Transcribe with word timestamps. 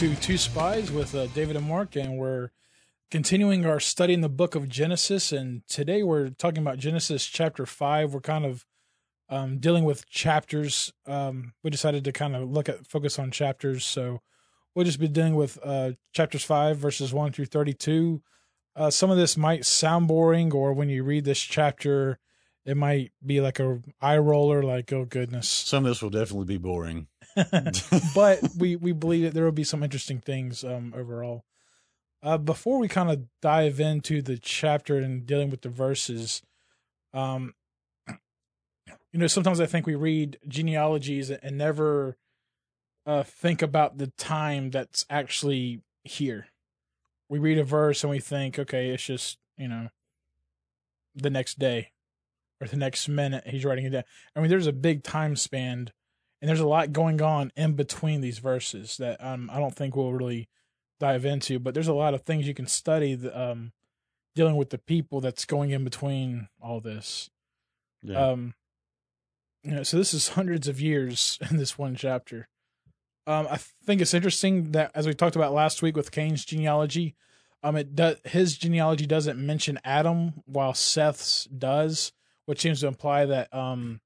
To 0.00 0.16
Two 0.16 0.38
Spies 0.38 0.90
with 0.90 1.14
uh, 1.14 1.26
David 1.26 1.56
and 1.56 1.68
Mark, 1.68 1.94
and 1.94 2.16
we're 2.16 2.52
continuing 3.10 3.66
our 3.66 3.78
study 3.78 4.14
in 4.14 4.22
the 4.22 4.30
book 4.30 4.54
of 4.54 4.66
Genesis. 4.66 5.30
And 5.30 5.60
today 5.68 6.02
we're 6.02 6.30
talking 6.30 6.62
about 6.62 6.78
Genesis 6.78 7.26
chapter 7.26 7.66
five. 7.66 8.14
We're 8.14 8.22
kind 8.22 8.46
of 8.46 8.64
um, 9.28 9.58
dealing 9.58 9.84
with 9.84 10.08
chapters. 10.08 10.90
Um, 11.06 11.52
we 11.62 11.68
decided 11.68 12.04
to 12.04 12.12
kind 12.12 12.34
of 12.34 12.50
look 12.50 12.70
at 12.70 12.86
focus 12.86 13.18
on 13.18 13.30
chapters, 13.30 13.84
so 13.84 14.22
we'll 14.74 14.86
just 14.86 15.00
be 15.00 15.06
dealing 15.06 15.34
with 15.34 15.58
uh, 15.62 15.90
chapters 16.14 16.44
five, 16.44 16.78
verses 16.78 17.12
one 17.12 17.32
through 17.32 17.44
thirty-two. 17.44 18.22
Uh, 18.74 18.88
some 18.88 19.10
of 19.10 19.18
this 19.18 19.36
might 19.36 19.66
sound 19.66 20.08
boring, 20.08 20.50
or 20.50 20.72
when 20.72 20.88
you 20.88 21.04
read 21.04 21.26
this 21.26 21.42
chapter, 21.42 22.18
it 22.64 22.78
might 22.78 23.12
be 23.22 23.42
like 23.42 23.60
a 23.60 23.82
eye 24.00 24.16
roller, 24.16 24.62
like 24.62 24.90
oh 24.94 25.04
goodness. 25.04 25.46
Some 25.46 25.84
of 25.84 25.90
this 25.90 26.00
will 26.00 26.08
definitely 26.08 26.46
be 26.46 26.56
boring. 26.56 27.06
but 28.14 28.40
we 28.58 28.76
we 28.76 28.92
believe 28.92 29.24
that 29.24 29.34
there 29.34 29.44
will 29.44 29.52
be 29.52 29.64
some 29.64 29.82
interesting 29.82 30.20
things 30.20 30.64
um, 30.64 30.92
overall. 30.96 31.44
Uh, 32.22 32.36
before 32.36 32.78
we 32.78 32.88
kind 32.88 33.10
of 33.10 33.24
dive 33.40 33.80
into 33.80 34.20
the 34.20 34.36
chapter 34.36 34.98
and 34.98 35.24
dealing 35.24 35.48
with 35.48 35.62
the 35.62 35.70
verses, 35.70 36.42
um, 37.14 37.54
you 38.08 39.18
know, 39.18 39.26
sometimes 39.26 39.60
I 39.60 39.66
think 39.66 39.86
we 39.86 39.94
read 39.94 40.38
genealogies 40.46 41.30
and 41.30 41.56
never 41.56 42.18
uh, 43.06 43.22
think 43.22 43.62
about 43.62 43.98
the 43.98 44.08
time 44.18 44.70
that's 44.70 45.06
actually 45.08 45.80
here. 46.04 46.48
We 47.28 47.38
read 47.38 47.58
a 47.58 47.64
verse 47.64 48.04
and 48.04 48.10
we 48.10 48.20
think, 48.20 48.58
okay, 48.58 48.90
it's 48.90 49.04
just 49.04 49.38
you 49.56 49.68
know, 49.68 49.88
the 51.14 51.30
next 51.30 51.58
day 51.58 51.92
or 52.60 52.66
the 52.66 52.76
next 52.76 53.08
minute 53.08 53.46
he's 53.46 53.64
writing 53.64 53.86
it 53.86 53.90
down. 53.90 54.04
I 54.34 54.40
mean, 54.40 54.50
there's 54.50 54.66
a 54.66 54.72
big 54.72 55.02
time 55.02 55.36
span 55.36 55.92
and 56.40 56.48
there's 56.48 56.60
a 56.60 56.66
lot 56.66 56.92
going 56.92 57.20
on 57.20 57.52
in 57.56 57.74
between 57.74 58.20
these 58.20 58.38
verses 58.38 58.96
that 58.96 59.22
um, 59.22 59.50
I 59.52 59.58
don't 59.58 59.74
think 59.74 59.94
we'll 59.94 60.12
really 60.12 60.48
dive 60.98 61.24
into. 61.24 61.58
But 61.58 61.74
there's 61.74 61.88
a 61.88 61.94
lot 61.94 62.14
of 62.14 62.22
things 62.22 62.46
you 62.46 62.54
can 62.54 62.66
study 62.66 63.18
um, 63.30 63.72
dealing 64.34 64.56
with 64.56 64.70
the 64.70 64.78
people 64.78 65.20
that's 65.20 65.44
going 65.44 65.70
in 65.70 65.84
between 65.84 66.48
all 66.60 66.80
this. 66.80 67.30
Yeah. 68.02 68.30
Um, 68.30 68.54
you 69.62 69.72
know, 69.72 69.82
so 69.82 69.98
this 69.98 70.14
is 70.14 70.30
hundreds 70.30 70.68
of 70.68 70.80
years 70.80 71.38
in 71.50 71.58
this 71.58 71.78
one 71.78 71.94
chapter. 71.94 72.48
Um, 73.26 73.46
I 73.50 73.58
think 73.84 74.00
it's 74.00 74.14
interesting 74.14 74.72
that 74.72 74.90
as 74.94 75.06
we 75.06 75.14
talked 75.14 75.36
about 75.36 75.52
last 75.52 75.82
week 75.82 75.96
with 75.96 76.10
Cain's 76.10 76.44
genealogy, 76.44 77.16
um, 77.62 77.76
it 77.76 77.94
does 77.94 78.16
his 78.24 78.56
genealogy 78.56 79.06
doesn't 79.06 79.38
mention 79.38 79.78
Adam 79.84 80.42
while 80.46 80.72
Seth's 80.72 81.44
does, 81.44 82.12
which 82.46 82.62
seems 82.62 82.80
to 82.80 82.86
imply 82.86 83.26
that 83.26 83.52
um 83.52 84.00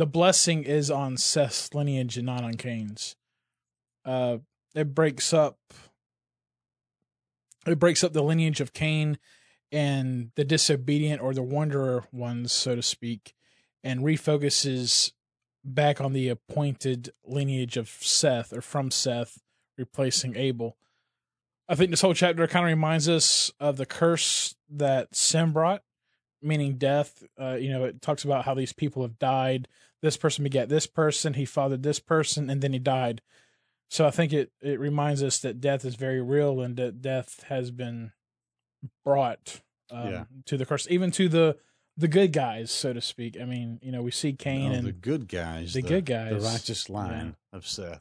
the 0.00 0.06
blessing 0.06 0.64
is 0.64 0.90
on 0.90 1.18
Seth's 1.18 1.74
lineage 1.74 2.16
and 2.16 2.24
not 2.24 2.42
on 2.42 2.54
Cain's. 2.54 3.16
Uh, 4.02 4.38
it 4.74 4.94
breaks 4.94 5.34
up. 5.34 5.58
It 7.66 7.78
breaks 7.78 8.02
up 8.02 8.14
the 8.14 8.22
lineage 8.22 8.62
of 8.62 8.72
Cain 8.72 9.18
and 9.70 10.30
the 10.36 10.44
disobedient 10.44 11.20
or 11.20 11.34
the 11.34 11.42
wanderer 11.42 12.04
ones, 12.12 12.50
so 12.50 12.74
to 12.74 12.80
speak, 12.80 13.34
and 13.84 14.00
refocuses 14.00 15.12
back 15.62 16.00
on 16.00 16.14
the 16.14 16.30
appointed 16.30 17.10
lineage 17.22 17.76
of 17.76 17.90
Seth 17.90 18.54
or 18.54 18.62
from 18.62 18.90
Seth, 18.90 19.42
replacing 19.76 20.34
Abel. 20.34 20.78
I 21.68 21.74
think 21.74 21.90
this 21.90 22.00
whole 22.00 22.14
chapter 22.14 22.46
kind 22.46 22.64
of 22.64 22.70
reminds 22.70 23.06
us 23.06 23.52
of 23.60 23.76
the 23.76 23.84
curse 23.84 24.54
that 24.70 25.14
sin 25.14 25.52
brought, 25.52 25.82
meaning 26.40 26.78
death. 26.78 27.22
Uh, 27.38 27.56
you 27.56 27.70
know, 27.70 27.84
it 27.84 28.00
talks 28.00 28.24
about 28.24 28.46
how 28.46 28.54
these 28.54 28.72
people 28.72 29.02
have 29.02 29.18
died. 29.18 29.68
This 30.02 30.16
person 30.16 30.44
begat 30.44 30.68
this 30.68 30.86
person, 30.86 31.34
he 31.34 31.44
fathered 31.44 31.82
this 31.82 32.00
person, 32.00 32.48
and 32.48 32.62
then 32.62 32.72
he 32.72 32.78
died. 32.78 33.20
So 33.88 34.06
I 34.06 34.10
think 34.10 34.32
it, 34.32 34.52
it 34.62 34.78
reminds 34.80 35.22
us 35.22 35.38
that 35.40 35.60
death 35.60 35.84
is 35.84 35.96
very 35.96 36.22
real 36.22 36.60
and 36.60 36.76
that 36.76 37.02
death 37.02 37.42
has 37.48 37.70
been 37.70 38.12
brought 39.04 39.60
um, 39.90 40.08
Yeah. 40.12 40.24
to 40.46 40.56
the 40.56 40.64
curse, 40.66 40.86
even 40.90 41.10
to 41.12 41.28
the 41.28 41.56
the 41.96 42.08
good 42.08 42.32
guys, 42.32 42.70
so 42.70 42.94
to 42.94 43.00
speak. 43.00 43.36
I 43.38 43.44
mean, 43.44 43.78
you 43.82 43.92
know, 43.92 44.00
we 44.00 44.10
see 44.10 44.32
Cain 44.32 44.70
No, 44.70 44.78
and 44.78 44.86
the 44.86 44.92
good 44.92 45.28
guys, 45.28 45.74
the 45.74 45.82
good 45.82 46.06
guys. 46.06 46.30
the 46.42 46.48
righteous 46.48 46.88
line 46.88 47.36
of 47.52 47.66
Seth. 47.66 48.00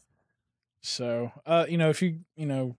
So, 0.81 1.33
uh, 1.45 1.65
you 1.67 1.77
know, 1.77 1.89
if 1.89 2.01
you, 2.01 2.19
you 2.37 2.45
know, 2.45 2.77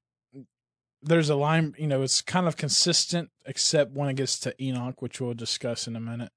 there's 1.03 1.29
a 1.29 1.35
line, 1.35 1.75
you 1.77 1.87
know, 1.89 2.01
it's 2.03 2.23
kind 2.23 2.47
of 2.47 2.57
consistent 2.57 3.31
except 3.45 3.93
when 3.93 4.09
it 4.09 4.15
gets 4.15 4.39
to 4.41 4.55
Enoch, 4.63 5.03
which 5.03 5.21
we'll 5.21 5.35
discuss 5.35 5.87
in 5.87 5.95
a 5.97 6.01
minute. 6.01 6.31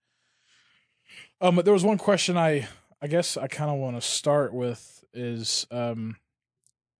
Um, 1.43 1.57
but 1.57 1.65
there 1.65 1.73
was 1.73 1.83
one 1.83 1.97
question 1.97 2.37
I, 2.37 2.69
I 3.01 3.07
guess 3.07 3.35
I 3.35 3.47
kind 3.47 3.69
of 3.69 3.77
want 3.77 3.97
to 3.97 4.01
start 4.01 4.53
with 4.53 5.03
is, 5.13 5.67
um, 5.71 6.15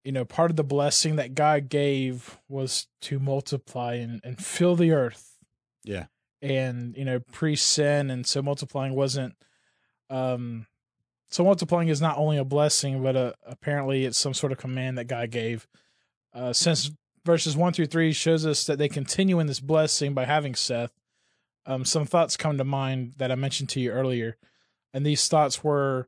you 0.03 0.11
know, 0.11 0.25
part 0.25 0.51
of 0.51 0.57
the 0.57 0.65
blessing 0.65 1.15
that 1.15 1.33
God 1.33 1.69
gave 1.69 2.37
was 2.49 2.87
to 3.03 3.19
multiply 3.19 3.93
and, 3.93 4.19
and 4.21 4.37
fill 4.37 4.75
the 4.75 4.91
earth. 4.91 5.37
Yeah. 5.85 6.07
And, 6.41 6.93
you 6.97 7.05
know, 7.05 7.21
pre 7.21 7.55
sin. 7.55 8.11
And 8.11 8.27
so 8.27 8.41
multiplying 8.41 8.95
wasn't, 8.95 9.33
um, 10.09 10.67
so 11.29 11.45
multiplying 11.45 11.87
is 11.87 12.01
not 12.01 12.17
only 12.17 12.37
a 12.37 12.43
blessing, 12.43 13.01
but 13.01 13.15
uh, 13.15 13.31
apparently 13.47 14.03
it's 14.03 14.17
some 14.17 14.33
sort 14.33 14.51
of 14.51 14.57
command 14.57 14.97
that 14.97 15.05
God 15.05 15.31
gave. 15.31 15.69
Uh, 16.33 16.51
since 16.51 16.91
verses 17.23 17.55
one 17.55 17.71
through 17.71 17.85
three 17.85 18.11
shows 18.11 18.45
us 18.45 18.65
that 18.65 18.77
they 18.77 18.89
continue 18.89 19.39
in 19.39 19.47
this 19.47 19.61
blessing 19.61 20.13
by 20.13 20.25
having 20.25 20.53
Seth, 20.53 20.91
um, 21.65 21.85
some 21.85 22.05
thoughts 22.05 22.37
come 22.37 22.57
to 22.57 22.63
mind 22.63 23.13
that 23.17 23.31
I 23.31 23.35
mentioned 23.35 23.69
to 23.69 23.79
you 23.79 23.91
earlier, 23.91 24.37
and 24.93 25.05
these 25.05 25.27
thoughts 25.27 25.63
were: 25.63 26.07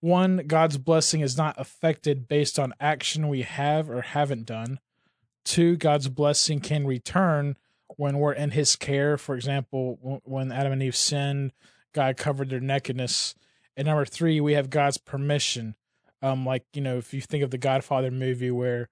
one, 0.00 0.44
God's 0.46 0.78
blessing 0.78 1.20
is 1.20 1.36
not 1.36 1.54
affected 1.58 2.28
based 2.28 2.58
on 2.58 2.74
action 2.80 3.28
we 3.28 3.42
have 3.42 3.90
or 3.90 4.02
haven't 4.02 4.46
done. 4.46 4.80
Two, 5.44 5.76
God's 5.76 6.08
blessing 6.08 6.60
can 6.60 6.86
return 6.86 7.56
when 7.96 8.18
we're 8.18 8.32
in 8.32 8.50
His 8.50 8.76
care. 8.76 9.18
For 9.18 9.34
example, 9.34 10.20
when 10.24 10.52
Adam 10.52 10.72
and 10.72 10.82
Eve 10.82 10.96
sinned, 10.96 11.52
God 11.92 12.16
covered 12.16 12.50
their 12.50 12.60
nakedness. 12.60 13.34
And 13.76 13.86
number 13.86 14.04
three, 14.04 14.40
we 14.40 14.52
have 14.54 14.70
God's 14.70 14.98
permission. 14.98 15.74
Um, 16.20 16.46
like 16.46 16.64
you 16.72 16.80
know, 16.80 16.98
if 16.98 17.12
you 17.12 17.20
think 17.20 17.42
of 17.42 17.50
the 17.50 17.58
Godfather 17.58 18.10
movie, 18.10 18.50
where 18.50 18.88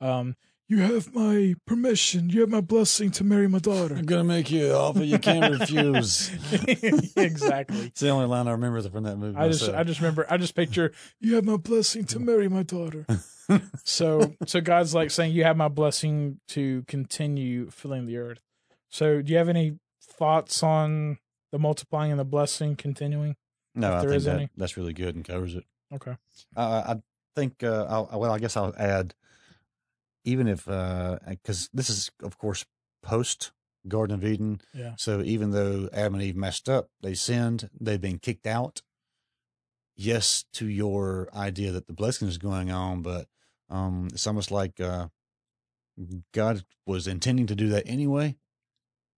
um, 0.00 0.36
you 0.70 0.78
have 0.78 1.12
my 1.12 1.56
permission, 1.66 2.30
you 2.30 2.42
have 2.42 2.48
my 2.48 2.60
blessing 2.60 3.10
to 3.10 3.24
marry 3.24 3.48
my 3.48 3.58
daughter. 3.58 3.96
I'm 3.96 4.06
gonna 4.06 4.22
make 4.22 4.52
you 4.52 4.66
an 4.66 4.72
offer 4.72 5.02
you 5.02 5.18
can't 5.18 5.52
refuse. 5.60 6.30
exactly. 7.16 7.86
It's 7.86 7.98
the 7.98 8.10
only 8.10 8.26
line 8.26 8.46
I 8.46 8.52
remember 8.52 8.80
from 8.88 9.02
that 9.02 9.16
movie. 9.16 9.36
I 9.36 9.48
just 9.48 9.62
myself. 9.62 9.76
I 9.76 9.82
just 9.82 10.00
remember 10.00 10.26
I 10.30 10.36
just 10.36 10.54
picture 10.54 10.92
you 11.18 11.34
have 11.34 11.44
my 11.44 11.56
blessing 11.56 12.04
to 12.04 12.20
marry 12.20 12.48
my 12.48 12.62
daughter. 12.62 13.04
so 13.84 14.36
so 14.46 14.60
God's 14.60 14.94
like 14.94 15.10
saying 15.10 15.32
you 15.32 15.42
have 15.42 15.56
my 15.56 15.66
blessing 15.66 16.38
to 16.48 16.84
continue 16.86 17.68
filling 17.70 18.06
the 18.06 18.18
earth. 18.18 18.40
So 18.90 19.22
do 19.22 19.32
you 19.32 19.38
have 19.38 19.48
any 19.48 19.80
thoughts 20.00 20.62
on 20.62 21.18
the 21.50 21.58
multiplying 21.58 22.12
and 22.12 22.20
the 22.20 22.24
blessing 22.24 22.76
continuing? 22.76 23.34
no, 23.74 23.88
if 23.88 23.94
I 23.94 24.00
there 24.02 24.10
think 24.10 24.16
is 24.18 24.24
that, 24.26 24.36
any. 24.36 24.48
that's 24.56 24.76
really 24.76 24.92
good 24.92 25.16
and 25.16 25.24
covers 25.24 25.56
it. 25.56 25.64
Okay. 25.92 26.16
Uh, 26.56 26.94
I 26.94 27.00
think. 27.34 27.64
Uh, 27.64 27.86
I'll, 27.88 28.20
well, 28.20 28.30
I 28.30 28.38
guess 28.38 28.56
I'll 28.56 28.72
add, 28.78 29.14
even 30.24 30.48
if 30.48 30.64
because 30.64 31.68
this 31.72 31.90
is 31.90 32.10
of 32.22 32.38
course 32.38 32.64
post 33.02 33.52
Garden 33.88 34.14
of 34.14 34.24
Eden. 34.24 34.60
Yeah. 34.74 34.94
So 34.96 35.22
even 35.22 35.50
though 35.50 35.88
Adam 35.92 36.14
and 36.14 36.22
Eve 36.22 36.36
messed 36.36 36.68
up, 36.68 36.90
they 37.00 37.14
sinned, 37.14 37.70
they've 37.78 38.00
been 38.00 38.18
kicked 38.18 38.46
out. 38.46 38.82
Yes, 39.96 40.44
to 40.54 40.66
your 40.66 41.28
idea 41.34 41.72
that 41.72 41.86
the 41.86 41.92
blessing 41.92 42.28
is 42.28 42.38
going 42.38 42.70
on, 42.70 43.02
but 43.02 43.26
um, 43.68 44.08
it's 44.12 44.26
almost 44.26 44.50
like 44.50 44.80
uh, 44.80 45.08
God 46.32 46.64
was 46.86 47.06
intending 47.06 47.46
to 47.48 47.54
do 47.54 47.68
that 47.68 47.86
anyway, 47.86 48.36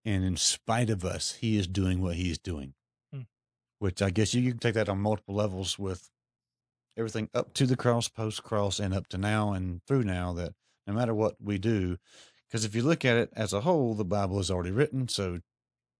and 0.04 0.24
in 0.24 0.36
spite 0.36 0.90
of 0.90 1.04
us, 1.04 1.36
He 1.40 1.56
is 1.56 1.68
doing 1.68 2.02
what 2.02 2.16
He's 2.16 2.38
doing. 2.38 2.74
Hmm. 3.12 3.22
Which 3.78 4.02
I 4.02 4.10
guess 4.10 4.34
you, 4.34 4.42
you 4.42 4.50
can 4.50 4.58
take 4.58 4.74
that 4.74 4.88
on 4.88 4.98
multiple 4.98 5.36
levels 5.36 5.78
with 5.78 6.10
everything 6.96 7.30
up 7.32 7.54
to 7.54 7.66
the 7.66 7.76
cross, 7.76 8.08
post 8.08 8.42
cross, 8.42 8.80
and 8.80 8.92
up 8.92 9.06
to 9.08 9.18
now 9.18 9.52
and 9.52 9.82
through 9.86 10.02
now. 10.02 10.32
That 10.32 10.54
no 10.86 10.92
matter 10.94 11.14
what 11.14 11.34
we 11.40 11.58
do, 11.58 11.98
because 12.48 12.64
if 12.64 12.74
you 12.74 12.82
look 12.82 13.04
at 13.04 13.16
it 13.16 13.30
as 13.34 13.52
a 13.52 13.60
whole, 13.62 13.94
the 13.94 14.04
Bible 14.04 14.38
is 14.40 14.50
already 14.50 14.70
written. 14.70 15.08
So 15.08 15.40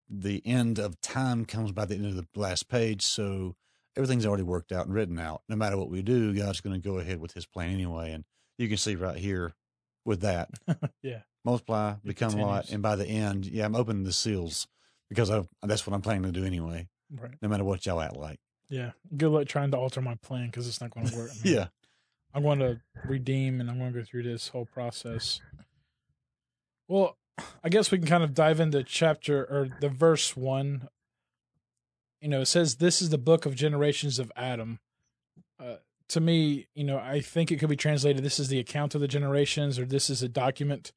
the 0.09 0.41
end 0.45 0.79
of 0.79 0.99
time 1.01 1.45
comes 1.45 1.71
by 1.71 1.85
the 1.85 1.95
end 1.95 2.05
of 2.05 2.15
the 2.15 2.27
last 2.35 2.69
page. 2.69 3.01
So 3.01 3.55
everything's 3.95 4.25
already 4.25 4.43
worked 4.43 4.71
out 4.71 4.85
and 4.85 4.93
written 4.93 5.17
out. 5.19 5.41
No 5.49 5.55
matter 5.55 5.77
what 5.77 5.89
we 5.89 6.01
do, 6.01 6.33
God's 6.35 6.61
going 6.61 6.79
to 6.79 6.87
go 6.87 6.99
ahead 6.99 7.19
with 7.19 7.33
his 7.33 7.45
plan 7.45 7.71
anyway. 7.71 8.11
And 8.11 8.23
you 8.57 8.67
can 8.67 8.77
see 8.77 8.95
right 8.95 9.17
here 9.17 9.53
with 10.05 10.21
that 10.21 10.49
Yeah. 11.01 11.21
multiply, 11.45 11.95
become 12.03 12.33
light. 12.33 12.39
continues. 12.65 12.73
And 12.73 12.83
by 12.83 12.95
the 12.97 13.07
end, 13.07 13.45
yeah, 13.45 13.65
I'm 13.65 13.75
opening 13.75 14.03
the 14.03 14.13
seals 14.13 14.67
because 15.09 15.31
I, 15.31 15.43
that's 15.63 15.87
what 15.87 15.93
I'm 15.95 16.01
planning 16.01 16.23
to 16.23 16.31
do 16.39 16.45
anyway, 16.45 16.87
Right. 17.11 17.31
no 17.41 17.47
matter 17.49 17.63
what 17.63 17.85
y'all 17.85 18.01
act 18.01 18.15
like. 18.17 18.39
Yeah. 18.69 18.91
Good 19.15 19.29
luck 19.29 19.47
trying 19.47 19.71
to 19.71 19.77
alter 19.77 20.01
my 20.01 20.15
plan 20.15 20.47
because 20.47 20.67
it's 20.67 20.81
not 20.81 20.91
going 20.91 21.07
to 21.07 21.15
work. 21.15 21.29
I 21.43 21.47
mean, 21.47 21.55
Yeah. 21.55 21.67
I'm 22.33 22.43
going 22.43 22.59
to 22.59 22.81
redeem 23.05 23.59
and 23.59 23.69
I'm 23.69 23.77
going 23.77 23.93
to 23.93 23.99
go 23.99 24.05
through 24.05 24.23
this 24.23 24.49
whole 24.49 24.65
process. 24.65 25.39
Well, 26.87 27.17
I 27.63 27.69
guess 27.69 27.91
we 27.91 27.97
can 27.97 28.07
kind 28.07 28.23
of 28.23 28.33
dive 28.33 28.59
into 28.59 28.83
chapter 28.83 29.43
or 29.43 29.69
the 29.79 29.89
verse 29.89 30.35
one. 30.35 30.87
You 32.21 32.29
know, 32.29 32.41
it 32.41 32.47
says, 32.47 32.75
This 32.75 33.01
is 33.01 33.09
the 33.09 33.17
book 33.17 33.45
of 33.45 33.55
generations 33.55 34.19
of 34.19 34.31
Adam. 34.35 34.79
Uh, 35.59 35.75
to 36.09 36.19
me, 36.19 36.67
you 36.75 36.83
know, 36.83 36.97
I 36.97 37.21
think 37.21 37.51
it 37.51 37.57
could 37.59 37.69
be 37.69 37.75
translated. 37.75 38.23
This 38.23 38.39
is 38.39 38.49
the 38.49 38.59
account 38.59 38.95
of 38.95 39.01
the 39.01 39.07
generations, 39.07 39.79
or 39.79 39.85
this 39.85 40.09
is 40.09 40.21
a 40.21 40.29
document. 40.29 40.91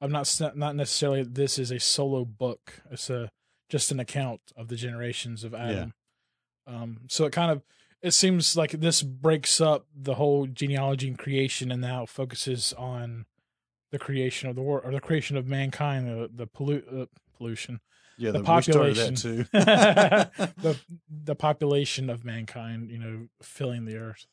I'm 0.00 0.12
not 0.12 0.40
not 0.54 0.76
necessarily. 0.76 1.22
This 1.22 1.58
is 1.58 1.70
a 1.70 1.78
solo 1.78 2.24
book. 2.24 2.80
It's 2.90 3.10
a 3.10 3.30
just 3.68 3.90
an 3.90 4.00
account 4.00 4.40
of 4.56 4.68
the 4.68 4.76
generations 4.76 5.44
of 5.44 5.54
Adam. 5.54 5.92
Um, 6.66 7.00
so 7.08 7.24
it 7.24 7.32
kind 7.32 7.50
of 7.50 7.62
it 8.02 8.12
seems 8.12 8.56
like 8.56 8.72
this 8.72 9.02
breaks 9.02 9.60
up 9.60 9.86
the 9.94 10.14
whole 10.14 10.46
genealogy 10.46 11.08
and 11.08 11.18
creation, 11.18 11.70
and 11.70 11.80
now 11.80 12.06
focuses 12.06 12.72
on 12.74 13.26
the 13.92 13.98
creation 13.98 14.48
of 14.48 14.56
the 14.56 14.62
world 14.62 14.82
or 14.84 14.92
the 14.92 15.00
creation 15.00 15.36
of 15.36 15.46
mankind, 15.46 16.06
the 16.08 16.30
the 16.32 16.46
pollu- 16.46 17.02
uh, 17.02 17.06
pollution, 17.36 17.80
Yeah, 18.16 18.30
The 18.32 18.38
the, 18.38 18.44
population. 18.44 19.14
too. 19.16 19.44
the 19.52 20.78
the 21.24 21.34
population 21.34 22.08
of 22.10 22.24
mankind, 22.24 22.90
you 22.90 22.98
know, 22.98 23.28
filling 23.42 23.84
the 23.84 23.96
earth. 23.96 24.26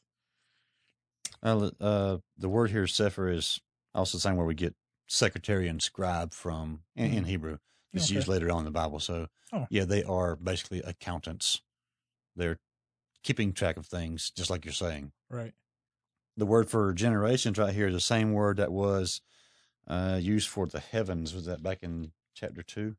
Uh, 1.43 1.69
uh, 1.79 2.17
the 2.37 2.49
word 2.49 2.71
here, 2.71 2.87
sefer, 2.87 3.29
is 3.29 3.59
also 3.93 4.17
the 4.17 4.21
same 4.21 4.35
where 4.37 4.45
we 4.45 4.55
get 4.55 4.75
secretary 5.07 5.67
and 5.67 5.81
scribe 5.81 6.33
from 6.33 6.81
in, 6.95 7.05
in 7.13 7.23
Mhm. 7.23 7.27
Hebrew. 7.27 7.57
It's 7.93 8.05
Okay. 8.05 8.15
used 8.15 8.27
later 8.27 8.51
on 8.51 8.59
in 8.59 8.65
the 8.65 8.71
Bible. 8.71 8.99
So, 8.99 9.27
Oh. 9.53 9.65
yeah, 9.69 9.85
they 9.85 10.03
are 10.03 10.35
basically 10.35 10.81
accountants. 10.81 11.61
They're 12.35 12.59
keeping 13.27 13.51
track 13.51 13.75
of 13.75 13.85
things, 13.85 14.31
just 14.31 14.49
like 14.49 14.63
you're 14.63 14.73
saying. 14.73 15.11
Right. 15.29 15.53
The 16.37 16.45
word 16.45 16.69
for 16.69 16.93
generations 16.93 17.57
right 17.57 17.73
here 17.73 17.87
is 17.87 17.93
the 17.93 17.99
same 17.99 18.31
word 18.31 18.55
that 18.55 18.71
was 18.71 19.19
uh, 19.85 20.17
used 20.21 20.47
for 20.47 20.65
the 20.65 20.79
heavens. 20.79 21.33
Was 21.33 21.45
that 21.45 21.61
back 21.61 21.79
in 21.81 22.13
chapter 22.33 22.63
2? 22.63 22.95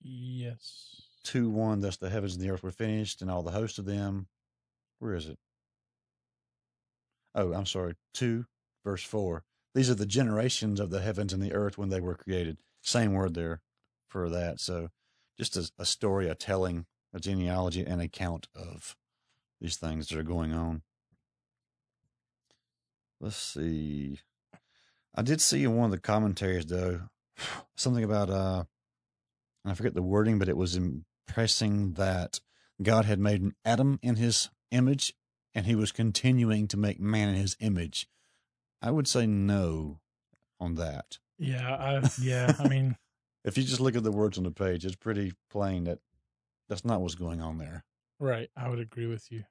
Yes. 0.00 1.02
2 1.24 1.50
1, 1.50 1.80
thus 1.80 1.96
the 1.96 2.08
heavens 2.08 2.36
and 2.36 2.44
the 2.44 2.50
earth 2.50 2.62
were 2.62 2.70
finished, 2.70 3.20
and 3.20 3.28
all 3.28 3.42
the 3.42 3.50
host 3.50 3.80
of 3.80 3.84
them. 3.84 4.28
Where 5.00 5.16
is 5.16 5.26
it? 5.26 5.38
Oh, 7.34 7.52
I'm 7.52 7.66
sorry. 7.66 7.94
2, 8.12 8.46
verse 8.84 9.02
4. 9.02 9.42
These 9.74 9.90
are 9.90 9.96
the 9.96 10.06
generations 10.06 10.78
of 10.78 10.90
the 10.90 11.00
heavens 11.00 11.32
and 11.32 11.42
the 11.42 11.52
earth 11.52 11.76
when 11.76 11.88
they 11.88 12.00
were 12.00 12.14
created. 12.14 12.58
Same 12.80 13.12
word 13.12 13.34
there 13.34 13.60
for 14.06 14.30
that. 14.30 14.60
So 14.60 14.90
just 15.36 15.56
a, 15.56 15.68
a 15.80 15.84
story, 15.84 16.28
a 16.28 16.36
telling, 16.36 16.86
a 17.12 17.18
genealogy, 17.18 17.84
an 17.84 17.98
account 17.98 18.46
of 18.54 18.94
these 19.64 19.76
things 19.76 20.08
that 20.08 20.18
are 20.18 20.22
going 20.22 20.52
on. 20.52 20.82
Let's 23.18 23.36
see. 23.36 24.20
I 25.14 25.22
did 25.22 25.40
see 25.40 25.64
in 25.64 25.74
one 25.74 25.86
of 25.86 25.90
the 25.90 26.00
commentaries, 26.00 26.66
though, 26.66 27.00
something 27.74 28.04
about, 28.04 28.28
uh, 28.28 28.64
I 29.64 29.72
forget 29.72 29.94
the 29.94 30.02
wording, 30.02 30.38
but 30.38 30.50
it 30.50 30.56
was 30.58 30.76
impressing 30.76 31.94
that 31.94 32.40
God 32.82 33.06
had 33.06 33.18
made 33.18 33.40
an 33.40 33.54
Adam 33.64 33.98
in 34.02 34.16
his 34.16 34.50
image 34.70 35.14
and 35.54 35.64
he 35.64 35.74
was 35.74 35.92
continuing 35.92 36.68
to 36.68 36.76
make 36.76 37.00
man 37.00 37.30
in 37.30 37.36
his 37.36 37.56
image. 37.58 38.06
I 38.82 38.90
would 38.90 39.08
say 39.08 39.26
no 39.26 40.00
on 40.60 40.74
that. 40.74 41.16
Yeah. 41.38 41.74
I, 41.74 42.10
yeah. 42.20 42.52
I 42.58 42.68
mean, 42.68 42.96
If 43.46 43.56
you 43.56 43.64
just 43.64 43.80
look 43.80 43.96
at 43.96 44.02
the 44.02 44.12
words 44.12 44.36
on 44.36 44.44
the 44.44 44.50
page, 44.50 44.84
it's 44.84 44.94
pretty 44.94 45.32
plain 45.50 45.84
that 45.84 46.00
that's 46.68 46.84
not 46.84 47.00
what's 47.00 47.14
going 47.14 47.40
on 47.40 47.56
there. 47.56 47.82
right. 48.20 48.50
I 48.54 48.68
would 48.68 48.78
agree 48.78 49.06
with 49.06 49.32
you. 49.32 49.44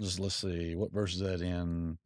Just 0.00 0.20
let's 0.20 0.34
see, 0.34 0.74
what 0.74 0.92
verse 0.92 1.14
is 1.14 1.20
that 1.20 1.40
in? 1.40 1.98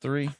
Three. 0.00 0.30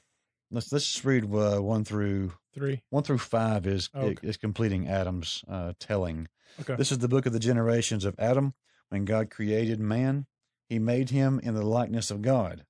Let's 0.51 0.73
let's 0.73 0.91
just 0.93 1.05
read 1.05 1.25
uh, 1.25 1.61
one 1.61 1.85
through 1.85 2.33
Three. 2.55 2.83
one 2.91 3.03
through 3.03 3.19
five 3.19 3.67
is 3.67 3.89
Okay. 3.95 4.17
is 4.27 4.37
completing 4.37 4.89
Adam's 4.89 5.45
uh, 5.49 5.73
telling. 5.79 6.29
Okay. 6.61 6.77
This 6.77 6.93
is 6.93 6.99
the 6.99 7.09
book 7.09 7.27
of 7.27 7.33
the 7.33 7.39
generations 7.39 8.05
of 8.05 8.15
Adam. 8.19 8.55
When 8.91 9.05
God 9.07 9.31
created 9.31 9.81
man, 9.81 10.27
he 10.69 10.79
made 10.79 11.11
him 11.11 11.41
in 11.43 11.55
the 11.55 11.65
likeness 11.65 12.11
of 12.11 12.21
God. 12.21 12.67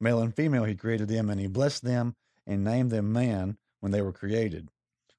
Male 0.00 0.20
and 0.20 0.34
female, 0.34 0.64
he 0.64 0.74
created 0.76 1.08
them, 1.08 1.30
and 1.30 1.40
he 1.40 1.46
blessed 1.48 1.82
them 1.82 2.14
and 2.46 2.62
named 2.62 2.90
them 2.90 3.12
man 3.12 3.56
when 3.80 3.90
they 3.90 4.02
were 4.02 4.12
created. 4.12 4.68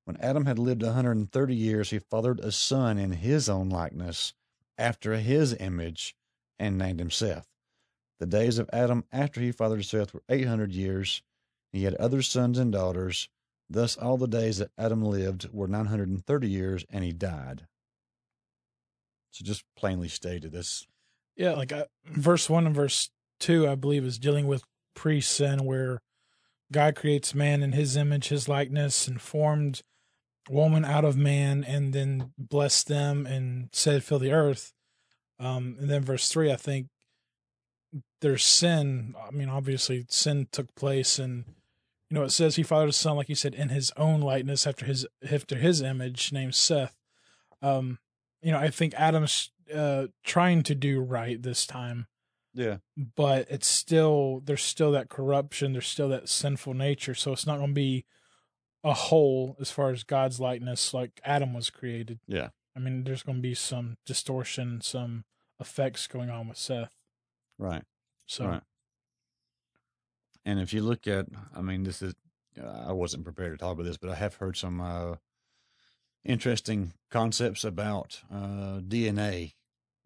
When 0.06 0.18
Adam 0.18 0.46
had 0.46 0.60
lived 0.60 0.84
a 0.84 0.88
130 0.88 1.56
years, 1.56 1.90
he 1.92 2.00
fathered 2.00 2.40
a 2.40 2.52
son 2.52 2.98
in 2.98 3.12
his 3.14 3.48
own 3.48 3.70
likeness, 3.70 4.34
after 4.78 5.16
his 5.16 5.54
image, 5.54 6.16
and 6.60 6.78
named 6.78 7.00
him 7.00 7.12
Seth. 7.12 7.48
The 8.20 8.26
days 8.26 8.58
of 8.58 8.70
Adam 8.74 9.06
after 9.12 9.40
he 9.40 9.52
fathered 9.52 9.86
Seth 9.86 10.14
were 10.14 10.24
800 10.28 10.72
years. 10.74 11.22
He 11.72 11.84
had 11.84 11.96
other 11.96 12.22
sons 12.22 12.58
and 12.58 12.72
daughters. 12.72 13.30
Thus, 13.70 13.96
all 13.96 14.18
the 14.18 14.28
days 14.28 14.58
that 14.58 14.72
Adam 14.78 15.04
lived 15.04 15.50
were 15.52 15.68
930 15.68 16.50
years, 16.50 16.86
and 16.90 17.04
he 17.04 17.14
died. 17.14 17.68
So, 19.32 19.44
just 19.44 19.64
plainly 19.76 20.10
stated, 20.10 20.52
this 20.52 20.86
Yeah. 21.36 21.54
Like 21.54 21.72
uh, 21.72 21.86
verse 22.06 22.50
one 22.50 22.68
and 22.68 22.76
verse 22.76 23.10
two, 23.40 23.68
I 23.68 23.76
believe, 23.76 24.06
is 24.06 24.20
dealing 24.20 24.48
with 24.48 24.64
pre 24.94 25.22
sin, 25.22 25.66
where 25.66 26.02
God 26.72 26.96
creates 26.96 27.34
man 27.34 27.64
in 27.64 27.72
his 27.72 27.96
image, 27.96 28.28
his 28.28 28.48
likeness, 28.48 29.08
and 29.08 29.20
formed 29.20 29.82
woman 30.50 30.86
out 30.86 31.06
of 31.06 31.18
man, 31.18 31.64
and 31.64 31.94
then 31.94 32.32
blessed 32.38 32.88
them 32.88 33.26
and 33.26 33.70
said, 33.72 34.04
Fill 34.04 34.20
the 34.20 34.32
earth. 34.32 34.74
Um, 35.40 35.78
and 35.80 35.90
then 35.90 36.04
verse 36.04 36.30
three, 36.30 36.52
I 36.52 36.56
think 36.56 36.88
there's 38.22 38.44
sin. 38.44 39.16
I 39.22 39.32
mean, 39.32 39.50
obviously, 39.50 40.06
sin 40.10 40.48
took 40.52 40.74
place, 40.76 41.20
and 41.20 41.46
you 42.10 42.16
know, 42.16 42.24
it 42.24 42.32
says 42.32 42.56
he 42.56 42.64
fathered 42.64 42.90
a 42.90 42.94
son, 42.94 43.18
like 43.18 43.30
you 43.30 43.36
said, 43.36 43.54
in 43.54 43.70
his 43.70 43.92
own 43.98 44.22
likeness, 44.22 44.68
after 44.68 44.86
his 44.86 45.06
after 45.30 45.56
his 45.56 45.82
image, 45.82 46.32
named 46.32 46.56
Seth. 46.56 46.96
Um, 47.62 48.00
you 48.42 48.52
know, 48.52 48.60
I 48.60 48.70
think 48.70 48.94
Adam's 48.96 49.52
uh, 49.74 50.08
trying 50.24 50.64
to 50.64 50.76
do 50.76 51.02
right 51.02 51.42
this 51.42 51.66
time, 51.66 52.08
yeah, 52.54 52.78
but 53.16 53.48
it's 53.50 53.68
still 53.68 54.42
there's 54.46 54.64
still 54.64 54.92
that 54.92 55.10
corruption, 55.10 55.74
there's 55.74 55.88
still 55.88 56.10
that 56.10 56.30
sinful 56.30 56.74
nature, 56.74 57.16
so 57.16 57.34
it's 57.34 57.48
not 57.48 57.58
going 57.58 57.70
to 57.70 57.74
be 57.74 58.06
a 58.84 58.94
whole 58.94 59.56
as 59.60 59.72
far 59.72 59.92
as 59.92 60.04
God's 60.04 60.40
likeness, 60.40 60.94
like 60.94 61.22
Adam 61.24 61.54
was 61.54 61.70
created. 61.70 62.20
Yeah. 62.28 62.50
I 62.76 62.80
mean, 62.80 63.04
there's 63.04 63.24
going 63.24 63.38
to 63.38 63.42
be 63.42 63.54
some 63.54 63.98
distortion, 64.06 64.82
some 64.82 65.26
effects 65.60 66.08
going 66.08 66.30
on 66.30 66.48
with 66.48 66.58
Seth. 66.58 66.94
right. 67.58 67.84
So, 68.26 68.48
Right. 68.48 68.62
And 70.46 70.60
if 70.60 70.74
you 70.74 70.82
look 70.82 71.08
at, 71.08 71.28
I 71.56 71.62
mean, 71.62 71.84
this 71.84 72.02
is, 72.02 72.14
I 72.62 72.92
wasn't 72.92 73.24
prepared 73.24 73.54
to 73.54 73.58
talk 73.58 73.74
about 73.74 73.86
this, 73.86 73.98
but 73.98 74.10
I 74.10 74.16
have 74.16 74.36
heard 74.36 74.58
some 74.58 74.82
uh, 74.82 75.16
interesting 76.26 76.94
concepts 77.10 77.64
about 77.64 78.22
uh, 78.32 78.80
DNA 78.80 79.54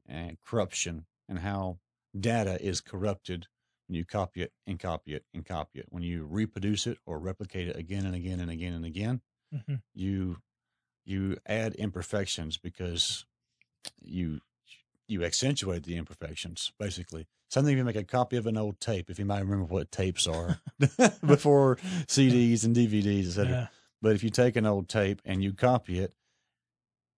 and 0.07 0.37
corruption 0.45 1.05
and 1.27 1.39
how 1.39 1.79
data 2.17 2.63
is 2.63 2.81
corrupted 2.81 3.47
when 3.87 3.95
you 3.95 4.05
copy 4.05 4.41
it 4.41 4.51
and 4.65 4.79
copy 4.79 5.13
it 5.13 5.23
and 5.33 5.45
copy 5.45 5.79
it. 5.79 5.87
When 5.89 6.03
you 6.03 6.25
reproduce 6.25 6.87
it 6.87 6.97
or 7.05 7.19
replicate 7.19 7.67
it 7.67 7.75
again 7.75 8.05
and 8.05 8.15
again 8.15 8.39
and 8.39 8.51
again 8.51 8.73
and 8.73 8.85
again, 8.85 9.21
mhm. 9.53 9.81
you 9.93 10.37
you 11.05 11.37
add 11.47 11.73
imperfections 11.75 12.57
because 12.57 13.25
you 14.01 14.41
you 15.07 15.23
accentuate 15.23 15.83
the 15.83 15.95
imperfections 15.95 16.73
basically 16.77 17.27
something 17.49 17.73
if 17.73 17.77
you 17.77 17.85
make 17.85 17.95
a 17.95 18.03
copy 18.03 18.35
of 18.35 18.45
an 18.45 18.57
old 18.57 18.79
tape 18.79 19.09
if 19.09 19.17
you 19.17 19.25
might 19.25 19.39
remember 19.39 19.63
what 19.63 19.91
tapes 19.91 20.27
are 20.27 20.59
before 21.25 21.77
cds 22.07 22.65
and 22.65 22.75
dvds 22.75 23.29
etc 23.29 23.49
yeah, 23.49 23.67
but 24.01 24.13
if 24.13 24.23
you 24.23 24.29
take 24.29 24.55
an 24.55 24.65
old 24.65 24.89
tape 24.89 25.21
and 25.23 25.41
you 25.41 25.53
copy 25.53 25.99
it 25.99 26.13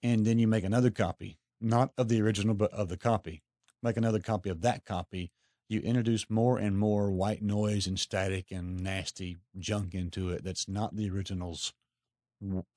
and 0.03 0.25
then 0.25 0.37
you 0.37 0.47
make 0.47 0.63
another 0.63 0.91
copy 0.91 1.39
not 1.59 1.91
of 1.97 2.07
the 2.07 2.21
original 2.21 2.53
but 2.53 2.71
of 2.71 2.89
the 2.89 2.97
copy 2.97 3.41
make 3.81 3.97
another 3.97 4.19
copy 4.19 4.49
of 4.49 4.61
that 4.61 4.85
copy 4.85 5.31
you 5.69 5.79
introduce 5.81 6.29
more 6.29 6.57
and 6.57 6.77
more 6.77 7.11
white 7.11 7.41
noise 7.41 7.87
and 7.87 7.99
static 7.99 8.51
and 8.51 8.79
nasty 8.81 9.37
junk 9.57 9.93
into 9.93 10.29
it 10.29 10.43
that's 10.43 10.67
not 10.67 10.95
the 10.95 11.09
original's 11.09 11.73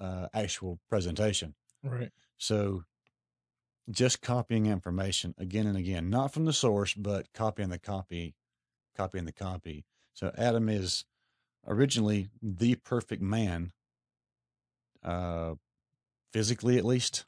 uh, 0.00 0.28
actual 0.34 0.78
presentation. 0.88 1.54
right. 1.82 2.10
So 2.38 2.84
just 3.90 4.20
copying 4.20 4.66
information 4.66 5.34
again 5.38 5.66
and 5.66 5.76
again, 5.76 6.10
not 6.10 6.32
from 6.32 6.44
the 6.44 6.52
source, 6.52 6.94
but 6.94 7.32
copying 7.32 7.68
the 7.68 7.78
copy, 7.78 8.34
copying 8.96 9.24
the 9.24 9.32
copy. 9.32 9.84
So 10.14 10.32
Adam 10.36 10.68
is 10.68 11.04
originally 11.66 12.28
the 12.42 12.76
perfect 12.76 13.22
man, 13.22 13.72
uh, 15.02 15.54
physically 16.32 16.78
at 16.78 16.84
least. 16.84 17.24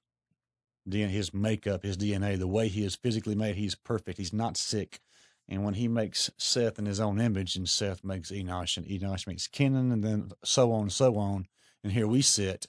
His 0.90 1.32
makeup, 1.32 1.82
his 1.82 1.96
DNA, 1.96 2.38
the 2.38 2.46
way 2.46 2.68
he 2.68 2.84
is 2.84 2.94
physically 2.94 3.34
made, 3.34 3.56
he's 3.56 3.74
perfect. 3.74 4.18
He's 4.18 4.34
not 4.34 4.58
sick. 4.58 5.00
And 5.48 5.64
when 5.64 5.74
he 5.74 5.88
makes 5.88 6.30
Seth 6.38 6.78
in 6.78 6.86
his 6.86 7.00
own 7.00 7.20
image, 7.20 7.54
and 7.56 7.68
Seth 7.68 8.02
makes 8.02 8.30
Enosh, 8.30 8.76
and 8.78 8.86
Enosh 8.86 9.26
makes 9.26 9.46
Kenan, 9.46 9.92
and 9.92 10.02
then 10.02 10.30
so 10.42 10.72
on 10.72 10.82
and 10.82 10.92
so 10.92 11.16
on, 11.18 11.46
and 11.82 11.92
here 11.92 12.06
we 12.06 12.22
sit, 12.22 12.66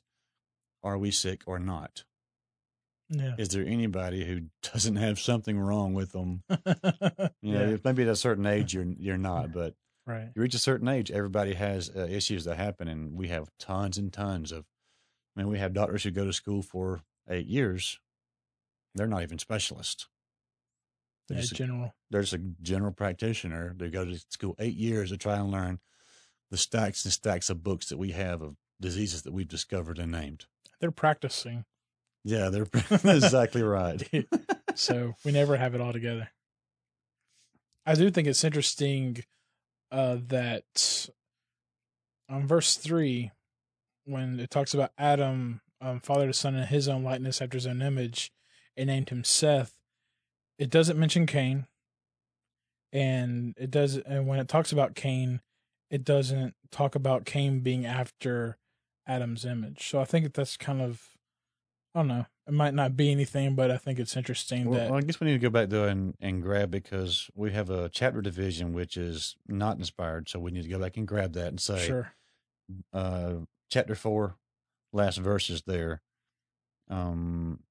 are 0.83 0.97
we 0.97 1.09
sick 1.11 1.43
or 1.47 1.57
not? 1.57 2.03
Yeah. 3.09 3.35
Is 3.37 3.49
there 3.49 3.65
anybody 3.65 4.25
who 4.25 4.47
doesn't 4.73 4.97
have 4.97 5.19
something 5.19 5.57
wrong 5.57 5.93
with 5.93 6.11
them? 6.11 6.43
You 7.41 7.53
know, 7.53 7.69
Yeah. 7.69 7.77
maybe 7.83 8.01
at 8.03 8.09
a 8.09 8.15
certain 8.15 8.45
age 8.47 8.73
you're 8.73 8.91
you're 8.97 9.17
not, 9.19 9.53
but 9.53 9.75
right. 10.07 10.29
you 10.35 10.41
reach 10.41 10.55
a 10.55 10.59
certain 10.59 10.87
age, 10.87 11.11
everybody 11.11 11.53
has 11.53 11.91
uh, 11.95 12.07
issues 12.09 12.43
that 12.45 12.57
happen, 12.57 12.87
and 12.87 13.15
we 13.15 13.27
have 13.27 13.49
tons 13.59 13.97
and 13.99 14.11
tons 14.11 14.51
of. 14.51 14.65
I 15.37 15.41
mean, 15.41 15.49
we 15.49 15.59
have 15.59 15.73
doctors 15.73 16.03
who 16.03 16.11
go 16.11 16.25
to 16.25 16.33
school 16.33 16.61
for 16.63 17.01
eight 17.29 17.45
years; 17.45 17.99
they're 18.95 19.07
not 19.07 19.21
even 19.21 19.37
specialists. 19.37 20.07
Yeah, 21.29 21.35
There's 21.37 21.51
a- 21.51 21.55
general. 21.55 21.95
There's 22.11 22.33
a 22.33 22.37
general 22.37 22.91
practitioner. 22.91 23.73
They 23.77 23.89
go 23.89 24.05
to 24.05 24.17
school 24.29 24.55
eight 24.59 24.75
years 24.75 25.09
to 25.11 25.17
try 25.17 25.37
and 25.37 25.49
learn 25.51 25.79
the 26.51 26.57
stacks 26.57 27.03
and 27.05 27.11
stacks 27.13 27.49
of 27.49 27.63
books 27.63 27.87
that 27.89 27.97
we 27.97 28.11
have 28.11 28.41
of 28.41 28.55
diseases 28.79 29.23
that 29.23 29.33
we've 29.33 29.47
discovered 29.47 29.97
and 29.97 30.11
named. 30.11 30.45
They're 30.79 30.91
practicing, 30.91 31.65
Yeah, 32.23 32.49
they're 32.49 32.67
exactly 32.91 33.63
right. 33.63 34.01
so 34.75 35.15
we 35.23 35.31
never 35.31 35.57
have 35.57 35.73
it 35.73 35.81
all 35.81 35.93
together. 35.93 36.29
I 37.85 37.95
do 37.95 38.09
think 38.11 38.27
it's 38.27 38.43
interesting 38.43 39.23
uh, 39.91 40.17
that 40.27 41.09
on 42.29 42.47
verse 42.47 42.75
three, 42.75 43.31
when 44.05 44.39
it 44.39 44.49
talks 44.49 44.73
about 44.73 44.91
Adam, 44.97 45.61
um, 45.81 45.99
father 45.99 46.27
to 46.27 46.33
son 46.33 46.55
in 46.55 46.67
his 46.67 46.87
own 46.87 47.03
likeness 47.03 47.41
after 47.41 47.57
his 47.57 47.67
own 47.67 47.81
image, 47.81 48.31
and 48.75 48.87
named 48.87 49.09
him 49.09 49.23
Seth, 49.23 49.74
it 50.57 50.69
doesn't 50.69 50.99
mention 50.99 51.25
Cain, 51.25 51.67
and 52.91 53.53
it 53.57 53.71
does. 53.71 53.97
And 53.97 54.27
when 54.27 54.39
it 54.39 54.47
talks 54.47 54.71
about 54.71 54.95
Cain, 54.95 55.41
it 55.89 56.03
doesn't 56.03 56.55
talk 56.71 56.95
about 56.95 57.25
Cain 57.25 57.59
being 57.59 57.85
after 57.85 58.57
Adam's 59.07 59.45
image. 59.45 59.89
So 59.89 59.99
I 59.99 60.05
think 60.05 60.33
that's 60.33 60.57
kind 60.57 60.81
of, 60.81 61.09
I 61.93 61.99
don't 61.99 62.07
know. 62.07 62.25
It 62.47 62.53
might 62.53 62.73
not 62.73 62.95
be 62.95 63.11
anything, 63.11 63.55
but 63.55 63.71
I 63.71 63.77
think 63.77 63.97
it's 63.97 64.15
interesting 64.15 64.65
Well, 64.65 64.79
that 64.79 64.89
well, 64.91 64.99
I 64.99 65.01
guess 65.01 65.19
we 65.19 65.27
need 65.27 65.33
to 65.33 65.39
go 65.39 65.49
back 65.49 65.69
though 65.69 65.85
and, 65.85 66.15
and 66.19 66.41
grab 66.41 66.69
because 66.69 67.29
we 67.33 67.51
have 67.53 67.69
a 67.69 67.89
chapter 67.89 68.21
division 68.21 68.71
which 68.73 68.97
is 68.97 69.35
not 69.47 69.77
inspired, 69.77 70.29
so 70.29 70.39
we 70.39 70.51
need 70.51 70.63
to 70.63 70.69
go 70.69 70.79
back 70.79 70.95
and 70.97 71.07
grab 71.07 71.33
that 71.33 71.47
and 71.47 71.59
say 71.59 71.79
sure, 71.85 72.13
uh 72.93 73.33
chapter 73.71 73.95
four, 73.95 74.35
last 74.93 75.17
verses 75.17 75.63
there. 75.65 76.01
Um 76.87 77.61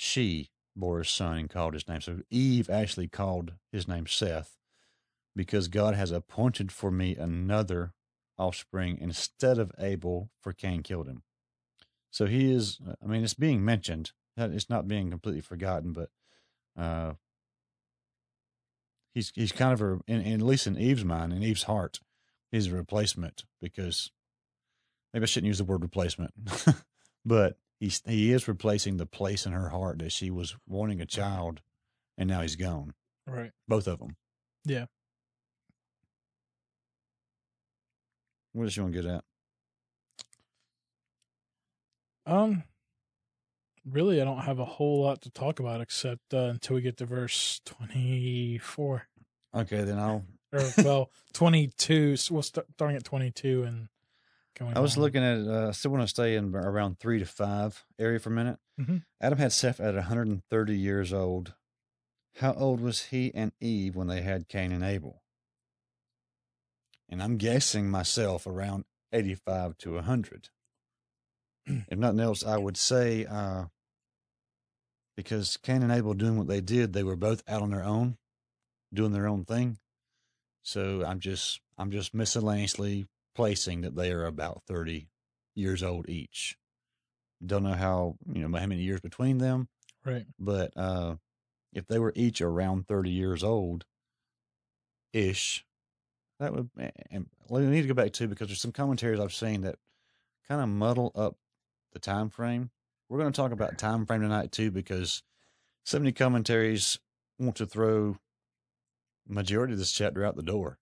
she 0.00 0.48
bore 0.74 1.00
a 1.00 1.04
son 1.04 1.36
and 1.36 1.50
called 1.50 1.74
his 1.74 1.86
name. 1.86 2.00
So 2.00 2.20
Eve 2.30 2.70
actually 2.70 3.06
called 3.06 3.52
his 3.70 3.86
name 3.86 4.06
Seth 4.06 4.56
because 5.36 5.68
God 5.68 5.94
has 5.94 6.10
appointed 6.10 6.72
for 6.72 6.90
me 6.90 7.16
another 7.16 7.92
offspring 8.38 8.96
instead 8.98 9.58
of 9.58 9.72
Abel, 9.78 10.30
for 10.40 10.54
Cain 10.54 10.82
killed 10.82 11.06
him. 11.06 11.22
So 12.10 12.24
he 12.24 12.50
is, 12.50 12.80
I 13.02 13.06
mean, 13.06 13.22
it's 13.22 13.34
being 13.34 13.62
mentioned. 13.62 14.12
It's 14.38 14.70
not 14.70 14.88
being 14.88 15.10
completely 15.10 15.42
forgotten, 15.42 15.92
but 15.92 16.08
uh, 16.78 17.12
he's 19.12 19.32
he's 19.34 19.52
kind 19.52 19.74
of 19.74 19.82
a, 19.82 19.92
in, 20.06 20.22
in, 20.22 20.40
at 20.40 20.46
least 20.46 20.66
in 20.66 20.78
Eve's 20.78 21.04
mind, 21.04 21.34
in 21.34 21.42
Eve's 21.42 21.64
heart, 21.64 22.00
he's 22.50 22.68
a 22.68 22.74
replacement 22.74 23.44
because 23.60 24.10
maybe 25.12 25.24
I 25.24 25.26
shouldn't 25.26 25.48
use 25.48 25.58
the 25.58 25.64
word 25.64 25.82
replacement, 25.82 26.32
but 27.24 27.58
he's 27.80 28.00
he 28.06 28.32
is 28.32 28.46
replacing 28.46 28.98
the 28.98 29.06
place 29.06 29.44
in 29.46 29.52
her 29.52 29.70
heart 29.70 29.98
that 29.98 30.12
she 30.12 30.30
was 30.30 30.54
wanting 30.68 31.00
a 31.00 31.06
child, 31.06 31.60
and 32.16 32.28
now 32.28 32.42
he's 32.42 32.54
gone. 32.56 32.94
right. 33.26 33.50
Both 33.66 33.88
of 33.88 33.98
them. 33.98 34.16
Yeah. 34.64 34.84
What 38.52 38.64
does 38.64 38.72
she 38.74 38.80
want 38.80 38.92
to 38.94 39.02
get 39.02 39.10
at? 39.10 39.24
Um, 42.26 42.64
really, 43.84 44.20
I 44.20 44.24
don't 44.24 44.40
have 44.42 44.58
a 44.58 44.64
whole 44.64 45.02
lot 45.02 45.22
to 45.22 45.30
talk 45.30 45.58
about 45.60 45.80
except 45.80 46.34
uh, 46.34 46.48
until 46.50 46.76
we 46.76 46.82
get 46.82 46.96
to 46.98 47.06
verse 47.06 47.60
twenty-four 47.64 49.06
Okay, 49.54 49.82
then 49.82 49.98
I'll. 49.98 50.24
or 50.52 50.62
well, 50.78 51.10
twenty-two. 51.32 52.16
So 52.16 52.34
we'll 52.34 52.42
start 52.42 52.66
starting 52.74 52.96
at 52.96 53.04
twenty-two 53.04 53.62
and 53.64 53.88
going. 54.58 54.76
I 54.76 54.80
was 54.80 54.96
on. 54.96 55.02
looking 55.02 55.22
at. 55.22 55.38
Uh, 55.46 55.68
I 55.68 55.70
still 55.72 55.90
want 55.90 56.02
to 56.04 56.08
stay 56.08 56.36
in 56.36 56.54
around 56.54 56.98
three 56.98 57.18
to 57.18 57.24
five 57.26 57.84
area 57.98 58.18
for 58.18 58.30
a 58.30 58.32
minute. 58.32 58.58
Mhm. 58.80 59.04
Adam 59.20 59.38
had 59.38 59.52
Seth 59.52 59.80
at 59.80 59.94
130 59.94 60.76
years 60.78 61.12
old. 61.12 61.54
How 62.36 62.52
old 62.54 62.80
was 62.80 63.06
he 63.06 63.34
and 63.34 63.52
Eve 63.60 63.96
when 63.96 64.06
they 64.06 64.22
had 64.22 64.48
Cain 64.48 64.72
and 64.72 64.84
Abel? 64.84 65.22
And 67.08 67.22
I'm 67.22 67.36
guessing 67.38 67.90
myself 67.90 68.46
around 68.46 68.84
85 69.12 69.76
to 69.78 69.94
100. 69.94 70.48
if 71.66 71.98
nothing 71.98 72.20
else, 72.20 72.44
I 72.44 72.56
would 72.56 72.76
say 72.76 73.26
uh, 73.26 73.64
because 75.16 75.56
Cain 75.56 75.82
and 75.82 75.90
Abel 75.92 76.14
doing 76.14 76.38
what 76.38 76.46
they 76.46 76.60
did, 76.60 76.92
they 76.92 77.02
were 77.02 77.16
both 77.16 77.42
out 77.48 77.62
on 77.62 77.70
their 77.70 77.84
own, 77.84 78.16
doing 78.94 79.12
their 79.12 79.26
own 79.26 79.44
thing. 79.44 79.78
So 80.62 81.04
I'm 81.04 81.20
just 81.20 81.60
I'm 81.76 81.90
just 81.90 82.14
miscellaneously 82.14 83.06
placing 83.34 83.82
that 83.82 83.96
they 83.96 84.12
are 84.12 84.26
about 84.26 84.62
30 84.66 85.08
years 85.54 85.82
old 85.82 86.08
each. 86.08 86.56
Don't 87.44 87.62
know 87.62 87.74
how 87.74 88.16
you 88.30 88.46
know 88.46 88.58
how 88.58 88.66
many 88.66 88.82
years 88.82 89.00
between 89.00 89.38
them, 89.38 89.68
right. 90.04 90.26
but 90.38 90.72
uh, 90.76 91.16
if 91.72 91.86
they 91.86 91.98
were 91.98 92.12
each 92.14 92.42
around 92.42 92.86
30 92.86 93.10
years 93.10 93.42
old 93.42 93.86
ish, 95.12 95.64
that 96.38 96.52
would, 96.54 96.68
and 97.10 97.26
we 97.48 97.60
need 97.62 97.82
to 97.82 97.88
go 97.88 97.94
back 97.94 98.12
to 98.12 98.28
because 98.28 98.48
there's 98.48 98.60
some 98.60 98.72
commentaries 98.72 99.20
I've 99.20 99.32
seen 99.32 99.62
that 99.62 99.76
kind 100.48 100.60
of 100.60 100.68
muddle 100.68 101.12
up 101.14 101.36
the 101.92 101.98
time 101.98 102.28
frame. 102.28 102.70
We're 103.08 103.18
going 103.18 103.32
to 103.32 103.36
talk 103.36 103.52
about 103.52 103.78
time 103.78 104.06
frame 104.06 104.20
tonight 104.20 104.52
too 104.52 104.70
because 104.70 105.22
so 105.84 105.98
many 105.98 106.12
commentaries 106.12 106.98
want 107.38 107.56
to 107.56 107.66
throw 107.66 108.18
majority 109.26 109.72
of 109.72 109.78
this 109.78 109.92
chapter 109.92 110.24
out 110.24 110.36
the 110.36 110.42
door. 110.42 110.78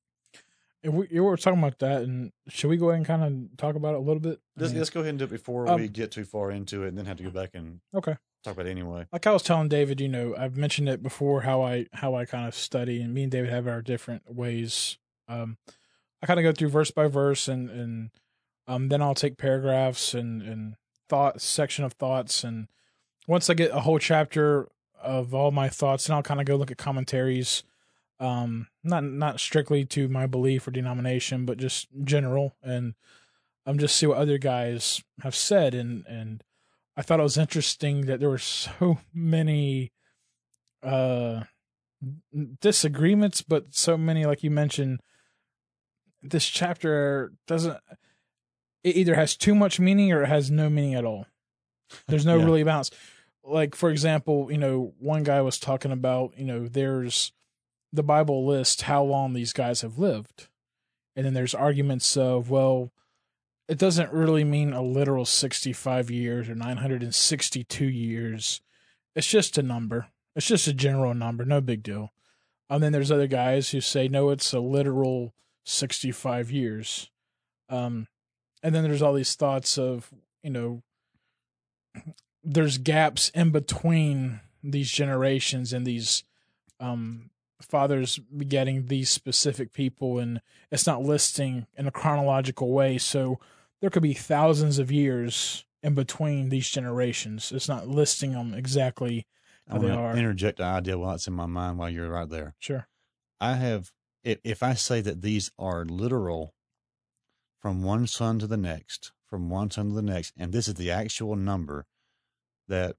If 0.82 0.92
we, 0.92 1.08
you 1.10 1.24
were 1.24 1.36
talking 1.36 1.58
about 1.58 1.78
that, 1.80 2.02
and 2.02 2.32
should 2.48 2.68
we 2.68 2.76
go 2.76 2.90
ahead 2.90 2.98
and 2.98 3.06
kind 3.06 3.24
of 3.24 3.56
talk 3.56 3.74
about 3.74 3.94
it 3.94 3.98
a 3.98 4.00
little 4.00 4.20
bit? 4.20 4.40
Let's, 4.56 4.72
mean, 4.72 4.78
let's 4.78 4.90
go 4.90 5.00
ahead 5.00 5.10
and 5.10 5.18
do 5.18 5.24
it 5.24 5.30
before 5.30 5.68
Um, 5.68 5.80
we 5.80 5.88
get 5.88 6.12
too 6.12 6.24
far 6.24 6.50
into 6.50 6.84
it 6.84 6.88
and 6.88 6.98
then 6.98 7.06
have 7.06 7.16
to 7.16 7.24
go 7.24 7.30
back 7.30 7.50
and 7.54 7.80
okay. 7.94 8.16
talk 8.44 8.54
about 8.54 8.66
it 8.66 8.70
anyway. 8.70 9.06
like 9.12 9.26
I 9.26 9.32
was 9.32 9.42
telling 9.42 9.68
David, 9.68 10.00
you 10.00 10.08
know, 10.08 10.34
I've 10.38 10.56
mentioned 10.56 10.88
it 10.88 11.02
before 11.02 11.40
how 11.42 11.62
I 11.62 11.86
how 11.92 12.14
I 12.14 12.24
kind 12.24 12.46
of 12.46 12.54
study, 12.54 13.00
and 13.00 13.12
me 13.12 13.24
and 13.24 13.32
David 13.32 13.50
have 13.50 13.66
our 13.66 13.82
different 13.82 14.32
ways. 14.32 14.98
Um, 15.26 15.58
I 16.22 16.26
kind 16.26 16.38
of 16.38 16.44
go 16.44 16.52
through 16.52 16.68
verse 16.68 16.90
by 16.90 17.08
verse, 17.08 17.48
and 17.48 17.70
and 17.70 18.10
um, 18.68 18.88
then 18.88 19.02
I'll 19.02 19.14
take 19.14 19.36
paragraphs 19.36 20.14
and 20.14 20.42
and 20.42 20.76
thought 21.08 21.40
section 21.40 21.84
of 21.84 21.94
thoughts, 21.94 22.44
and 22.44 22.68
once 23.26 23.50
I 23.50 23.54
get 23.54 23.72
a 23.72 23.80
whole 23.80 23.98
chapter 23.98 24.68
of 25.00 25.34
all 25.34 25.50
my 25.50 25.68
thoughts, 25.68 26.06
and 26.06 26.14
I'll 26.14 26.22
kind 26.22 26.40
of 26.40 26.46
go 26.46 26.56
look 26.56 26.70
at 26.70 26.78
commentaries. 26.78 27.62
Um, 28.20 28.66
not 28.82 29.04
not 29.04 29.38
strictly 29.40 29.84
to 29.86 30.08
my 30.08 30.26
belief 30.26 30.66
or 30.66 30.72
denomination, 30.72 31.46
but 31.46 31.58
just 31.58 31.86
general, 32.04 32.56
and 32.62 32.94
um, 33.66 33.78
just 33.78 33.96
see 33.96 34.06
what 34.06 34.18
other 34.18 34.38
guys 34.38 35.02
have 35.22 35.34
said, 35.36 35.74
and 35.74 36.04
and 36.06 36.42
I 36.96 37.02
thought 37.02 37.20
it 37.20 37.24
was 37.24 37.38
interesting 37.38 38.06
that 38.06 38.18
there 38.20 38.30
were 38.30 38.38
so 38.38 38.98
many 39.14 39.92
uh 40.82 41.42
disagreements, 42.60 43.42
but 43.42 43.74
so 43.74 43.96
many, 43.96 44.24
like 44.26 44.42
you 44.42 44.50
mentioned, 44.50 45.00
this 46.22 46.46
chapter 46.46 47.32
doesn't 47.46 47.76
it 48.84 48.96
either 48.96 49.14
has 49.14 49.36
too 49.36 49.54
much 49.54 49.80
meaning 49.80 50.12
or 50.12 50.22
it 50.22 50.28
has 50.28 50.50
no 50.50 50.68
meaning 50.70 50.94
at 50.94 51.04
all. 51.04 51.26
There's 52.06 52.26
no 52.26 52.36
Yeah. 52.38 52.44
really 52.44 52.64
balance. 52.64 52.90
Like 53.44 53.74
for 53.74 53.90
example, 53.90 54.50
you 54.50 54.58
know, 54.58 54.94
one 54.98 55.22
guy 55.22 55.40
was 55.40 55.58
talking 55.58 55.92
about, 55.92 56.32
you 56.38 56.44
know, 56.44 56.68
there's 56.68 57.32
the 57.92 58.02
Bible 58.02 58.46
lists 58.46 58.82
how 58.82 59.02
long 59.02 59.32
these 59.32 59.52
guys 59.52 59.82
have 59.82 59.98
lived. 59.98 60.48
And 61.16 61.26
then 61.26 61.34
there's 61.34 61.54
arguments 61.54 62.16
of, 62.16 62.50
well, 62.50 62.92
it 63.66 63.78
doesn't 63.78 64.12
really 64.12 64.44
mean 64.44 64.72
a 64.72 64.82
literal 64.82 65.24
65 65.24 66.10
years 66.10 66.48
or 66.48 66.54
962 66.54 67.84
years. 67.84 68.60
It's 69.14 69.26
just 69.26 69.58
a 69.58 69.62
number. 69.62 70.08
It's 70.36 70.46
just 70.46 70.68
a 70.68 70.72
general 70.72 71.14
number, 71.14 71.44
no 71.44 71.60
big 71.60 71.82
deal. 71.82 72.12
And 72.70 72.82
then 72.82 72.92
there's 72.92 73.10
other 73.10 73.26
guys 73.26 73.70
who 73.70 73.80
say 73.80 74.08
no, 74.08 74.30
it's 74.30 74.52
a 74.52 74.60
literal 74.60 75.34
65 75.64 76.50
years. 76.50 77.10
Um, 77.68 78.06
and 78.62 78.74
then 78.74 78.84
there's 78.84 79.02
all 79.02 79.14
these 79.14 79.34
thoughts 79.34 79.78
of 79.78 80.12
you 80.42 80.50
know, 80.50 80.82
there's 82.44 82.78
gaps 82.78 83.30
in 83.34 83.50
between 83.50 84.40
these 84.62 84.90
generations 84.90 85.72
and 85.72 85.86
these 85.86 86.24
um 86.80 87.30
fathers 87.60 88.18
begetting 88.18 88.86
these 88.86 89.10
specific 89.10 89.72
people, 89.72 90.18
and 90.18 90.40
it's 90.70 90.86
not 90.86 91.02
listing 91.02 91.66
in 91.76 91.86
a 91.86 91.90
chronological 91.90 92.70
way. 92.70 92.98
So 92.98 93.38
there 93.80 93.90
could 93.90 94.02
be 94.02 94.14
thousands 94.14 94.78
of 94.78 94.90
years 94.90 95.64
in 95.82 95.94
between 95.94 96.48
these 96.48 96.68
generations. 96.68 97.52
It's 97.52 97.68
not 97.68 97.88
listing 97.88 98.32
them 98.32 98.54
exactly. 98.54 99.26
How 99.68 99.78
they 99.78 99.90
are. 99.90 100.12
to 100.12 100.18
interject 100.18 100.60
an 100.60 100.66
idea 100.66 100.98
while 100.98 101.14
it's 101.14 101.26
in 101.26 101.34
my 101.34 101.44
mind 101.44 101.78
while 101.78 101.90
you're 101.90 102.08
right 102.08 102.28
there. 102.28 102.54
Sure. 102.58 102.88
I 103.38 103.54
have, 103.54 103.92
if, 104.24 104.38
if 104.42 104.62
I 104.62 104.72
say 104.72 105.02
that 105.02 105.20
these 105.20 105.50
are 105.58 105.84
literal 105.84 106.54
from 107.60 107.82
one 107.82 108.06
son 108.06 108.38
to 108.38 108.46
the 108.46 108.56
next, 108.56 109.12
from 109.26 109.50
one 109.50 109.70
son 109.70 109.90
to 109.90 109.94
the 109.94 110.02
next, 110.02 110.32
and 110.38 110.52
this 110.52 110.68
is 110.68 110.74
the 110.74 110.90
actual 110.90 111.36
number 111.36 111.84
that 112.66 112.96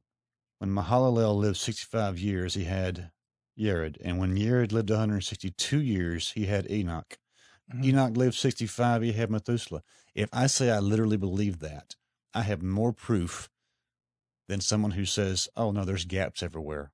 when 0.59 0.69
Mahalalel 0.69 1.37
lived 1.37 1.57
65 1.57 2.19
years, 2.19 2.53
he 2.53 2.65
had 2.65 3.11
Yared. 3.59 3.97
And 4.01 4.17
when 4.17 4.35
Yared 4.35 4.71
lived 4.71 4.89
162 4.89 5.81
years, 5.81 6.31
he 6.31 6.45
had 6.45 6.69
Enoch. 6.71 7.19
Mhm. 7.71 7.85
Enoch 7.85 8.17
lived 8.17 8.35
65, 8.35 9.01
he 9.01 9.11
had 9.13 9.29
Methuselah. 9.29 9.83
If 10.15 10.29
I 10.31 10.47
say 10.47 10.71
I 10.71 10.79
literally 10.79 11.17
believe 11.17 11.59
that, 11.59 11.95
I 12.33 12.43
have 12.43 12.61
more 12.61 12.93
proof 12.93 13.49
than 14.47 14.61
someone 14.61 14.91
who 14.91 15.05
says, 15.05 15.47
oh, 15.55 15.71
no, 15.71 15.85
there's 15.85 16.05
gaps 16.05 16.41
everywhere. 16.41 16.91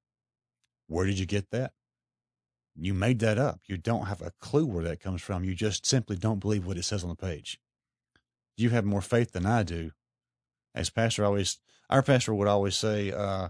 Where 0.87 1.05
did 1.05 1.19
you 1.19 1.25
get 1.25 1.51
that? 1.51 1.73
You 2.75 2.93
made 2.93 3.19
that 3.19 3.37
up. 3.37 3.61
You 3.65 3.77
don't 3.77 4.07
have 4.07 4.21
a 4.21 4.33
clue 4.41 4.65
where 4.65 4.83
that 4.83 4.99
comes 4.99 5.21
from. 5.21 5.45
You 5.45 5.55
just 5.55 5.85
simply 5.85 6.17
don't 6.17 6.39
believe 6.39 6.65
what 6.65 6.77
it 6.77 6.83
says 6.83 7.03
on 7.03 7.09
the 7.09 7.15
page. 7.15 7.59
You 8.57 8.71
have 8.71 8.83
more 8.83 9.01
faith 9.01 9.31
than 9.31 9.45
I 9.45 9.63
do. 9.63 9.91
As 10.73 10.89
pastor 10.89 11.23
always, 11.23 11.59
our 11.89 12.03
pastor 12.03 12.33
would 12.33 12.49
always 12.49 12.75
say, 12.75 13.11
uh, 13.11 13.49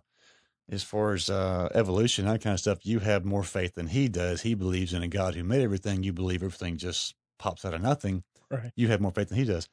as 0.69 0.83
far 0.83 1.13
as 1.13 1.29
uh, 1.29 1.69
evolution, 1.73 2.25
that 2.25 2.41
kind 2.41 2.53
of 2.53 2.59
stuff, 2.59 2.85
you 2.85 2.99
have 2.99 3.23
more 3.23 3.43
faith 3.43 3.75
than 3.75 3.87
he 3.87 4.07
does. 4.07 4.41
He 4.41 4.55
believes 4.55 4.93
in 4.93 5.03
a 5.03 5.07
God 5.07 5.35
who 5.35 5.43
made 5.43 5.61
everything. 5.61 6.03
You 6.03 6.13
believe 6.13 6.41
everything 6.41 6.77
just 6.77 7.13
pops 7.37 7.65
out 7.65 7.73
of 7.73 7.81
nothing. 7.81 8.23
Right. 8.49 8.71
You 8.75 8.87
have 8.87 9.01
more 9.01 9.11
faith 9.11 9.29
than 9.29 9.37
he 9.37 9.45
does. 9.45 9.69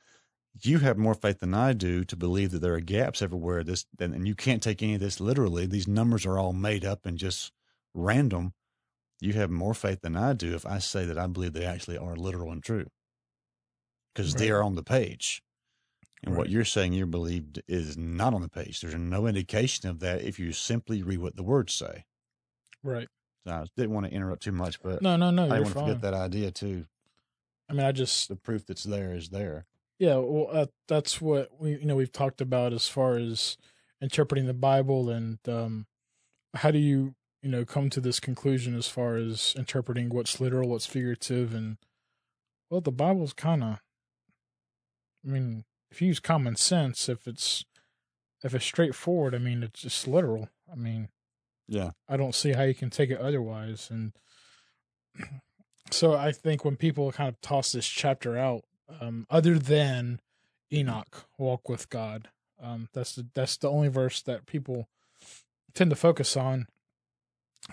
You 0.60 0.80
have 0.80 0.98
more 0.98 1.14
faith 1.14 1.38
than 1.38 1.54
I 1.54 1.72
do 1.72 2.04
to 2.04 2.16
believe 2.16 2.50
that 2.50 2.58
there 2.58 2.74
are 2.74 2.80
gaps 2.80 3.22
everywhere. 3.22 3.64
This 3.64 3.86
and 3.98 4.26
you 4.26 4.34
can't 4.34 4.62
take 4.62 4.82
any 4.82 4.94
of 4.94 5.00
this 5.00 5.18
literally. 5.18 5.64
These 5.64 5.88
numbers 5.88 6.26
are 6.26 6.38
all 6.38 6.52
made 6.52 6.84
up 6.84 7.06
and 7.06 7.16
just 7.16 7.52
random. 7.94 8.52
You 9.18 9.32
have 9.32 9.50
more 9.50 9.72
faith 9.72 10.02
than 10.02 10.14
I 10.14 10.34
do 10.34 10.54
if 10.54 10.66
I 10.66 10.78
say 10.78 11.06
that 11.06 11.16
I 11.16 11.26
believe 11.26 11.54
they 11.54 11.64
actually 11.64 11.96
are 11.96 12.16
literal 12.16 12.52
and 12.52 12.62
true 12.62 12.88
because 14.14 14.34
they 14.34 14.50
are 14.50 14.62
on 14.62 14.74
the 14.74 14.82
page. 14.82 15.42
And 16.24 16.36
what 16.36 16.50
you're 16.50 16.64
saying 16.64 16.92
you 16.92 17.04
believed 17.06 17.62
is 17.66 17.96
not 17.96 18.32
on 18.32 18.42
the 18.42 18.48
page. 18.48 18.80
There's 18.80 18.94
no 18.94 19.26
indication 19.26 19.88
of 19.88 19.98
that 20.00 20.22
if 20.22 20.38
you 20.38 20.52
simply 20.52 21.02
read 21.02 21.18
what 21.18 21.34
the 21.34 21.42
words 21.42 21.74
say. 21.74 22.04
Right. 22.82 23.08
So 23.44 23.52
I 23.52 23.64
didn't 23.76 23.92
want 23.92 24.06
to 24.06 24.12
interrupt 24.12 24.42
too 24.42 24.52
much, 24.52 24.80
but 24.82 25.02
No, 25.02 25.16
no, 25.16 25.30
no. 25.30 25.46
I 25.46 25.60
want 25.60 25.66
to 25.66 25.72
forget 25.72 26.00
that 26.02 26.14
idea 26.14 26.52
too. 26.52 26.86
I 27.68 27.72
mean, 27.72 27.84
I 27.84 27.92
just 27.92 28.28
The 28.28 28.36
proof 28.36 28.66
that's 28.66 28.84
there 28.84 29.14
is 29.14 29.30
there. 29.30 29.66
Yeah, 29.98 30.16
well, 30.16 30.48
uh, 30.50 30.66
that's 30.88 31.20
what 31.20 31.50
we 31.58 31.72
you 31.72 31.84
know 31.84 31.96
we've 31.96 32.12
talked 32.12 32.40
about 32.40 32.72
as 32.72 32.88
far 32.88 33.16
as 33.16 33.56
interpreting 34.00 34.46
the 34.46 34.54
Bible 34.54 35.10
and 35.10 35.38
um, 35.48 35.86
how 36.54 36.70
do 36.70 36.78
you 36.78 37.14
you 37.40 37.48
know 37.48 37.64
come 37.64 37.88
to 37.90 38.00
this 38.00 38.20
conclusion 38.20 38.76
as 38.76 38.86
far 38.88 39.16
as 39.16 39.54
interpreting 39.56 40.08
what's 40.08 40.40
literal, 40.40 40.68
what's 40.68 40.86
figurative, 40.86 41.54
and 41.54 41.78
well, 42.70 42.80
the 42.80 42.92
Bible's 42.92 43.32
kind 43.32 43.62
of. 43.62 43.80
I 45.24 45.30
mean, 45.30 45.64
if 45.92 46.00
you 46.00 46.08
use 46.08 46.20
common 46.20 46.56
sense, 46.56 47.08
if 47.08 47.28
it's 47.28 47.64
if 48.42 48.54
it's 48.54 48.64
straightforward, 48.64 49.34
I 49.34 49.38
mean, 49.38 49.62
it's 49.62 49.82
just 49.82 50.08
literal. 50.08 50.48
I 50.70 50.74
mean, 50.74 51.10
Yeah. 51.68 51.90
I 52.08 52.16
don't 52.16 52.34
see 52.34 52.52
how 52.54 52.62
you 52.62 52.74
can 52.74 52.90
take 52.90 53.10
it 53.10 53.20
otherwise. 53.20 53.88
And 53.90 54.12
so 55.90 56.14
I 56.14 56.32
think 56.32 56.64
when 56.64 56.76
people 56.76 57.12
kind 57.12 57.28
of 57.28 57.40
toss 57.40 57.72
this 57.72 57.86
chapter 57.86 58.36
out, 58.36 58.64
um, 59.00 59.26
other 59.30 59.58
than 59.58 60.20
Enoch, 60.72 61.26
walk 61.38 61.68
with 61.68 61.88
God, 61.90 62.30
um, 62.60 62.88
that's 62.94 63.14
the 63.14 63.26
that's 63.34 63.56
the 63.58 63.70
only 63.70 63.88
verse 63.88 64.22
that 64.22 64.46
people 64.46 64.88
tend 65.74 65.90
to 65.90 65.96
focus 65.96 66.36
on. 66.36 66.66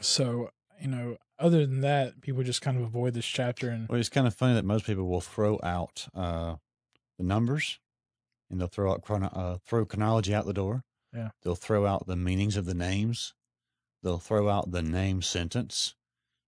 So 0.02 0.52
you 0.80 0.88
know, 0.88 1.18
other 1.40 1.66
than 1.66 1.82
that, 1.82 2.22
people 2.22 2.44
just 2.44 2.62
kind 2.62 2.78
of 2.78 2.84
avoid 2.84 3.14
this 3.14 3.26
chapter 3.26 3.70
and 3.70 3.88
Well, 3.88 4.00
it's 4.00 4.10
kind 4.10 4.28
of 4.28 4.36
funny 4.36 4.54
that 4.56 4.66
most 4.66 4.86
people 4.86 5.08
will 5.08 5.22
throw 5.22 5.60
out 5.64 6.08
uh, 6.14 6.56
the 7.18 7.24
numbers, 7.24 7.80
and 8.50 8.60
they'll 8.60 8.68
throw 8.68 8.91
out 8.91 9.01
chrono- 9.01 9.27
uh, 9.34 9.58
throw 9.65 9.86
chronology 9.86 10.34
out 10.34 10.46
the 10.46 10.53
door. 10.53 10.84
Yeah. 11.13 11.29
They'll 11.44 11.56
throw 11.56 11.86
out 11.86 12.08
the 12.08 12.15
meanings 12.15 12.56
of 12.58 12.65
the 12.65 12.74
names. 12.74 13.34
They'll 14.03 14.20
throw 14.20 14.48
out 14.50 14.72
the 14.72 14.82
name 14.82 15.22
sentence, 15.22 15.96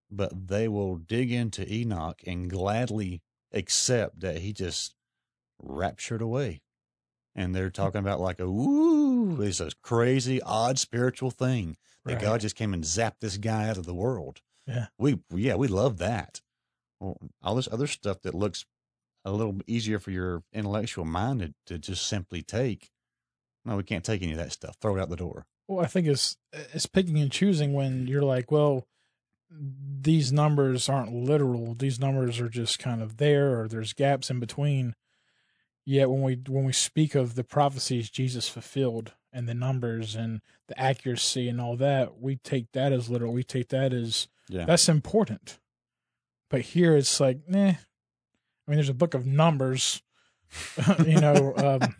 but 0.10 0.48
they 0.48 0.68
will 0.68 0.96
dig 0.98 1.32
into 1.32 1.72
Enoch 1.72 2.22
and 2.26 2.50
gladly 2.50 3.22
accept 3.52 4.22
that 4.22 4.38
he 4.40 4.54
just 4.54 4.96
raptured 5.60 6.22
away. 6.22 6.62
And 7.36 7.56
they're 7.56 7.70
talking 7.70 8.00
about 8.00 8.20
like 8.20 8.40
a 8.40 8.50
woo, 8.50 9.42
it's 9.42 9.60
a 9.60 9.72
crazy, 9.82 10.42
odd 10.42 10.80
spiritual 10.80 11.32
thing 11.32 11.78
that 12.06 12.14
Right. 12.14 12.22
God 12.22 12.42
just 12.42 12.56
came 12.56 12.74
and 12.74 12.84
zapped 12.84 13.20
this 13.20 13.38
guy 13.38 13.70
out 13.70 13.78
of 13.78 13.86
the 13.86 13.94
world. 13.94 14.42
Yeah. 14.68 14.88
We 14.98 15.20
yeah, 15.34 15.56
we 15.56 15.68
love 15.68 15.98
that. 16.00 16.42
Well, 17.00 17.18
all 17.42 17.56
this 17.56 17.70
other 17.72 17.88
stuff 17.88 18.22
that 18.22 18.34
looks 18.36 18.66
a 19.24 19.32
little 19.32 19.58
easier 19.68 20.00
for 20.00 20.12
your 20.12 20.44
intellectual 20.54 21.06
mind 21.06 21.42
to, 21.42 21.54
to 21.74 21.80
just 21.80 22.08
simply 22.08 22.42
take. 22.42 22.92
No, 23.66 23.78
we 23.78 23.84
can't 23.84 24.04
take 24.04 24.22
any 24.24 24.32
of 24.32 24.38
that 24.40 24.52
stuff. 24.52 24.76
Throw 24.82 24.98
it 24.98 25.02
out 25.02 25.10
the 25.10 25.16
door. 25.16 25.46
Well, 25.68 25.84
I 25.84 25.88
think 25.88 26.08
it's 26.08 26.38
it's 26.52 26.88
picking 26.88 27.20
and 27.20 27.32
choosing 27.32 27.74
when 27.74 28.08
you're 28.08 28.24
like, 28.24 28.52
well, 28.52 28.88
these 29.50 30.32
numbers 30.32 30.90
aren't 30.90 31.14
literal. 31.14 31.76
These 31.76 32.00
numbers 32.00 32.40
are 32.40 32.50
just 32.50 32.80
kind 32.80 33.02
of 33.02 33.18
there, 33.18 33.60
or 33.60 33.68
there's 33.68 33.94
gaps 33.94 34.30
in 34.30 34.40
between. 34.40 34.96
Yet 35.86 36.10
when 36.10 36.22
we 36.22 36.40
when 36.48 36.64
we 36.66 36.74
speak 36.74 37.16
of 37.16 37.36
the 37.36 37.44
prophecies 37.44 38.10
Jesus 38.10 38.48
fulfilled 38.48 39.14
and 39.34 39.48
the 39.48 39.54
numbers 39.54 40.16
and 40.16 40.42
the 40.68 40.80
accuracy 40.80 41.48
and 41.48 41.60
all 41.62 41.76
that, 41.78 42.20
we 42.20 42.36
take 42.38 42.72
that 42.74 42.92
as 42.92 43.10
literal. 43.10 43.34
We 43.34 43.44
take 43.44 43.70
that 43.70 43.94
as 43.94 44.28
Yeah. 44.50 44.66
that's 44.66 44.90
important. 44.90 45.60
But 46.50 46.62
here 46.62 46.96
it's 46.98 47.20
like, 47.20 47.48
nah. 47.48 47.74
I 48.68 48.72
mean, 48.72 48.78
there's 48.78 48.90
a 48.90 48.94
book 48.94 49.14
of 49.14 49.26
numbers, 49.26 50.02
you 51.06 51.20
know. 51.20 51.54
Um, 51.56 51.96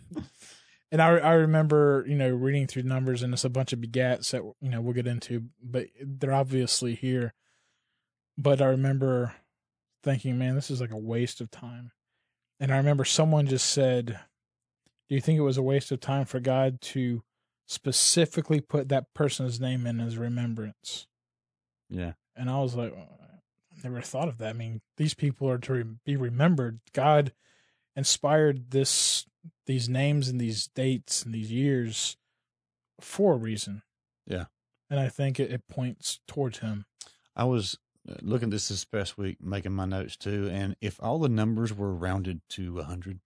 and 0.90 1.00
I 1.00 1.16
I 1.16 1.32
remember 1.32 2.04
you 2.06 2.14
know 2.14 2.28
reading 2.28 2.66
through 2.66 2.84
numbers 2.84 3.22
and 3.22 3.32
it's 3.32 3.44
a 3.44 3.50
bunch 3.50 3.72
of 3.72 3.80
begats 3.80 4.30
that 4.30 4.42
you 4.60 4.68
know 4.68 4.80
we'll 4.80 4.94
get 4.94 5.06
into, 5.06 5.44
but 5.62 5.86
they're 6.00 6.32
obviously 6.32 6.94
here. 6.94 7.34
But 8.38 8.62
I 8.62 8.66
remember 8.66 9.34
thinking, 10.02 10.38
man, 10.38 10.54
this 10.54 10.70
is 10.70 10.80
like 10.80 10.90
a 10.90 10.98
waste 10.98 11.40
of 11.40 11.50
time. 11.50 11.92
And 12.60 12.72
I 12.72 12.76
remember 12.76 13.04
someone 13.04 13.46
just 13.46 13.68
said, 13.68 14.20
"Do 15.08 15.14
you 15.14 15.20
think 15.20 15.38
it 15.38 15.42
was 15.42 15.58
a 15.58 15.62
waste 15.62 15.90
of 15.90 16.00
time 16.00 16.26
for 16.26 16.40
God 16.40 16.80
to 16.82 17.22
specifically 17.66 18.60
put 18.60 18.88
that 18.88 19.14
person's 19.14 19.60
name 19.60 19.86
in 19.86 20.00
as 20.00 20.16
remembrance?" 20.16 21.06
Yeah. 21.90 22.12
And 22.34 22.48
I 22.48 22.60
was 22.60 22.74
like, 22.74 22.94
never 23.84 24.00
thought 24.00 24.28
of 24.28 24.38
that. 24.38 24.50
I 24.50 24.52
mean, 24.52 24.80
these 24.96 25.14
people 25.14 25.48
are 25.50 25.58
to 25.58 25.72
re- 25.72 25.84
be 26.04 26.16
remembered. 26.16 26.80
God 26.92 27.32
inspired 27.96 28.70
this, 28.70 29.26
these 29.66 29.88
names 29.88 30.28
and 30.28 30.40
these 30.40 30.68
dates 30.68 31.24
and 31.24 31.34
these 31.34 31.52
years 31.52 32.16
for 33.00 33.34
a 33.34 33.38
reason. 33.38 33.82
Yeah. 34.26 34.46
And 34.90 35.00
I 35.00 35.08
think 35.08 35.40
it, 35.40 35.50
it 35.50 35.68
points 35.68 36.20
towards 36.26 36.58
him. 36.58 36.84
I 37.34 37.44
was 37.44 37.78
uh, 38.08 38.14
looking 38.20 38.48
at 38.48 38.52
this 38.52 38.68
this 38.68 38.84
past 38.84 39.16
week, 39.16 39.38
making 39.40 39.72
my 39.72 39.86
notes 39.86 40.16
too, 40.16 40.48
and 40.52 40.76
if 40.80 41.02
all 41.02 41.18
the 41.18 41.28
numbers 41.28 41.72
were 41.72 41.94
rounded 41.94 42.42
to 42.50 42.78
a 42.78 42.84
hundred, 42.84 43.20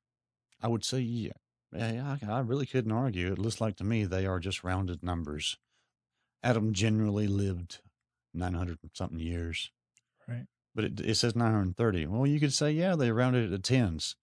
I 0.62 0.68
would 0.68 0.84
say 0.84 1.00
yeah, 1.00 1.32
yeah, 1.72 2.16
I, 2.22 2.30
I 2.30 2.40
really 2.40 2.66
couldn't 2.66 2.92
argue. 2.92 3.32
It 3.32 3.38
looks 3.38 3.60
like 3.60 3.76
to 3.76 3.84
me 3.84 4.04
they 4.04 4.26
are 4.26 4.38
just 4.38 4.62
rounded 4.64 5.02
numbers. 5.02 5.58
Adam 6.42 6.72
generally 6.72 7.26
lived 7.26 7.80
nine 8.32 8.54
hundred 8.54 8.78
something 8.92 9.18
years. 9.18 9.70
But 10.76 10.84
it, 10.84 11.00
it 11.00 11.14
says 11.16 11.34
nine 11.34 11.52
hundred 11.52 11.76
thirty. 11.76 12.06
Well, 12.06 12.26
you 12.26 12.38
could 12.38 12.52
say 12.52 12.70
yeah, 12.70 12.94
they 12.94 13.10
rounded 13.10 13.50
it 13.50 13.56
to 13.56 13.58
tens, 13.58 14.14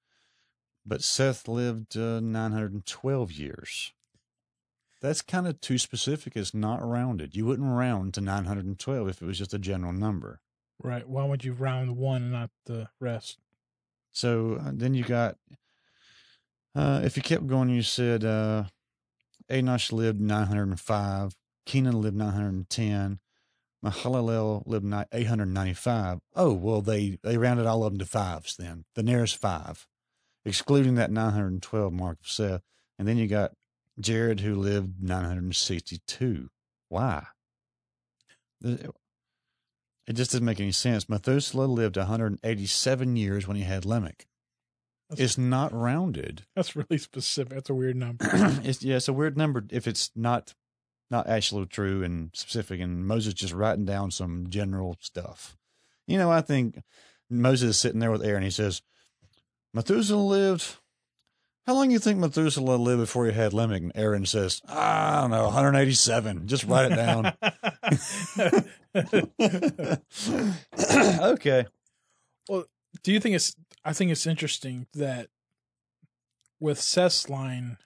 but 0.85 1.03
Seth 1.03 1.49
lived 1.49 1.97
uh, 1.97 2.21
nine 2.21 2.53
hundred 2.53 2.73
and 2.73 2.85
twelve 2.85 3.33
years. 3.33 3.91
That's 5.01 5.21
kind 5.21 5.47
of 5.47 5.59
too 5.59 5.77
specific. 5.77 6.37
It's 6.37 6.53
not 6.53 6.87
rounded. 6.87 7.35
You 7.35 7.45
wouldn't 7.45 7.67
round 7.67 8.13
to 8.13 8.21
912 8.21 9.09
if 9.09 9.21
it 9.21 9.25
was 9.25 9.37
just 9.37 9.53
a 9.53 9.59
general 9.59 9.91
number. 9.91 10.39
Right. 10.81 11.05
Why 11.05 11.25
would 11.25 11.43
you 11.43 11.51
round 11.51 11.97
one 11.97 12.21
and 12.21 12.31
not 12.31 12.51
the 12.67 12.87
rest? 13.01 13.37
So 14.13 14.61
uh, 14.61 14.71
then 14.73 14.93
you 14.93 15.03
got, 15.03 15.35
uh, 16.73 17.01
if 17.03 17.17
you 17.17 17.23
kept 17.23 17.47
going, 17.47 17.67
you 17.67 17.81
said 17.81 18.23
uh, 18.23 18.65
Enosh 19.49 19.91
lived 19.91 20.21
905, 20.21 21.35
Kenan 21.65 22.01
lived 22.01 22.15
910, 22.15 23.19
Mahalalel 23.83 24.63
lived 24.65 24.85
895. 25.11 26.19
Oh, 26.35 26.53
well, 26.53 26.81
they, 26.81 27.17
they 27.23 27.37
rounded 27.37 27.65
all 27.65 27.83
of 27.83 27.91
them 27.93 27.99
to 27.99 28.05
fives 28.05 28.55
then, 28.55 28.85
the 28.95 29.03
nearest 29.03 29.35
five, 29.37 29.85
excluding 30.45 30.95
that 30.95 31.11
912 31.11 31.91
mark 31.91 32.19
of 32.21 32.27
Seth. 32.29 32.61
And 32.97 33.07
then 33.07 33.17
you 33.17 33.27
got 33.27 33.51
Jared, 33.99 34.39
who 34.39 34.55
lived 34.55 35.01
962. 35.03 36.49
Why? 36.89 37.25
It 38.63 40.13
just 40.13 40.31
doesn't 40.31 40.45
make 40.45 40.59
any 40.59 40.71
sense. 40.71 41.09
Methuselah 41.09 41.65
lived 41.65 41.97
187 41.97 43.15
years 43.15 43.47
when 43.47 43.57
he 43.57 43.63
had 43.63 43.85
Lamech. 43.85 44.25
That's- 45.09 45.25
It's 45.31 45.37
not 45.37 45.73
rounded. 45.73 46.43
That's 46.55 46.75
really 46.75 46.97
specific. 46.97 47.53
That's 47.53 47.69
a 47.69 47.73
weird 47.75 47.95
number. 47.95 48.25
it's 48.63 48.83
yeah, 48.83 48.95
it's 48.97 49.07
a 49.07 49.13
weird 49.13 49.37
number 49.37 49.63
if 49.69 49.87
it's 49.87 50.11
not 50.15 50.53
not 51.13 51.29
actually 51.29 51.67
true 51.67 52.03
and 52.03 52.31
specific. 52.33 52.81
And 52.81 53.07
Moses 53.07 53.35
just 53.35 53.53
writing 53.53 53.85
down 53.85 54.11
some 54.11 54.47
general 54.49 54.97
stuff. 54.99 55.55
You 56.07 56.17
know, 56.17 56.31
I 56.31 56.41
think 56.41 56.81
Moses 57.29 57.69
is 57.69 57.77
sitting 57.77 57.99
there 57.99 58.11
with 58.11 58.25
Aaron. 58.25 58.43
He 58.43 58.49
says, 58.49 58.81
Methuselah 59.73 60.19
lived. 60.19 60.77
How 61.65 61.75
long 61.75 61.87
do 61.87 61.93
you 61.93 61.99
think 61.99 62.19
Methuselah 62.19 62.75
lived 62.75 63.01
before 63.01 63.27
he 63.27 63.31
had 63.31 63.53
Lamech? 63.53 63.83
And 63.83 63.91
Aaron 63.95 64.25
says, 64.25 64.59
I 64.67 65.21
don't 65.21 65.31
know, 65.31 65.45
187. 65.45 66.47
Just 66.47 66.65
write 66.65 66.91
it 66.91 66.95
down. 66.95 67.33
okay. 71.31 71.65
Well, 72.49 72.65
do 73.03 73.13
you 73.13 73.19
think 73.19 73.35
it's? 73.35 73.55
I 73.85 73.93
think 73.93 74.11
it's 74.11 74.27
interesting 74.27 74.87
that 74.93 75.29
with 76.59 76.81
Seth's 76.81 77.29
line, 77.29 77.77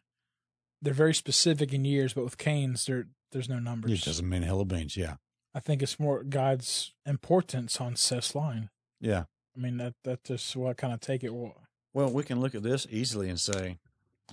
they're 0.82 0.94
very 0.94 1.14
specific 1.14 1.74
in 1.74 1.86
years, 1.86 2.14
but 2.14 2.24
with 2.24 2.38
Cain's, 2.38 2.86
there 2.86 3.08
there's 3.32 3.50
no 3.50 3.60
numbers. 3.60 3.92
It 3.92 4.04
doesn't 4.04 4.28
mean 4.28 4.42
hell 4.42 4.62
of 4.62 4.68
beans. 4.68 4.98
Yeah. 4.98 5.16
I 5.54 5.60
think 5.60 5.82
it's 5.82 6.00
more 6.00 6.24
God's 6.24 6.94
importance 7.06 7.82
on 7.82 7.96
Seth's 7.96 8.36
line. 8.36 8.70
Yeah. 9.00 9.24
I 9.56 9.60
mean 9.60 9.78
that 9.78 9.96
that's 10.04 10.28
just 10.28 10.56
what 10.56 10.70
I 10.70 10.74
kind 10.74 10.94
of 10.94 11.00
take 11.00 11.24
it. 11.24 11.34
Well, 11.34 12.12
we 12.12 12.24
can 12.24 12.40
look 12.40 12.54
at 12.54 12.64
this 12.64 12.86
easily 12.92 13.30
and 13.30 13.40
say, 13.40 13.80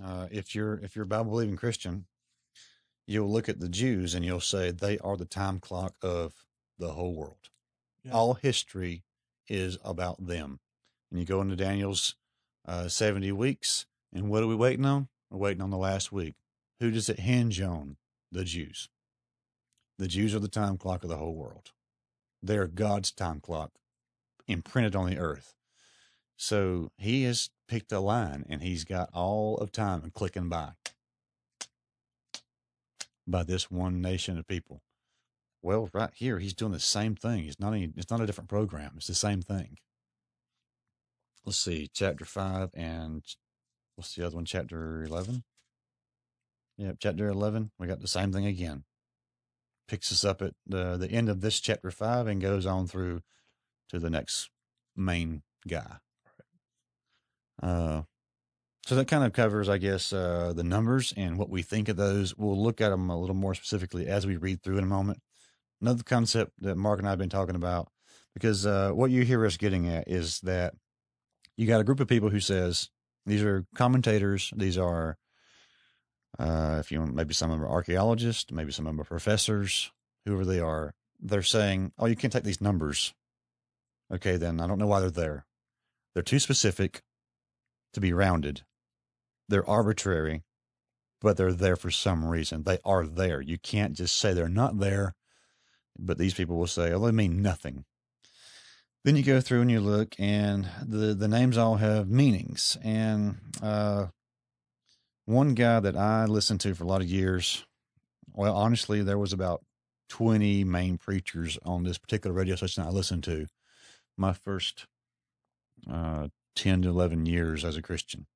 uh, 0.05 0.27
if 0.31 0.55
you're 0.55 0.75
if 0.75 0.95
you're 0.95 1.05
a 1.05 1.09
Bible 1.09 1.31
believing 1.31 1.57
Christian, 1.57 2.07
you'll 3.07 3.31
look 3.31 3.49
at 3.49 3.61
the 3.61 3.69
Jews 3.69 4.15
and 4.15 4.25
you'll 4.25 4.41
say 4.41 4.71
they 4.71 4.99
are 4.99 5.17
the 5.17 5.25
time 5.25 5.61
clock 5.61 5.95
of 6.03 6.35
the 6.79 6.93
whole 6.93 7.15
world. 7.15 7.51
Yeah. 8.03 8.13
All 8.13 8.35
history 8.35 9.05
is 9.49 9.79
about 9.83 10.27
them. 10.27 10.61
And 11.11 11.21
you 11.21 11.27
go 11.27 11.41
into 11.41 11.57
Daniel's 11.57 12.17
uh, 12.67 12.89
seventy 12.89 13.33
weeks, 13.33 13.87
and 14.13 14.29
what 14.29 14.43
are 14.43 14.47
we 14.47 14.55
waiting 14.55 14.85
on? 14.85 15.09
We're 15.31 15.39
waiting 15.39 15.63
on 15.63 15.71
the 15.71 15.79
last 15.79 16.13
week. 16.13 16.35
Who 16.81 16.91
does 16.91 17.09
it 17.09 17.21
hinge 17.21 17.61
on? 17.61 17.97
The 18.35 18.45
Jews. 18.45 18.89
The 19.97 20.09
Jews 20.09 20.35
are 20.35 20.41
the 20.41 20.49
time 20.49 20.77
clock 20.77 21.05
of 21.05 21.09
the 21.09 21.19
whole 21.19 21.37
world. 21.37 21.71
They're 22.43 22.67
God's 22.67 23.13
time 23.13 23.39
clock 23.39 23.71
imprinted 24.49 24.97
on 24.97 25.09
the 25.09 25.19
earth. 25.19 25.55
So 26.37 26.91
he 26.99 27.23
has 27.23 27.51
picked 27.69 27.93
a 27.93 28.01
line 28.01 28.45
and 28.49 28.61
he's 28.61 28.83
got 28.83 29.09
all 29.15 29.57
of 29.59 29.71
time 29.71 30.03
and 30.03 30.13
clicking 30.13 30.49
by 30.49 30.73
by 33.25 33.45
this 33.45 33.71
one 33.71 34.03
nation 34.03 34.37
of 34.37 34.49
people. 34.49 34.83
Well, 35.63 35.89
right 35.95 36.11
here, 36.13 36.41
he's 36.41 36.55
doing 36.55 36.73
the 36.73 36.81
same 36.81 37.15
thing. 37.15 37.47
It's 37.47 37.61
not 37.61 37.73
any, 37.73 37.93
it's 37.97 38.11
not 38.11 38.21
a 38.21 38.27
different 38.27 38.51
program. 38.51 38.95
It's 38.97 39.07
the 39.07 39.15
same 39.15 39.43
thing. 39.43 39.79
Let's 41.47 41.59
see, 41.59 41.89
chapter 41.95 42.25
five 42.25 42.71
and 42.75 43.23
what's 43.95 44.17
the 44.17 44.27
other 44.27 44.35
one? 44.35 44.45
Chapter 44.45 45.05
eleven. 45.05 45.45
Yep, 46.77 46.97
chapter 47.01 47.29
eleven. 47.29 47.71
We 47.79 47.87
got 47.87 48.01
the 48.01 48.09
same 48.09 48.33
thing 48.33 48.47
again. 48.47 48.85
Picks 49.87 50.11
us 50.11 50.25
up 50.25 50.43
at 50.43 50.55
the 50.67 50.97
the 50.97 51.11
end 51.11 51.29
of 51.29 51.41
this 51.41 51.61
chapter 51.61 51.91
five 51.91 52.27
and 52.27 52.41
goes 52.41 52.67
on 52.67 52.87
through 52.87 53.23
to 53.91 53.99
the 53.99 54.11
next 54.11 54.51
main 54.97 55.43
guy. 55.69 55.97
Uh, 57.63 58.03
so 58.87 58.97
that 58.97 59.09
kind 59.09 59.25
of 59.25 59.33
covers, 59.33 59.69
I 59.69 59.79
guess, 59.79 60.13
uh, 60.13 60.53
the 60.55 60.65
numbers 60.65 61.15
and 61.17 61.39
what 61.39 61.49
we 61.49 61.63
think 61.63 61.89
of 61.89 61.97
those. 61.97 62.37
We'll 62.37 62.61
look 62.61 62.81
at 62.81 62.91
them 62.91 63.09
a 63.09 63.19
little 63.19 63.37
more 63.37 63.55
specifically 63.55 64.07
as 64.07 64.27
we 64.27 64.37
read 64.37 64.63
through 64.63 64.79
in 64.79 64.85
a 64.85 64.89
moment. 64.89 65.21
Another 65.81 66.03
concept 66.03 66.53
that 66.61 66.77
Mark 66.77 66.99
and 66.99 67.07
I 67.07 67.11
have 67.11 67.19
been 67.19 67.29
talking 67.29 67.57
about, 67.57 67.89
because 68.35 68.67
uh, 68.67 68.91
what 68.91 69.11
you 69.11 69.23
hear 69.23 69.47
us 69.47 69.57
getting 69.57 69.89
at 69.89 70.09
is 70.09 70.41
that 70.41 70.75
you 71.57 71.67
got 71.67 71.81
a 71.81 71.85
group 71.85 72.01
of 72.01 72.09
people 72.09 72.31
who 72.31 72.41
says 72.41 72.91
these 73.27 73.43
are 73.43 73.65
commentators, 73.75 74.53
these 74.57 74.77
are, 74.77 75.17
uh, 76.39 76.77
if 76.81 76.91
you 76.91 77.01
maybe 77.01 77.35
some 77.35 77.51
of 77.51 77.59
them 77.59 77.67
are 77.67 77.71
archaeologists, 77.71 78.53
maybe 78.53 78.73
some 78.73 78.87
of 78.87 78.93
them 78.93 79.01
are 79.01 79.05
professors, 79.05 79.91
whoever 80.25 80.45
they 80.45 80.61
are. 80.61 80.95
They're 81.21 81.43
saying, 81.43 81.93
"Oh, 81.99 82.07
you 82.07 82.17
can't 82.17 82.33
take 82.33 82.45
these 82.45 82.61
numbers." 82.61 83.15
Okay, 84.13 84.37
then 84.37 84.61
I 84.61 84.67
don't 84.67 84.79
know 84.79 84.87
why 84.87 85.01
they're 85.01 85.11
there. 85.11 85.47
They're 86.13 86.23
too 86.23 86.39
specific 86.39 87.03
to 87.93 88.01
be 88.01 88.13
rounded. 88.13 88.63
They're 89.49 89.69
arbitrary, 89.69 90.43
but 91.21 91.37
they're 91.37 91.53
there 91.53 91.77
for 91.77 91.91
some 91.91 92.25
reason. 92.25 92.63
They 92.63 92.79
are 92.85 93.07
there. 93.07 93.41
You 93.41 93.59
can't 93.59 93.95
just 93.95 94.17
say 94.17 94.33
they're 94.33 94.49
not 94.49 94.79
there. 94.79 95.15
But 95.99 96.19
these 96.19 96.35
people 96.35 96.57
will 96.57 96.67
say, 96.67 96.93
oh, 96.93 96.99
they 96.99 97.13
mean 97.13 97.41
nothing. 97.41 97.85
Then 99.05 99.17
you 99.17 99.23
go 99.23 99.41
through 99.41 99.61
and 99.61 99.71
you 99.71 99.81
look, 99.81 100.15
and 100.19 100.69
the, 100.83 101.15
the 101.15 101.29
names 101.29 101.59
all 101.59 101.77
have 101.77 102.09
meanings. 102.09 102.77
And 102.83 103.37
uh, 103.63 104.07
one 105.27 105.55
guy 105.55 105.81
that 105.81 105.97
I 105.97 106.27
listened 106.27 106.61
to 106.61 106.75
for 106.75 106.85
a 106.85 106.87
lot 106.87 107.01
of 107.01 107.09
years, 107.09 107.65
well, 108.33 108.55
honestly, 108.55 109.03
there 109.03 109.19
was 109.19 109.33
about 109.33 109.65
20 110.11 110.65
main 110.65 110.99
preachers 110.99 111.59
on 111.65 111.85
this 111.85 111.99
particular 111.99 112.35
radio 112.35 112.57
station 112.57 112.85
I 112.85 112.91
listened 112.91 113.25
to 113.25 113.47
my 114.17 114.33
first 114.33 114.87
uh, 115.91 116.29
10 116.57 116.83
to 116.83 116.89
11 116.89 117.27
years 117.27 117.65
as 117.65 117.77
a 117.77 117.83
Christian. 117.83 118.27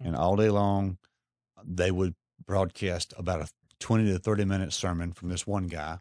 And 0.00 0.14
all 0.14 0.36
day 0.36 0.50
long, 0.50 0.98
they 1.64 1.90
would 1.90 2.14
broadcast 2.46 3.14
about 3.16 3.42
a 3.42 3.48
20 3.80 4.12
to 4.12 4.18
30 4.18 4.44
minute 4.44 4.72
sermon 4.72 5.12
from 5.12 5.28
this 5.28 5.46
one 5.46 5.66
guy, 5.66 5.98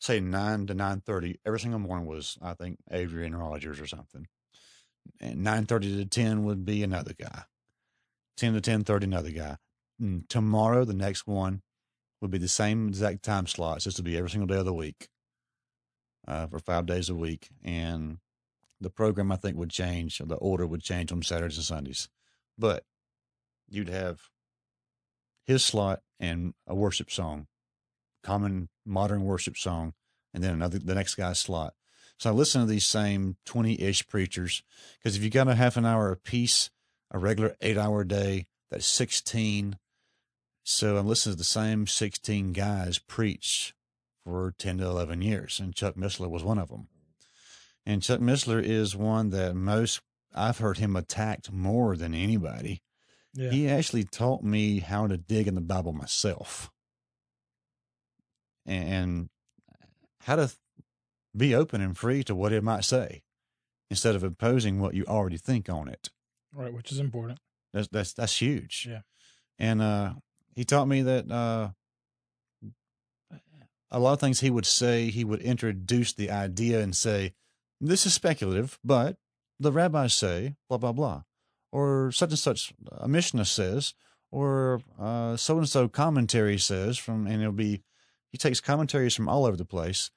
say 0.00 0.20
9 0.20 0.66
to 0.66 0.74
9.30. 0.74 1.36
Every 1.46 1.60
single 1.60 1.80
morning 1.80 2.06
was, 2.06 2.38
I 2.42 2.54
think, 2.54 2.78
Adrian 2.90 3.36
Rogers 3.36 3.80
or 3.80 3.86
something. 3.86 4.26
And 5.20 5.46
9.30 5.46 5.80
to 5.98 6.04
10 6.06 6.44
would 6.44 6.64
be 6.64 6.82
another 6.82 7.12
guy. 7.18 7.44
10 8.36 8.60
to 8.60 8.60
10.30, 8.60 9.04
another 9.04 9.30
guy. 9.30 9.56
And 9.98 10.28
tomorrow, 10.28 10.84
the 10.84 10.94
next 10.94 11.26
one 11.26 11.62
would 12.20 12.30
be 12.30 12.38
the 12.38 12.48
same 12.48 12.88
exact 12.88 13.22
time 13.22 13.46
slots. 13.46 13.84
This 13.84 13.96
would 13.96 14.04
be 14.04 14.16
every 14.16 14.30
single 14.30 14.46
day 14.46 14.58
of 14.58 14.64
the 14.64 14.74
week 14.74 15.08
uh, 16.26 16.46
for 16.46 16.58
five 16.58 16.86
days 16.86 17.08
a 17.08 17.14
week. 17.14 17.48
And 17.62 18.18
the 18.80 18.90
program 18.90 19.32
I 19.32 19.36
think 19.36 19.56
would 19.56 19.70
change, 19.70 20.20
or 20.20 20.26
the 20.26 20.36
order 20.36 20.66
would 20.66 20.82
change 20.82 21.12
on 21.12 21.22
Saturdays 21.22 21.56
and 21.56 21.64
Sundays. 21.64 22.08
But 22.58 22.84
you'd 23.68 23.88
have 23.88 24.20
his 25.44 25.64
slot 25.64 26.00
and 26.20 26.54
a 26.66 26.74
worship 26.74 27.10
song, 27.10 27.46
common 28.22 28.68
modern 28.84 29.24
worship 29.24 29.56
song, 29.56 29.94
and 30.34 30.42
then 30.42 30.52
another 30.52 30.78
the 30.78 30.94
next 30.94 31.14
guy's 31.14 31.38
slot. 31.38 31.74
So 32.18 32.30
I 32.30 32.32
listen 32.32 32.62
to 32.62 32.66
these 32.66 32.86
same 32.86 33.36
twenty 33.44 33.80
ish 33.80 34.06
preachers 34.08 34.62
because 34.98 35.16
if 35.16 35.22
you 35.22 35.30
got 35.30 35.48
a 35.48 35.54
half 35.54 35.76
an 35.76 35.86
hour 35.86 36.10
a 36.10 36.16
piece, 36.16 36.70
a 37.10 37.18
regular 37.18 37.56
eight 37.60 37.78
hour 37.78 38.04
day, 38.04 38.46
that's 38.70 38.86
sixteen. 38.86 39.78
So 40.68 40.96
I'm 40.96 41.06
listening 41.06 41.34
to 41.34 41.38
the 41.38 41.44
same 41.44 41.86
sixteen 41.86 42.52
guys 42.52 42.98
preach 42.98 43.72
for 44.24 44.52
ten 44.58 44.78
to 44.78 44.84
eleven 44.86 45.22
years, 45.22 45.60
and 45.60 45.72
Chuck 45.74 45.94
Missler 45.94 46.28
was 46.28 46.42
one 46.42 46.58
of 46.58 46.70
them. 46.70 46.88
And 47.84 48.02
Chuck 48.02 48.18
Missler 48.18 48.60
is 48.60 48.96
one 48.96 49.30
that 49.30 49.54
most 49.54 50.00
I've 50.34 50.58
heard 50.58 50.78
him 50.78 50.96
attacked 50.96 51.52
more 51.52 51.96
than 51.96 52.14
anybody. 52.14 52.82
yeah, 53.32 53.50
He 53.50 53.68
actually 53.68 54.02
taught 54.02 54.42
me 54.42 54.80
how 54.80 55.06
to 55.06 55.16
dig 55.16 55.46
in 55.46 55.54
the 55.54 55.60
Bible 55.60 55.92
myself 55.92 56.68
and 58.66 59.28
how 60.22 60.34
to 60.34 60.50
be 61.36 61.54
open 61.54 61.80
and 61.80 61.96
free 61.96 62.24
to 62.24 62.34
what 62.34 62.52
it 62.52 62.64
might 62.64 62.84
say 62.84 63.22
instead 63.88 64.16
of 64.16 64.24
imposing 64.24 64.80
what 64.80 64.94
you 64.94 65.04
already 65.04 65.36
think 65.38 65.68
on 65.70 65.86
it. 65.88 66.10
right, 66.52 66.74
which 66.74 66.90
is 66.90 66.98
important. 66.98 67.38
That's 67.72 67.86
that's 67.86 68.12
that's 68.14 68.42
huge. 68.42 68.88
Yeah. 68.90 69.02
And 69.60 69.80
uh 69.80 70.14
he 70.56 70.64
taught 70.64 70.88
me 70.88 71.02
that 71.02 71.30
uh 71.30 71.68
a 73.90 74.00
lot 74.00 74.14
of 74.14 74.20
things 74.20 74.40
he 74.40 74.50
would 74.50 74.66
say, 74.66 75.10
he 75.10 75.24
would 75.24 75.40
introduce 75.40 76.12
the 76.12 76.28
idea 76.30 76.80
and 76.80 76.94
say, 76.94 77.34
This 77.80 78.04
is 78.04 78.14
speculative, 78.14 78.80
but 78.82 79.16
the 79.60 79.70
rabbis 79.70 80.12
say 80.12 80.56
blah 80.68 80.78
blah 80.78 80.92
blah. 80.92 81.22
Or 81.70 82.10
such 82.10 82.30
and 82.30 82.38
such 82.38 82.74
a 82.90 83.06
Mishnah 83.06 83.44
says, 83.44 83.94
or 84.32 84.82
so 85.36 85.58
and 85.58 85.68
so 85.68 85.88
commentary 85.88 86.58
says 86.58 86.98
from 86.98 87.26
and 87.26 87.40
it'll 87.40 87.52
be 87.52 87.82
he 88.32 88.38
takes 88.38 88.60
commentaries 88.60 89.14
from 89.14 89.28
all 89.28 89.46
over 89.46 89.56
the 89.56 89.64
place. 89.64 90.10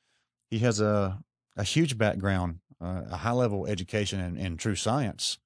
He 0.50 0.60
has 0.60 0.80
a 0.80 1.20
a 1.56 1.64
huge 1.64 1.98
background, 1.98 2.60
uh, 2.82 3.04
a 3.12 3.18
high 3.18 3.32
level 3.32 3.68
education 3.68 4.20
in, 4.20 4.38
in 4.38 4.58
true 4.58 4.76
science 4.76 5.38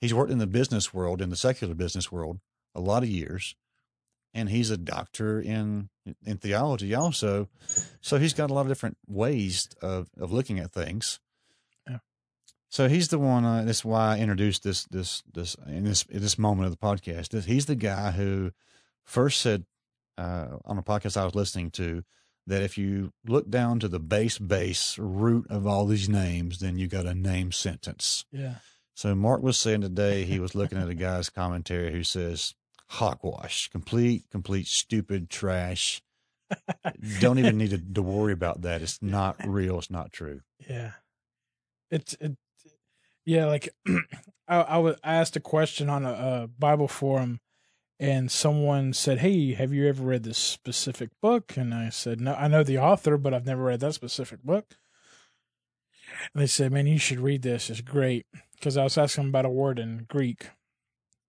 he's 0.00 0.14
worked 0.14 0.32
in 0.32 0.38
the 0.38 0.46
business 0.46 0.92
world, 0.94 1.20
in 1.20 1.30
the 1.30 1.36
secular 1.36 1.74
business 1.74 2.10
world, 2.10 2.40
a 2.74 2.80
lot 2.80 3.02
of 3.02 3.08
years, 3.08 3.54
and 4.34 4.48
he's 4.48 4.70
a 4.70 4.76
doctor 4.76 5.40
in 5.40 5.88
in 6.24 6.38
theology 6.38 6.94
also. 6.94 7.48
So 8.00 8.18
he's 8.18 8.34
got 8.34 8.50
a 8.50 8.54
lot 8.54 8.62
of 8.62 8.68
different 8.68 8.98
ways 9.06 9.68
of 9.82 10.08
of 10.18 10.32
looking 10.32 10.58
at 10.58 10.72
things. 10.72 11.20
Yeah. 11.88 11.98
So 12.68 12.88
he's 12.88 13.08
the 13.08 13.18
one. 13.18 13.44
Uh, 13.44 13.64
that's 13.64 13.84
why 13.84 14.16
I 14.16 14.18
introduced 14.18 14.62
this 14.62 14.84
this 14.84 15.22
this 15.32 15.56
in 15.66 15.84
this 15.84 16.04
in 16.04 16.20
this 16.20 16.38
moment 16.38 16.66
of 16.66 16.72
the 16.72 16.86
podcast. 16.86 17.44
He's 17.44 17.66
the 17.66 17.74
guy 17.74 18.12
who 18.12 18.52
first 19.04 19.40
said 19.40 19.64
uh, 20.18 20.58
on 20.64 20.78
a 20.78 20.82
podcast 20.82 21.16
I 21.16 21.24
was 21.24 21.34
listening 21.34 21.70
to 21.72 22.04
that 22.46 22.62
if 22.62 22.76
you 22.76 23.12
look 23.26 23.48
down 23.48 23.80
to 23.80 23.88
the 23.88 24.00
base 24.00 24.38
base 24.38 24.98
root 24.98 25.46
of 25.50 25.66
all 25.66 25.86
these 25.86 26.08
names, 26.08 26.58
then 26.58 26.78
you 26.78 26.88
got 26.88 27.06
a 27.06 27.14
name 27.14 27.52
sentence. 27.52 28.24
Yeah, 28.32 28.56
So 28.94 29.14
Mark 29.14 29.42
was 29.42 29.56
saying 29.58 29.82
today 29.82 30.24
he 30.24 30.40
was 30.40 30.54
looking 30.54 30.78
at 30.78 30.88
a 30.88 30.94
guy's 31.06 31.30
commentary 31.30 31.92
who 31.92 32.02
says 32.02 32.54
hogwash, 32.90 33.68
complete, 33.68 34.24
complete 34.30 34.66
stupid 34.66 35.30
trash. 35.30 36.02
Don't 37.20 37.38
even 37.38 37.56
need 37.56 37.70
to, 37.70 37.78
to 37.78 38.02
worry 38.02 38.32
about 38.32 38.62
that. 38.62 38.82
It's 38.82 39.00
not 39.00 39.36
real. 39.46 39.78
It's 39.78 39.90
not 39.90 40.12
true. 40.12 40.40
yeah. 40.68 40.92
It's 41.90 42.14
it, 42.20 42.36
yeah. 43.24 43.46
Like 43.46 43.68
I, 44.48 44.56
I 44.56 44.78
was 44.78 44.96
I 45.02 45.14
asked 45.14 45.34
a 45.36 45.40
question 45.40 45.88
on 45.88 46.04
a, 46.06 46.12
a 46.12 46.48
Bible 46.56 46.86
forum, 46.86 47.40
and 47.98 48.30
someone 48.30 48.92
said, 48.92 49.18
"Hey, 49.18 49.54
have 49.54 49.72
you 49.72 49.88
ever 49.88 50.04
read 50.04 50.22
this 50.22 50.38
specific 50.38 51.10
book?" 51.20 51.56
And 51.56 51.74
I 51.74 51.88
said, 51.88 52.20
"No, 52.20 52.34
I 52.34 52.46
know 52.46 52.62
the 52.62 52.78
author, 52.78 53.16
but 53.16 53.34
I've 53.34 53.46
never 53.46 53.64
read 53.64 53.80
that 53.80 53.94
specific 53.94 54.42
book." 54.44 54.76
And 56.32 56.42
they 56.42 56.46
said, 56.46 56.70
"Man, 56.70 56.86
you 56.86 56.98
should 56.98 57.18
read 57.20 57.42
this. 57.42 57.70
It's 57.70 57.80
great." 57.80 58.26
Because 58.52 58.76
I 58.76 58.84
was 58.84 58.96
asking 58.98 59.28
about 59.28 59.46
a 59.46 59.50
word 59.50 59.78
in 59.80 60.06
Greek, 60.08 60.50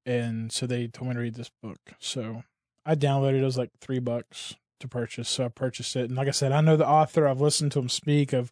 and 0.05 0.51
so 0.51 0.65
they 0.65 0.87
told 0.87 1.09
me 1.09 1.15
to 1.15 1.21
read 1.21 1.35
this 1.35 1.51
book. 1.61 1.79
So 1.99 2.43
I 2.85 2.95
downloaded 2.95 3.35
it. 3.35 3.41
It 3.41 3.45
was 3.45 3.57
like 3.57 3.71
three 3.79 3.99
bucks 3.99 4.55
to 4.79 4.87
purchase, 4.87 5.29
so 5.29 5.45
I 5.45 5.47
purchased 5.49 5.95
it. 5.95 6.09
And 6.09 6.15
like 6.15 6.27
I 6.27 6.31
said, 6.31 6.51
I 6.51 6.61
know 6.61 6.77
the 6.77 6.87
author. 6.87 7.27
I've 7.27 7.41
listened 7.41 7.71
to 7.73 7.79
him 7.79 7.89
speak. 7.89 8.33
I've 8.33 8.51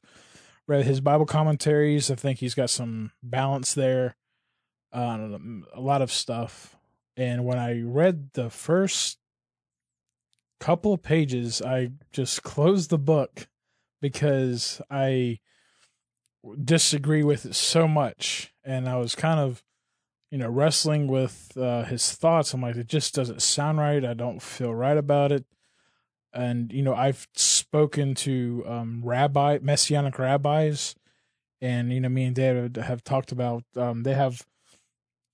read 0.67 0.85
his 0.85 1.01
Bible 1.01 1.25
commentaries. 1.25 2.12
I 2.12 2.15
think 2.15 2.39
he's 2.39 2.53
got 2.53 2.69
some 2.69 3.12
balance 3.23 3.73
there, 3.73 4.15
uh, 4.93 5.38
a 5.73 5.81
lot 5.81 6.01
of 6.01 6.12
stuff. 6.12 6.77
And 7.17 7.43
when 7.43 7.57
I 7.57 7.81
read 7.81 8.29
the 8.33 8.49
first 8.49 9.17
couple 10.59 10.93
of 10.93 11.01
pages, 11.01 11.62
I 11.62 11.91
just 12.13 12.43
closed 12.43 12.91
the 12.91 12.97
book 12.97 13.47
because 14.01 14.81
I 14.89 15.39
disagree 16.63 17.23
with 17.23 17.45
it 17.45 17.55
so 17.55 17.88
much, 17.88 18.53
and 18.63 18.88
I 18.88 18.97
was 18.97 19.15
kind 19.15 19.39
of, 19.39 19.63
you 20.31 20.37
know, 20.37 20.49
wrestling 20.49 21.07
with 21.07 21.51
uh, 21.57 21.83
his 21.85 22.11
thoughts. 22.11 22.53
I'm 22.53 22.61
like, 22.61 22.75
it 22.75 22.87
just 22.87 23.15
doesn't 23.15 23.41
sound 23.41 23.79
right. 23.79 24.03
I 24.05 24.13
don't 24.13 24.41
feel 24.41 24.73
right 24.73 24.97
about 24.97 25.31
it. 25.31 25.45
And 26.31 26.71
you 26.71 26.83
know, 26.83 26.93
I've 26.93 27.27
spoken 27.33 28.13
to 28.15 28.63
um, 28.67 29.01
rabbi 29.03 29.57
messianic 29.61 30.19
rabbis, 30.19 30.93
and 31.59 31.91
you 31.91 31.99
know, 31.99 32.09
me 32.09 32.25
and 32.25 32.35
Dad 32.35 32.77
have 32.77 33.03
talked 33.03 33.31
about 33.31 33.63
um, 33.75 34.03
they 34.03 34.13
have 34.13 34.45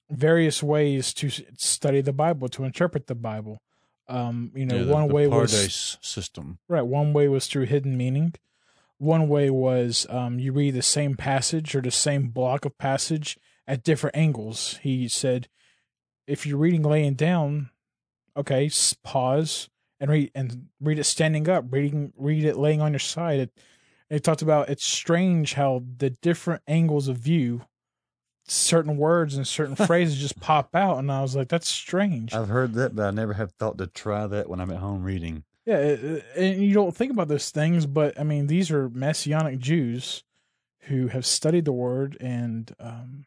various 0.10 0.62
ways 0.63 1.13
to 1.15 1.29
study 1.58 2.01
the 2.01 2.13
Bible 2.13 2.47
to 2.49 2.63
interpret 2.63 3.08
the 3.08 3.15
Bible. 3.15 3.62
Um, 4.08 4.51
you 4.55 4.65
know, 4.65 4.75
Yeah, 4.77 4.84
the- 4.84 4.93
one 4.93 5.08
the 5.08 5.13
way 5.13 5.27
was 5.27 5.97
system. 6.01 6.60
Right. 6.69 6.84
One 6.86 7.12
way 7.12 7.27
was 7.27 7.47
through 7.47 7.65
hidden 7.65 7.97
meaning. 7.97 8.34
One 8.97 9.27
way 9.27 9.49
was 9.49 10.05
um, 10.10 10.39
you 10.39 10.53
read 10.53 10.75
the 10.75 10.81
same 10.81 11.15
passage 11.17 11.75
or 11.75 11.81
the 11.81 11.91
same 11.91 12.29
block 12.29 12.63
of 12.65 12.77
passage 12.77 13.38
at 13.67 13.84
different 13.84 14.15
angles. 14.15 14.78
He 14.82 15.08
said, 15.08 15.47
if 16.28 16.45
you're 16.45 16.58
reading 16.58 16.84
laying 16.84 17.13
down, 17.15 17.69
okay, 18.38 18.69
pause 19.04 19.69
and 19.99 20.10
read 20.12 20.32
and 20.36 20.67
read 20.82 20.99
it 20.99 21.04
standing 21.06 21.47
up. 21.49 21.65
Reading, 21.71 22.13
read 22.17 22.45
it 22.45 22.58
laying 22.58 22.82
on 22.82 22.91
your 22.91 22.99
side. 22.99 23.39
It, 23.39 23.51
it 24.10 24.23
talked 24.23 24.41
about 24.41 24.69
it's 24.69 24.86
strange 24.86 25.54
how 25.54 25.84
the 25.97 26.10
different 26.12 26.62
angles 26.67 27.08
of 27.08 27.17
view, 27.17 27.62
certain 28.47 28.97
words 28.97 29.36
and 29.36 29.47
certain 29.47 29.75
phrases 29.88 30.17
just 30.19 30.39
pop 30.39 30.75
out, 30.75 30.97
and 30.99 31.12
I 31.12 31.21
was 31.21 31.36
like, 31.36 31.47
that's 31.47 31.67
strange. 31.69 32.34
I've 32.34 32.49
heard 32.49 32.73
that, 32.73 32.95
but 32.95 33.06
I 33.06 33.12
never 33.12 33.34
have 33.34 33.51
thought 33.54 33.78
to 33.80 33.88
try 33.88 34.28
that 34.28 34.49
when 34.49 34.60
I'm 34.60 34.71
at 34.71 34.78
home 34.78 35.04
reading. 35.04 35.43
Yeah, 35.65 35.78
it- 35.78 36.25
and 36.36 36.62
you 36.63 36.73
don't 36.73 36.95
think 36.95 37.12
about 37.12 37.28
those 37.28 37.49
things, 37.49 37.86
but 37.88 38.19
I 38.19 38.23
mean, 38.23 38.47
these 38.47 38.69
are 38.71 38.89
Messianic 38.89 39.58
Jews 39.60 40.23
who 40.82 41.08
have 41.08 41.25
studied 41.25 41.65
the 41.65 41.71
Word 41.73 42.15
and, 42.19 42.71
um, 42.80 43.25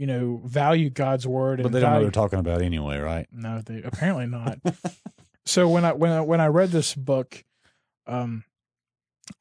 you 0.00 0.06
know, 0.06 0.40
value 0.46 0.88
God's 0.88 1.26
Word. 1.26 1.62
But 1.62 1.72
they 1.72 1.80
don't 1.80 1.82
know 1.82 1.86
what 1.88 1.92
value- 1.92 2.04
they're 2.06 2.10
talking 2.10 2.38
about 2.38 2.62
anyway, 2.62 2.96
right? 2.96 3.28
No, 3.30 3.60
they 3.60 3.82
apparently 3.82 4.24
not. 4.24 4.58
so 5.44 5.68
when 5.68 5.84
I 5.84 5.92
when 5.92 6.10
I, 6.10 6.22
when 6.22 6.40
I 6.40 6.46
read 6.46 6.70
this 6.70 6.94
book, 6.94 7.44
um, 8.06 8.44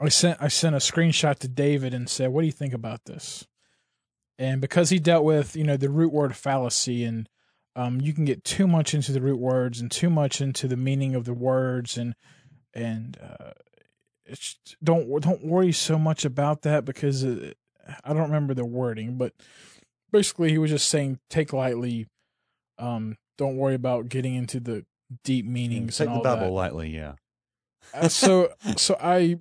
I 0.02 0.10
sent 0.10 0.42
I 0.42 0.50
sent 0.50 0.76
a 0.76 0.80
screenshot 0.80 1.40
to 1.40 1.48
David 1.48 1.94
and 1.94 2.10
said, 2.10 2.32
"What 2.32 2.42
do 2.42 2.46
you 2.46 2.52
think 2.52 2.74
about 2.74 3.06
this?" 3.06 3.48
And 4.38 4.60
because 4.60 4.90
he 4.90 5.00
dealt 5.00 5.24
with 5.24 5.56
you 5.56 5.64
know 5.64 5.78
the 5.78 5.90
root 5.90 6.12
word 6.12 6.36
fallacy 6.36 7.06
and 7.06 7.30
um, 7.78 8.02
you 8.02 8.12
can 8.12 8.26
get 8.26 8.44
too 8.44 8.68
much 8.68 8.94
into 8.94 9.14
the 9.14 9.22
root 9.22 9.40
words 9.40 9.80
and 9.80 9.90
too 9.90 10.10
much 10.10 10.42
into 10.42 10.68
the 10.68 10.76
meaning 10.76 11.16
of 11.16 11.24
the 11.24 11.34
words 11.34 11.98
and 11.98 12.16
and 12.74 13.18
uh, 13.24 13.52
it's 14.26 14.58
don't 14.84 15.22
don't 15.22 15.46
worry 15.46 15.72
so 15.72 15.98
much 15.98 16.26
about 16.26 16.64
that 16.64 16.84
because 16.84 17.24
it, 17.24 17.58
I 18.04 18.10
don't 18.10 18.24
remember 18.24 18.54
the 18.54 18.66
wording, 18.66 19.18
but 19.18 19.34
basically 20.12 20.50
he 20.50 20.58
was 20.58 20.72
just 20.72 20.88
saying 20.88 21.20
take 21.30 21.54
lightly, 21.54 22.08
um, 22.78 23.18
don't 23.38 23.58
worry 23.58 23.76
about 23.76 24.10
getting 24.10 24.36
into 24.36 24.60
the 24.60 24.86
deep 25.24 25.46
meanings 25.46 25.98
Take 25.98 26.10
the 26.10 26.20
Bible 26.20 26.48
that. 26.48 26.52
lightly, 26.52 26.90
yeah. 26.90 27.14
Uh, 27.94 28.08
so 28.08 28.50
so 28.78 28.98
I 29.02 29.40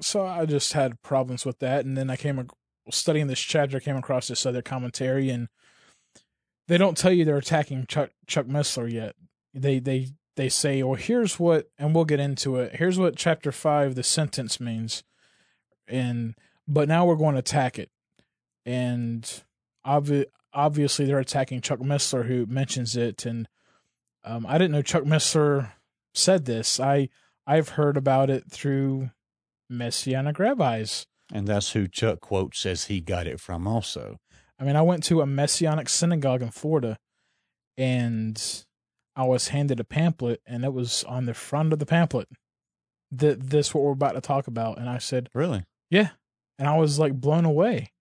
so 0.00 0.26
I 0.26 0.46
just 0.46 0.72
had 0.72 1.00
problems 1.02 1.44
with 1.46 1.58
that, 1.60 1.84
and 1.84 1.96
then 1.96 2.10
I 2.10 2.16
came 2.16 2.48
studying 2.90 3.26
this 3.26 3.40
chapter. 3.40 3.78
I 3.78 3.80
came 3.80 3.96
across 3.96 4.28
this 4.28 4.44
other 4.44 4.62
commentary, 4.62 5.30
and 5.30 5.48
they 6.68 6.78
don't 6.78 6.96
tell 6.96 7.12
you 7.12 7.24
they're 7.24 7.36
attacking 7.38 7.86
Chuck 7.86 8.10
Chuck 8.26 8.46
Missler 8.46 8.90
yet. 8.90 9.14
They 9.54 9.78
they 9.78 10.08
they 10.36 10.48
say, 10.48 10.82
well, 10.82 10.94
here's 10.94 11.38
what, 11.38 11.68
and 11.78 11.94
we'll 11.94 12.04
get 12.04 12.18
into 12.18 12.56
it. 12.56 12.76
Here's 12.76 12.98
what 12.98 13.16
chapter 13.16 13.52
five, 13.52 13.94
the 13.94 14.02
sentence 14.02 14.58
means, 14.58 15.04
and 15.86 16.34
but 16.66 16.88
now 16.88 17.06
we're 17.06 17.14
going 17.14 17.34
to 17.34 17.40
attack 17.40 17.78
it, 17.78 17.90
and 18.64 19.42
obvi- 19.86 20.26
obviously 20.52 21.04
they're 21.04 21.18
attacking 21.18 21.60
Chuck 21.60 21.80
Missler, 21.80 22.26
who 22.26 22.46
mentions 22.46 22.96
it, 22.96 23.26
and 23.26 23.48
um, 24.24 24.46
I 24.46 24.58
didn't 24.58 24.72
know 24.72 24.82
Chuck 24.82 25.04
Missler 25.04 25.72
said 26.14 26.44
this. 26.44 26.80
I 26.80 27.08
I've 27.46 27.70
heard 27.70 27.96
about 27.96 28.30
it 28.30 28.50
through 28.50 29.10
Messianic 29.68 30.38
rabbis. 30.38 31.06
And 31.32 31.46
that's 31.46 31.72
who 31.72 31.88
Chuck 31.88 32.20
quote 32.20 32.54
says 32.54 32.84
he 32.84 33.00
got 33.00 33.26
it 33.26 33.40
from 33.40 33.66
also. 33.66 34.18
I 34.58 34.64
mean, 34.64 34.76
I 34.76 34.82
went 34.82 35.02
to 35.04 35.20
a 35.20 35.26
Messianic 35.26 35.88
synagogue 35.88 36.42
in 36.42 36.50
Florida, 36.50 36.98
and 37.76 38.40
I 39.16 39.24
was 39.24 39.48
handed 39.48 39.80
a 39.80 39.84
pamphlet, 39.84 40.40
and 40.46 40.64
it 40.64 40.72
was 40.72 41.04
on 41.04 41.26
the 41.26 41.34
front 41.34 41.72
of 41.72 41.78
the 41.78 41.86
pamphlet. 41.86 42.28
That 43.10 43.50
this 43.50 43.74
what 43.74 43.84
we're 43.84 43.92
about 43.92 44.14
to 44.14 44.20
talk 44.20 44.46
about, 44.46 44.78
and 44.78 44.88
I 44.88 44.98
said, 44.98 45.28
Really? 45.34 45.64
yeah, 45.90 46.10
and 46.58 46.66
I 46.68 46.76
was 46.76 46.98
like 46.98 47.14
blown 47.14 47.44
away, 47.44 47.92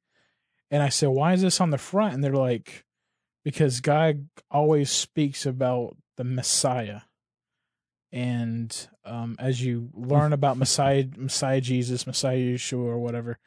and 0.73 0.81
I 0.81 0.89
said, 0.89 1.09
why 1.09 1.33
is 1.33 1.43
this 1.43 1.61
on 1.61 1.69
the 1.69 1.77
front? 1.77 2.15
And 2.15 2.23
they're 2.23 2.33
like, 2.33 2.83
because 3.45 3.79
God 3.79 4.27
always 4.49 4.89
speaks 4.89 5.45
about 5.45 5.95
the 6.17 6.23
Messiah. 6.23 7.01
And 8.11 8.75
um, 9.05 9.35
as 9.37 9.63
you 9.63 9.89
learn 9.93 10.33
about 10.39 10.57
Messiah, 10.57 11.05
Messiah 11.15 11.61
Jesus, 11.61 12.07
Messiah 12.07 12.37
Yeshua, 12.37 12.85
or 12.85 12.97
whatever, 12.97 13.37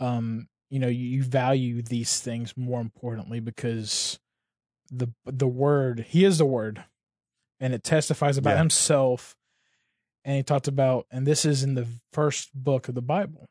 um, 0.00 0.48
you 0.68 0.80
know, 0.80 0.88
you, 0.88 1.06
you 1.06 1.22
value 1.22 1.82
these 1.82 2.18
things 2.20 2.56
more 2.56 2.80
importantly 2.80 3.38
because 3.38 4.18
the 4.90 5.12
the 5.24 5.46
word, 5.46 6.06
he 6.08 6.24
is 6.24 6.38
the 6.38 6.46
word, 6.46 6.84
and 7.60 7.74
it 7.74 7.84
testifies 7.84 8.36
about 8.38 8.54
Yeah. 8.54 8.58
himself. 8.58 9.36
And 10.24 10.36
he 10.36 10.42
talked 10.42 10.66
about, 10.66 11.06
and 11.12 11.24
this 11.24 11.44
is 11.44 11.62
in 11.62 11.74
the 11.74 11.86
first 12.12 12.50
book 12.52 12.88
of 12.88 12.96
the 12.96 13.02
Bible. 13.02 13.46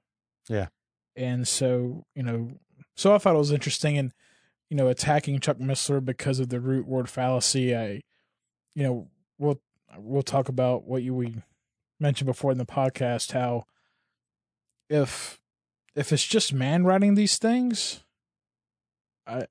Yeah. 0.50 0.68
And 1.16 1.48
so, 1.48 2.04
you 2.14 2.24
know, 2.24 2.50
so 2.96 3.14
I 3.14 3.18
thought 3.18 3.36
it 3.36 3.40
was 3.40 3.52
interesting 3.52 3.98
and, 3.98 4.14
you 4.70 4.78
know, 4.78 4.88
attacking 4.88 5.40
Chuck 5.40 5.58
Missler 5.58 6.04
because 6.04 6.40
of 6.40 6.50
the 6.50 6.60
root 6.60 6.88
word 6.88 7.10
fallacy. 7.10 7.76
I, 7.76 8.02
you 8.74 8.84
know, 8.84 9.08
we'll, 9.38 9.60
we'll 9.98 10.24
talk 10.24 10.50
about 10.50 10.86
what 10.86 11.04
you, 11.04 11.14
we 11.14 11.36
mentioned 12.00 12.28
before 12.28 12.52
in 12.52 12.58
the 12.58 12.66
podcast, 12.66 13.32
how 13.32 13.66
if, 14.90 15.40
if 15.96 16.12
it's 16.12 16.26
just 16.26 16.54
man 16.54 16.84
writing 16.84 17.16
these 17.16 17.38
things, 17.38 18.04
I, 19.28 19.46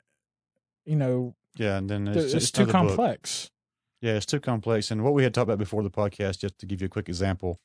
you 0.85 0.97
know, 0.97 1.35
Yeah, 1.57 1.79
and 1.79 1.89
then 1.89 2.09
it's, 2.09 2.35
it's, 2.35 2.51
too 2.51 2.63
another 2.63 2.73
book. 2.73 2.89
complex. 2.89 3.51
Yeah, 4.01 4.17
it's 4.17 4.27
too 4.27 4.41
complex. 4.41 4.91
And 4.91 5.03
what 5.03 5.15
we 5.15 5.23
had 5.23 5.33
talked 5.33 5.49
about 5.49 5.59
before 5.59 5.83
the 5.83 5.91
podcast, 5.91 6.41
just 6.41 6.59
to 6.59 6.67
give 6.67 6.83
you 6.83 6.87
a 6.87 6.91
quick 6.91 7.09
example, 7.09 7.59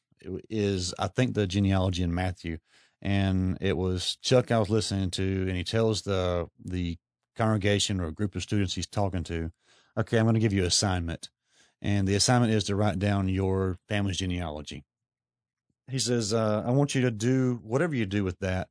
is 0.49 0.93
I 0.97 1.07
think 1.07 1.33
the 1.33 1.45
genealogy 1.45 2.03
in 2.03 2.13
Matthew, 2.13 2.59
and 3.01 3.57
it 3.61 3.77
was 3.77 4.17
Chuck 4.21 4.51
I 4.51 4.59
was 4.59 4.69
listening 4.69 5.11
to, 5.11 5.45
and 5.47 5.55
he 5.55 5.63
tells 5.63 6.01
the 6.01 6.47
the 6.63 6.97
congregation 7.35 8.01
or 8.01 8.11
group 8.11 8.35
of 8.35 8.43
students 8.43 8.75
he's 8.75 8.87
talking 8.87 9.23
to, 9.23 9.51
okay, 9.97 10.17
I'm 10.17 10.25
going 10.25 10.33
to 10.33 10.41
give 10.41 10.53
you 10.53 10.61
an 10.61 10.67
assignment, 10.67 11.29
and 11.81 12.07
the 12.07 12.15
assignment 12.15 12.53
is 12.53 12.65
to 12.65 12.75
write 12.75 12.99
down 12.99 13.29
your 13.29 13.77
family's 13.87 14.17
genealogy. 14.17 14.83
He 15.89 15.99
says, 15.99 16.33
uh, 16.33 16.63
I 16.65 16.71
want 16.71 16.93
you 16.93 17.01
to 17.01 17.11
do 17.11 17.59
whatever 17.63 17.95
you 17.95 18.05
do 18.05 18.23
with 18.23 18.39
that 18.39 18.67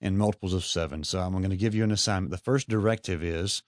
in 0.00 0.18
multiples 0.18 0.52
of 0.52 0.64
seven. 0.64 1.02
So 1.02 1.18
I'm 1.18 1.32
going 1.32 1.50
to 1.50 1.56
give 1.56 1.74
you 1.74 1.82
an 1.82 1.90
assignment. 1.90 2.30
The 2.30 2.38
first 2.38 2.68
directive 2.68 3.22
is 3.22 3.62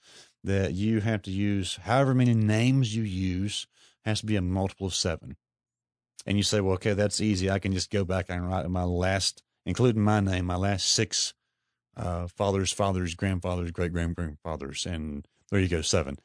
that 0.44 0.74
you 0.74 1.00
have 1.00 1.22
to 1.22 1.30
use 1.30 1.78
however 1.82 2.14
many 2.14 2.34
names 2.34 2.94
you 2.94 3.02
use 3.02 3.66
has 4.04 4.20
to 4.20 4.26
be 4.26 4.36
a 4.36 4.42
multiple 4.42 4.86
of 4.86 4.94
seven. 4.94 5.36
And 6.26 6.36
you 6.36 6.42
say, 6.42 6.60
well, 6.60 6.74
okay, 6.74 6.92
that's 6.92 7.20
easy. 7.20 7.50
I 7.50 7.58
can 7.58 7.72
just 7.72 7.90
go 7.90 8.04
back 8.04 8.26
and 8.28 8.46
write 8.46 8.68
my 8.68 8.84
last, 8.84 9.42
including 9.66 10.02
my 10.02 10.20
name, 10.20 10.46
my 10.46 10.56
last 10.56 10.88
six 10.88 11.34
uh, 11.96 12.26
fathers, 12.26 12.72
fathers, 12.72 13.14
grandfathers, 13.14 13.70
great 13.70 13.92
grand 13.92 14.16
grandfathers, 14.16 14.86
and 14.86 15.26
there 15.50 15.60
you 15.60 15.68
go, 15.68 15.82
seven. 15.82 16.18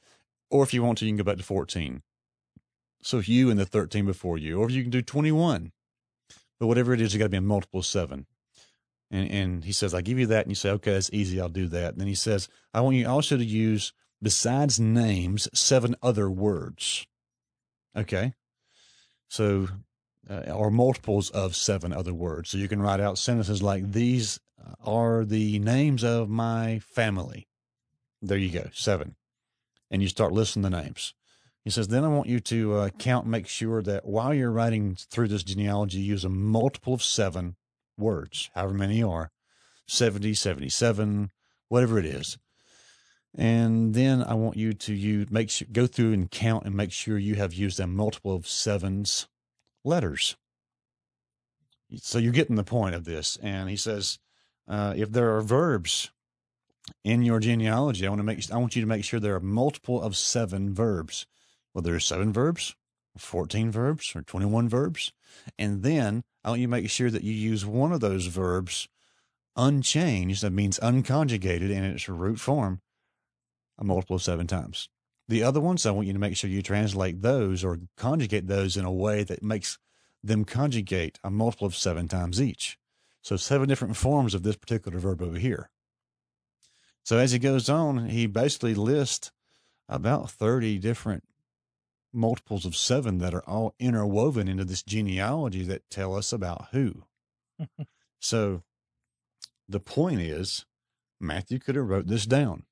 Or 0.50 0.64
if 0.64 0.74
you 0.74 0.84
want 0.84 1.00
to, 1.00 1.06
you 1.06 1.12
can 1.12 1.18
go 1.18 1.24
back 1.24 1.38
to 1.38 1.44
14. 1.44 2.02
So 3.02 3.20
you 3.20 3.50
and 3.50 3.60
the 3.60 3.66
13 3.66 4.06
before 4.06 4.38
you, 4.38 4.60
or 4.60 4.70
you 4.70 4.82
can 4.82 4.92
do 4.92 5.02
21. 5.02 5.72
But 6.60 6.68
whatever 6.68 6.94
it 6.94 7.02
is, 7.02 7.14
you 7.14 7.20
got 7.20 7.26
to 7.26 7.30
be 7.30 7.38
a 7.38 7.42
multiple 7.42 7.82
of 7.82 7.86
seven. 7.86 8.26
And, 9.12 9.30
and 9.30 9.66
he 9.66 9.72
says, 9.74 9.94
I 9.94 10.02
give 10.02 10.18
you 10.18 10.28
that. 10.28 10.46
And 10.46 10.52
you 10.52 10.56
say, 10.56 10.72
okay, 10.72 10.94
that's 10.94 11.10
easy. 11.12 11.40
I'll 11.40 11.50
do 11.50 11.68
that. 11.68 11.94
And 11.94 12.00
then 12.00 12.08
he 12.08 12.16
says, 12.16 12.48
I 12.74 12.82
want 12.82 12.96
you 12.96 13.08
also 13.08 13.38
to 13.38 13.46
use, 13.46 13.94
besides 14.22 14.80
names, 14.80 15.48
seven 15.54 15.96
other 16.02 16.30
words. 16.30 17.06
Okay. 17.96 18.34
So, 19.28 19.68
uh, 20.30 20.52
or 20.52 20.72
multiples 20.72 21.30
of 21.30 21.56
seven 21.56 21.94
other 21.94 22.14
words. 22.14 22.50
So 22.50 22.58
you 22.58 22.68
can 22.68 22.82
write 22.82 23.00
out 23.00 23.18
sentences 23.18 23.62
like, 23.62 23.92
these 23.92 24.40
are 24.84 25.24
the 25.26 25.60
names 25.60 26.04
of 26.04 26.30
my 26.30 26.80
family. 26.80 27.48
There 28.22 28.38
you 28.38 28.50
go, 28.50 28.70
seven. 28.74 29.16
And 29.92 30.02
you 30.02 30.08
start 30.08 30.34
listing 30.34 30.64
the 30.64 30.70
names. 30.70 31.14
He 31.64 31.70
says, 31.70 31.88
then 31.88 32.04
I 32.04 32.10
want 32.10 32.28
you 32.28 32.40
to 32.42 32.74
uh, 32.76 32.90
count, 33.00 33.26
make 33.26 33.48
sure 33.48 33.82
that 33.82 34.06
while 34.06 34.34
you're 34.34 34.52
writing 34.52 34.96
through 34.96 35.30
this 35.30 35.44
genealogy, 35.44 36.00
use 36.00 36.24
a 36.24 36.30
multiple 36.30 36.94
of 36.94 37.04
seven 37.04 37.56
words, 37.98 38.52
however 38.54 38.74
many 38.74 39.02
are 39.02 39.32
70, 39.88 40.34
77, 40.34 41.32
whatever 41.70 41.98
it 41.98 42.06
is. 42.06 42.38
And 43.38 43.94
then 43.94 44.24
I 44.24 44.34
want 44.36 44.58
you 44.58 44.74
to 44.74 44.94
you 44.94 45.26
make 45.30 45.50
sure, 45.50 45.68
go 45.72 45.88
through 45.88 46.14
and 46.14 46.32
count 46.32 46.66
and 46.66 46.76
make 46.76 46.92
sure 46.92 47.18
you 47.18 47.36
have 47.36 47.54
used 47.54 47.80
a 47.80 47.88
multiple 47.88 48.36
of 48.36 48.48
sevens 48.48 49.28
letters. 49.86 50.36
So 51.98 52.18
you're 52.18 52.34
getting 52.34 52.56
the 52.56 52.64
point 52.64 52.96
of 52.96 53.06
this. 53.06 53.38
And 53.42 53.70
he 53.70 53.78
says, 53.78 54.20
uh, 54.68 54.94
if 54.98 55.12
there 55.12 55.36
are 55.36 55.42
verbs 55.42 56.12
in 57.04 57.22
your 57.22 57.40
genealogy, 57.40 58.06
I 58.06 58.10
want 58.10 58.20
to 58.20 58.24
make 58.24 58.52
I 58.52 58.58
want 58.58 58.76
you 58.76 58.82
to 58.82 58.88
make 58.88 59.04
sure 59.04 59.20
there 59.20 59.36
are 59.36 59.40
multiple 59.40 60.02
of 60.02 60.18
seven 60.18 60.74
verbs. 60.74 61.28
Well, 61.74 61.82
there 61.82 61.96
are 61.96 62.00
seven 62.00 62.34
verbs, 62.34 62.76
fourteen 63.18 63.72
verbs, 63.72 64.16
or 64.16 64.22
twenty-one 64.22 64.70
verbs, 64.70 65.14
and 65.58 65.84
then 65.84 66.24
I 66.44 66.50
want 66.50 66.62
you 66.62 66.68
to 66.68 66.72
make 66.72 66.90
sure 66.90 67.10
that 67.10 67.24
you 67.24 67.34
use 67.34 67.66
one 67.66 67.92
of 67.92 68.02
those 68.02 68.28
verbs 68.28 68.88
unchanged. 69.56 70.42
That 70.42 70.52
means 70.52 70.80
unconjugated 70.80 71.70
in 71.70 71.84
its 71.84 72.10
root 72.10 72.40
form, 72.40 72.82
a 73.78 73.84
multiple 73.84 74.18
of 74.18 74.24
seven 74.24 74.48
times. 74.48 74.90
The 75.28 75.44
other 75.44 75.60
ones, 75.60 75.86
I 75.86 75.92
want 75.92 76.08
you 76.08 76.14
to 76.14 76.20
make 76.20 76.38
sure 76.38 76.50
you 76.50 76.62
translate 76.62 77.22
those 77.22 77.64
or 77.64 77.80
conjugate 77.98 78.48
those 78.48 78.78
in 78.78 78.86
a 78.86 78.92
way 78.92 79.24
that 79.24 79.42
makes 79.42 79.80
them 80.24 80.46
conjugate 80.46 81.20
a 81.24 81.32
multiple 81.32 81.68
of 81.68 81.76
seven 81.76 82.08
times 82.08 82.42
each. 82.42 82.78
So 83.22 83.38
seven 83.38 83.68
different 83.68 83.98
forms 83.98 84.36
of 84.36 84.44
this 84.44 84.56
particular 84.56 85.00
verb 85.00 85.22
over 85.22 85.38
here. 85.38 85.70
So 87.04 87.18
as 87.18 87.32
he 87.32 87.40
goes 87.40 87.70
on, 87.70 88.10
he 88.10 88.28
basically 88.28 88.76
lists 88.76 89.32
about 89.88 90.30
30 90.30 90.80
different 90.80 91.24
multiples 92.14 92.66
of 92.66 92.76
seven 92.76 93.18
that 93.20 93.34
are 93.34 93.48
all 93.48 93.76
interwoven 93.80 94.48
into 94.48 94.64
this 94.64 94.84
genealogy 94.84 95.64
that 95.64 95.90
tell 95.90 96.16
us 96.16 96.32
about 96.32 96.68
who. 96.72 97.04
so 98.20 98.64
the 99.68 99.80
point 99.80 100.22
is 100.22 100.66
Matthew 101.20 101.60
could 101.60 101.76
have 101.76 101.88
wrote 101.88 102.08
this 102.08 102.26
down. 102.26 102.64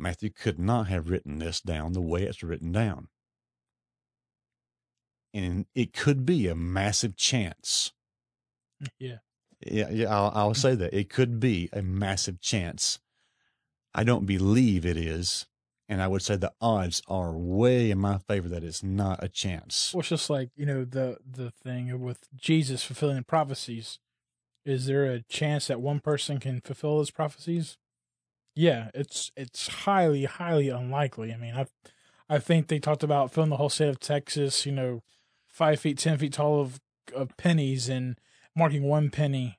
Matthew 0.00 0.30
could 0.30 0.58
not 0.58 0.88
have 0.88 1.10
written 1.10 1.38
this 1.38 1.60
down 1.60 1.92
the 1.92 2.00
way 2.00 2.22
it's 2.24 2.42
written 2.42 2.72
down. 2.72 3.08
And 5.32 5.66
it 5.74 5.92
could 5.92 6.26
be 6.26 6.48
a 6.48 6.54
massive 6.56 7.16
chance 7.16 7.92
Yeah. 8.98 9.18
yeah, 9.64 9.90
yeah, 9.90 10.14
I'll, 10.14 10.32
I'll 10.34 10.54
say 10.54 10.74
that 10.74 10.94
it 10.94 11.08
could 11.10 11.38
be 11.38 11.68
a 11.72 11.82
massive 11.82 12.40
chance. 12.40 12.98
I 13.94 14.04
don't 14.04 14.26
believe 14.26 14.86
it 14.86 14.96
is, 14.96 15.46
and 15.88 16.00
I 16.00 16.08
would 16.08 16.22
say 16.22 16.36
the 16.36 16.52
odds 16.60 17.02
are 17.08 17.36
way 17.36 17.90
in 17.90 17.98
my 17.98 18.18
favor 18.18 18.48
that 18.48 18.64
it's 18.64 18.82
not 18.82 19.22
a 19.22 19.28
chance. 19.28 19.92
Well, 19.92 20.00
it's 20.00 20.08
just 20.08 20.30
like 20.30 20.50
you 20.56 20.64
know 20.64 20.84
the 20.84 21.18
the 21.28 21.50
thing 21.50 22.00
with 22.00 22.28
Jesus 22.36 22.82
fulfilling 22.84 23.24
prophecies. 23.24 23.98
Is 24.64 24.86
there 24.86 25.06
a 25.06 25.22
chance 25.22 25.66
that 25.66 25.80
one 25.80 26.00
person 26.00 26.38
can 26.38 26.60
fulfill 26.60 26.98
those 26.98 27.10
prophecies? 27.10 27.78
Yeah, 28.60 28.90
it's 28.94 29.30
it's 29.36 29.68
highly 29.68 30.24
highly 30.24 30.68
unlikely. 30.68 31.32
I 31.32 31.36
mean, 31.36 31.54
I 31.54 31.66
I 32.28 32.38
think 32.38 32.68
they 32.68 32.78
talked 32.78 33.02
about 33.02 33.32
filling 33.32 33.50
the 33.50 33.56
whole 33.56 33.70
state 33.70 33.88
of 33.88 34.00
Texas. 34.00 34.66
You 34.66 34.72
know, 34.72 35.02
five 35.48 35.80
feet, 35.80 35.98
ten 35.98 36.18
feet 36.18 36.32
tall 36.34 36.60
of 36.60 36.80
of 37.14 37.36
pennies 37.36 37.88
and 37.88 38.18
marking 38.54 38.82
one 38.82 39.10
penny 39.10 39.58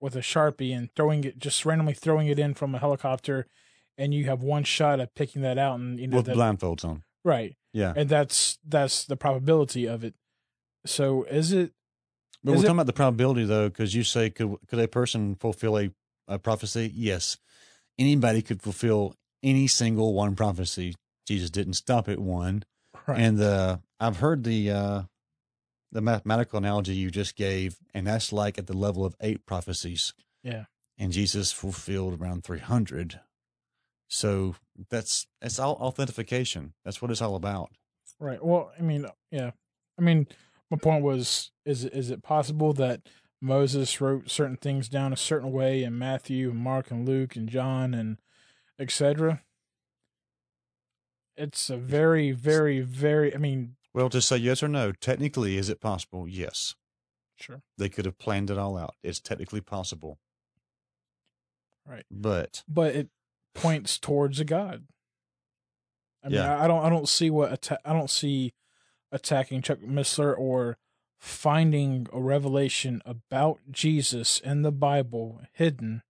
with 0.00 0.14
a 0.14 0.20
sharpie 0.20 0.76
and 0.76 0.90
throwing 0.94 1.24
it 1.24 1.38
just 1.38 1.64
randomly 1.64 1.94
throwing 1.94 2.28
it 2.28 2.38
in 2.38 2.52
from 2.54 2.74
a 2.74 2.78
helicopter, 2.78 3.46
and 3.96 4.12
you 4.12 4.24
have 4.26 4.42
one 4.42 4.64
shot 4.64 5.00
at 5.00 5.14
picking 5.14 5.40
that 5.42 5.56
out. 5.56 5.78
And 5.80 5.98
you 5.98 6.06
know 6.06 6.18
With 6.18 6.26
that, 6.26 6.36
blindfolds 6.36 6.84
on. 6.84 7.02
right, 7.24 7.56
Yeah. 7.72 7.94
and 7.96 8.08
that's 8.10 8.58
that's 8.66 9.04
the 9.06 9.16
probability 9.16 9.86
of 9.86 10.04
it. 10.04 10.14
So 10.84 11.22
is 11.24 11.52
it 11.52 11.72
But 12.42 12.52
Is 12.52 12.56
we're 12.58 12.64
it- 12.64 12.66
talking 12.66 12.76
about 12.76 12.86
the 12.86 12.92
probability, 12.92 13.44
though, 13.46 13.70
because 13.70 13.94
you 13.94 14.02
say, 14.04 14.28
could, 14.28 14.56
could 14.68 14.78
a 14.78 14.86
person 14.88 15.34
fulfill 15.36 15.78
a, 15.78 15.90
a 16.28 16.38
prophecy? 16.38 16.92
Yes. 16.94 17.38
Anybody 17.98 18.42
could 18.42 18.62
fulfill 18.62 19.14
any 19.42 19.66
single 19.66 20.14
one 20.14 20.34
prophecy. 20.34 20.94
Jesus 21.26 21.50
didn't 21.50 21.74
stop 21.74 22.08
at 22.08 22.18
one. 22.18 22.64
right? 23.06 23.18
And 23.20 23.40
uh, 23.40 23.78
I've 24.00 24.18
heard 24.18 24.44
the 24.44 24.70
uh, 24.70 25.02
the 25.92 26.00
mathematical 26.00 26.58
analogy 26.58 26.94
you 26.94 27.10
just 27.10 27.36
gave, 27.36 27.76
and 27.94 28.06
that's 28.06 28.32
like 28.32 28.58
at 28.58 28.66
the 28.66 28.76
level 28.76 29.04
of 29.04 29.14
eight 29.20 29.46
prophecies. 29.46 30.12
Yeah. 30.42 30.64
And 30.98 31.12
Jesus 31.12 31.52
fulfilled 31.52 32.20
around 32.20 32.44
three 32.44 32.58
hundred. 32.58 33.20
So 34.08 34.56
that's 34.90 35.26
that's 35.40 35.58
all 35.58 35.74
authentication. 35.74 36.74
That's 36.84 37.00
what 37.00 37.10
it's 37.10 37.22
all 37.22 37.36
about. 37.36 37.70
Right. 38.20 38.44
Well, 38.44 38.72
I 38.78 38.82
mean, 38.82 39.06
yeah. 39.30 39.52
I 39.98 40.02
mean, 40.02 40.26
my 40.70 40.76
point 40.76 41.02
was: 41.04 41.50
is 41.64 41.84
is 41.84 42.10
it 42.10 42.22
possible 42.22 42.72
that 42.74 43.00
Moses 43.44 44.00
wrote 44.00 44.30
certain 44.30 44.56
things 44.56 44.88
down 44.88 45.12
a 45.12 45.16
certain 45.18 45.52
way 45.52 45.84
in 45.84 45.98
Matthew, 45.98 46.48
and 46.50 46.58
Mark, 46.58 46.90
and 46.90 47.06
Luke, 47.06 47.36
and 47.36 47.46
John, 47.48 47.92
and 47.92 48.16
etc. 48.78 49.42
It's 51.36 51.68
a 51.68 51.76
very, 51.76 52.32
very, 52.32 52.80
very. 52.80 53.34
I 53.34 53.38
mean, 53.38 53.76
Well, 53.92 54.08
to 54.08 54.22
say 54.22 54.38
yes 54.38 54.62
or 54.62 54.68
no, 54.68 54.92
technically, 54.92 55.58
is 55.58 55.68
it 55.68 55.80
possible? 55.80 56.26
Yes, 56.26 56.74
sure. 57.36 57.60
they 57.76 57.88
could 57.90 58.06
have 58.06 58.18
planned 58.18 58.50
it 58.50 58.56
all 58.58 58.78
out. 58.78 58.94
It's 59.02 59.20
technically 59.20 59.60
possible. 59.60 60.18
Right. 61.86 62.06
But 62.10 62.62
but 62.66 62.94
it 62.96 63.08
points 63.54 63.98
towards 63.98 64.40
a 64.40 64.44
god. 64.44 64.84
I 66.24 66.28
mean, 66.28 66.36
Yeah. 66.36 66.58
I, 66.58 66.66
don't, 66.66 66.82
I 66.82 66.88
don't 66.88 67.08
see 67.10 67.28
what 67.28 67.52
atta- 67.52 67.80
I 67.84 67.92
don't 67.92 68.08
see 68.08 68.54
attacking 69.12 69.60
Chuck 69.60 69.80
Missler 69.80 70.34
or 70.38 70.78
finding 71.24 72.06
a 72.12 72.20
revelation 72.20 73.00
about 73.06 73.58
Jesus 73.70 74.40
in 74.40 74.62
the 74.62 74.70
Bible 74.70 75.40
hidden, 75.52 76.02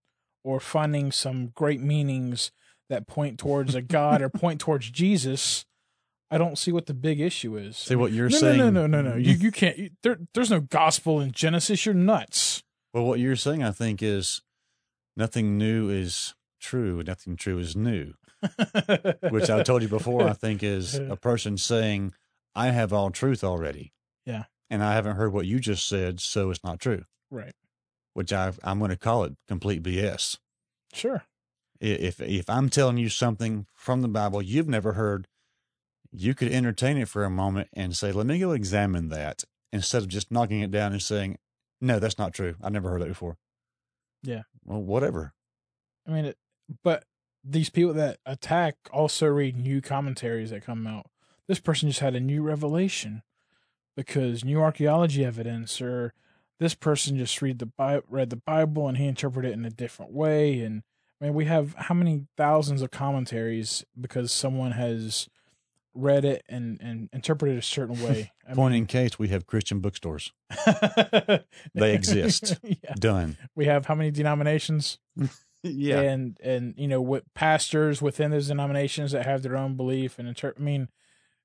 or 0.42 0.58
finding 0.60 1.12
some 1.12 1.52
great 1.54 1.80
meanings 1.80 2.50
that 2.90 3.06
point 3.06 3.38
towards 3.38 3.74
a 3.74 3.80
god 3.82 4.20
or 4.20 4.28
point 4.28 4.60
towards 4.60 4.90
Jesus. 4.90 5.64
I 6.30 6.38
don't 6.38 6.58
see 6.58 6.72
what 6.72 6.86
the 6.86 6.94
big 6.94 7.20
issue 7.20 7.56
is. 7.56 7.76
see 7.76 7.94
what 7.94 8.12
you're 8.12 8.28
no, 8.28 8.38
saying. 8.38 8.58
no, 8.58 8.70
no, 8.70 8.86
no, 8.86 9.02
no, 9.02 9.10
no. 9.10 9.16
You 9.16 9.34
you 9.34 9.52
can't. 9.52 9.78
You, 9.78 9.90
there, 10.02 10.18
there's 10.34 10.50
no 10.50 10.60
gospel 10.60 11.20
in 11.20 11.30
Genesis. 11.30 11.86
You're 11.86 11.94
nuts. 11.94 12.64
Well, 12.92 13.04
what 13.04 13.20
you're 13.20 13.36
saying, 13.36 13.62
I 13.62 13.70
think, 13.70 14.02
is 14.02 14.42
nothing 15.16 15.56
new 15.56 15.90
is 15.90 16.34
true. 16.60 17.02
Nothing 17.06 17.36
true 17.36 17.58
is 17.58 17.76
new. 17.76 18.14
which 19.30 19.48
I 19.48 19.62
told 19.62 19.82
you 19.82 19.88
before, 19.88 20.28
I 20.28 20.32
think 20.32 20.62
is 20.62 20.96
a 20.96 21.16
person 21.20 21.56
saying, 21.56 22.12
I 22.54 22.68
have 22.68 22.92
all 22.92 23.10
truth 23.10 23.44
already. 23.44 23.92
Yeah. 24.26 24.44
And 24.70 24.82
I 24.82 24.94
haven't 24.94 25.16
heard 25.16 25.32
what 25.32 25.46
you 25.46 25.60
just 25.60 25.86
said, 25.86 26.20
so 26.20 26.50
it's 26.50 26.64
not 26.64 26.80
true, 26.80 27.04
right. 27.30 27.52
which 28.14 28.32
I, 28.32 28.52
I'm 28.62 28.78
going 28.78 28.90
to 28.90 28.96
call 28.96 29.24
it 29.24 29.34
complete 29.46 29.82
BS. 29.82 30.38
Sure. 30.92 31.24
If, 31.80 32.20
if 32.20 32.48
I'm 32.48 32.70
telling 32.70 32.96
you 32.96 33.08
something 33.08 33.66
from 33.74 34.00
the 34.00 34.08
Bible 34.08 34.40
you've 34.40 34.68
never 34.68 34.94
heard, 34.94 35.28
you 36.10 36.34
could 36.34 36.50
entertain 36.50 36.96
it 36.96 37.08
for 37.08 37.24
a 37.24 37.30
moment 37.30 37.68
and 37.74 37.96
say, 37.96 38.10
let 38.12 38.26
me 38.26 38.38
go 38.38 38.52
examine 38.52 39.08
that 39.10 39.44
instead 39.72 40.02
of 40.02 40.08
just 40.08 40.30
knocking 40.30 40.60
it 40.60 40.70
down 40.70 40.92
and 40.92 41.02
saying, 41.02 41.36
no, 41.80 41.98
that's 41.98 42.18
not 42.18 42.32
true. 42.32 42.54
I've 42.62 42.72
never 42.72 42.88
heard 42.88 43.02
that 43.02 43.08
before. 43.08 43.36
Yeah. 44.22 44.42
Well, 44.64 44.80
whatever. 44.80 45.34
I 46.06 46.12
mean, 46.12 46.24
it, 46.26 46.38
but 46.82 47.04
these 47.42 47.68
people 47.68 47.92
that 47.94 48.18
attack 48.24 48.76
also 48.92 49.26
read 49.26 49.56
new 49.56 49.80
commentaries 49.80 50.50
that 50.50 50.64
come 50.64 50.86
out. 50.86 51.06
This 51.46 51.60
person 51.60 51.90
just 51.90 52.00
had 52.00 52.14
a 52.14 52.20
new 52.20 52.42
revelation 52.42 53.22
because 53.96 54.44
new 54.44 54.60
archaeology 54.60 55.24
evidence, 55.24 55.80
or 55.80 56.12
this 56.58 56.74
person 56.74 57.18
just 57.18 57.40
read 57.42 57.58
the 57.58 57.66
Bi- 57.66 58.02
read 58.08 58.30
the 58.30 58.36
Bible 58.36 58.88
and 58.88 58.96
he 58.98 59.06
interpreted 59.06 59.50
it 59.50 59.54
in 59.54 59.64
a 59.64 59.70
different 59.70 60.12
way. 60.12 60.60
And 60.60 60.82
I 61.20 61.26
mean, 61.26 61.34
we 61.34 61.44
have 61.46 61.74
how 61.74 61.94
many 61.94 62.26
thousands 62.36 62.82
of 62.82 62.90
commentaries 62.90 63.84
because 64.00 64.32
someone 64.32 64.72
has 64.72 65.28
read 65.94 66.24
it 66.24 66.44
and 66.48 66.80
and 66.80 67.08
interpreted 67.12 67.56
it 67.56 67.60
a 67.60 67.62
certain 67.62 68.02
way. 68.02 68.32
I 68.48 68.54
Point 68.54 68.74
in 68.74 68.86
case 68.86 69.18
we 69.18 69.28
have 69.28 69.46
Christian 69.46 69.80
bookstores. 69.80 70.32
They 71.74 71.94
exist. 71.94 72.58
yeah. 72.62 72.94
Done. 72.98 73.36
We 73.54 73.66
have 73.66 73.86
how 73.86 73.94
many 73.94 74.10
denominations? 74.10 74.98
Yeah. 75.62 76.00
and 76.00 76.38
and 76.42 76.74
you 76.76 76.86
know 76.86 77.00
what 77.00 77.32
pastors 77.34 78.02
within 78.02 78.30
those 78.30 78.48
denominations 78.48 79.12
that 79.12 79.24
have 79.24 79.42
their 79.42 79.56
own 79.56 79.76
belief 79.76 80.18
and 80.18 80.28
inter- 80.28 80.54
I 80.56 80.60
mean, 80.60 80.88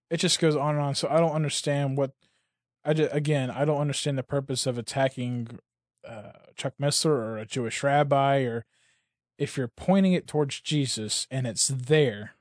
it 0.10 0.18
just 0.18 0.40
goes 0.40 0.56
on 0.56 0.76
and 0.76 0.84
on. 0.84 0.96
So 0.96 1.08
I 1.10 1.18
don't 1.20 1.32
understand 1.32 1.98
what 1.98 2.12
I 2.90 2.94
just, 2.94 3.14
again 3.14 3.52
I 3.52 3.66
don't 3.66 3.80
understand 3.80 4.18
the 4.18 4.24
purpose 4.24 4.66
of 4.66 4.78
attacking 4.78 5.60
uh, 6.08 6.32
Chuck 6.56 6.74
Missler 6.82 7.12
or 7.12 7.38
a 7.38 7.46
Jewish 7.46 7.84
rabbi 7.84 8.40
or 8.40 8.66
if 9.38 9.58
you're 9.58 9.68
pointing 9.70 10.14
it 10.14 10.28
towards 10.28 10.60
Jesus 10.60 11.28
and 11.32 11.46
it's 11.48 11.68
there. 11.68 12.32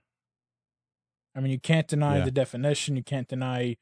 I 1.36 1.40
mean, 1.40 1.52
you 1.52 1.60
can't 1.60 1.86
deny 1.86 2.18
Yeah. 2.18 2.24
the 2.24 2.30
definition. 2.30 2.96
You 2.96 3.04
can't 3.04 3.28
deny 3.28 3.76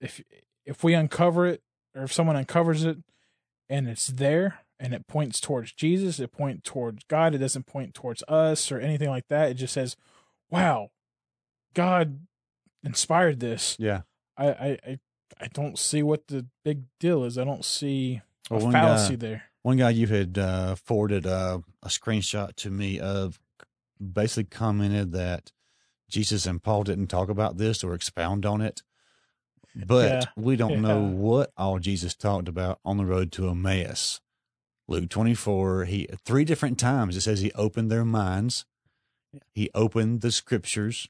if 0.00 0.22
if 0.64 0.82
we 0.82 0.94
uncover 0.94 1.46
it 1.46 1.62
or 1.94 2.04
if 2.04 2.12
someone 2.12 2.36
uncovers 2.36 2.84
it 2.84 2.98
and 3.68 3.88
it's 3.88 4.06
there 4.08 4.60
and 4.80 4.92
it 4.94 5.06
points 5.06 5.40
towards 5.40 5.72
Jesus, 5.72 6.18
it 6.18 6.32
points 6.32 6.62
towards 6.64 7.04
God. 7.04 7.34
It 7.34 7.38
doesn't 7.38 7.66
point 7.66 7.94
towards 7.94 8.22
us 8.28 8.72
or 8.72 8.78
anything 8.80 9.08
like 9.10 9.28
that. 9.28 9.50
It 9.50 9.54
just 9.54 9.74
says, 9.74 9.96
"Wow, 10.50 10.90
God 11.74 12.26
inspired 12.82 13.38
this. 13.40 13.76
Yeah. 13.78 14.02
I 14.36 14.46
I 14.48 14.78
I, 14.86 14.98
I 15.40 15.48
don't 15.48 15.78
see 15.78 16.02
what 16.02 16.28
the 16.28 16.46
big 16.64 16.84
deal 17.00 17.24
is. 17.24 17.38
I 17.38 17.44
don't 17.44 17.64
see 17.64 18.20
a 18.50 18.58
Well, 18.58 18.70
fallacy 18.70 19.16
guy- 19.16 19.26
there. 19.26 19.42
One 19.62 19.76
guy 19.76 19.90
you 19.90 20.08
had 20.08 20.38
uh, 20.38 20.74
forwarded 20.74 21.24
uh, 21.26 21.60
a 21.84 21.88
screenshot 21.88 22.56
to 22.56 22.70
me 22.70 22.98
of 22.98 23.38
basically 24.00 24.44
commented 24.44 25.12
that 25.12 25.52
Jesus 26.08 26.46
and 26.46 26.60
Paul 26.60 26.82
didn't 26.82 27.06
talk 27.06 27.28
about 27.28 27.58
this 27.58 27.84
or 27.84 27.94
expound 27.94 28.44
on 28.44 28.60
it, 28.60 28.82
but 29.74 30.10
Yeah, 30.10 30.24
we 30.36 30.56
don't 30.56 30.82
know 30.82 31.00
what 31.00 31.52
all 31.56 31.78
Jesus 31.78 32.14
talked 32.16 32.48
about 32.48 32.80
on 32.84 32.96
the 32.96 33.06
road 33.06 33.30
to 33.32 33.48
Emmaus. 33.48 34.20
Luke 34.88 35.08
24, 35.08 35.84
he 35.84 36.08
three 36.24 36.44
different 36.44 36.76
times 36.78 37.16
it 37.16 37.20
says 37.20 37.40
he 37.40 37.52
opened 37.52 37.88
their 37.90 38.04
minds, 38.04 38.66
he 39.54 39.70
opened 39.74 40.22
the 40.22 40.32
scriptures, 40.32 41.08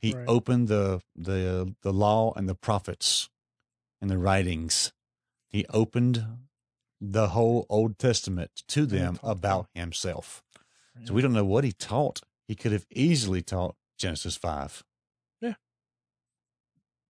he 0.00 0.12
Right. 0.14 0.24
opened 0.28 0.66
the 0.66 1.00
the 1.14 1.74
the 1.82 1.92
law 1.92 2.32
and 2.34 2.48
the 2.48 2.56
prophets 2.56 3.30
and 4.04 4.10
the 4.10 4.18
writings. 4.18 4.92
He 5.48 5.64
opened 5.70 6.26
the 7.00 7.28
whole 7.28 7.64
Old 7.70 7.98
Testament 7.98 8.50
to 8.68 8.84
them 8.84 9.18
about 9.22 9.68
himself. 9.72 10.42
So 11.06 11.14
we 11.14 11.22
don't 11.22 11.32
know 11.32 11.42
what 11.42 11.64
he 11.64 11.72
taught. 11.72 12.20
He 12.46 12.54
could 12.54 12.72
have 12.72 12.84
easily 12.90 13.40
taught 13.40 13.76
Genesis 13.96 14.36
five. 14.36 14.84
Yeah. 15.40 15.54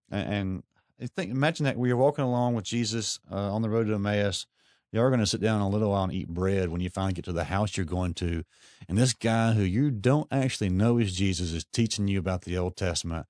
And, 0.08 0.62
I 1.02 1.06
think 1.06 1.32
imagine 1.32 1.64
that 1.64 1.76
we 1.76 1.90
are 1.90 1.96
walking 1.96 2.24
along 2.24 2.54
with 2.54 2.64
Jesus 2.64 3.18
uh, 3.28 3.52
on 3.52 3.62
the 3.62 3.68
road 3.68 3.88
to 3.88 3.94
Emmaus. 3.94 4.46
You 4.92 5.00
are 5.00 5.10
going 5.10 5.18
to 5.18 5.26
sit 5.26 5.40
down 5.40 5.60
a 5.60 5.68
little 5.68 5.90
while 5.90 6.04
and 6.04 6.12
eat 6.12 6.28
bread 6.28 6.68
when 6.68 6.80
you 6.80 6.88
finally 6.88 7.14
get 7.14 7.24
to 7.24 7.32
the 7.32 7.44
house 7.44 7.76
you're 7.76 7.84
going 7.84 8.14
to, 8.14 8.44
and 8.88 8.96
this 8.96 9.12
guy 9.12 9.52
who 9.52 9.64
you 9.64 9.90
don't 9.90 10.28
actually 10.30 10.70
know 10.70 10.98
is 10.98 11.16
Jesus 11.16 11.52
is 11.52 11.64
teaching 11.64 12.06
you 12.06 12.20
about 12.20 12.42
the 12.42 12.56
Old 12.56 12.76
Testament, 12.76 13.26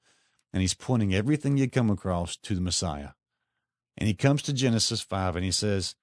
and 0.52 0.60
he's 0.60 0.74
pointing 0.74 1.14
everything 1.14 1.56
you 1.56 1.70
come 1.70 1.88
across 1.88 2.36
to 2.36 2.54
the 2.54 2.60
Messiah. 2.60 3.12
And 3.96 4.08
he 4.08 4.14
comes 4.14 4.42
to 4.42 4.52
Genesis 4.52 5.00
five 5.00 5.36
and 5.36 5.44
he 5.44 5.50
says, 5.50 5.94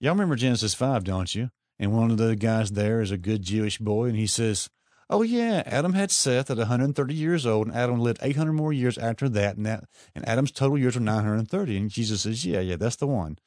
Y'all 0.00 0.12
remember 0.12 0.36
Genesis 0.36 0.74
5, 0.74 1.04
don't 1.04 1.34
you? 1.34 1.50
And 1.78 1.96
one 1.96 2.10
of 2.10 2.18
the 2.18 2.36
guys 2.36 2.72
there 2.72 3.00
is 3.00 3.10
a 3.10 3.16
good 3.16 3.42
Jewish 3.42 3.78
boy, 3.78 4.06
and 4.06 4.16
he 4.16 4.26
says, 4.26 4.68
Oh, 5.08 5.22
yeah, 5.22 5.62
Adam 5.66 5.92
had 5.94 6.10
Seth 6.10 6.50
at 6.50 6.56
130 6.56 7.14
years 7.14 7.46
old, 7.46 7.68
and 7.68 7.76
Adam 7.76 8.00
lived 8.00 8.18
800 8.22 8.52
more 8.52 8.72
years 8.72 8.98
after 8.98 9.28
that, 9.30 9.56
and, 9.56 9.64
that, 9.66 9.84
and 10.14 10.28
Adam's 10.28 10.52
total 10.52 10.76
years 10.78 10.94
were 10.94 11.00
930. 11.00 11.76
And 11.76 11.90
Jesus 11.90 12.22
says, 12.22 12.44
Yeah, 12.44 12.60
yeah, 12.60 12.76
that's 12.76 12.96
the 12.96 13.06
one. 13.06 13.38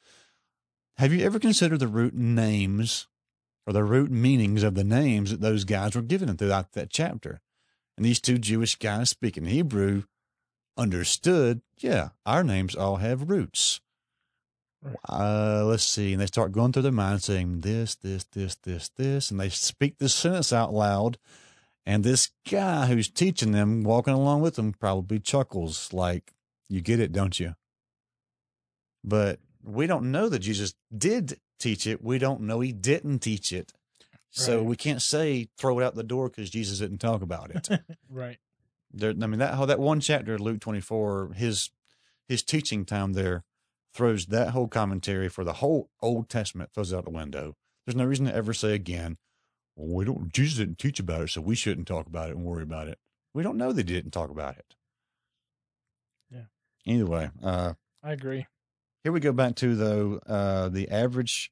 Have 0.96 1.12
you 1.12 1.24
ever 1.24 1.38
considered 1.38 1.78
the 1.78 1.86
root 1.86 2.14
names 2.14 3.06
or 3.66 3.72
the 3.72 3.84
root 3.84 4.10
meanings 4.10 4.62
of 4.64 4.74
the 4.74 4.82
names 4.82 5.30
that 5.30 5.40
those 5.40 5.64
guys 5.64 5.94
were 5.94 6.02
given 6.02 6.36
throughout 6.36 6.72
that 6.72 6.90
chapter? 6.90 7.40
And 7.96 8.04
these 8.04 8.20
two 8.20 8.38
Jewish 8.38 8.74
guys 8.74 9.10
speaking 9.10 9.44
Hebrew 9.44 10.04
understood, 10.78 11.60
yeah, 11.78 12.10
our 12.24 12.42
names 12.42 12.74
all 12.74 12.96
have 12.96 13.28
roots 13.28 13.80
uh, 15.08 15.64
let's 15.64 15.84
see. 15.84 16.12
And 16.12 16.20
they 16.20 16.26
start 16.26 16.52
going 16.52 16.72
through 16.72 16.82
their 16.82 16.92
mind 16.92 17.22
saying 17.22 17.60
this, 17.60 17.94
this, 17.96 18.24
this, 18.24 18.54
this, 18.56 18.88
this. 18.90 19.30
And 19.30 19.40
they 19.40 19.48
speak 19.48 19.98
this 19.98 20.14
sentence 20.14 20.52
out 20.52 20.72
loud. 20.72 21.18
And 21.86 22.04
this 22.04 22.30
guy 22.48 22.86
who's 22.86 23.08
teaching 23.08 23.52
them, 23.52 23.82
walking 23.82 24.12
along 24.14 24.42
with 24.42 24.56
them, 24.56 24.72
probably 24.72 25.18
chuckles 25.18 25.92
like, 25.92 26.32
You 26.68 26.80
get 26.80 27.00
it, 27.00 27.12
don't 27.12 27.38
you? 27.40 27.54
But 29.02 29.40
we 29.64 29.86
don't 29.86 30.10
know 30.10 30.28
that 30.28 30.40
Jesus 30.40 30.74
did 30.96 31.38
teach 31.58 31.86
it. 31.86 32.04
We 32.04 32.18
don't 32.18 32.42
know 32.42 32.60
he 32.60 32.72
didn't 32.72 33.20
teach 33.20 33.52
it. 33.52 33.72
So 34.30 34.62
we 34.62 34.76
can't 34.76 35.00
say 35.02 35.48
throw 35.56 35.80
it 35.80 35.84
out 35.84 35.94
the 35.94 36.04
door 36.04 36.28
because 36.28 36.50
Jesus 36.50 36.78
didn't 36.78 36.98
talk 36.98 37.22
about 37.22 37.50
it. 37.50 37.68
Right. 38.10 38.38
There, 38.92 39.10
I 39.10 39.26
mean 39.26 39.38
that 39.38 39.54
how 39.54 39.66
that 39.66 39.78
one 39.78 40.00
chapter 40.00 40.34
of 40.34 40.40
Luke 40.40 40.60
twenty 40.60 40.80
four, 40.80 41.32
his 41.34 41.70
his 42.26 42.42
teaching 42.42 42.84
time 42.84 43.12
there 43.12 43.44
throws 43.94 44.26
that 44.26 44.50
whole 44.50 44.68
commentary 44.68 45.28
for 45.28 45.44
the 45.44 45.54
whole 45.54 45.90
Old 46.02 46.28
Testament 46.28 46.70
throws 46.72 46.92
it 46.92 46.96
out 46.96 47.04
the 47.04 47.10
window. 47.10 47.56
There's 47.86 47.96
no 47.96 48.04
reason 48.04 48.26
to 48.26 48.34
ever 48.34 48.52
say 48.52 48.74
again, 48.74 49.16
well, 49.76 49.96
we 49.96 50.04
don't 50.04 50.32
Jesus 50.32 50.58
didn't 50.58 50.78
teach 50.78 51.00
about 51.00 51.22
it, 51.22 51.30
so 51.30 51.40
we 51.40 51.54
shouldn't 51.54 51.88
talk 51.88 52.06
about 52.06 52.30
it 52.30 52.36
and 52.36 52.44
worry 52.44 52.62
about 52.62 52.88
it. 52.88 52.98
We 53.34 53.42
don't 53.42 53.56
know 53.56 53.72
he 53.72 53.82
didn't 53.82 54.10
talk 54.12 54.30
about 54.30 54.56
it. 54.56 54.74
Yeah. 56.30 56.44
Either 56.84 57.06
way, 57.06 57.30
uh 57.42 57.74
I 58.02 58.12
agree. 58.12 58.46
here 59.02 59.12
we 59.12 59.20
go 59.20 59.32
back 59.32 59.56
to 59.56 59.74
though 59.74 60.20
uh, 60.26 60.68
the 60.68 60.88
average 60.90 61.50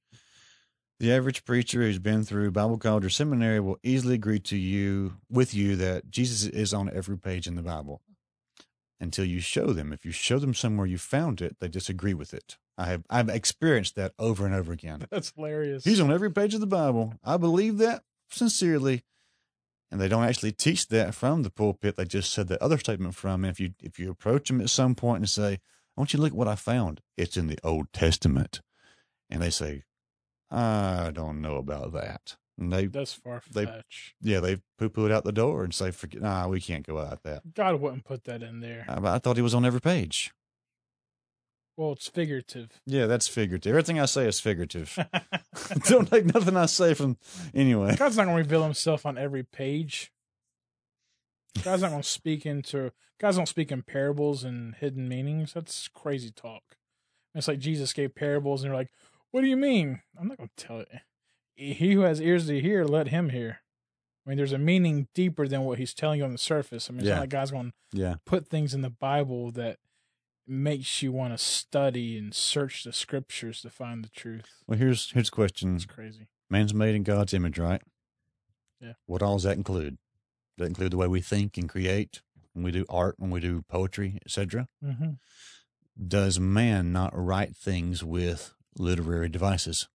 the 0.98 1.12
average 1.12 1.44
preacher 1.44 1.82
who's 1.82 1.98
been 1.98 2.24
through 2.24 2.50
Bible 2.52 2.78
college 2.78 3.04
or 3.04 3.10
seminary 3.10 3.60
will 3.60 3.78
easily 3.82 4.14
agree 4.14 4.40
to 4.40 4.56
you 4.56 5.14
with 5.30 5.54
you 5.54 5.76
that 5.76 6.10
Jesus 6.10 6.46
is 6.48 6.72
on 6.72 6.90
every 6.92 7.18
page 7.18 7.46
in 7.46 7.54
the 7.54 7.62
Bible 7.62 8.00
until 8.98 9.24
you 9.24 9.40
show 9.40 9.72
them. 9.72 9.92
If 9.92 10.04
you 10.04 10.12
show 10.12 10.38
them 10.38 10.54
somewhere 10.54 10.86
you 10.86 10.98
found 10.98 11.40
it, 11.42 11.56
they 11.60 11.68
disagree 11.68 12.14
with 12.14 12.32
it. 12.32 12.56
I 12.78 12.86
have 12.86 13.04
I've 13.10 13.28
experienced 13.28 13.94
that 13.96 14.12
over 14.18 14.46
and 14.46 14.54
over 14.54 14.72
again. 14.72 15.06
That's 15.10 15.32
hilarious. 15.34 15.84
He's 15.84 16.00
on 16.00 16.12
every 16.12 16.30
page 16.30 16.54
of 16.54 16.60
the 16.60 16.66
Bible. 16.66 17.14
I 17.24 17.36
believe 17.36 17.78
that 17.78 18.02
sincerely. 18.30 19.04
And 19.90 20.00
they 20.00 20.08
don't 20.08 20.24
actually 20.24 20.52
teach 20.52 20.88
that 20.88 21.14
from 21.14 21.42
the 21.42 21.50
pulpit. 21.50 21.96
They 21.96 22.04
just 22.04 22.32
said 22.32 22.48
that 22.48 22.60
other 22.60 22.76
statement 22.76 23.14
from. 23.14 23.44
And 23.44 23.50
if 23.50 23.60
you 23.60 23.72
if 23.82 23.98
you 23.98 24.10
approach 24.10 24.48
them 24.48 24.60
at 24.60 24.70
some 24.70 24.94
point 24.94 25.20
and 25.20 25.28
say, 25.28 25.52
I 25.54 26.00
want 26.00 26.12
you 26.12 26.18
to 26.18 26.22
look 26.22 26.32
at 26.32 26.36
what 26.38 26.48
I 26.48 26.56
found. 26.56 27.00
It's 27.16 27.36
in 27.36 27.46
the 27.46 27.58
Old 27.62 27.92
Testament. 27.92 28.60
And 29.30 29.40
they 29.42 29.50
say, 29.50 29.84
I 30.50 31.10
don't 31.12 31.40
know 31.40 31.56
about 31.56 31.92
that. 31.92 32.36
And 32.58 32.72
they 32.72 32.86
That's 32.86 33.12
far 33.12 33.40
fetched. 33.40 34.14
yeah, 34.20 34.40
they 34.40 34.58
poo 34.78 34.88
poo 34.88 35.06
it 35.06 35.12
out 35.12 35.24
the 35.24 35.32
door 35.32 35.62
and 35.62 35.74
say, 35.74 35.90
Forget 35.90 36.22
nah, 36.22 36.48
we 36.48 36.60
can't 36.60 36.86
go 36.86 36.98
out 36.98 37.22
that. 37.24 37.54
God 37.54 37.80
wouldn't 37.80 38.04
put 38.04 38.24
that 38.24 38.42
in 38.42 38.60
there. 38.60 38.86
I, 38.88 39.16
I 39.16 39.18
thought 39.18 39.36
he 39.36 39.42
was 39.42 39.54
on 39.54 39.64
every 39.66 39.80
page. 39.80 40.32
Well, 41.76 41.92
it's 41.92 42.08
figurative. 42.08 42.80
Yeah, 42.86 43.04
that's 43.04 43.28
figurative. 43.28 43.68
Everything 43.70 44.00
I 44.00 44.06
say 44.06 44.26
is 44.26 44.40
figurative. 44.40 44.98
don't 45.84 46.10
take 46.10 46.32
nothing 46.34 46.56
I 46.56 46.66
say 46.66 46.94
from 46.94 47.18
anyway. 47.54 47.96
God's 47.96 48.16
not 48.16 48.24
going 48.24 48.36
to 48.36 48.42
reveal 48.42 48.62
himself 48.62 49.04
on 49.04 49.18
every 49.18 49.42
page. 49.42 50.10
God's 51.62 51.82
not 51.82 51.90
going 51.90 52.02
to 52.02 52.08
speak 52.08 52.46
into. 52.46 52.92
God's 53.20 53.36
don't 53.36 53.48
speak 53.48 53.72
in 53.72 53.82
parables 53.82 54.44
and 54.44 54.74
hidden 54.74 55.08
meanings. 55.08 55.52
That's 55.52 55.88
crazy 55.88 56.30
talk. 56.30 56.62
It's 57.34 57.48
like 57.48 57.58
Jesus 57.58 57.92
gave 57.92 58.14
parables, 58.14 58.62
and 58.62 58.70
you're 58.70 58.76
like, 58.76 58.90
"What 59.36 59.42
do 59.42 59.48
you 59.48 59.56
mean?" 59.58 60.00
I'm 60.18 60.28
not 60.28 60.38
going 60.38 60.48
to 60.56 60.64
tell 60.66 60.80
it. 60.80 60.88
He 61.54 61.92
who 61.92 62.00
has 62.00 62.22
ears 62.22 62.46
to 62.46 62.58
hear, 62.58 62.84
let 62.86 63.08
him 63.08 63.28
hear. 63.28 63.60
I 64.24 64.30
mean, 64.30 64.38
there's 64.38 64.52
a 64.52 64.58
meaning 64.58 65.08
deeper 65.14 65.46
than 65.46 65.60
what 65.62 65.78
he's 65.78 65.92
telling 65.92 66.20
you 66.20 66.24
on 66.24 66.32
the 66.32 66.38
surface. 66.38 66.88
I 66.88 66.92
mean, 66.94 67.00
it's 67.00 67.08
Yeah. 67.08 67.14
not 67.16 67.20
like 67.20 67.28
God's 67.30 67.50
going 67.50 67.72
to 67.92 67.98
Yeah. 67.98 68.14
put 68.24 68.48
things 68.48 68.72
in 68.72 68.80
the 68.80 68.88
Bible 68.90 69.50
that 69.52 69.78
makes 70.46 71.02
you 71.02 71.12
want 71.12 71.34
to 71.34 71.38
study 71.38 72.16
and 72.16 72.34
search 72.34 72.82
the 72.84 72.92
scriptures 72.94 73.60
to 73.60 73.68
find 73.68 74.02
the 74.02 74.08
truth. 74.08 74.62
Well, 74.66 74.78
here's 74.78 75.10
here's 75.12 75.28
a 75.28 75.32
question. 75.32 75.76
It's 75.76 75.84
crazy. 75.84 76.28
Man's 76.48 76.72
made 76.72 76.94
in 76.94 77.02
God's 77.02 77.34
image, 77.34 77.58
right? 77.58 77.82
Yeah. 78.80 78.94
What 79.04 79.22
all 79.22 79.36
does 79.36 79.42
that 79.42 79.56
include? 79.58 79.98
Does 80.56 80.64
that 80.64 80.66
include 80.66 80.92
the 80.92 80.96
way 80.96 81.08
we 81.08 81.20
think 81.20 81.58
and 81.58 81.68
create 81.68 82.22
when 82.54 82.64
we 82.64 82.70
do 82.70 82.86
art, 82.88 83.16
when 83.18 83.30
we 83.30 83.40
do 83.40 83.62
poetry, 83.68 84.18
etc.? 84.24 84.68
Mm-hmm. 84.82 85.12
Does 86.08 86.40
man 86.40 86.92
not 86.92 87.12
write 87.14 87.54
things 87.56 88.02
with 88.02 88.54
literary 88.78 89.28
devices? 89.28 89.88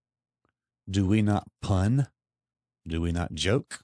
Do 0.89 1.05
we 1.05 1.21
not 1.21 1.47
pun? 1.61 2.07
Do 2.87 3.01
we 3.01 3.11
not 3.11 3.33
joke? 3.33 3.83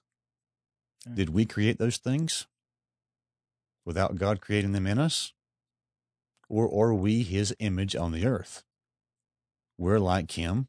Did 1.14 1.30
we 1.30 1.46
create 1.46 1.78
those 1.78 1.98
things 1.98 2.48
without 3.86 4.18
God 4.18 4.42
creating 4.42 4.74
them 4.74 4.88
in 4.88 5.00
us? 5.00 5.34
Or 6.50 6.66
are 6.74 6.94
we 6.94 7.24
his 7.24 7.56
image 7.60 7.96
on 7.96 8.12
the 8.12 8.26
earth? 8.26 8.64
We're 9.78 10.00
like 10.00 10.32
him. 10.32 10.68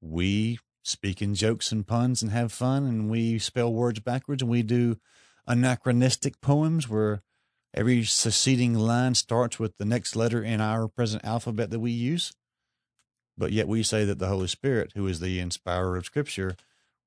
We 0.00 0.58
speak 0.82 1.22
in 1.22 1.34
jokes 1.34 1.72
and 1.72 1.86
puns 1.86 2.22
and 2.22 2.30
have 2.30 2.52
fun, 2.52 2.84
and 2.84 3.10
we 3.10 3.38
spell 3.38 3.72
words 3.72 4.00
backwards, 4.00 4.42
and 4.42 4.50
we 4.50 4.62
do 4.62 4.98
anachronistic 5.46 6.40
poems 6.40 6.88
where 6.88 7.22
every 7.72 8.04
succeeding 8.04 8.74
line 8.74 9.14
starts 9.14 9.58
with 9.58 9.76
the 9.78 9.84
next 9.84 10.14
letter 10.14 10.42
in 10.42 10.60
our 10.60 10.88
present 10.88 11.24
alphabet 11.24 11.70
that 11.70 11.80
we 11.80 11.90
use. 11.90 12.32
But 13.36 13.52
yet 13.52 13.68
we 13.68 13.82
say 13.82 14.04
that 14.04 14.18
the 14.18 14.28
Holy 14.28 14.46
Spirit, 14.46 14.92
who 14.94 15.06
is 15.06 15.20
the 15.20 15.40
inspirer 15.40 15.96
of 15.96 16.06
Scripture, 16.06 16.56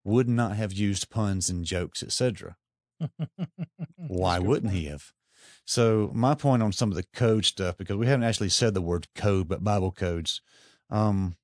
would 0.03 0.27
not 0.27 0.55
have 0.55 0.73
used 0.73 1.09
puns 1.09 1.49
and 1.49 1.63
jokes, 1.65 2.03
etc. 2.03 2.57
Why 3.95 4.39
wouldn't 4.39 4.73
he 4.73 4.85
have? 4.85 5.11
So 5.65 6.11
my 6.13 6.33
point 6.33 6.63
on 6.63 6.71
some 6.71 6.89
of 6.89 6.95
the 6.95 7.05
code 7.13 7.45
stuff, 7.45 7.77
because 7.77 7.97
we 7.97 8.07
haven't 8.07 8.23
actually 8.23 8.49
said 8.49 8.73
the 8.73 8.81
word 8.81 9.07
code, 9.15 9.47
but 9.47 9.63
Bible 9.63 9.91
codes. 9.91 10.41
Um, 10.89 11.35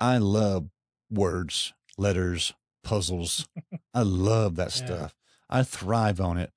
I 0.00 0.18
love 0.18 0.68
words, 1.10 1.72
letters, 1.96 2.52
puzzles. 2.82 3.48
I 3.92 4.02
love 4.02 4.56
that 4.56 4.68
Yeah. 4.76 4.84
stuff. 4.84 5.14
I 5.48 5.62
thrive 5.62 6.20
on 6.20 6.36
it. 6.38 6.52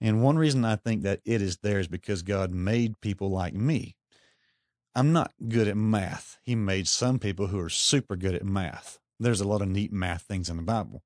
And 0.00 0.22
one 0.22 0.36
reason 0.36 0.64
I 0.64 0.76
think 0.76 1.02
that 1.02 1.20
it 1.24 1.40
is 1.40 1.58
there 1.58 1.80
is 1.80 1.88
because 1.88 2.22
God 2.22 2.52
made 2.52 3.00
people 3.00 3.30
like 3.30 3.54
me. 3.54 3.96
I'm 4.94 5.12
not 5.12 5.32
good 5.48 5.66
at 5.66 5.76
math. 5.76 6.38
He 6.44 6.54
made 6.54 6.86
some 6.86 7.18
people 7.18 7.48
who 7.48 7.58
are 7.58 7.68
super 7.68 8.16
good 8.16 8.34
at 8.34 8.44
math. 8.44 8.98
There's 9.18 9.40
a 9.40 9.48
lot 9.48 9.62
of 9.62 9.68
neat 9.68 9.92
math 9.92 10.22
things 10.22 10.48
in 10.48 10.56
the 10.56 10.62
Bible. 10.62 11.02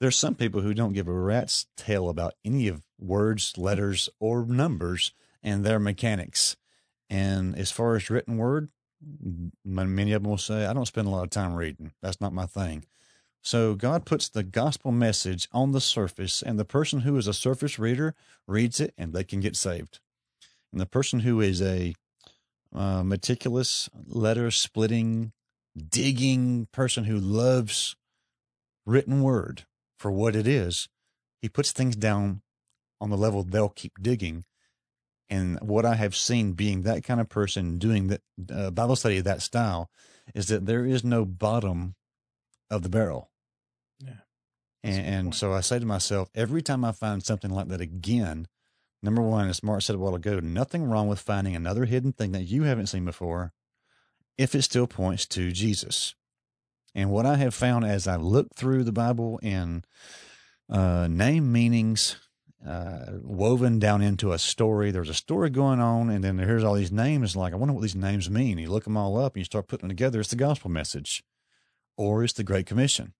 There's 0.00 0.16
some 0.16 0.34
people 0.34 0.60
who 0.60 0.74
don't 0.74 0.92
give 0.92 1.08
a 1.08 1.12
rat's 1.12 1.66
tail 1.76 2.10
about 2.10 2.34
any 2.44 2.68
of 2.68 2.84
words, 2.98 3.56
letters, 3.56 4.10
or 4.20 4.44
numbers 4.44 5.12
and 5.42 5.64
their 5.64 5.78
mechanics. 5.78 6.56
And 7.08 7.56
as 7.56 7.70
far 7.70 7.96
as 7.96 8.10
written 8.10 8.36
word, 8.36 8.68
many 9.64 10.12
of 10.12 10.22
them 10.22 10.30
will 10.30 10.38
say, 10.38 10.66
I 10.66 10.74
don't 10.74 10.84
spend 10.84 11.06
a 11.06 11.10
lot 11.10 11.24
of 11.24 11.30
time 11.30 11.54
reading. 11.54 11.92
That's 12.02 12.20
not 12.20 12.34
my 12.34 12.44
thing. 12.44 12.84
So 13.40 13.74
God 13.74 14.04
puts 14.04 14.28
the 14.28 14.42
gospel 14.42 14.92
message 14.92 15.48
on 15.52 15.72
the 15.72 15.80
surface, 15.80 16.42
and 16.42 16.58
the 16.58 16.64
person 16.64 17.00
who 17.00 17.16
is 17.16 17.28
a 17.28 17.32
surface 17.32 17.78
reader 17.78 18.14
reads 18.46 18.80
it 18.80 18.92
and 18.98 19.12
they 19.12 19.24
can 19.24 19.40
get 19.40 19.56
saved. 19.56 20.00
And 20.72 20.80
the 20.80 20.86
person 20.86 21.20
who 21.20 21.40
is 21.40 21.62
a 21.62 21.94
uh, 22.74 23.02
meticulous, 23.02 23.88
letter 24.06 24.50
splitting, 24.50 25.32
digging 25.76 26.68
person 26.72 27.04
who 27.04 27.18
loves 27.18 27.96
written 28.84 29.22
word 29.22 29.64
for 29.98 30.10
what 30.10 30.36
it 30.36 30.46
is, 30.46 30.88
he 31.40 31.48
puts 31.48 31.72
things 31.72 31.96
down 31.96 32.42
on 33.00 33.10
the 33.10 33.16
level 33.16 33.42
they'll 33.42 33.68
keep 33.68 33.92
digging 34.00 34.44
and 35.28 35.58
what 35.60 35.84
I 35.84 35.94
have 35.94 36.14
seen 36.14 36.52
being 36.52 36.82
that 36.82 37.04
kind 37.04 37.20
of 37.20 37.28
person 37.28 37.78
doing 37.78 38.08
that 38.08 38.22
uh, 38.50 38.70
Bible 38.70 38.96
study 38.96 39.18
of 39.18 39.24
that 39.24 39.42
style 39.42 39.90
is 40.34 40.48
that 40.48 40.66
there 40.66 40.84
is 40.84 41.04
no 41.04 41.24
bottom 41.24 41.94
of 42.70 42.82
the 42.82 42.88
barrel. 42.88 43.30
Yeah. 43.98 44.20
And, 44.82 45.06
and 45.06 45.34
so 45.34 45.52
I 45.52 45.60
say 45.60 45.78
to 45.78 45.86
myself, 45.86 46.28
every 46.34 46.62
time 46.62 46.84
I 46.84 46.92
find 46.92 47.22
something 47.22 47.50
like 47.50 47.68
that 47.68 47.80
again, 47.80 48.46
number 49.06 49.22
one, 49.22 49.48
as 49.48 49.62
Mark 49.62 49.80
said 49.80 49.96
a 49.96 49.98
while 49.98 50.14
ago, 50.14 50.40
nothing 50.40 50.84
wrong 50.84 51.08
with 51.08 51.20
finding 51.20 51.56
another 51.56 51.86
hidden 51.86 52.12
thing 52.12 52.32
that 52.32 52.42
you 52.42 52.64
haven't 52.64 52.88
seen 52.88 53.06
before 53.06 53.52
if 54.36 54.54
it 54.54 54.62
still 54.62 54.86
points 54.86 55.24
to 55.26 55.50
Jesus. 55.52 56.14
And 56.94 57.10
what 57.10 57.24
I 57.24 57.36
have 57.36 57.54
found 57.54 57.84
as 57.84 58.06
I 58.06 58.16
look 58.16 58.54
through 58.54 58.84
the 58.84 58.92
Bible 58.92 59.38
in 59.42 59.84
uh, 60.68 61.08
name 61.08 61.50
meanings, 61.52 62.16
uh, 62.66 63.18
woven 63.22 63.78
down 63.78 64.02
into 64.02 64.32
a 64.32 64.38
story. 64.38 64.90
There's 64.90 65.08
a 65.08 65.14
story 65.14 65.50
going 65.50 65.80
on, 65.80 66.10
and 66.10 66.24
then 66.24 66.38
here's 66.38 66.64
all 66.64 66.74
these 66.74 66.90
names. 66.90 67.36
Like, 67.36 67.52
I 67.52 67.56
wonder 67.56 67.72
what 67.72 67.82
these 67.82 67.94
names 67.94 68.28
mean. 68.28 68.58
You 68.58 68.70
look 68.70 68.84
them 68.84 68.96
all 68.96 69.16
up 69.18 69.34
and 69.34 69.40
you 69.40 69.44
start 69.44 69.68
putting 69.68 69.88
them 69.88 69.96
together. 69.96 70.20
It's 70.20 70.30
the 70.30 70.36
gospel 70.36 70.70
message, 70.70 71.22
or 71.96 72.24
it's 72.24 72.32
the 72.32 72.42
Great 72.42 72.66
Commission. 72.66 73.14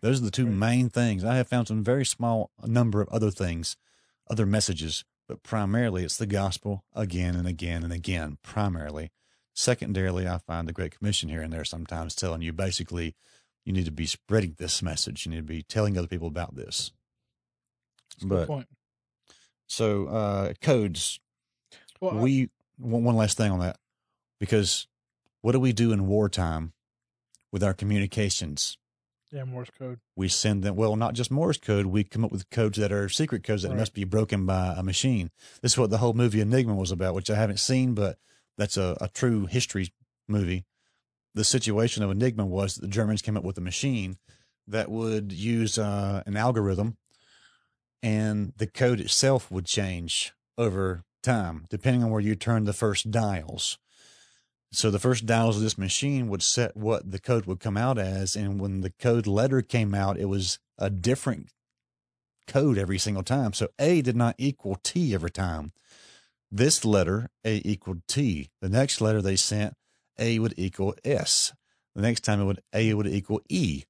Those 0.00 0.20
are 0.20 0.24
the 0.24 0.30
two 0.30 0.46
main 0.46 0.88
things. 0.88 1.24
I 1.24 1.36
have 1.36 1.48
found 1.48 1.68
some 1.68 1.84
very 1.84 2.04
small 2.04 2.50
number 2.64 3.00
of 3.00 3.08
other 3.10 3.30
things, 3.30 3.76
other 4.30 4.46
messages, 4.46 5.04
but 5.28 5.42
primarily 5.42 6.04
it's 6.04 6.16
the 6.16 6.26
gospel 6.26 6.84
again 6.94 7.34
and 7.34 7.46
again 7.46 7.84
and 7.84 7.92
again, 7.92 8.38
primarily. 8.42 9.10
Secondarily, 9.54 10.26
I 10.26 10.38
find 10.38 10.66
the 10.66 10.72
Great 10.72 10.96
Commission 10.96 11.28
here 11.28 11.42
and 11.42 11.52
there 11.52 11.64
sometimes 11.64 12.14
telling 12.14 12.40
you 12.40 12.52
basically 12.52 13.14
you 13.64 13.72
need 13.72 13.84
to 13.84 13.92
be 13.92 14.06
spreading 14.06 14.56
this 14.58 14.82
message. 14.82 15.26
You 15.26 15.30
need 15.30 15.38
to 15.38 15.42
be 15.42 15.62
telling 15.62 15.96
other 15.96 16.06
people 16.06 16.28
about 16.28 16.56
this. 16.56 16.92
That's 18.16 18.24
but 18.24 18.46
point. 18.46 18.68
so 19.66 20.06
uh, 20.06 20.52
codes. 20.60 21.20
Well, 22.00 22.14
we 22.14 22.50
one, 22.78 23.04
one 23.04 23.16
last 23.16 23.36
thing 23.36 23.52
on 23.52 23.60
that 23.60 23.76
because 24.40 24.88
what 25.40 25.52
do 25.52 25.60
we 25.60 25.72
do 25.72 25.92
in 25.92 26.06
wartime 26.06 26.72
with 27.52 27.62
our 27.62 27.74
communications? 27.74 28.76
Yeah, 29.32 29.44
Morse 29.44 29.70
code. 29.78 29.98
We 30.14 30.28
send 30.28 30.62
them, 30.62 30.76
well, 30.76 30.94
not 30.94 31.14
just 31.14 31.30
Morse 31.30 31.56
code. 31.56 31.86
We 31.86 32.04
come 32.04 32.24
up 32.24 32.30
with 32.30 32.50
codes 32.50 32.78
that 32.78 32.92
are 32.92 33.08
secret 33.08 33.42
codes 33.42 33.62
that 33.62 33.70
right. 33.70 33.78
must 33.78 33.94
be 33.94 34.04
broken 34.04 34.44
by 34.44 34.74
a 34.76 34.82
machine. 34.82 35.30
This 35.62 35.72
is 35.72 35.78
what 35.78 35.88
the 35.88 35.98
whole 35.98 36.12
movie 36.12 36.42
Enigma 36.42 36.74
was 36.74 36.90
about, 36.90 37.14
which 37.14 37.30
I 37.30 37.36
haven't 37.36 37.58
seen, 37.58 37.94
but 37.94 38.18
that's 38.58 38.76
a, 38.76 38.96
a 39.00 39.08
true 39.08 39.46
history 39.46 39.92
movie. 40.28 40.66
The 41.34 41.44
situation 41.44 42.02
of 42.02 42.10
Enigma 42.10 42.44
was 42.44 42.74
that 42.74 42.82
the 42.82 42.88
Germans 42.88 43.22
came 43.22 43.38
up 43.38 43.44
with 43.44 43.56
a 43.56 43.62
machine 43.62 44.18
that 44.68 44.90
would 44.90 45.32
use 45.32 45.78
uh, 45.78 46.22
an 46.26 46.36
algorithm 46.36 46.98
and 48.02 48.52
the 48.56 48.66
code 48.66 49.00
itself 49.00 49.50
would 49.50 49.64
change 49.64 50.32
over 50.58 51.04
time, 51.22 51.66
depending 51.70 52.02
on 52.02 52.10
where 52.10 52.20
you 52.20 52.34
turn 52.34 52.64
the 52.64 52.72
first 52.72 53.10
dials. 53.10 53.78
So 54.72 54.90
the 54.90 54.98
first 54.98 55.26
dials 55.26 55.56
of 55.56 55.62
this 55.62 55.76
machine 55.76 56.28
would 56.28 56.42
set 56.42 56.76
what 56.76 57.10
the 57.10 57.18
code 57.18 57.44
would 57.44 57.60
come 57.60 57.76
out 57.76 57.98
as. 57.98 58.34
And 58.34 58.58
when 58.58 58.80
the 58.80 58.90
code 58.90 59.26
letter 59.26 59.60
came 59.60 59.94
out, 59.94 60.18
it 60.18 60.24
was 60.24 60.58
a 60.78 60.88
different 60.88 61.50
code 62.46 62.78
every 62.78 62.98
single 62.98 63.22
time. 63.22 63.52
So 63.52 63.68
A 63.78 64.00
did 64.00 64.16
not 64.16 64.34
equal 64.38 64.78
T 64.82 65.14
every 65.14 65.30
time. 65.30 65.72
This 66.50 66.84
letter, 66.84 67.28
A 67.44 67.60
equaled 67.64 68.06
T. 68.08 68.50
The 68.60 68.70
next 68.70 69.00
letter 69.00 69.20
they 69.20 69.36
sent, 69.36 69.74
A 70.18 70.38
would 70.38 70.54
equal 70.56 70.94
S. 71.04 71.52
The 71.94 72.02
next 72.02 72.20
time 72.20 72.40
it 72.40 72.44
would 72.44 72.62
A 72.72 72.94
would 72.94 73.06
equal 73.06 73.42
E. 73.50 73.84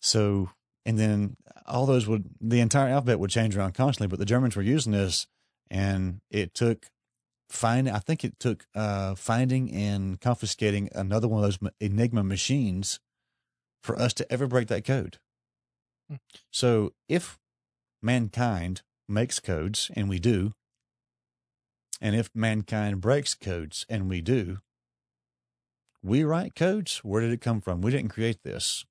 So 0.00 0.50
and 0.84 0.98
then 0.98 1.36
all 1.66 1.86
those 1.86 2.06
would 2.06 2.28
the 2.40 2.60
entire 2.60 2.90
alphabet 2.90 3.18
would 3.18 3.30
change 3.30 3.56
around 3.56 3.72
constantly. 3.72 4.08
But 4.08 4.18
the 4.18 4.26
Germans 4.26 4.54
were 4.54 4.62
using 4.62 4.92
this, 4.92 5.26
and 5.70 6.20
it 6.30 6.54
took 6.54 6.86
find. 7.54 7.88
I 7.88 7.98
think 7.98 8.24
it 8.24 8.38
took 8.38 8.66
uh, 8.74 9.14
finding 9.14 9.72
and 9.72 10.20
confiscating 10.20 10.88
another 10.94 11.28
one 11.28 11.42
of 11.42 11.58
those 11.60 11.70
Enigma 11.80 12.22
machines 12.22 13.00
for 13.82 13.98
us 13.98 14.12
to 14.14 14.32
ever 14.32 14.46
break 14.46 14.68
that 14.68 14.84
code. 14.84 15.18
Hmm. 16.08 16.16
So 16.50 16.92
if 17.08 17.38
mankind 18.02 18.82
makes 19.08 19.40
codes, 19.40 19.90
and 19.94 20.08
we 20.08 20.18
do, 20.18 20.52
and 22.00 22.14
if 22.14 22.30
mankind 22.34 23.00
breaks 23.00 23.34
codes, 23.34 23.86
and 23.88 24.08
we 24.08 24.20
do, 24.20 24.58
we 26.02 26.24
write 26.24 26.54
codes. 26.54 26.98
Where 26.98 27.22
did 27.22 27.32
it 27.32 27.40
come 27.40 27.60
from? 27.60 27.80
We 27.80 27.90
didn't 27.90 28.10
create 28.10 28.42
this 28.42 28.84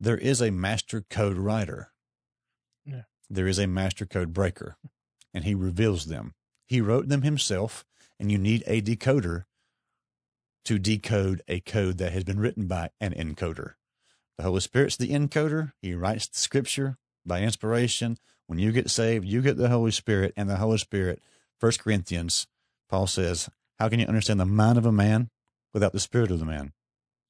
there 0.00 0.18
is 0.18 0.40
a 0.40 0.50
master 0.50 1.02
code 1.08 1.38
writer. 1.38 1.92
Yeah. 2.84 3.02
There 3.30 3.46
is 3.46 3.58
a 3.58 3.66
master 3.66 4.06
code 4.06 4.32
breaker, 4.32 4.76
and 5.32 5.44
he 5.44 5.54
reveals 5.54 6.06
them. 6.06 6.34
He 6.66 6.80
wrote 6.80 7.08
them 7.08 7.22
himself, 7.22 7.84
and 8.18 8.30
you 8.30 8.38
need 8.38 8.62
a 8.66 8.80
decoder 8.80 9.44
to 10.64 10.78
decode 10.78 11.42
a 11.48 11.60
code 11.60 11.98
that 11.98 12.12
has 12.12 12.24
been 12.24 12.40
written 12.40 12.66
by 12.66 12.90
an 13.00 13.12
encoder. 13.12 13.74
The 14.38 14.44
Holy 14.44 14.60
Spirit's 14.60 14.96
the 14.96 15.10
encoder. 15.10 15.72
He 15.82 15.94
writes 15.94 16.26
the 16.26 16.38
scripture 16.38 16.98
by 17.24 17.42
inspiration. 17.42 18.18
When 18.46 18.58
you 18.58 18.72
get 18.72 18.90
saved, 18.90 19.26
you 19.26 19.42
get 19.42 19.56
the 19.56 19.68
Holy 19.68 19.90
Spirit, 19.90 20.32
and 20.36 20.48
the 20.50 20.56
Holy 20.56 20.78
Spirit, 20.78 21.22
First 21.58 21.80
Corinthians, 21.80 22.46
Paul 22.88 23.06
says, 23.06 23.48
How 23.78 23.88
can 23.88 24.00
you 24.00 24.06
understand 24.06 24.40
the 24.40 24.46
mind 24.46 24.78
of 24.78 24.86
a 24.86 24.92
man 24.92 25.30
without 25.72 25.92
the 25.92 26.00
spirit 26.00 26.30
of 26.30 26.38
the 26.38 26.44
man? 26.44 26.72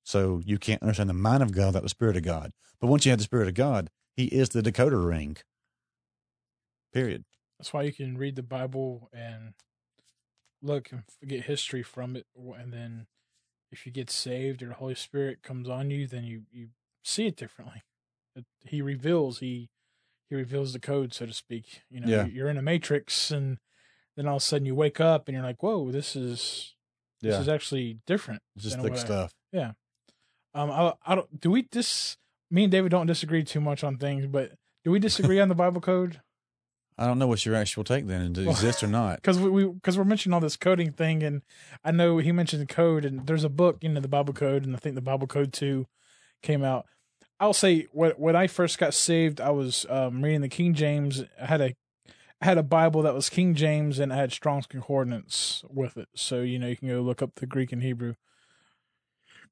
So 0.04 0.42
you 0.44 0.58
can't 0.58 0.82
understand 0.82 1.08
the 1.08 1.14
mind 1.14 1.42
of 1.42 1.52
God 1.52 1.68
without 1.68 1.82
the 1.82 1.88
Spirit 1.88 2.16
of 2.16 2.22
God. 2.22 2.52
But 2.80 2.88
once 2.88 3.04
you 3.04 3.10
have 3.10 3.18
the 3.18 3.24
Spirit 3.24 3.48
of 3.48 3.54
God, 3.54 3.90
He 4.14 4.26
is 4.26 4.50
the 4.50 4.62
decoder 4.62 5.04
ring. 5.04 5.38
Period. 6.92 7.24
That's 7.58 7.72
why 7.72 7.82
you 7.82 7.92
can 7.92 8.18
read 8.18 8.36
the 8.36 8.42
Bible 8.42 9.08
and 9.12 9.54
look 10.64 10.90
and 10.90 11.02
get 11.26 11.44
history 11.44 11.82
from 11.82 12.16
it. 12.16 12.26
And 12.36 12.72
then 12.72 13.06
if 13.70 13.86
you 13.86 13.92
get 13.92 14.10
saved 14.10 14.62
or 14.62 14.68
the 14.68 14.74
Holy 14.74 14.94
Spirit 14.94 15.42
comes 15.42 15.68
on 15.68 15.90
you, 15.90 16.06
then 16.06 16.24
you, 16.24 16.42
you 16.50 16.68
see 17.02 17.26
it 17.26 17.36
differently. 17.36 17.82
He 18.64 18.82
reveals, 18.82 19.38
he, 19.38 19.70
he 20.28 20.36
reveals 20.36 20.72
the 20.72 20.80
code, 20.80 21.14
so 21.14 21.26
to 21.26 21.32
speak. 21.32 21.82
You 21.90 22.00
know, 22.00 22.08
yeah. 22.08 22.24
you're 22.26 22.48
in 22.48 22.58
a 22.58 22.62
matrix 22.62 23.30
and 23.30 23.58
then 24.16 24.26
all 24.26 24.36
of 24.36 24.42
a 24.42 24.44
sudden 24.44 24.66
you 24.66 24.74
wake 24.74 25.00
up 25.00 25.28
and 25.28 25.36
you're 25.36 25.44
like, 25.44 25.62
whoa, 25.62 25.90
this 25.92 26.16
is, 26.16 26.74
this 27.20 27.38
is 27.38 27.48
actually 27.48 28.00
different. 28.06 28.42
Just 28.58 28.80
thick 28.80 28.96
stuff. 28.98 29.32
I, 29.52 29.56
yeah. 29.56 29.72
Um, 30.54 30.70
I, 30.70 30.92
I 31.04 31.14
don't. 31.14 31.40
Do 31.40 31.50
we 31.50 31.62
dis? 31.62 32.16
Me 32.50 32.64
and 32.64 32.70
David 32.70 32.90
don't 32.90 33.06
disagree 33.06 33.42
too 33.42 33.60
much 33.60 33.82
on 33.82 33.96
things, 33.96 34.26
but 34.26 34.52
do 34.84 34.90
we 34.90 34.98
disagree 35.00 35.40
on 35.40 35.48
the 35.48 35.54
Bible 35.54 35.80
code? 35.80 36.20
I 36.96 37.06
don't 37.06 37.18
know 37.18 37.26
what 37.26 37.44
your 37.44 37.56
actual 37.56 37.82
take 37.82 38.06
then, 38.06 38.32
does 38.32 38.46
it 38.46 38.50
exist 38.50 38.82
or 38.82 38.86
not? 38.86 39.16
Because 39.22 39.38
we 39.38 39.66
because 39.66 39.96
we, 39.96 40.02
are 40.02 40.06
mentioning 40.06 40.34
all 40.34 40.40
this 40.40 40.56
coding 40.56 40.92
thing, 40.92 41.22
and 41.22 41.42
I 41.84 41.90
know 41.90 42.18
he 42.18 42.30
mentioned 42.30 42.68
code, 42.68 43.04
and 43.04 43.26
there's 43.26 43.44
a 43.44 43.48
book, 43.48 43.78
you 43.82 43.88
know, 43.88 44.00
the 44.00 44.08
Bible 44.08 44.34
Code, 44.34 44.64
and 44.64 44.76
I 44.76 44.78
think 44.78 44.94
the 44.94 45.00
Bible 45.00 45.26
Code 45.26 45.52
two 45.52 45.86
came 46.42 46.62
out. 46.62 46.86
I'll 47.40 47.52
say 47.52 47.88
when 47.92 48.12
when 48.12 48.36
I 48.36 48.46
first 48.46 48.78
got 48.78 48.94
saved, 48.94 49.40
I 49.40 49.50
was 49.50 49.86
um, 49.88 50.22
reading 50.22 50.40
the 50.40 50.48
King 50.48 50.74
James. 50.74 51.24
I 51.40 51.46
had 51.46 51.60
a 51.60 51.74
I 52.40 52.44
had 52.44 52.58
a 52.58 52.62
Bible 52.62 53.02
that 53.02 53.14
was 53.14 53.28
King 53.28 53.54
James, 53.54 53.98
and 53.98 54.12
I 54.12 54.16
had 54.16 54.32
Strong's 54.32 54.66
Concordance 54.66 55.64
with 55.68 55.96
it. 55.96 56.08
So 56.14 56.42
you 56.42 56.58
know, 56.58 56.68
you 56.68 56.76
can 56.76 56.88
go 56.88 57.00
look 57.00 57.22
up 57.22 57.34
the 57.36 57.46
Greek 57.46 57.72
and 57.72 57.82
Hebrew 57.82 58.14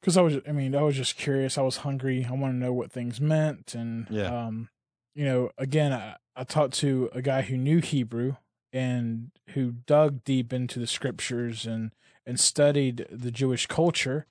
because 0.01 0.17
I 0.17 0.23
was, 0.23 0.39
I 0.49 0.53
mean, 0.53 0.75
I 0.75 0.83
was 0.83 0.97
just 0.97 1.17
curious. 1.17 1.57
I 1.57 1.63
was 1.63 1.79
hungry. 1.79 2.27
I 2.29 2.33
want 2.33 2.55
to 2.55 2.59
know 2.59 2.73
what 2.73 2.93
things 2.93 3.21
meant, 3.21 3.75
and 3.75 4.07
yeah. 4.11 4.47
um, 4.47 4.69
you 5.15 5.25
know, 5.25 5.51
again, 5.59 5.93
I, 5.93 6.17
I 6.35 6.45
talked 6.45 6.75
to 6.75 7.11
a 7.13 7.23
guy 7.23 7.43
who 7.43 7.57
knew 7.57 7.81
Hebrew 7.81 8.37
and 8.73 9.31
who 9.51 9.73
dug 9.73 10.25
deep 10.25 10.53
into 10.53 10.79
the 10.79 10.87
scriptures 10.87 11.67
and 11.67 11.93
and 12.25 12.39
studied 12.39 13.07
the 13.11 13.31
Jewish 13.33 13.67
culture. 13.67 14.27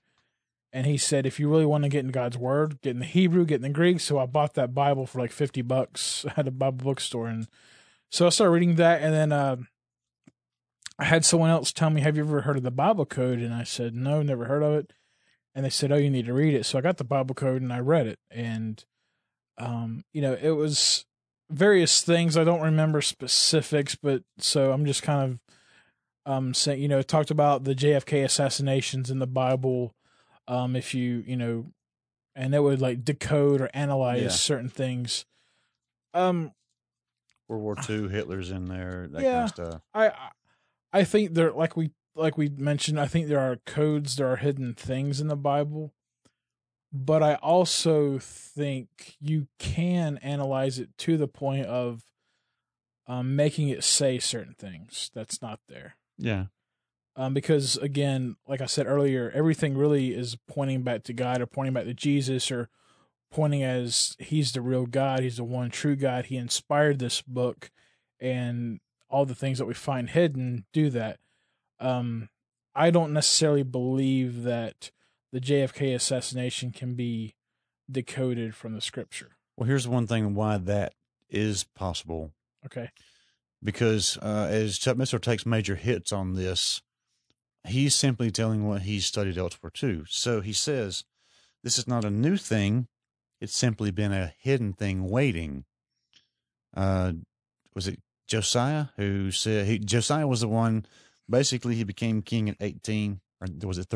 And 0.74 0.88
he 0.88 0.98
said, 0.98 1.26
if 1.26 1.38
you 1.38 1.50
really 1.50 1.66
want 1.66 1.84
to 1.84 1.90
get 1.90 2.06
in 2.06 2.12
God's 2.12 2.38
word, 2.38 2.80
get 2.82 2.92
in 2.92 3.00
the 3.00 3.06
Hebrew, 3.06 3.44
get 3.44 3.56
in 3.56 3.62
the 3.64 3.70
Greek. 3.70 4.00
So 4.00 4.18
I 4.18 4.26
bought 4.26 4.54
that 4.54 4.74
Bible 4.74 5.06
for 5.06 5.20
like 5.20 5.32
fifty 5.32 5.62
bucks 5.62 6.26
at 6.38 6.48
a 6.48 6.52
Bible 6.52 6.84
bookstore, 6.84 7.28
and 7.28 7.48
so 8.10 8.26
I 8.26 8.30
started 8.30 8.52
reading 8.52 8.76
that. 8.76 9.02
And 9.02 9.14
then 9.14 9.32
uh, 9.32 9.58
I 10.98 11.06
had 11.06 11.26
someone 11.26 11.50
else 11.50 11.72
tell 11.72 11.90
me, 11.90 12.02
"Have 12.02 12.16
you 12.16 12.24
ever 12.24 12.42
heard 12.42 12.58
of 12.58 12.64
the 12.64 12.72
Bible 12.72 13.06
Code?" 13.06 13.40
And 13.40 13.54
I 13.54 13.64
said, 13.64 13.94
"No, 13.94 14.22
never 14.22 14.46
heard 14.46 14.64
of 14.64 14.74
it." 14.74 14.94
and 15.54 15.66
they 15.66 15.70
said, 15.70 15.92
"Oh, 15.92 15.98
you 15.98 16.10
need 16.10 16.26
to 16.26 16.34
read 16.34 16.54
it." 16.54 16.66
So 16.66 16.78
I 16.78 16.82
got 16.82 16.98
the 16.98 17.04
Bible 17.04 17.36
code 17.36 17.62
and 17.62 17.74
I 17.74 17.80
read 17.80 18.08
it, 18.08 18.20
and 18.30 18.84
um, 19.58 20.04
you 20.14 20.22
know, 20.22 20.38
it 20.40 20.52
was 20.52 21.06
various 21.52 22.02
things. 22.02 22.38
I 22.38 22.44
don't 22.44 22.62
remember 22.62 23.02
specifics, 23.02 23.96
but 23.96 24.24
so 24.38 24.72
I'm 24.72 24.86
just 24.86 25.04
kind 25.04 25.40
of 26.26 26.32
um, 26.32 26.54
saying 26.54 26.82
you 26.82 26.88
know, 26.88 27.02
talked 27.02 27.32
about 27.32 27.64
the 27.64 27.74
JFK 27.76 28.24
assassinations 28.24 29.10
in 29.10 29.20
the 29.20 29.28
Bible. 29.28 29.94
Um, 30.48 30.76
if 30.76 30.94
you 30.94 31.24
you 31.26 31.36
know, 31.38 31.66
and 32.36 32.54
it 32.56 32.60
would 32.62 32.82
like 32.82 33.04
decode 33.04 33.62
or 33.62 33.70
analyze 33.74 34.22
Yeah. 34.22 34.30
certain 34.30 34.70
things. 34.70 35.26
Um, 36.14 36.52
World 37.48 37.64
War 37.64 37.76
II, 37.90 38.10
Hitler's 38.10 38.50
in 38.52 38.66
there, 38.66 39.08
that 39.12 39.22
Yeah. 39.22 39.32
kind 39.32 39.44
of 39.44 39.50
stuff. 39.50 39.82
I- 39.94 40.30
I 40.94 41.04
think 41.06 41.34
there 41.36 41.52
like 41.54 41.78
we 41.78 41.92
like 42.16 42.38
we 42.38 42.50
mentioned, 42.50 43.00
I 43.00 43.08
think 43.08 43.28
there 43.28 43.40
are 43.40 43.56
codes, 43.66 44.18
there 44.18 44.28
are 44.32 44.36
hidden 44.36 44.74
things 44.74 45.22
in 45.22 45.28
the 45.28 45.38
Bible. 45.38 45.94
But 46.94 47.24
I 47.24 47.36
also 47.36 48.20
think 48.20 49.16
you 49.20 49.48
can 49.60 50.18
analyze 50.18 50.78
it 50.78 50.90
to 51.00 51.18
the 51.18 51.28
point 51.28 51.66
of 51.68 52.04
um, 53.08 53.36
making 53.36 53.70
it 53.70 53.84
say 53.84 54.20
certain 54.20 54.56
things 54.58 55.10
that's 55.14 55.42
not 55.42 55.60
there. 55.68 55.96
Yeah. 56.18 56.46
Um, 57.16 57.34
because 57.34 57.78
again, 57.78 58.36
like 58.48 58.62
I 58.62 58.66
said 58.66 58.88
earlier, 58.88 59.32
everything 59.34 59.78
really 59.78 60.14
is 60.14 60.38
pointing 60.48 60.84
back 60.84 61.04
to 61.04 61.14
God 61.14 61.42
or 61.42 61.46
pointing 61.46 61.74
back 61.74 61.86
to 61.86 61.94
Jesus 61.94 62.52
or 62.52 62.70
pointing 63.32 63.64
as 63.64 64.16
He's 64.20 64.52
the 64.52 64.62
real 64.62 64.86
God, 64.86 65.22
He's 65.22 65.38
the 65.38 65.44
one 65.44 65.70
true 65.72 65.96
God. 65.96 66.26
He 66.26 66.38
inspired 66.38 67.00
this 67.00 67.22
book, 67.22 67.72
and 68.20 68.80
all 69.10 69.26
the 69.26 69.36
things 69.36 69.58
that 69.58 69.66
we 69.66 69.74
find 69.74 70.10
hidden 70.10 70.66
do 70.72 70.90
that. 70.92 71.20
Um, 71.80 72.30
I 72.74 72.92
don't 72.92 73.14
necessarily 73.14 73.64
believe 73.64 74.44
that 74.44 74.92
the 75.32 75.40
JFK 75.40 75.96
assassination 75.96 76.72
can 76.72 76.94
be 76.94 77.36
decoded 77.90 78.56
from 78.56 78.74
the 78.74 78.82
scripture. 78.82 79.32
Well, 79.58 79.68
here's 79.68 79.88
one 79.88 80.08
thing 80.08 80.34
why 80.34 80.58
that 80.58 80.94
is 81.30 81.64
possible. 81.64 82.32
Okay. 82.66 82.90
Because 83.64 84.18
uh, 84.22 84.48
as 84.50 84.78
Chuck 84.78 84.98
Missler 84.98 85.22
takes 85.22 85.46
major 85.46 85.76
hits 85.76 86.12
on 86.12 86.34
this, 86.34 86.82
he's 87.68 87.96
simply 87.96 88.32
telling 88.32 88.68
what 88.68 88.84
he's 88.84 89.06
studied 89.06 89.38
elsewhere 89.38 89.72
too. 89.72 90.04
So 90.08 90.42
he 90.42 90.54
says, 90.54 91.04
this 91.64 91.78
is 91.78 91.88
not 91.88 92.06
a 92.06 92.10
new 92.10 92.38
thing. 92.38 92.88
It's 93.40 93.56
simply 93.56 93.92
been 93.92 94.12
a 94.12 94.34
hidden 94.40 94.74
thing 94.74 95.10
waiting. 95.10 95.66
Uh, 96.76 97.14
was 97.76 97.88
it 97.88 98.00
Josiah 98.28 98.88
who 98.98 99.32
said 99.32 99.68
he, 99.68 99.80
Josiah 99.80 100.28
was 100.28 100.42
the 100.42 100.48
one, 100.48 100.86
basically 101.30 101.76
he 101.76 101.84
became 101.84 102.22
king 102.22 102.50
at 102.50 102.58
18 102.60 103.20
or 103.42 103.48
was 103.68 103.78
it 103.78 103.90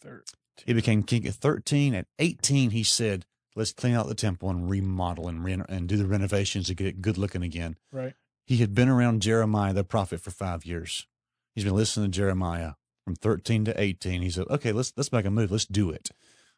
13? 0.00 0.22
He 0.66 0.72
became 0.72 1.02
king 1.02 1.26
at 1.26 1.34
13. 1.34 1.94
At 1.94 2.06
18, 2.18 2.70
he 2.70 2.82
said, 2.82 3.24
let's 3.54 3.72
clean 3.72 3.94
out 3.94 4.08
the 4.08 4.14
temple 4.14 4.50
and 4.50 4.68
remodel 4.68 5.28
and, 5.28 5.44
re- 5.44 5.62
and 5.68 5.88
do 5.88 5.96
the 5.96 6.06
renovations 6.06 6.66
to 6.66 6.74
get 6.74 6.86
it 6.86 7.02
good 7.02 7.18
looking 7.18 7.42
again. 7.42 7.76
Right. 7.92 8.14
He 8.46 8.58
had 8.58 8.74
been 8.74 8.88
around 8.88 9.22
Jeremiah, 9.22 9.72
the 9.72 9.84
prophet, 9.84 10.20
for 10.20 10.30
five 10.30 10.64
years. 10.64 11.06
He's 11.54 11.64
been 11.64 11.74
listening 11.74 12.10
to 12.10 12.16
Jeremiah 12.16 12.72
from 13.04 13.14
13 13.14 13.66
to 13.66 13.80
18. 13.80 14.22
He 14.22 14.30
said, 14.30 14.46
okay, 14.48 14.72
let's, 14.72 14.92
let's 14.96 15.12
make 15.12 15.26
a 15.26 15.30
move. 15.30 15.50
Let's 15.50 15.66
do 15.66 15.90
it. 15.90 16.10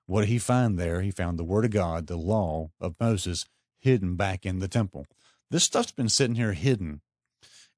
What 0.06 0.20
did 0.20 0.28
he 0.28 0.38
find 0.38 0.78
there? 0.78 1.02
He 1.02 1.10
found 1.10 1.38
the 1.38 1.44
word 1.44 1.64
of 1.64 1.70
God, 1.70 2.06
the 2.06 2.16
law 2.16 2.70
of 2.80 2.96
Moses, 3.00 3.46
hidden 3.78 4.16
back 4.16 4.44
in 4.44 4.58
the 4.58 4.68
temple. 4.68 5.06
This 5.50 5.64
stuff's 5.64 5.92
been 5.92 6.08
sitting 6.08 6.36
here 6.36 6.52
hidden. 6.52 7.00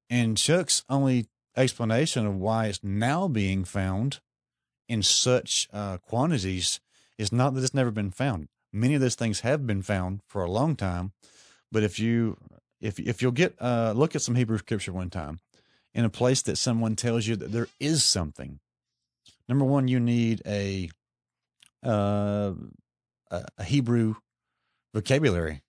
And 0.09 0.37
Chuck's 0.37 0.83
only 0.89 1.27
explanation 1.55 2.25
of 2.25 2.35
why 2.35 2.67
it's 2.67 2.83
now 2.83 3.27
being 3.27 3.63
found 3.63 4.19
in 4.87 5.03
such 5.03 5.67
uh, 5.73 5.97
quantities 5.97 6.79
is 7.17 7.31
not 7.31 7.53
that 7.53 7.63
it's 7.63 7.73
never 7.73 7.91
been 7.91 8.11
found. 8.11 8.47
Many 8.71 8.95
of 8.95 9.01
those 9.01 9.15
things 9.15 9.41
have 9.41 9.67
been 9.67 9.81
found 9.81 10.21
for 10.27 10.43
a 10.43 10.51
long 10.51 10.75
time, 10.75 11.11
but 11.71 11.83
if 11.83 11.99
you 11.99 12.37
if 12.81 12.99
if 12.99 13.21
you'll 13.21 13.31
get 13.31 13.55
uh, 13.61 13.93
look 13.95 14.15
at 14.15 14.21
some 14.21 14.35
Hebrew 14.35 14.57
scripture 14.57 14.91
one 14.91 15.09
time 15.09 15.39
in 15.93 16.05
a 16.05 16.09
place 16.09 16.41
that 16.43 16.57
someone 16.57 16.95
tells 16.95 17.27
you 17.27 17.35
that 17.35 17.51
there 17.51 17.67
is 17.79 18.03
something. 18.03 18.59
Number 19.47 19.65
one, 19.65 19.87
you 19.87 19.99
need 19.99 20.41
a 20.45 20.89
uh, 21.85 22.53
a 23.29 23.45
a 23.57 23.63
Hebrew 23.63 24.15
vocabulary. 24.93 25.61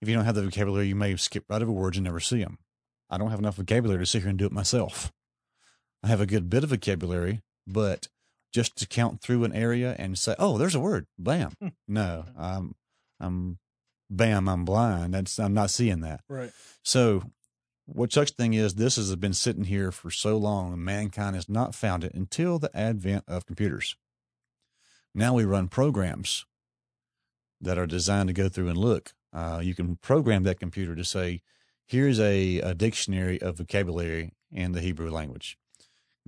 If 0.00 0.08
you 0.08 0.14
don't 0.14 0.24
have 0.24 0.34
the 0.34 0.42
vocabulary, 0.42 0.88
you 0.88 0.94
may 0.94 1.14
skip 1.16 1.44
right 1.48 1.60
over 1.60 1.72
words 1.72 1.98
and 1.98 2.04
never 2.04 2.20
see 2.20 2.42
them. 2.42 2.58
I 3.10 3.18
don't 3.18 3.30
have 3.30 3.38
enough 3.38 3.56
vocabulary 3.56 4.00
to 4.00 4.06
sit 4.06 4.22
here 4.22 4.30
and 4.30 4.38
do 4.38 4.46
it 4.46 4.52
myself. 4.52 5.12
I 6.02 6.08
have 6.08 6.20
a 6.20 6.26
good 6.26 6.48
bit 6.48 6.64
of 6.64 6.70
vocabulary, 6.70 7.42
but 7.66 8.08
just 8.52 8.76
to 8.76 8.86
count 8.86 9.20
through 9.20 9.44
an 9.44 9.54
area 9.54 9.94
and 9.98 10.18
say, 10.18 10.34
"Oh, 10.38 10.58
there's 10.58 10.74
a 10.74 10.80
word," 10.80 11.06
bam. 11.18 11.52
no, 11.88 12.24
I'm, 12.36 12.74
I'm, 13.18 13.58
bam, 14.08 14.48
I'm 14.48 14.64
blind. 14.64 15.14
That's 15.14 15.38
I'm 15.38 15.54
not 15.54 15.70
seeing 15.70 16.00
that. 16.00 16.22
Right. 16.28 16.50
So, 16.82 17.22
what 17.86 18.10
Chuck's 18.10 18.32
thing 18.32 18.54
is, 18.54 18.74
this 18.74 18.96
has 18.96 19.14
been 19.16 19.32
sitting 19.32 19.64
here 19.64 19.92
for 19.92 20.10
so 20.10 20.36
long, 20.36 20.72
and 20.72 20.84
mankind 20.84 21.34
has 21.36 21.48
not 21.48 21.74
found 21.74 22.04
it 22.04 22.14
until 22.14 22.58
the 22.58 22.74
advent 22.76 23.24
of 23.26 23.46
computers. 23.46 23.96
Now 25.14 25.34
we 25.34 25.44
run 25.44 25.68
programs 25.68 26.44
that 27.60 27.78
are 27.78 27.86
designed 27.86 28.28
to 28.28 28.32
go 28.32 28.48
through 28.48 28.68
and 28.68 28.78
look. 28.78 29.12
Uh, 29.32 29.60
you 29.62 29.74
can 29.74 29.96
program 29.96 30.44
that 30.44 30.60
computer 30.60 30.94
to 30.94 31.04
say, 31.04 31.42
"Here's 31.86 32.18
a, 32.18 32.60
a 32.60 32.74
dictionary 32.74 33.40
of 33.40 33.58
vocabulary 33.58 34.32
in 34.52 34.72
the 34.72 34.80
Hebrew 34.80 35.10
language." 35.10 35.56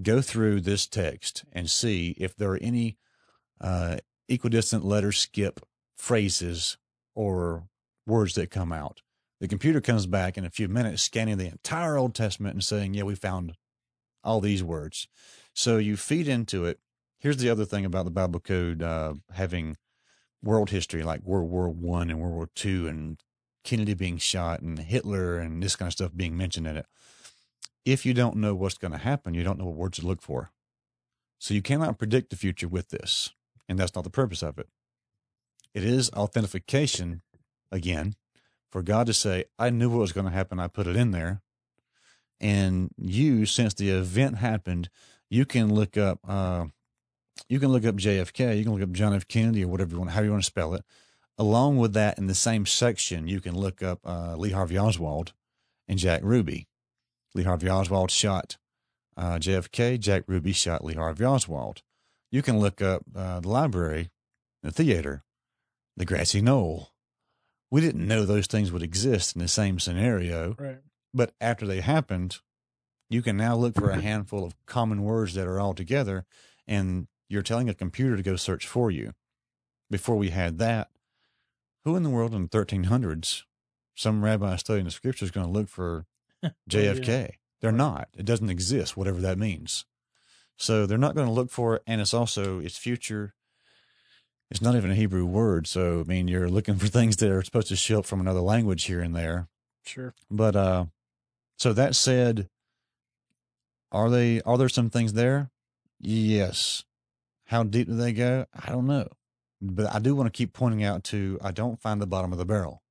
Go 0.01 0.21
through 0.21 0.61
this 0.63 0.87
text 0.87 1.45
and 1.53 1.69
see 1.69 2.15
if 2.19 2.35
there 2.37 2.53
are 2.53 2.59
any 2.63 2.97
uh, 3.61 3.99
equidistant 4.29 4.85
letter 4.85 5.13
skip 5.13 5.61
phrases 5.97 6.79
or 7.15 7.65
words 8.07 8.35
that 8.35 8.51
come 8.51 8.73
out. 8.73 9.03
The 9.41 9.49
computer 9.49 9.81
comes 9.81 10.07
back 10.07 10.39
in 10.39 10.45
a 10.45 10.51
few 10.51 10.69
minutes 10.69 11.03
scanning 11.03 11.37
the 11.37 11.47
entire 11.47 11.97
Old 11.97 12.15
Testament 12.15 12.55
and 12.55 12.65
saying, 12.65 12.95
Yeah, 12.95 13.03
we 13.03 13.15
found 13.15 13.55
all 14.25 14.41
these 14.41 14.63
words. 14.63 15.09
So 15.53 15.79
you 15.79 15.97
feed 15.97 16.29
into 16.29 16.65
it. 16.65 16.79
Here's 17.19 17.39
the 17.39 17.51
other 17.51 17.65
thing 17.65 17.85
about 17.85 18.05
the 18.05 18.11
Bible 18.11 18.41
code 18.41 18.83
uh, 18.83 19.15
having 19.33 19.77
world 20.43 20.71
history 20.71 21.03
like 21.03 21.23
World 21.23 21.51
War 21.51 21.69
One 21.69 22.11
and 22.11 22.21
World 22.21 22.35
War 22.35 22.49
Two 22.55 22.87
and 22.89 23.23
Kennedy 23.65 23.95
being 23.95 24.19
shot 24.19 24.61
and 24.61 24.79
Hitler 24.79 25.39
and 25.39 25.63
this 25.63 25.77
kind 25.77 25.89
of 25.89 25.93
stuff 25.93 26.13
being 26.15 26.37
mentioned 26.37 26.67
in 26.67 26.77
it. 26.77 26.87
If 27.85 28.07
you 28.07 28.15
don't 28.15 28.37
know 28.37 28.55
what's 28.55 28.79
going 28.79 28.93
to 28.93 28.99
happen, 28.99 29.35
you 29.35 29.43
don't 29.43 29.59
know 29.59 29.67
what 29.67 29.77
words 29.77 29.99
to 29.99 30.07
look 30.07 30.23
for. 30.23 30.51
So 31.39 31.55
you 31.55 31.63
cannot 31.63 31.99
predict 31.99 32.31
the 32.31 32.37
future 32.37 32.69
with 32.69 32.91
this. 32.91 33.31
And 33.69 33.79
that's 33.79 33.95
not 33.95 34.05
the 34.05 34.11
purpose 34.11 34.43
of 34.43 34.59
it. 34.59 34.69
It 35.75 35.85
is 35.85 36.11
authentication, 36.11 37.23
again, 37.71 38.15
for 38.71 38.83
God 38.83 39.07
to 39.07 39.15
say, 39.15 39.45
I 39.59 39.71
knew 39.71 39.89
what 39.91 40.01
was 40.01 40.13
going 40.13 40.27
to 40.27 40.33
happen. 40.33 40.61
I 40.61 40.69
put 40.69 40.87
it 40.87 40.97
in 40.97 41.11
there. 41.11 41.41
And 42.41 42.91
you, 42.97 43.47
since 43.47 43.75
the 43.75 43.91
event 43.91 44.39
happened, 44.39 44.91
you 45.31 45.45
can 45.45 45.73
look 45.73 45.97
up, 45.97 46.19
uh, 46.27 46.67
you 47.49 47.59
can 47.59 47.71
look 47.71 47.87
up 47.87 47.97
JFK, 47.97 48.59
you 48.59 48.65
can 48.65 48.73
look 48.73 48.83
up 48.83 48.93
John 48.93 49.15
F. 49.15 49.27
Kennedy 49.27 49.65
or 49.65 49.69
whatever 49.69 49.93
you 49.93 49.99
want, 49.99 50.11
how 50.11 50.23
you 50.23 50.31
want 50.31 50.43
to 50.43 50.47
spell 50.47 50.75
it. 50.75 50.85
Along 51.39 51.79
with 51.79 51.95
that, 51.95 52.19
in 52.19 52.27
the 52.27 52.35
same 52.35 52.67
section, 52.67 53.27
you 53.27 53.41
can 53.41 53.55
look 53.55 53.83
up 53.83 54.01
uh, 54.05 54.37
Lee 54.37 54.51
Harvey 54.51 54.79
Oswald 54.79 55.33
and 55.89 55.99
Jack 55.99 56.21
Ruby. 56.23 56.67
Lee 57.35 57.45
Harvey 57.45 57.69
Oswald 57.69 58.11
shot 58.11 58.57
uh, 59.17 59.35
JFK. 59.37 59.99
Jack 59.99 60.25
Ruby 60.27 60.53
shot 60.53 60.85
Lee 60.85 60.95
Harvey 60.95 61.25
Oswald. 61.25 61.83
You 62.31 62.43
can 62.43 62.59
look 62.59 62.81
up 62.81 63.03
uh, 63.15 63.41
the 63.41 63.49
library, 63.49 64.11
the 64.63 64.71
theater, 64.71 65.23
the 65.97 66.05
grassy 66.05 66.41
knoll. 66.41 66.91
We 67.71 67.81
didn't 67.81 68.07
know 68.07 68.25
those 68.25 68.47
things 68.47 68.71
would 68.73 68.83
exist 68.83 69.35
in 69.35 69.41
the 69.43 69.49
same 69.49 69.79
scenario, 69.79 70.55
Right. 70.59 70.79
but 71.15 71.35
after 71.41 71.67
they 71.67 71.81
happened, 71.81 72.39
you 73.09 73.23
can 73.23 73.37
now 73.37 73.57
look 73.57 73.75
for 73.75 73.91
a 73.91 74.01
handful 74.01 74.45
of 74.45 74.55
common 74.67 75.03
words 75.03 75.35
that 75.35 75.47
are 75.47 75.61
all 75.61 75.75
together, 75.75 76.25
and 76.67 77.07
you're 77.29 77.43
telling 77.43 77.69
a 77.69 77.75
computer 77.75 78.17
to 78.17 78.23
go 78.23 78.37
search 78.37 78.67
for 78.67 78.91
you. 78.91 79.13
Before 79.91 80.17
we 80.17 80.31
had 80.31 80.59
that, 80.59 80.89
who 81.85 81.97
in 81.97 82.03
the 82.03 82.11
world 82.11 82.35
in 82.35 82.43
the 82.43 82.49
1300s, 82.49 83.43
some 83.95 84.25
rabbi 84.25 84.57
studying 84.57 84.85
the 84.87 84.91
scripture 84.91 85.25
is 85.27 85.31
going 85.31 85.47
to 85.47 85.53
look 85.53 85.69
for 85.69 86.07
JFK? 86.71 87.33
They're 87.61 87.73
not. 87.73 88.09
It 88.17 88.27
doesn't 88.27 88.51
exist, 88.51 88.97
whatever 88.97 89.21
that 89.21 89.39
means. 89.39 89.85
So 90.57 90.87
they're 90.87 90.99
not 90.99 91.15
going 91.15 91.27
to 91.27 91.33
look 91.33 91.51
for 91.51 91.77
it, 91.77 91.83
and 91.87 92.01
it's 92.01 92.15
also 92.15 92.59
its 92.59 92.77
future. 92.77 93.35
It's 94.51 94.61
not 94.61 94.77
even 94.77 94.91
a 94.91 94.95
Hebrew 94.97 95.25
word, 95.25 95.67
so 95.67 96.01
I 96.01 96.05
mean, 96.05 96.29
you're 96.29 96.49
looking 96.49 96.77
for 96.77 96.87
things 96.89 97.17
that 97.17 97.31
are 97.31 97.43
supposed 97.43 97.69
to 97.69 97.77
show 97.77 98.01
up 98.01 98.07
from 98.07 98.21
another 98.21 98.41
language 98.41 98.85
here 98.85 99.01
and 99.01 99.15
there. 99.15 99.49
Sure. 99.85 100.15
But 100.31 100.57
uh, 100.57 100.87
so 101.57 101.73
that 101.73 101.95
said, 101.95 102.49
are 103.91 104.11
they? 104.11 104.41
Are 104.43 104.59
there 104.59 104.69
some 104.69 104.91
things 104.91 105.13
there? 105.15 105.51
Yes. 106.01 106.85
How 107.47 107.63
deep 107.63 107.87
do 107.89 107.95
they 107.95 108.13
go? 108.13 108.47
I 108.55 108.71
don't 108.71 108.87
know, 108.87 109.09
but 109.61 109.93
I 109.95 109.99
do 109.99 110.15
want 110.15 110.33
to 110.33 110.37
keep 110.37 110.53
pointing 110.53 110.83
out 110.83 111.05
to. 111.05 111.39
I 111.43 111.51
don't 111.51 111.81
find 111.81 112.01
the 112.01 112.07
bottom 112.07 112.33
of 112.33 112.39
the 112.39 112.45
barrel. 112.45 112.83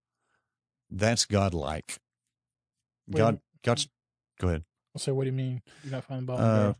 That's 0.89 1.25
godlike. 1.25 1.99
God, 3.09 3.39
God's. 3.63 3.87
Go 4.39 4.47
ahead. 4.49 4.63
I'll 4.95 4.99
say, 4.99 5.11
what 5.11 5.23
do 5.23 5.29
you 5.29 5.35
mean? 5.35 5.61
You're 5.83 5.93
not 5.93 6.03
finding 6.03 6.25
bottom 6.25 6.45
Uh, 6.45 6.73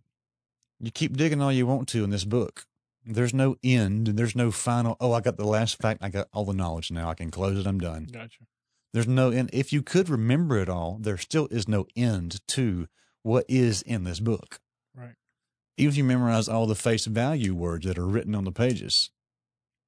you 0.80 0.92
keep 0.92 1.16
digging 1.16 1.42
all 1.42 1.52
you 1.52 1.66
want 1.66 1.88
to 1.90 2.04
in 2.04 2.10
this 2.10 2.26
book. 2.26 2.66
There's 3.06 3.34
no 3.34 3.56
end. 3.64 4.08
and 4.10 4.18
There's 4.18 4.36
no 4.36 4.52
final. 4.52 4.98
Oh, 5.00 5.14
I 5.14 5.22
got 5.22 5.38
the 5.38 5.46
last 5.48 5.78
fact. 5.82 6.04
I 6.04 6.10
got 6.10 6.28
all 6.34 6.46
the 6.46 6.54
knowledge 6.54 6.92
now. 6.92 7.10
I 7.10 7.14
can 7.14 7.32
close 7.32 7.58
it. 7.58 7.68
I'm 7.68 7.80
done. 7.80 8.08
Gotcha. 8.12 8.46
There's 8.94 9.08
no 9.08 9.30
end. 9.32 9.50
If 9.54 9.72
you 9.72 9.82
could 9.82 10.10
remember 10.10 10.58
it 10.58 10.70
all, 10.70 10.98
there 11.00 11.18
still 11.18 11.48
is 11.50 11.68
no 11.68 11.86
end 11.96 12.40
to 12.50 12.88
what 13.24 13.46
is 13.48 13.82
in 13.84 14.04
this 14.04 14.20
book. 14.20 14.60
Right. 14.96 15.16
Even 15.78 15.92
if 15.92 15.98
you 15.98 16.04
memorize 16.04 16.50
all 16.50 16.68
the 16.68 16.76
face 16.76 17.06
value 17.06 17.56
words 17.56 17.86
that 17.86 17.98
are 17.98 18.08
written 18.08 18.36
on 18.36 18.44
the 18.44 18.52
pages, 18.52 19.10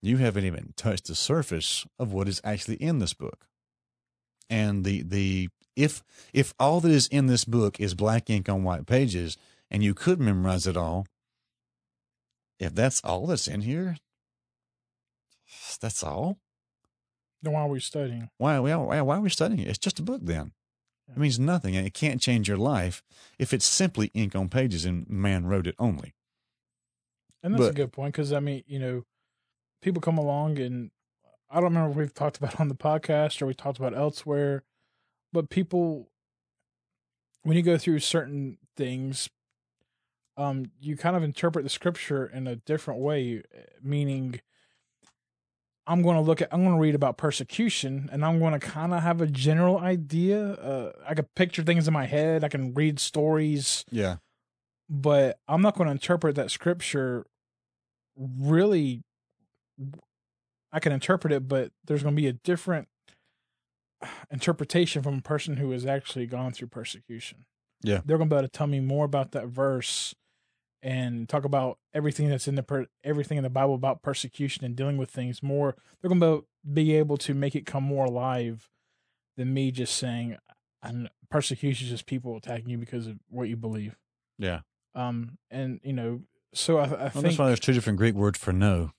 you 0.01 0.17
haven't 0.17 0.45
even 0.45 0.73
touched 0.75 1.07
the 1.07 1.15
surface 1.15 1.86
of 1.99 2.13
what 2.13 2.27
is 2.27 2.41
actually 2.43 2.75
in 2.75 2.99
this 2.99 3.13
book. 3.13 3.47
And 4.49 4.86
the 4.86 5.03
the 5.03 5.49
if 5.76 6.03
if 6.34 6.53
all 6.59 6.80
that 6.82 6.91
is 6.91 7.07
in 7.07 7.28
this 7.28 7.45
book 7.45 7.80
is 7.80 7.95
black 7.95 8.30
ink 8.30 8.49
on 8.49 8.63
white 8.63 8.86
pages 8.86 9.38
and 9.69 9.84
you 9.84 9.93
could 9.93 10.19
memorize 10.19 10.67
it 10.67 10.78
all, 10.78 11.07
if 12.59 12.76
that's 12.76 13.01
all 13.03 13.28
that's 13.28 13.47
in 13.47 13.61
here, 13.61 13.97
that's 15.82 16.03
all. 16.03 16.38
Then 17.41 17.53
why 17.53 17.61
are 17.61 17.67
we 17.67 17.80
studying? 17.82 18.30
Why, 18.38 18.59
why, 18.59 19.01
why 19.01 19.17
are 19.17 19.21
we 19.21 19.30
studying 19.30 19.59
it? 19.59 19.67
It's 19.67 19.78
just 19.78 19.99
a 19.99 20.03
book 20.03 20.21
then. 20.24 20.53
It 21.09 21.17
means 21.17 21.38
nothing 21.38 21.76
and 21.76 21.86
it 21.86 21.93
can't 21.93 22.21
change 22.21 22.47
your 22.47 22.57
life 22.57 23.03
if 23.38 23.53
it's 23.53 23.65
simply 23.65 24.09
ink 24.13 24.36
on 24.36 24.47
pages 24.47 24.86
and 24.86 25.07
man 25.09 25.45
wrote 25.45 25.67
it 25.67 25.76
only. 25.78 26.13
And 27.43 27.53
that's 27.53 27.67
a 27.67 27.74
good 27.74 27.91
point 27.91 28.13
because 28.13 28.32
I 28.32 28.39
mean, 28.39 28.63
you 28.65 28.80
know, 28.80 29.03
people 29.82 30.01
come 30.01 30.17
along 30.17 30.59
and 30.59 30.91
I 31.49 31.55
don't 31.55 31.65
remember 31.65 31.91
if 31.91 31.97
we've 31.97 32.13
talked 32.13 32.38
about 32.38 32.53
it 32.53 32.61
on 32.61 32.69
the 32.69 32.76
podcast 32.76 33.41
or 33.41 33.45
we 33.45 33.53
talked 33.53 33.78
about 33.78 33.95
elsewhere, 33.95 34.63
but 35.34 35.49
people, 35.49 36.09
when 37.41 37.57
you 37.57 37.63
go 37.63 37.77
through 37.77 37.99
certain 37.99 38.57
things, 38.77 39.29
um, 40.38 40.71
you 40.79 40.95
kind 40.95 41.15
of 41.15 41.23
interpret 41.23 41.63
the 41.63 41.69
scripture 41.69 42.25
in 42.25 42.47
a 42.47 42.55
different 42.55 43.01
way, 43.01 43.43
meaning. 43.81 44.39
I'm 45.86 46.01
going 46.01 46.15
to 46.15 46.21
look 46.21 46.41
at, 46.41 46.47
I'm 46.53 46.63
going 46.63 46.75
to 46.77 46.79
read 46.81 46.95
about 46.95 47.17
persecution 47.17 48.07
and 48.13 48.23
I'm 48.23 48.39
going 48.39 48.53
to 48.53 48.59
kind 48.59 48.93
of 48.93 49.03
have 49.03 49.19
a 49.19 49.27
general 49.27 49.79
idea. 49.79 50.53
Uh, 50.53 50.93
I 51.05 51.13
can 51.13 51.25
picture 51.36 51.61
things 51.61 51.89
in 51.89 51.93
my 51.93 52.05
head. 52.05 52.45
I 52.45 52.47
can 52.47 52.73
read 52.73 53.01
stories 53.01 53.84
Yeah. 53.91 54.15
but 54.89 55.39
I'm 55.45 55.61
not 55.61 55.75
going 55.75 55.88
to 55.88 55.91
interpret 55.91 56.36
that 56.38 56.51
scripture 56.51 57.25
really. 58.15 59.03
I 60.71 60.79
can 60.79 60.93
interpret 60.93 61.34
it, 61.34 61.49
but 61.49 61.73
there's 61.86 62.01
going 62.01 62.15
to 62.15 62.21
be 62.21 62.29
a 62.29 62.34
different 62.34 62.88
interpretation 64.32 65.01
from 65.01 65.18
a 65.18 65.22
person 65.22 65.58
who 65.58 65.72
has 65.72 65.86
actually 65.86 66.26
gone 66.26 66.51
through 66.54 66.68
persecution. 66.68 67.45
Yeah. 67.84 68.01
They're 68.06 68.18
going 68.18 68.30
to 68.30 68.36
be 68.36 68.38
able 68.39 68.47
to 68.47 68.51
tell 68.51 68.68
me 68.68 68.80
more 68.80 69.06
about 69.06 69.32
that 69.32 69.47
verse 69.47 70.16
and 70.82 71.28
talk 71.30 71.45
about 71.45 71.80
everything 71.93 72.30
that's 72.30 72.47
in 72.47 72.56
the 72.56 72.64
per- 72.64 72.88
everything 73.04 73.38
in 73.38 73.43
the 73.43 73.49
Bible 73.49 73.76
about 73.76 74.01
persecution 74.01 74.66
and 74.66 74.76
dealing 74.76 74.97
with 74.97 75.10
things 75.10 75.41
more. 75.43 75.76
They're 76.01 76.10
going 76.10 76.22
to 76.22 76.45
be 76.72 76.93
able 76.95 77.18
to 77.18 77.34
make 77.34 77.56
it 77.56 77.66
come 77.66 77.84
more 77.84 78.06
alive 78.06 78.70
than 79.38 79.54
me 79.54 79.72
just 79.72 79.95
saying, 79.97 80.38
"And 80.82 81.10
persecution 81.30 81.86
is 81.86 81.91
just 81.91 82.06
people 82.06 82.36
attacking 82.38 82.70
you 82.70 82.78
because 82.78 83.08
of 83.08 83.18
what 83.30 83.47
you 83.49 83.56
believe." 83.56 83.95
Yeah. 84.38 84.62
Um, 84.95 85.38
and 85.49 85.80
you 85.84 85.93
know, 85.93 86.22
so 86.54 86.78
I, 86.78 86.84
I 86.84 86.88
Well, 86.88 87.10
think 87.10 87.24
that's 87.26 87.38
why 87.38 87.47
there's 87.47 87.60
two 87.60 87.74
different 87.74 87.97
Greek 87.97 88.16
words 88.16 88.38
for 88.38 88.51
no. 88.54 88.91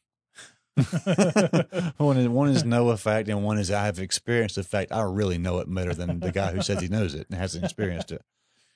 one 1.98 2.16
is 2.16 2.28
one 2.28 2.48
is 2.50 2.64
know 2.64 2.88
a 2.90 2.96
fact, 2.96 3.28
and 3.28 3.44
one 3.44 3.58
is 3.58 3.70
I 3.70 3.84
have 3.86 3.98
experienced 3.98 4.56
the 4.56 4.64
fact. 4.64 4.92
I 4.92 5.02
really 5.02 5.38
know 5.38 5.58
it 5.58 5.72
better 5.72 5.94
than 5.94 6.20
the 6.20 6.32
guy 6.32 6.52
who 6.52 6.62
says 6.62 6.80
he 6.80 6.88
knows 6.88 7.14
it 7.14 7.26
and 7.30 7.38
hasn't 7.38 7.64
experienced 7.64 8.10
it. 8.10 8.22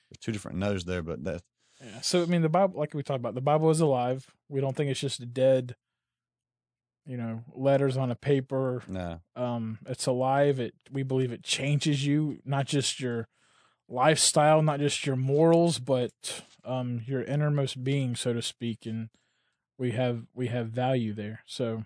There's 0.09 0.19
two 0.19 0.31
different 0.31 0.57
knows 0.57 0.85
there, 0.85 1.01
but 1.01 1.23
that 1.25 1.41
Yeah. 1.83 2.01
So 2.01 2.23
I 2.23 2.25
mean, 2.25 2.41
the 2.41 2.49
Bible, 2.49 2.79
like 2.79 2.93
we 2.93 3.03
talked 3.03 3.19
about, 3.19 3.35
the 3.35 3.41
Bible 3.41 3.69
is 3.69 3.81
alive. 3.81 4.27
We 4.47 4.61
don't 4.61 4.75
think 4.75 4.89
it's 4.89 4.99
just 4.99 5.33
dead, 5.33 5.75
you 7.05 7.17
know, 7.17 7.43
letters 7.53 7.97
on 7.97 8.11
a 8.11 8.15
paper. 8.15 8.81
no, 8.87 9.19
Um, 9.35 9.79
it's 9.85 10.05
alive. 10.05 10.59
It 10.59 10.75
we 10.91 11.03
believe 11.03 11.31
it 11.31 11.43
changes 11.43 12.05
you, 12.05 12.39
not 12.45 12.65
just 12.65 12.99
your 13.01 13.27
lifestyle, 13.89 14.61
not 14.61 14.79
just 14.79 15.05
your 15.05 15.15
morals, 15.17 15.79
but 15.79 16.43
um 16.63 17.01
your 17.05 17.23
innermost 17.23 17.83
being, 17.83 18.15
so 18.15 18.31
to 18.33 18.41
speak. 18.41 18.85
And 18.85 19.09
we 19.79 19.91
have 19.91 20.25
we 20.35 20.47
have 20.47 20.67
value 20.67 21.13
there. 21.13 21.41
So 21.47 21.85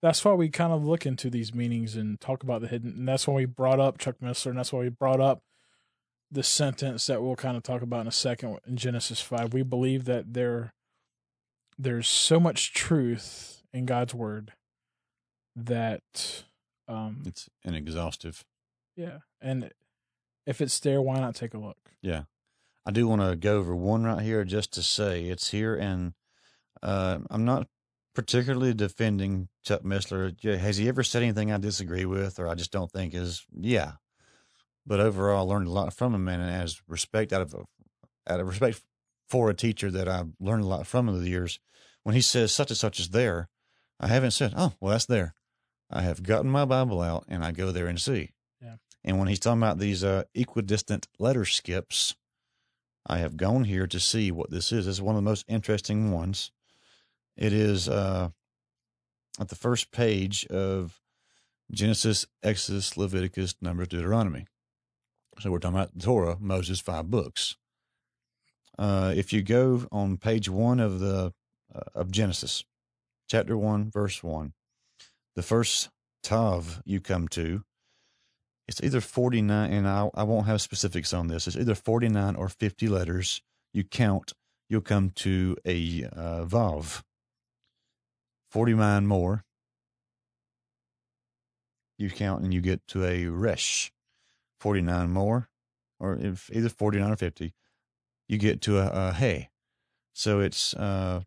that's 0.00 0.24
why 0.24 0.32
we 0.32 0.48
kind 0.48 0.72
of 0.72 0.84
look 0.86 1.04
into 1.04 1.28
these 1.28 1.52
meanings 1.52 1.96
and 1.96 2.20
talk 2.20 2.42
about 2.42 2.60
the 2.60 2.68
hidden. 2.68 2.90
And 2.92 3.08
that's 3.08 3.26
why 3.26 3.34
we 3.34 3.44
brought 3.44 3.80
up 3.80 3.98
Chuck 3.98 4.16
Missler, 4.22 4.50
and 4.50 4.58
that's 4.58 4.72
why 4.72 4.80
we 4.80 4.88
brought 4.88 5.20
up 5.20 5.42
the 6.30 6.42
sentence 6.42 7.06
that 7.06 7.22
we'll 7.22 7.36
kind 7.36 7.56
of 7.56 7.62
talk 7.62 7.82
about 7.82 8.02
in 8.02 8.06
a 8.08 8.12
second 8.12 8.58
in 8.66 8.76
Genesis 8.76 9.20
five. 9.20 9.52
We 9.52 9.62
believe 9.62 10.04
that 10.06 10.32
there 10.34 10.72
there's 11.78 12.08
so 12.08 12.40
much 12.40 12.72
truth 12.72 13.62
in 13.72 13.84
God's 13.86 14.14
word 14.14 14.52
that 15.54 16.44
um 16.88 17.22
it's 17.26 17.48
inexhaustive. 17.64 18.44
yeah 18.96 19.18
and 19.40 19.70
if 20.46 20.60
it's 20.60 20.78
there 20.80 21.02
why 21.02 21.18
not 21.18 21.34
take 21.34 21.54
a 21.54 21.58
look 21.58 21.78
Yeah, 22.02 22.22
I 22.86 22.90
do 22.92 23.08
want 23.08 23.22
to 23.22 23.34
go 23.36 23.58
over 23.58 23.74
one 23.74 24.04
right 24.04 24.22
here 24.22 24.44
just 24.44 24.72
to 24.74 24.82
say 24.82 25.24
it's 25.24 25.50
here, 25.50 25.74
and 25.74 26.12
uh, 26.82 27.18
I'm 27.30 27.44
not 27.44 27.66
particularly 28.14 28.74
defending 28.74 29.48
Chuck 29.62 29.82
Missler. 29.82 30.38
Has 30.58 30.76
he 30.76 30.88
ever 30.88 31.02
said 31.02 31.22
anything 31.22 31.52
I 31.52 31.58
disagree 31.58 32.04
with, 32.04 32.38
or 32.38 32.48
I 32.48 32.54
just 32.54 32.72
don't 32.72 32.90
think 32.90 33.14
is? 33.14 33.44
Yeah, 33.52 33.92
but 34.86 35.00
overall, 35.00 35.50
I 35.50 35.54
learned 35.54 35.68
a 35.68 35.72
lot 35.72 35.92
from 35.92 36.14
him, 36.14 36.28
and 36.28 36.42
as 36.42 36.80
respect 36.88 37.32
out 37.32 37.42
of 37.42 37.54
out 38.28 38.40
of 38.40 38.48
respect 38.48 38.82
for 39.28 39.50
a 39.50 39.54
teacher 39.54 39.90
that 39.90 40.08
I've 40.08 40.32
learned 40.40 40.64
a 40.64 40.68
lot 40.68 40.86
from 40.86 41.08
over 41.08 41.18
the 41.18 41.28
years, 41.28 41.58
when 42.02 42.14
he 42.14 42.20
says 42.20 42.52
such 42.52 42.70
and 42.70 42.78
such 42.78 43.00
is 43.00 43.10
there, 43.10 43.48
I 43.98 44.08
haven't 44.08 44.32
said, 44.32 44.52
oh, 44.56 44.74
well, 44.80 44.92
that's 44.92 45.06
there. 45.06 45.34
I 45.90 46.02
have 46.02 46.22
gotten 46.22 46.50
my 46.50 46.64
Bible 46.64 47.00
out 47.00 47.24
and 47.28 47.44
I 47.44 47.52
go 47.52 47.72
there 47.72 47.86
and 47.86 48.00
see. 48.00 48.32
Yeah. 48.60 48.76
And 49.04 49.18
when 49.18 49.28
he's 49.28 49.40
talking 49.40 49.62
about 49.62 49.78
these 49.78 50.04
uh, 50.04 50.24
equidistant 50.34 51.08
letter 51.18 51.44
skips, 51.44 52.14
I 53.06 53.18
have 53.18 53.36
gone 53.36 53.64
here 53.64 53.86
to 53.86 54.00
see 54.00 54.30
what 54.30 54.50
this 54.50 54.72
is. 54.72 54.86
This 54.86 54.96
is 54.96 55.02
one 55.02 55.14
of 55.14 55.22
the 55.22 55.30
most 55.30 55.44
interesting 55.48 56.10
ones. 56.10 56.50
It 57.36 57.52
is 57.52 57.88
uh, 57.88 58.30
at 59.38 59.48
the 59.48 59.54
first 59.54 59.92
page 59.92 60.46
of 60.46 61.00
Genesis, 61.70 62.26
Exodus, 62.42 62.96
Leviticus, 62.96 63.56
Numbers, 63.60 63.88
Deuteronomy. 63.88 64.46
So 65.40 65.50
we're 65.50 65.58
talking 65.58 65.76
about 65.76 65.94
the 65.94 66.02
Torah, 66.02 66.38
Moses' 66.40 66.80
five 66.80 67.10
books. 67.10 67.56
Uh, 68.78 69.12
if 69.14 69.32
you 69.32 69.42
go 69.42 69.86
on 69.92 70.16
page 70.16 70.48
one 70.48 70.80
of 70.80 71.00
the 71.00 71.32
uh, 71.74 71.80
of 71.94 72.10
Genesis, 72.10 72.64
chapter 73.28 73.56
one, 73.56 73.90
verse 73.90 74.22
one, 74.22 74.54
the 75.34 75.42
first 75.42 75.90
tav 76.22 76.80
you 76.84 77.00
come 77.00 77.28
to, 77.28 77.62
it's 78.68 78.82
either 78.82 79.00
forty 79.00 79.42
nine, 79.42 79.72
and 79.72 79.86
I 79.86 80.08
I 80.14 80.22
won't 80.22 80.46
have 80.46 80.60
specifics 80.60 81.12
on 81.12 81.28
this. 81.28 81.46
It's 81.46 81.56
either 81.56 81.74
forty 81.74 82.08
nine 82.08 82.34
or 82.34 82.48
fifty 82.48 82.88
letters. 82.88 83.42
You 83.72 83.84
count, 83.84 84.32
you'll 84.68 84.80
come 84.80 85.10
to 85.16 85.56
a 85.66 86.04
uh, 86.04 86.44
vav. 86.44 87.02
Forty 88.56 88.72
nine 88.72 89.06
more. 89.06 89.44
You 91.98 92.08
count 92.08 92.42
and 92.42 92.54
you 92.54 92.62
get 92.62 92.86
to 92.86 93.04
a 93.04 93.26
resh. 93.26 93.92
Forty 94.58 94.80
nine 94.80 95.10
more, 95.10 95.50
or 96.00 96.16
if 96.16 96.48
either 96.50 96.70
forty 96.70 96.98
nine 96.98 97.10
or 97.10 97.16
fifty 97.16 97.52
you 98.26 98.38
get 98.38 98.62
to 98.62 98.78
a, 98.78 98.86
a 98.86 99.12
hey. 99.12 99.50
So 100.14 100.40
it's 100.40 100.72
uh, 100.72 101.24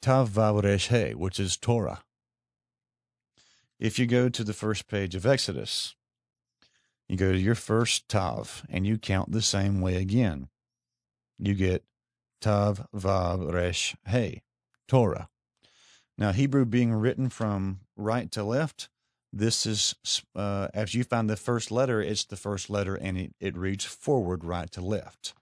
Tav 0.00 0.30
Vav 0.30 0.62
Resh 0.62 0.88
Hey, 0.88 1.12
which 1.12 1.38
is 1.38 1.58
Torah. 1.58 2.02
If 3.78 3.98
you 3.98 4.06
go 4.06 4.30
to 4.30 4.42
the 4.42 4.54
first 4.54 4.88
page 4.88 5.14
of 5.14 5.26
Exodus, 5.26 5.96
you 7.10 7.18
go 7.18 7.32
to 7.32 7.38
your 7.38 7.54
first 7.54 8.08
Tav 8.08 8.64
and 8.70 8.86
you 8.86 8.96
count 8.96 9.32
the 9.32 9.42
same 9.42 9.82
way 9.82 9.96
again. 9.96 10.48
You 11.38 11.52
get 11.52 11.84
Tav 12.40 12.86
Vav 12.96 13.52
Resh 13.52 13.94
Hey, 14.06 14.40
Torah. 14.88 15.28
Now, 16.16 16.32
Hebrew 16.32 16.64
being 16.64 16.92
written 16.92 17.28
from 17.28 17.80
right 17.96 18.30
to 18.32 18.44
left, 18.44 18.88
this 19.32 19.66
is, 19.66 19.94
uh, 20.36 20.68
as 20.72 20.94
you 20.94 21.02
find 21.02 21.28
the 21.28 21.36
first 21.36 21.70
letter, 21.72 22.00
it's 22.00 22.24
the 22.24 22.36
first 22.36 22.70
letter 22.70 22.94
and 22.94 23.18
it, 23.18 23.34
it 23.40 23.56
reads 23.56 23.84
forward 23.84 24.44
right 24.44 24.70
to 24.72 24.80
left. 24.80 25.34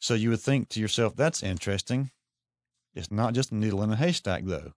So 0.00 0.14
you 0.14 0.30
would 0.30 0.40
think 0.40 0.68
to 0.70 0.80
yourself, 0.80 1.14
that's 1.14 1.44
interesting. 1.44 2.10
It's 2.92 3.12
not 3.12 3.34
just 3.34 3.52
a 3.52 3.54
needle 3.54 3.82
in 3.84 3.92
a 3.92 3.96
haystack, 3.96 4.44
though. 4.44 4.72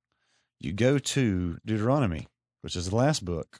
You 0.60 0.72
go 0.72 1.00
to 1.00 1.58
Deuteronomy, 1.66 2.28
which 2.62 2.76
is 2.76 2.90
the 2.90 2.96
last 2.96 3.26
book. 3.26 3.60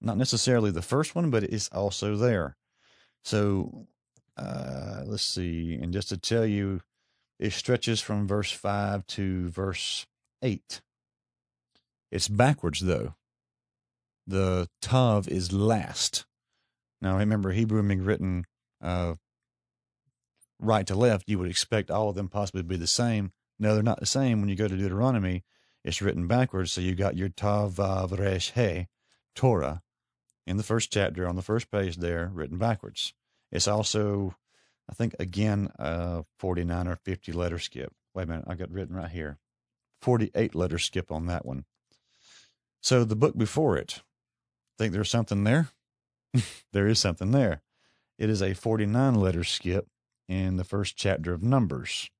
Not 0.00 0.16
necessarily 0.16 0.70
the 0.70 0.80
first 0.80 1.16
one, 1.16 1.30
but 1.30 1.42
it's 1.42 1.68
also 1.70 2.16
there. 2.16 2.56
So 3.24 3.88
uh, 4.36 5.02
let's 5.04 5.24
see. 5.24 5.74
And 5.74 5.92
just 5.92 6.08
to 6.10 6.16
tell 6.16 6.46
you, 6.46 6.82
it 7.38 7.52
stretches 7.52 8.00
from 8.00 8.26
verse 8.26 8.50
5 8.50 9.06
to 9.06 9.48
verse 9.48 10.06
8. 10.42 10.80
It's 12.10 12.28
backwards, 12.28 12.80
though. 12.80 13.14
The 14.26 14.68
Tav 14.82 15.28
is 15.28 15.52
last. 15.52 16.26
Now, 17.00 17.18
remember, 17.18 17.52
Hebrew 17.52 17.82
being 17.82 18.04
written 18.04 18.44
uh, 18.82 19.14
right 20.58 20.86
to 20.86 20.94
left, 20.94 21.28
you 21.28 21.38
would 21.38 21.50
expect 21.50 21.90
all 21.90 22.10
of 22.10 22.16
them 22.16 22.28
possibly 22.28 22.62
to 22.62 22.68
be 22.68 22.76
the 22.76 22.86
same. 22.86 23.32
No, 23.58 23.74
they're 23.74 23.82
not 23.82 24.00
the 24.00 24.06
same. 24.06 24.40
When 24.40 24.48
you 24.48 24.56
go 24.56 24.68
to 24.68 24.76
Deuteronomy, 24.76 25.44
it's 25.84 26.02
written 26.02 26.26
backwards. 26.26 26.72
So 26.72 26.80
you 26.80 26.94
got 26.94 27.16
your 27.16 27.28
Tav, 27.28 27.74
Vav, 27.74 28.18
Resh, 28.18 28.52
He, 28.52 28.88
Torah, 29.34 29.82
in 30.46 30.56
the 30.56 30.62
first 30.62 30.92
chapter 30.92 31.28
on 31.28 31.36
the 31.36 31.42
first 31.42 31.70
page 31.70 31.96
there, 31.96 32.30
written 32.32 32.58
backwards. 32.58 33.14
It's 33.50 33.68
also, 33.68 34.34
I 34.90 34.94
think, 34.94 35.14
again, 35.18 35.70
uh, 35.78 36.22
49 36.38 36.88
or 36.88 36.96
50 36.96 37.32
letter 37.32 37.58
skip. 37.58 37.92
Wait 38.14 38.24
a 38.24 38.26
minute, 38.26 38.44
I 38.48 38.54
got 38.54 38.70
written 38.70 38.96
right 38.96 39.10
here. 39.10 39.38
48 40.00 40.54
letter 40.54 40.78
skip 40.78 41.10
on 41.12 41.26
that 41.26 41.44
one. 41.44 41.64
So 42.80 43.04
the 43.04 43.16
book 43.16 43.36
before 43.36 43.76
it, 43.76 44.02
think 44.78 44.92
there's 44.92 45.10
something 45.10 45.44
there? 45.44 45.68
there 46.72 46.86
is 46.86 46.98
something 46.98 47.32
there. 47.32 47.62
It 48.18 48.30
is 48.30 48.42
a 48.42 48.54
49 48.54 49.14
letter 49.14 49.44
skip 49.44 49.88
in 50.28 50.56
the 50.56 50.64
first 50.64 50.96
chapter 50.96 51.32
of 51.32 51.42
Numbers. 51.42 52.10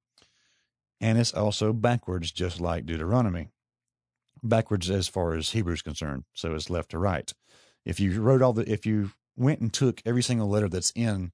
And 1.00 1.18
it's 1.18 1.32
also 1.32 1.72
backwards, 1.72 2.32
just 2.32 2.60
like 2.60 2.86
Deuteronomy. 2.86 3.48
Backwards 4.42 4.90
as 4.90 5.08
far 5.08 5.34
as 5.34 5.50
Hebrew 5.50 5.74
is 5.74 5.82
concerned. 5.82 6.24
So 6.32 6.54
it's 6.54 6.70
left 6.70 6.90
to 6.90 6.98
right. 6.98 7.32
If 7.84 8.00
you 8.00 8.20
wrote 8.20 8.42
all 8.42 8.52
the, 8.52 8.70
if 8.70 8.84
you 8.84 9.12
went 9.36 9.60
and 9.60 9.72
took 9.72 10.02
every 10.04 10.22
single 10.22 10.48
letter 10.48 10.68
that's 10.68 10.92
in 10.94 11.32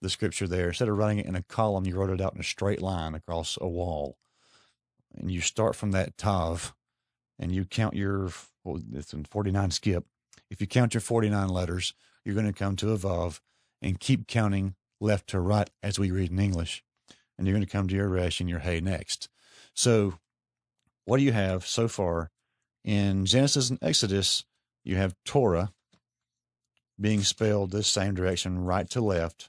the 0.00 0.10
scripture 0.10 0.48
there, 0.48 0.68
instead 0.68 0.88
of 0.88 0.96
writing 0.96 1.18
it 1.18 1.26
in 1.26 1.34
a 1.34 1.42
column, 1.42 1.86
you 1.86 1.96
wrote 1.96 2.10
it 2.10 2.20
out 2.20 2.34
in 2.34 2.40
a 2.40 2.44
straight 2.44 2.80
line 2.80 3.14
across 3.14 3.58
a 3.60 3.68
wall. 3.68 4.16
And 5.14 5.30
you 5.30 5.40
start 5.40 5.76
from 5.76 5.90
that 5.92 6.16
Tav 6.16 6.74
and 7.38 7.52
you 7.52 7.64
count 7.64 7.94
your, 7.94 8.30
well, 8.64 8.80
it's 8.92 9.12
in 9.12 9.24
49 9.24 9.70
skip. 9.70 10.04
If 10.50 10.60
you 10.60 10.66
count 10.66 10.94
your 10.94 11.00
49 11.00 11.48
letters, 11.48 11.94
you're 12.24 12.34
going 12.34 12.46
to 12.46 12.52
come 12.52 12.76
to 12.76 12.92
a 12.92 12.98
Vav 12.98 13.40
and 13.82 14.00
keep 14.00 14.26
counting 14.26 14.74
left 15.00 15.28
to 15.28 15.40
right 15.40 15.70
as 15.82 15.98
we 15.98 16.10
read 16.10 16.30
in 16.30 16.38
English. 16.38 16.84
And 17.36 17.46
you're 17.46 17.54
going 17.54 17.66
to 17.66 17.72
come 17.72 17.88
to 17.88 17.94
your 17.94 18.08
Resh 18.08 18.40
and 18.40 18.50
your 18.50 18.58
Hey 18.58 18.80
next. 18.80 19.28
So, 19.74 20.18
what 21.06 21.16
do 21.16 21.22
you 21.22 21.32
have 21.32 21.66
so 21.66 21.88
far? 21.88 22.30
In 22.84 23.24
Genesis 23.26 23.70
and 23.70 23.78
Exodus, 23.82 24.44
you 24.84 24.96
have 24.96 25.14
Torah 25.24 25.72
being 27.00 27.22
spelled 27.22 27.70
this 27.70 27.88
same 27.88 28.14
direction, 28.14 28.64
right 28.64 28.88
to 28.90 29.00
left, 29.00 29.48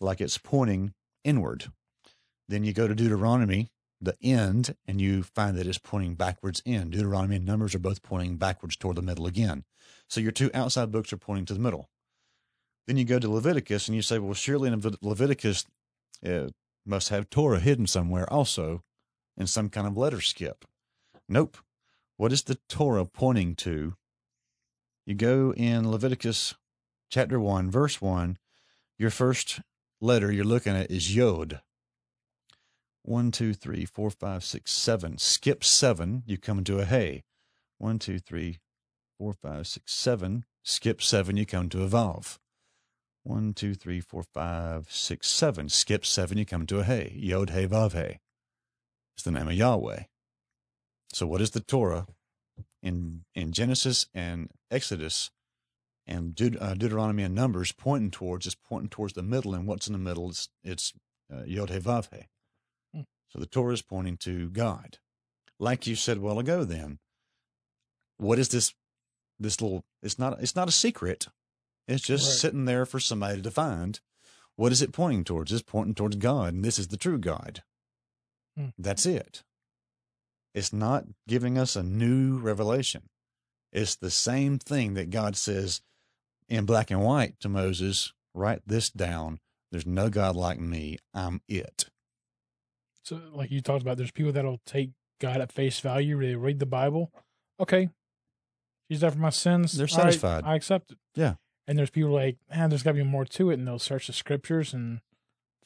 like 0.00 0.20
it's 0.20 0.38
pointing 0.38 0.94
inward. 1.24 1.70
Then 2.48 2.64
you 2.64 2.72
go 2.72 2.88
to 2.88 2.94
Deuteronomy, 2.94 3.68
the 4.00 4.16
end, 4.22 4.76
and 4.86 5.00
you 5.00 5.22
find 5.22 5.56
that 5.58 5.66
it's 5.66 5.78
pointing 5.78 6.14
backwards 6.14 6.62
in. 6.64 6.90
Deuteronomy 6.90 7.36
and 7.36 7.44
Numbers 7.44 7.74
are 7.74 7.80
both 7.80 8.02
pointing 8.02 8.36
backwards 8.36 8.76
toward 8.76 8.96
the 8.96 9.02
middle 9.02 9.26
again. 9.26 9.64
So 10.08 10.20
your 10.20 10.32
two 10.32 10.50
outside 10.54 10.90
books 10.90 11.12
are 11.12 11.18
pointing 11.18 11.46
to 11.46 11.54
the 11.54 11.60
middle. 11.60 11.90
Then 12.86 12.96
you 12.96 13.04
go 13.04 13.18
to 13.18 13.30
Leviticus 13.30 13.88
and 13.88 13.94
you 13.94 14.02
say, 14.02 14.18
well, 14.18 14.34
surely 14.34 14.70
in 14.70 14.82
Leviticus 15.02 15.66
uh, 16.26 16.48
must 16.86 17.10
have 17.10 17.28
Torah 17.28 17.60
hidden 17.60 17.86
somewhere 17.86 18.30
also 18.32 18.82
in 19.36 19.46
some 19.46 19.68
kind 19.68 19.86
of 19.86 19.96
letter 19.96 20.20
skip. 20.20 20.64
Nope. 21.28 21.58
What 22.16 22.32
is 22.32 22.42
the 22.42 22.58
Torah 22.68 23.04
pointing 23.04 23.54
to? 23.56 23.94
You 25.06 25.14
go 25.14 25.52
in 25.54 25.90
Leviticus 25.90 26.54
chapter 27.10 27.38
1, 27.38 27.70
verse 27.70 28.00
1. 28.00 28.38
Your 28.98 29.10
first 29.10 29.60
letter 30.00 30.32
you're 30.32 30.44
looking 30.44 30.76
at 30.76 30.90
is 30.90 31.14
Yod. 31.14 31.60
One, 33.02 33.30
two, 33.30 33.54
three, 33.54 33.84
four, 33.84 34.10
five, 34.10 34.44
six, 34.44 34.70
seven. 34.72 35.18
Skip 35.18 35.64
seven, 35.64 36.22
you 36.26 36.36
come 36.36 36.64
to 36.64 36.78
a 36.78 36.84
Hey. 36.84 37.24
One, 37.78 37.98
two, 37.98 38.18
three, 38.18 38.58
four, 39.18 39.32
five, 39.32 39.66
six, 39.66 39.94
seven. 39.94 40.44
Skip 40.62 41.02
seven, 41.02 41.36
you 41.36 41.46
come 41.46 41.68
to 41.70 41.82
a 41.82 41.88
Vav. 41.88 42.38
One, 43.22 43.54
two, 43.54 43.74
three, 43.74 44.00
four, 44.00 44.22
five, 44.34 44.90
six, 44.90 45.28
seven. 45.28 45.68
Skip 45.68 46.04
seven, 46.04 46.38
you 46.38 46.44
come 46.44 46.66
to 46.66 46.80
a 46.80 46.84
Hey. 46.84 47.12
Yod 47.16 47.50
Hey 47.50 47.66
Vav 47.66 47.92
Hey. 47.92 48.20
It's 49.16 49.24
the 49.24 49.30
name 49.30 49.48
of 49.48 49.54
Yahweh. 49.54 50.04
So 51.12 51.26
what 51.26 51.40
is 51.40 51.52
the 51.52 51.60
Torah 51.60 52.06
in 52.82 53.24
in 53.34 53.52
Genesis 53.52 54.06
and 54.14 54.50
Exodus 54.70 55.30
and 56.08 56.34
Deut- 56.34 56.60
uh, 56.60 56.74
Deuteronomy 56.74 57.22
and 57.22 57.34
Numbers 57.34 57.72
pointing 57.72 58.10
towards? 58.10 58.46
It's 58.46 58.54
pointing 58.56 58.88
towards 58.90 59.12
the 59.14 59.22
middle, 59.22 59.54
and 59.54 59.66
what's 59.66 59.86
in 59.86 59.92
the 59.92 59.98
middle? 59.98 60.28
It's 60.30 60.48
it's 60.64 60.92
uh, 61.32 61.42
Yod 61.44 61.70
Hey 61.70 61.80
Vav 61.80 62.08
Hey. 62.10 62.28
Hmm. 62.94 63.02
So 63.28 63.38
the 63.38 63.46
Torah 63.46 63.74
is 63.74 63.82
pointing 63.82 64.16
to 64.18 64.48
God, 64.50 64.98
like 65.58 65.86
you 65.86 65.94
said 65.94 66.18
well 66.18 66.38
ago. 66.38 66.64
Then, 66.64 66.98
what 68.16 68.38
is 68.38 68.48
this? 68.48 68.74
This 69.38 69.60
little 69.60 69.84
it's 70.02 70.18
not 70.18 70.40
it's 70.42 70.56
not 70.56 70.68
a 70.68 70.72
secret. 70.72 71.28
It's 71.86 72.04
just 72.04 72.26
Right. 72.26 72.36
sitting 72.36 72.64
there 72.64 72.84
for 72.84 73.00
somebody 73.00 73.40
to 73.40 73.50
find. 73.50 74.00
What 74.56 74.72
is 74.72 74.82
it 74.82 74.92
pointing 74.92 75.24
towards? 75.24 75.52
It's 75.52 75.62
pointing 75.62 75.94
towards 75.94 76.16
God, 76.16 76.52
and 76.54 76.64
this 76.64 76.78
is 76.78 76.88
the 76.88 76.96
true 76.96 77.18
God. 77.18 77.62
Hmm. 78.56 78.70
That's 78.76 79.06
it. 79.06 79.44
It's 80.54 80.72
not 80.72 81.04
giving 81.28 81.56
us 81.56 81.76
a 81.76 81.82
new 81.82 82.38
revelation. 82.38 83.08
It's 83.72 83.94
the 83.94 84.10
same 84.10 84.58
thing 84.58 84.94
that 84.94 85.10
God 85.10 85.36
says 85.36 85.82
in 86.48 86.64
black 86.64 86.90
and 86.90 87.02
white 87.02 87.38
to 87.40 87.48
Moses 87.48 88.12
write 88.34 88.62
this 88.66 88.90
down. 88.90 89.40
There's 89.70 89.86
no 89.86 90.08
God 90.08 90.36
like 90.36 90.60
me. 90.60 90.98
I'm 91.12 91.40
it. 91.48 91.86
So, 93.02 93.20
like 93.32 93.50
you 93.50 93.60
talked 93.60 93.82
about, 93.82 93.96
there's 93.96 94.10
people 94.10 94.32
that'll 94.32 94.60
take 94.66 94.90
God 95.20 95.40
at 95.40 95.52
face 95.52 95.80
value. 95.80 96.20
They 96.20 96.34
read 96.34 96.58
the 96.58 96.66
Bible. 96.66 97.12
Okay, 97.60 97.88
He's 98.88 99.00
died 99.00 99.12
for 99.12 99.18
my 99.18 99.30
sins. 99.30 99.72
They're 99.72 99.86
satisfied. 99.86 100.44
I 100.44 100.56
accept 100.56 100.92
it. 100.92 100.98
Yeah. 101.14 101.34
And 101.66 101.78
there's 101.78 101.90
people 101.90 102.10
like, 102.10 102.38
man, 102.50 102.70
there's 102.70 102.82
got 102.82 102.92
to 102.92 102.96
be 102.96 103.02
more 103.02 103.26
to 103.26 103.50
it, 103.50 103.54
and 103.54 103.68
they'll 103.68 103.78
search 103.78 104.06
the 104.06 104.14
scriptures 104.14 104.72
and 104.72 105.00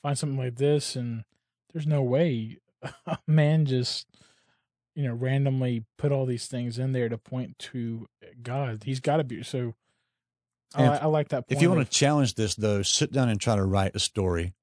find 0.02 0.18
something 0.18 0.38
like 0.38 0.56
this, 0.56 0.96
and 0.96 1.24
there's 1.72 1.86
no 1.86 2.02
way 2.02 2.58
a 3.06 3.18
man 3.28 3.64
just, 3.64 4.08
you 4.96 5.04
know, 5.04 5.14
randomly 5.14 5.84
put 5.96 6.10
all 6.10 6.26
these 6.26 6.48
things 6.48 6.78
in 6.78 6.90
there 6.92 7.08
to 7.08 7.16
point 7.16 7.58
to 7.60 8.08
God. 8.42 8.82
He's 8.84 9.00
got 9.00 9.18
to 9.18 9.24
be 9.24 9.42
so. 9.44 9.74
I, 10.74 10.82
And 10.82 10.94
I 10.94 11.06
like 11.06 11.28
that. 11.28 11.48
Point 11.48 11.56
If 11.56 11.62
you 11.62 11.70
want 11.70 11.84
to 11.86 11.98
challenge 11.98 12.34
this, 12.34 12.54
though, 12.54 12.82
sit 12.82 13.12
down 13.12 13.28
and 13.28 13.40
try 13.40 13.56
to 13.56 13.64
write 13.64 13.94
a 13.94 13.98
story. 13.98 14.54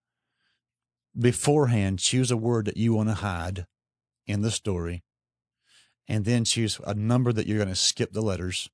Beforehand, 1.17 1.99
choose 1.99 2.31
a 2.31 2.37
word 2.37 2.65
that 2.65 2.77
you 2.77 2.93
want 2.93 3.09
to 3.09 3.15
hide 3.15 3.65
in 4.27 4.41
the 4.41 4.51
story, 4.51 5.03
and 6.07 6.23
then 6.23 6.45
choose 6.45 6.79
a 6.85 6.93
number 6.93 7.33
that 7.33 7.47
you're 7.47 7.57
going 7.57 7.67
to 7.69 7.75
skip 7.75 8.13
the 8.13 8.21
letters 8.21 8.69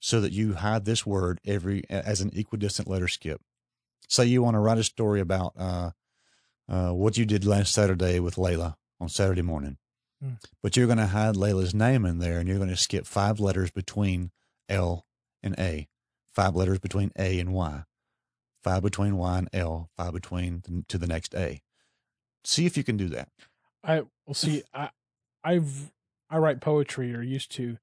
so 0.00 0.20
that 0.20 0.32
you 0.32 0.54
hide 0.54 0.84
this 0.84 1.06
word 1.06 1.40
every 1.46 1.82
as 1.88 2.20
an 2.20 2.30
equidistant 2.34 2.86
letter 2.86 3.08
skip. 3.08 3.40
Say 4.08 4.26
you 4.26 4.42
want 4.42 4.54
to 4.54 4.60
write 4.60 4.78
a 4.78 4.84
story 4.84 5.20
about 5.20 5.54
uh, 5.58 5.90
uh, 6.68 6.90
what 6.90 7.16
you 7.16 7.24
did 7.24 7.44
last 7.46 7.72
Saturday 7.72 8.20
with 8.20 8.36
Layla 8.36 8.74
on 9.00 9.08
Saturday 9.08 9.42
morning, 9.42 9.78
Hmm. 10.22 10.34
but 10.62 10.76
you're 10.76 10.86
going 10.86 10.98
to 10.98 11.06
hide 11.06 11.34
Layla's 11.36 11.74
name 11.74 12.04
in 12.04 12.18
there, 12.18 12.38
and 12.38 12.48
you're 12.48 12.58
going 12.58 12.68
to 12.70 12.76
skip 12.76 13.06
five 13.06 13.40
letters 13.40 13.70
between 13.70 14.32
L 14.68 15.06
and 15.42 15.54
A, 15.58 15.88
five 16.34 16.54
letters 16.54 16.78
between 16.78 17.10
A 17.18 17.38
and 17.40 17.52
Y, 17.52 17.82
five 18.62 18.82
between 18.82 19.16
Y 19.16 19.38
and 19.38 19.48
L, 19.52 19.90
five 19.96 20.12
between 20.12 20.62
the, 20.66 20.84
to 20.88 20.98
the 20.98 21.06
next 21.06 21.34
A. 21.34 21.62
See 22.44 22.66
if 22.66 22.76
you 22.76 22.84
can 22.84 22.96
do 22.96 23.08
that. 23.08 23.28
I 23.84 24.02
well 24.26 24.34
see 24.34 24.62
I 24.74 24.90
I've 25.44 25.92
I 26.30 26.38
write 26.38 26.60
poetry 26.60 27.14
or 27.14 27.22
used 27.22 27.50
to 27.52 27.78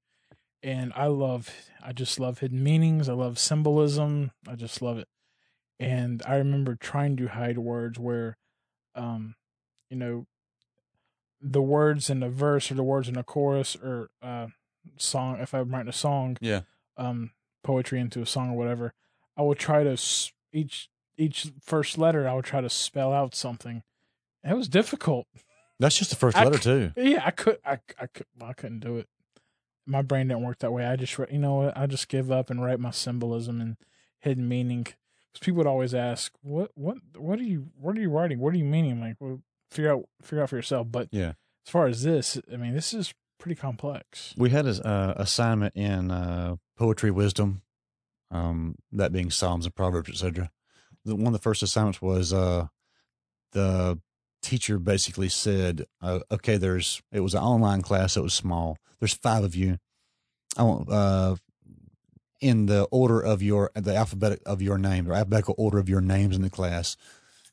and 0.62 0.92
I 0.94 1.06
love 1.06 1.50
I 1.82 1.92
just 1.92 2.18
love 2.20 2.38
hidden 2.40 2.62
meanings. 2.62 3.08
I 3.08 3.12
love 3.14 3.38
symbolism. 3.38 4.32
I 4.48 4.54
just 4.54 4.82
love 4.82 4.98
it. 4.98 5.08
And 5.78 6.22
I 6.26 6.36
remember 6.36 6.74
trying 6.74 7.16
to 7.18 7.28
hide 7.28 7.58
words 7.58 7.98
where 7.98 8.36
um 8.94 9.34
you 9.90 9.96
know 9.96 10.26
the 11.40 11.62
words 11.62 12.08
in 12.10 12.22
a 12.22 12.30
verse 12.30 12.70
or 12.70 12.74
the 12.74 12.82
words 12.82 13.08
in 13.08 13.16
a 13.16 13.22
chorus 13.22 13.76
or 13.76 14.08
uh 14.22 14.46
song 14.96 15.38
if 15.40 15.54
I'm 15.54 15.70
writing 15.70 15.88
a 15.88 15.92
song 15.92 16.36
Yeah. 16.40 16.60
um 16.96 17.32
poetry 17.66 17.98
into 18.00 18.22
a 18.22 18.26
song 18.26 18.50
or 18.50 18.56
whatever 18.56 18.92
I 19.36 19.42
will 19.42 19.54
try 19.54 19.82
to 19.84 19.96
each 20.52 20.88
each 21.18 21.50
first 21.60 21.98
letter 21.98 22.28
I 22.28 22.34
would 22.34 22.44
try 22.44 22.60
to 22.60 22.70
spell 22.70 23.12
out 23.12 23.34
something. 23.34 23.82
It 24.44 24.54
was 24.54 24.68
difficult. 24.68 25.26
That's 25.80 25.98
just 25.98 26.10
the 26.10 26.16
first 26.16 26.36
I 26.36 26.44
letter, 26.44 26.58
too. 26.58 26.92
Yeah, 26.96 27.22
I 27.24 27.30
could, 27.32 27.58
I, 27.64 27.78
I 27.98 28.06
could, 28.06 28.26
I 28.40 28.52
couldn't 28.52 28.80
do 28.80 28.96
it. 28.96 29.08
My 29.86 30.02
brain 30.02 30.28
didn't 30.28 30.42
work 30.44 30.58
that 30.60 30.72
way. 30.72 30.86
I 30.86 30.96
just, 30.96 31.18
you 31.30 31.38
know 31.38 31.54
what? 31.56 31.76
I 31.76 31.86
just 31.86 32.08
give 32.08 32.30
up 32.30 32.48
and 32.50 32.62
write 32.62 32.80
my 32.80 32.90
symbolism 32.90 33.60
and 33.60 33.76
hidden 34.20 34.48
meaning. 34.48 34.84
Because 34.84 35.40
people 35.40 35.58
would 35.58 35.66
always 35.66 35.94
ask, 35.94 36.32
"What, 36.42 36.70
what, 36.74 36.98
what 37.16 37.38
are 37.38 37.44
you, 37.44 37.68
what 37.78 37.96
are 37.96 38.00
you 38.00 38.08
writing? 38.10 38.38
What 38.38 38.54
are 38.54 38.58
you 38.58 38.64
meaning?" 38.64 38.92
I'm 38.92 39.00
like, 39.00 39.16
well, 39.20 39.40
figure 39.70 39.92
out, 39.92 40.04
figure 40.22 40.42
out 40.42 40.48
for 40.50 40.56
yourself. 40.56 40.86
But 40.90 41.08
Yeah. 41.12 41.32
as 41.66 41.70
far 41.70 41.86
as 41.86 42.02
this, 42.02 42.38
I 42.52 42.56
mean, 42.56 42.74
this 42.74 42.94
is 42.94 43.12
pretty 43.38 43.56
complex. 43.56 44.34
We 44.36 44.50
had 44.50 44.66
an 44.66 44.80
uh, 44.82 45.14
assignment 45.16 45.74
in 45.76 46.10
uh, 46.10 46.56
poetry 46.76 47.10
wisdom, 47.10 47.62
um, 48.30 48.76
that 48.92 49.12
being 49.12 49.30
Psalms 49.30 49.66
and 49.66 49.74
Proverbs, 49.74 50.10
etc. 50.10 50.50
One 51.04 51.28
of 51.28 51.32
the 51.32 51.38
first 51.38 51.62
assignments 51.62 52.02
was 52.02 52.32
uh, 52.32 52.66
the 53.52 54.00
teacher 54.42 54.78
basically 54.78 55.28
said, 55.28 55.86
uh, 56.02 56.20
"Okay, 56.30 56.56
there's 56.56 57.02
it 57.12 57.20
was 57.20 57.34
an 57.34 57.42
online 57.42 57.82
class. 57.82 58.16
It 58.16 58.22
was 58.22 58.34
small. 58.34 58.78
There's 59.00 59.14
five 59.14 59.44
of 59.44 59.54
you. 59.54 59.78
I 60.56 60.62
want 60.62 60.90
uh, 60.90 61.36
in 62.40 62.66
the 62.66 62.84
order 62.90 63.20
of 63.20 63.42
your 63.42 63.70
the 63.74 63.94
alphabet 63.94 64.40
of 64.44 64.60
your 64.60 64.78
name 64.78 65.10
alphabetical 65.10 65.54
order 65.58 65.78
of 65.78 65.88
your 65.88 66.00
names 66.00 66.36
in 66.36 66.42
the 66.42 66.50
class. 66.50 66.96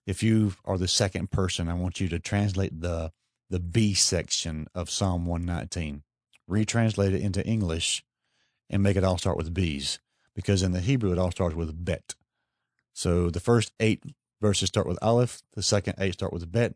If 0.06 0.22
you 0.22 0.56
are 0.66 0.78
the 0.78 0.88
second 0.88 1.32
person, 1.32 1.70
I 1.70 1.76
want 1.76 2.00
you 2.00 2.10
to 2.10 2.20
translate 2.20 2.82
the 2.82 3.12
the 3.50 3.60
B 3.60 3.94
section 3.94 4.68
of 4.74 4.90
Psalm 4.90 5.26
119." 5.26 6.04
retranslate 6.50 7.14
it 7.14 7.22
into 7.22 7.46
English 7.46 8.04
and 8.74 8.82
make 8.82 8.98
it 8.98 9.04
all 9.04 9.18
start 9.18 9.38
with 9.38 9.54
B's 9.54 10.00
because 10.36 10.64
in 10.64 10.72
the 10.72 10.82
Hebrew 10.82 11.12
it 11.12 11.20
all 11.20 11.32
starts 11.32 11.56
with 11.56 11.86
bet. 11.86 12.16
So 12.92 13.30
the 13.30 13.40
first 13.40 13.72
eight 13.80 14.04
verses 14.42 14.68
start 14.68 14.88
with 14.88 14.98
Aleph. 15.02 15.42
The 15.54 15.64
second 15.64 15.96
eight 16.00 16.14
start 16.14 16.34
with 16.34 16.52
Bet, 16.52 16.74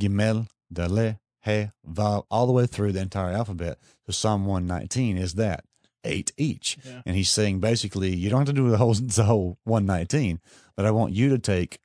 Gimel, 0.00 0.48
Daleh, 0.72 1.18
He, 1.44 1.70
Vav, 1.88 2.24
all 2.30 2.46
the 2.46 2.52
way 2.52 2.66
through 2.66 2.92
the 2.92 3.00
entire 3.00 3.32
alphabet. 3.32 3.78
So 4.06 4.12
Psalm 4.12 4.46
119 4.46 5.18
is 5.18 5.34
that 5.34 5.64
eight 6.04 6.32
each. 6.36 6.78
Yeah. 6.84 7.02
And 7.04 7.16
he's 7.16 7.30
saying 7.30 7.60
basically, 7.60 8.14
you 8.14 8.30
don't 8.30 8.40
have 8.40 8.46
to 8.48 8.52
do 8.52 8.70
the 8.70 8.78
whole, 8.78 8.94
the 8.94 9.24
whole 9.24 9.58
119, 9.64 10.40
but 10.76 10.86
I 10.86 10.92
want 10.92 11.12
you 11.12 11.28
to 11.30 11.38
take 11.38 11.80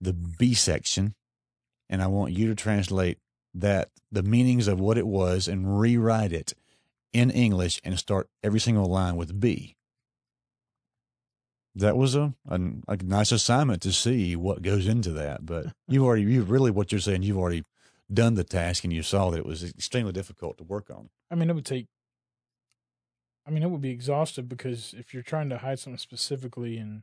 the 0.00 0.12
B 0.12 0.54
section 0.54 1.14
and 1.88 2.02
I 2.02 2.06
want 2.06 2.32
you 2.32 2.48
to 2.48 2.54
translate 2.54 3.18
that 3.54 3.88
the 4.12 4.22
meanings 4.22 4.68
of 4.68 4.78
what 4.78 4.98
it 4.98 5.06
was 5.06 5.48
and 5.48 5.80
rewrite 5.80 6.32
it 6.32 6.54
in 7.12 7.30
English 7.30 7.80
and 7.84 7.98
start 7.98 8.28
every 8.42 8.60
single 8.60 8.86
line 8.86 9.16
with 9.16 9.40
B. 9.40 9.76
That 11.74 11.96
was 11.96 12.14
a, 12.14 12.34
a, 12.48 12.60
a 12.88 12.96
nice 12.96 13.32
assignment 13.32 13.82
to 13.82 13.92
see 13.92 14.34
what 14.36 14.62
goes 14.62 14.86
into 14.88 15.10
that. 15.10 15.46
But 15.46 15.66
you've 15.88 16.04
already, 16.04 16.22
you 16.22 16.42
really, 16.42 16.70
what 16.70 16.92
you're 16.92 17.00
saying, 17.00 17.22
you've 17.22 17.38
already 17.38 17.64
done 18.12 18.34
the 18.34 18.44
task 18.44 18.84
and 18.84 18.92
you 18.92 19.02
saw 19.02 19.30
that 19.30 19.38
it 19.38 19.46
was 19.46 19.62
extremely 19.62 20.12
difficult 20.12 20.58
to 20.58 20.64
work 20.64 20.90
on. 20.90 21.10
I 21.30 21.36
mean, 21.36 21.48
it 21.48 21.54
would 21.54 21.66
take. 21.66 21.86
I 23.46 23.50
mean, 23.50 23.62
it 23.62 23.70
would 23.70 23.80
be 23.80 23.90
exhaustive 23.90 24.48
because 24.48 24.94
if 24.96 25.14
you're 25.14 25.22
trying 25.22 25.48
to 25.48 25.58
hide 25.58 25.78
something 25.78 25.98
specifically, 25.98 26.76
and 26.76 27.02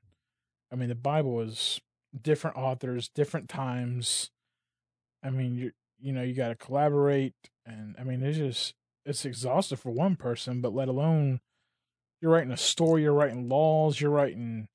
I 0.72 0.76
mean, 0.76 0.90
the 0.90 0.96
Bible 0.96 1.42
is 1.42 1.82
different 2.22 2.58
authors, 2.58 3.10
different 3.10 3.50
times. 3.50 4.30
I 5.24 5.30
mean, 5.30 5.56
you 5.56 5.72
you 6.00 6.14
know, 6.14 6.22
you 6.22 6.34
got 6.34 6.50
to 6.50 6.56
collaborate, 6.56 7.34
and 7.66 7.96
I 8.00 8.04
mean, 8.04 8.22
it's 8.22 8.38
just 8.38 8.76
it's 9.08 9.26
exhaustive 9.26 9.80
for 9.80 9.92
one 9.92 10.16
person, 10.16 10.62
but 10.62 10.74
let 10.74 10.88
alone 10.88 11.40
you're 12.22 12.32
writing 12.32 12.52
a 12.52 12.58
story, 12.58 13.04
you're 13.04 13.14
writing 13.14 13.48
laws, 13.50 14.00
you're 14.02 14.12
writing, 14.12 14.68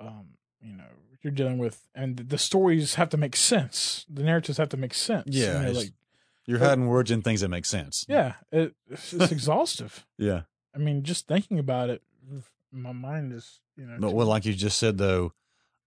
um, 0.00 0.28
you 0.60 0.76
know, 0.76 0.84
you're 1.22 1.32
dealing 1.32 1.58
with, 1.58 1.88
and 1.94 2.16
the 2.16 2.38
stories 2.38 2.94
have 2.94 3.08
to 3.10 3.16
make 3.16 3.34
sense. 3.36 4.06
The 4.08 4.22
narratives 4.22 4.58
have 4.58 4.68
to 4.70 4.76
make 4.76 4.94
sense. 4.94 5.26
Yeah, 5.28 5.60
you 5.60 5.66
know, 5.66 5.72
like 5.72 5.90
You're 6.46 6.58
But- 6.60 6.68
hiding 6.68 6.86
words 6.86 7.10
and 7.10 7.24
things 7.24 7.40
that 7.40 7.48
make 7.48 7.64
sense. 7.64 8.04
yeah, 8.08 8.34
it, 8.52 8.74
it's, 8.88 9.12
it's 9.12 9.32
exhaustive. 9.32 10.06
Yeah. 10.18 10.42
I 10.74 10.78
mean, 10.78 11.02
just 11.02 11.26
thinking 11.26 11.58
about 11.58 11.88
it, 11.90 12.02
my 12.70 12.92
mind 12.92 13.32
is, 13.32 13.60
you 13.76 13.86
know. 13.86 13.96
But 13.98 14.12
well, 14.12 14.26
like 14.26 14.44
you 14.44 14.52
just 14.52 14.78
said, 14.78 14.98
though, 14.98 15.32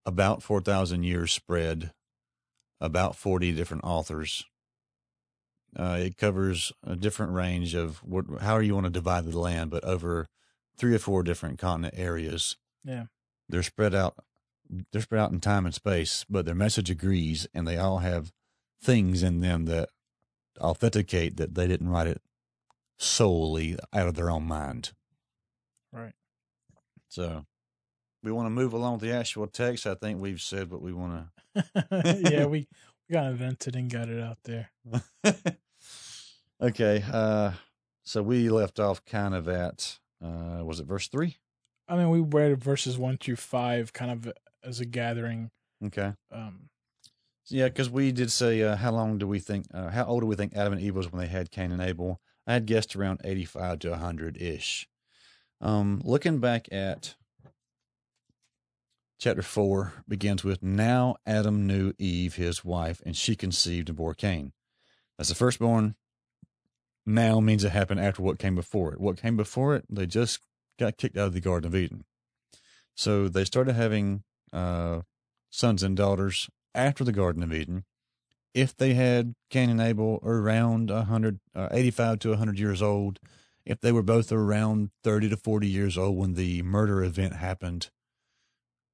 about 0.06 0.42
4,000 0.42 1.04
years 1.04 1.32
spread, 1.32 1.94
about 2.82 3.16
40 3.16 3.52
different 3.54 3.84
authors. 3.84 4.46
Uh, 5.78 5.98
it 6.00 6.18
covers 6.18 6.72
a 6.84 6.96
different 6.96 7.32
range 7.32 7.76
of 7.76 7.98
what, 8.04 8.26
however 8.42 8.64
you 8.64 8.74
want 8.74 8.86
to 8.86 8.90
divide 8.92 9.26
the 9.26 9.38
land, 9.38 9.70
but 9.70 9.84
over 9.84 10.28
three 10.78 10.96
or 10.96 11.00
four 11.00 11.24
different 11.24 11.60
continent 11.60 11.94
areas. 11.98 12.58
Yeah. 12.84 13.06
They're 13.48 13.64
spread 13.64 13.94
out. 13.94 14.16
They're 14.92 15.02
spread 15.02 15.22
out 15.22 15.32
in 15.32 15.40
time 15.40 15.66
and 15.66 15.74
space, 15.74 16.26
but 16.30 16.46
their 16.46 16.56
message 16.56 16.90
agrees, 16.90 17.48
and 17.54 17.68
they 17.68 17.78
all 17.78 18.00
have 18.00 18.32
things 18.82 19.24
in 19.24 19.42
them 19.42 19.66
that 19.66 19.90
authenticate 20.60 21.38
that 21.38 21.56
they 21.56 21.68
didn't 21.68 21.90
write 21.90 22.08
it 22.08 22.22
solely 22.98 23.78
out 23.94 24.08
of 24.08 24.16
their 24.16 24.30
own 24.30 24.44
mind. 24.44 24.92
Right. 25.92 26.14
So 27.08 27.46
we 28.24 28.32
want 28.32 28.46
to 28.46 28.52
move 28.52 28.74
along 28.74 28.94
with 28.94 29.02
the 29.02 29.12
actual 29.12 29.48
text. 29.48 29.88
I 29.88 29.96
think 29.96 30.22
we've 30.22 30.42
said 30.42 30.72
what 30.72 30.82
we 30.82 30.94
want 30.94 31.28
to. 31.56 32.22
yeah, 32.32 32.46
we, 32.46 32.60
we 32.60 32.68
got 33.12 33.26
invented 33.26 33.76
and 33.76 33.92
got 33.92 34.10
it 34.10 34.22
out 34.22 34.38
there. 34.44 34.70
okay. 36.62 37.04
Uh, 37.12 37.52
so 38.04 38.22
we 38.24 38.50
left 38.50 38.80
off 38.80 39.04
kind 39.06 39.34
of 39.36 39.48
at, 39.48 40.00
uh, 40.24 40.64
was 40.64 40.80
it 40.80 40.88
verse 40.88 41.08
three? 41.08 41.38
I 41.88 41.96
mean, 41.96 42.10
we 42.10 42.20
read 42.20 42.62
verses 42.64 42.98
one 42.98 43.18
through 43.18 43.38
five 43.38 43.94
kind 43.94 44.12
of 44.12 44.32
as 44.64 44.80
a 44.80 44.86
gathering. 44.86 45.52
Okay. 45.86 46.14
Um, 46.32 46.70
Yeah, 47.48 47.66
because 47.68 47.90
we 47.90 48.12
did 48.12 48.32
say, 48.32 48.62
uh, 48.62 48.76
how 48.76 48.92
long 48.92 49.18
do 49.18 49.28
we 49.28 49.40
think, 49.40 49.66
uh, 49.74 49.90
how 49.90 50.06
old 50.06 50.22
do 50.22 50.28
we 50.28 50.36
think 50.36 50.56
Adam 50.56 50.74
and 50.74 50.82
Eve 50.82 50.96
was 50.96 51.12
when 51.12 51.20
they 51.20 51.28
had 51.28 51.52
Cain 51.52 51.72
and 51.72 51.82
Abel? 51.82 52.22
I 52.46 52.54
had 52.54 52.66
guessed 52.66 52.96
around 52.96 53.22
85 53.24 53.80
to 53.80 53.90
100 53.92 54.38
ish. 54.42 54.88
Um, 55.62 56.02
looking 56.04 56.40
back 56.40 56.68
at 56.72 57.16
chapter 59.20 59.42
4 59.42 59.94
begins 60.08 60.46
with 60.46 60.64
Now 60.64 61.18
Adam 61.26 61.68
knew 61.68 61.94
Eve, 62.00 62.36
his 62.36 62.64
wife, 62.64 63.02
and 63.06 63.16
she 63.16 63.36
conceived 63.36 63.90
and 63.90 63.98
bore 63.98 64.14
Cain. 64.14 64.54
That's 65.18 65.30
the 65.30 65.36
firstborn. 65.36 65.96
Now 67.06 67.42
means 67.42 67.66
it 67.66 67.72
happened 67.72 68.00
after 68.00 68.22
what 68.22 68.40
came 68.40 68.56
before 68.56 68.94
it. 68.94 69.02
What 69.02 69.22
came 69.22 69.36
before 69.36 69.76
it, 69.76 69.86
they 69.90 70.06
just 70.06 70.40
got 70.80 70.98
kicked 70.98 71.18
out 71.18 71.28
of 71.28 71.34
the 71.34 71.42
Garden 71.42 71.68
of 71.68 71.76
Eden. 71.76 72.06
So 72.96 73.28
they 73.28 73.44
started 73.44 73.74
having 73.74 74.24
uh, 74.54 75.02
sons 75.50 75.84
and 75.84 75.98
daughters 75.98 76.50
after 76.74 77.04
the 77.04 77.12
Garden 77.12 77.44
of 77.44 77.54
Eden. 77.54 77.84
If 78.54 78.76
they 78.76 78.94
had 78.94 79.36
Cain 79.50 79.70
and 79.70 79.82
Abel 79.82 80.20
around 80.24 80.90
100, 80.90 81.40
uh, 81.54 81.68
85 81.72 82.20
to 82.20 82.30
100 82.30 82.58
years 82.58 82.82
old, 82.82 83.20
if 83.66 83.82
they 83.82 83.92
were 83.92 84.02
both 84.02 84.32
around 84.32 84.92
30 85.04 85.30
to 85.30 85.38
40 85.38 85.68
years 85.68 85.98
old 85.98 86.18
when 86.18 86.36
the 86.36 86.62
murder 86.64 87.04
event 87.04 87.36
happened, 87.36 87.90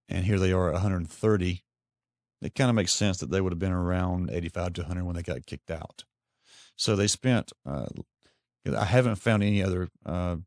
and 0.08 0.26
here 0.26 0.40
they 0.40 0.52
are 0.52 0.68
at 0.68 0.74
130, 0.74 1.64
it 2.42 2.56
kind 2.56 2.70
of 2.70 2.76
makes 2.76 2.94
sense 2.94 3.18
that 3.20 3.32
they 3.32 3.42
would 3.42 3.52
have 3.52 3.60
been 3.60 3.72
around 3.72 4.30
85 4.32 4.74
to 4.74 4.82
100 4.82 5.04
when 5.04 5.16
they 5.16 5.24
got 5.24 5.46
kicked 5.46 5.72
out. 5.72 6.04
So 6.76 6.96
they 6.96 7.08
spent, 7.08 7.52
uh, 7.66 7.88
I 8.76 8.86
haven't 8.86 9.16
found 9.16 9.44
any 9.44 9.64
other 9.64 9.90
uh, 10.06 10.38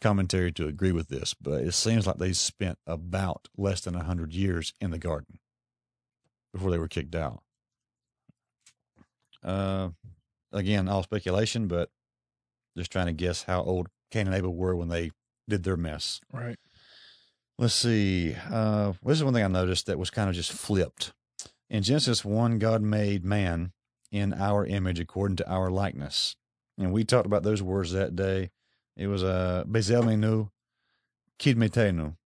commentary 0.00 0.52
to 0.52 0.66
agree 0.66 0.92
with 0.92 1.08
this, 1.08 1.34
but 1.34 1.62
it 1.62 1.74
seems 1.74 2.06
like 2.06 2.16
they 2.16 2.32
spent 2.32 2.78
about 2.86 3.48
less 3.56 3.80
than 3.80 3.94
100 3.94 4.32
years 4.32 4.72
in 4.80 4.90
the 4.90 4.98
garden 4.98 5.38
before 6.52 6.70
they 6.70 6.78
were 6.78 6.88
kicked 6.88 7.14
out. 7.14 7.42
Uh, 9.42 9.90
again, 10.52 10.88
all 10.88 11.02
speculation, 11.02 11.68
but 11.68 11.90
just 12.76 12.90
trying 12.90 13.06
to 13.06 13.12
guess 13.12 13.42
how 13.42 13.62
old 13.62 13.88
Cain 14.10 14.26
and 14.26 14.36
Abel 14.36 14.54
were 14.54 14.74
when 14.76 14.88
they 14.88 15.10
did 15.48 15.64
their 15.64 15.76
mess. 15.76 16.20
right. 16.32 16.58
Let's 17.56 17.74
see. 17.74 18.34
Uh, 18.50 18.94
this 19.04 19.18
is 19.18 19.24
one 19.24 19.32
thing 19.32 19.44
I 19.44 19.48
noticed 19.48 19.86
that 19.86 19.98
was 19.98 20.10
kind 20.10 20.28
of 20.28 20.34
just 20.34 20.52
flipped. 20.52 21.12
In 21.70 21.84
Genesis 21.84 22.24
1, 22.24 22.58
God 22.58 22.82
made 22.82 23.24
man 23.24 23.72
in 24.10 24.32
our 24.34 24.66
image 24.66 24.98
according 24.98 25.36
to 25.36 25.48
our 25.48 25.70
likeness. 25.70 26.34
And 26.76 26.92
we 26.92 27.04
talked 27.04 27.26
about 27.26 27.44
those 27.44 27.62
words 27.62 27.92
that 27.92 28.16
day. 28.16 28.50
It 28.96 29.06
was 29.06 29.22
uh, 29.22 29.64
Kidmetenu. 31.38 32.16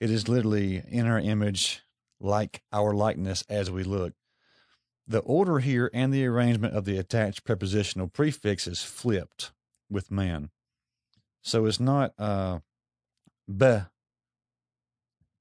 It 0.00 0.10
is 0.10 0.28
literally 0.28 0.82
in 0.88 1.06
our 1.06 1.20
image, 1.20 1.82
like 2.18 2.62
our 2.72 2.92
likeness 2.92 3.44
as 3.48 3.70
we 3.70 3.84
look. 3.84 4.14
The 5.06 5.20
order 5.20 5.60
here 5.60 5.90
and 5.92 6.12
the 6.12 6.26
arrangement 6.26 6.74
of 6.74 6.84
the 6.84 6.98
attached 6.98 7.44
prepositional 7.44 8.08
prefix 8.08 8.66
is 8.66 8.82
flipped 8.82 9.52
with 9.88 10.10
man. 10.10 10.50
So 11.42 11.66
it's 11.66 11.80
not 11.80 12.14
uh, 12.18 12.60
be 13.48 13.80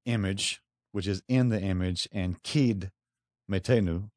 image, 0.10 0.62
which 0.92 1.08
is 1.08 1.22
in 1.28 1.50
the 1.50 1.62
image, 1.62 2.08
and 2.12 2.42
kid 2.44 2.92
metenu, 3.50 4.10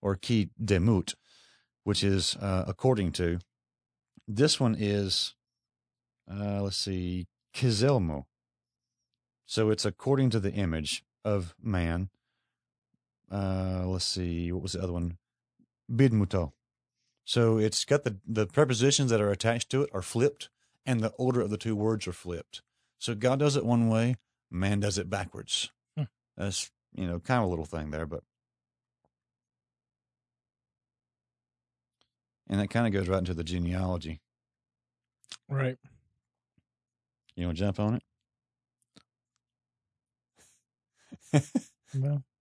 or 0.00 0.16
kid 0.16 0.50
demut, 0.62 1.14
which 1.84 2.02
is 2.02 2.36
uh, 2.36 2.64
according 2.66 3.12
to. 3.12 3.38
This 4.26 4.58
one 4.58 4.76
is, 4.78 5.34
uh, 6.30 6.62
let's 6.62 6.76
see, 6.76 7.26
kizelmo. 7.54 8.24
So 9.46 9.70
it's 9.70 9.84
according 9.84 10.30
to 10.30 10.40
the 10.40 10.52
image 10.52 11.04
of 11.24 11.54
man. 11.62 12.08
Uh, 13.30 13.84
let's 13.86 14.04
see, 14.04 14.50
what 14.52 14.62
was 14.62 14.72
the 14.72 14.82
other 14.82 14.92
one? 14.92 15.18
Bidmuto. 15.90 16.52
So 17.24 17.58
it's 17.58 17.84
got 17.84 18.04
the, 18.04 18.18
the 18.26 18.46
prepositions 18.46 19.10
that 19.10 19.20
are 19.20 19.30
attached 19.30 19.70
to 19.70 19.82
it 19.82 19.90
are 19.92 20.02
flipped, 20.02 20.48
and 20.84 21.00
the 21.00 21.12
order 21.18 21.40
of 21.40 21.50
the 21.50 21.58
two 21.58 21.76
words 21.76 22.06
are 22.06 22.12
flipped. 22.12 22.62
So 22.98 23.14
God 23.14 23.38
does 23.38 23.56
it 23.56 23.64
one 23.64 23.88
way, 23.88 24.16
man 24.52 24.80
does 24.80 24.98
it 24.98 25.10
backwards. 25.10 25.70
Hmm. 25.96 26.04
That's 26.36 26.70
you 26.94 27.06
know 27.06 27.18
kind 27.20 27.40
of 27.40 27.46
a 27.46 27.50
little 27.50 27.64
thing 27.64 27.90
there, 27.90 28.06
but 28.06 28.22
and 32.48 32.60
that 32.60 32.68
kind 32.70 32.86
of 32.86 32.92
goes 32.92 33.08
right 33.08 33.18
into 33.18 33.34
the 33.34 33.44
genealogy. 33.44 34.20
Right. 35.48 35.76
You 37.34 37.46
want 37.46 37.56
to 37.56 37.64
jump 37.64 37.80
on 37.80 37.94
it? 37.94 38.02
Well, 41.98 42.22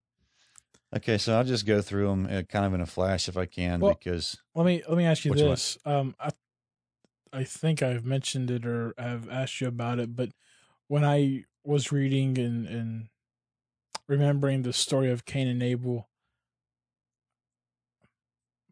Okay, 0.94 1.18
so 1.18 1.38
I'll 1.38 1.46
just 1.46 1.66
go 1.66 1.82
through 1.82 2.08
them 2.08 2.26
uh, 2.30 2.42
kind 2.42 2.66
of 2.66 2.74
in 2.74 2.82
a 2.82 2.86
flash 2.86 3.30
if 3.30 3.38
I 3.38 3.46
can, 3.46 3.80
Well- 3.80 3.94
because 3.94 4.38
let 4.54 4.66
me 4.66 4.84
let 4.88 4.98
me 4.98 5.06
ask 5.06 5.24
you 5.24 5.34
this. 5.34 5.78
Um, 5.86 6.16
I 6.20 6.32
I 7.32 7.46
think 7.46 7.82
I've 7.82 8.04
mentioned 8.04 8.52
it 8.52 8.66
or 8.66 8.94
I've 8.98 9.30
asked 9.30 9.62
you 9.62 9.68
about 9.68 10.00
it, 10.00 10.14
but 10.18 10.32
when 10.90 11.06
I 11.06 11.46
was 11.64 11.92
reading 11.92 12.38
and 12.38 12.68
and 12.68 13.08
remembering 14.08 14.64
the 14.64 14.74
story 14.74 15.10
of 15.10 15.26
Cain 15.26 15.48
and 15.48 15.64
Abel, 15.64 16.10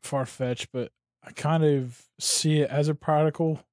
far 0.01 0.25
fetched, 0.25 0.69
but 0.73 0.91
I 1.23 1.31
kind 1.31 1.63
of 1.63 2.05
see 2.19 2.59
it 2.59 2.69
as 2.69 2.87
a 2.87 2.95
prodigal 2.95 3.63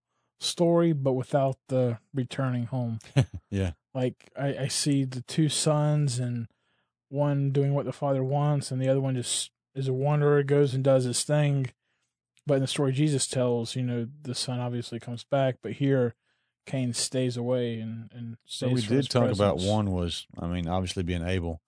story, 0.40 0.92
but 0.92 1.14
without 1.14 1.56
the 1.68 1.98
returning 2.14 2.66
home. 2.66 2.98
Yeah. 3.48 3.72
Like 3.94 4.30
I, 4.36 4.56
I 4.62 4.68
see 4.68 5.04
the 5.04 5.22
two 5.22 5.48
sons 5.48 6.18
and 6.18 6.48
one 7.08 7.52
doing 7.52 7.74
what 7.74 7.86
the 7.86 7.92
father 7.92 8.22
wants, 8.24 8.70
and 8.70 8.82
the 8.82 8.88
other 8.88 9.00
one 9.00 9.14
just 9.14 9.52
is 9.74 9.88
a 9.88 9.92
wanderer, 9.92 10.42
goes 10.42 10.74
and 10.74 10.82
does 10.82 11.04
his 11.04 11.22
thing. 11.22 11.70
But 12.44 12.54
in 12.54 12.60
the 12.60 12.66
story 12.66 12.92
Jesus 12.92 13.26
tells, 13.26 13.76
you 13.76 13.82
know, 13.82 14.08
the 14.22 14.34
son 14.34 14.58
obviously 14.60 14.98
comes 14.98 15.24
back, 15.24 15.58
but 15.62 15.72
here 15.72 16.14
Cain 16.66 16.92
stays 16.92 17.36
away 17.36 17.78
and 17.80 18.10
and 18.12 18.36
stays. 18.44 18.72
we 18.72 18.82
from 18.82 18.96
did 18.96 19.08
talk 19.10 19.30
about 19.30 19.58
one 19.58 19.92
was, 19.92 20.26
I 20.38 20.46
mean, 20.46 20.68
obviously 20.68 21.02
being 21.02 21.26
able. 21.26 21.60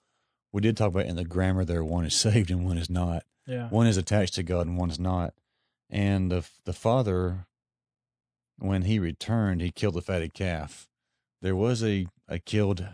We 0.53 0.61
did 0.61 0.76
talk 0.76 0.88
about 0.88 1.07
in 1.07 1.16
the 1.16 1.24
grammar 1.24 1.64
there, 1.64 1.84
one 1.84 2.05
is 2.05 2.14
saved 2.26 2.51
and 2.51 2.64
one 2.64 2.78
is 2.78 2.90
not. 2.90 3.24
Yeah, 3.46 3.68
One 3.70 3.86
is 3.86 3.96
attached 3.96 4.34
to 4.34 4.42
God 4.42 4.66
and 4.66 4.76
one 4.76 4.90
is 4.90 4.99
not. 4.99 5.32
And 5.88 6.30
the 6.30 6.46
the 6.64 6.74
father, 6.74 7.46
when 8.59 8.82
he 8.82 8.99
returned, 8.99 9.62
he 9.62 9.70
killed 9.70 9.94
the 9.94 10.03
fatted 10.03 10.34
calf. 10.34 10.86
There 11.40 11.57
was 11.57 11.82
a 11.82 12.07
a 12.28 12.38
killed 12.38 12.86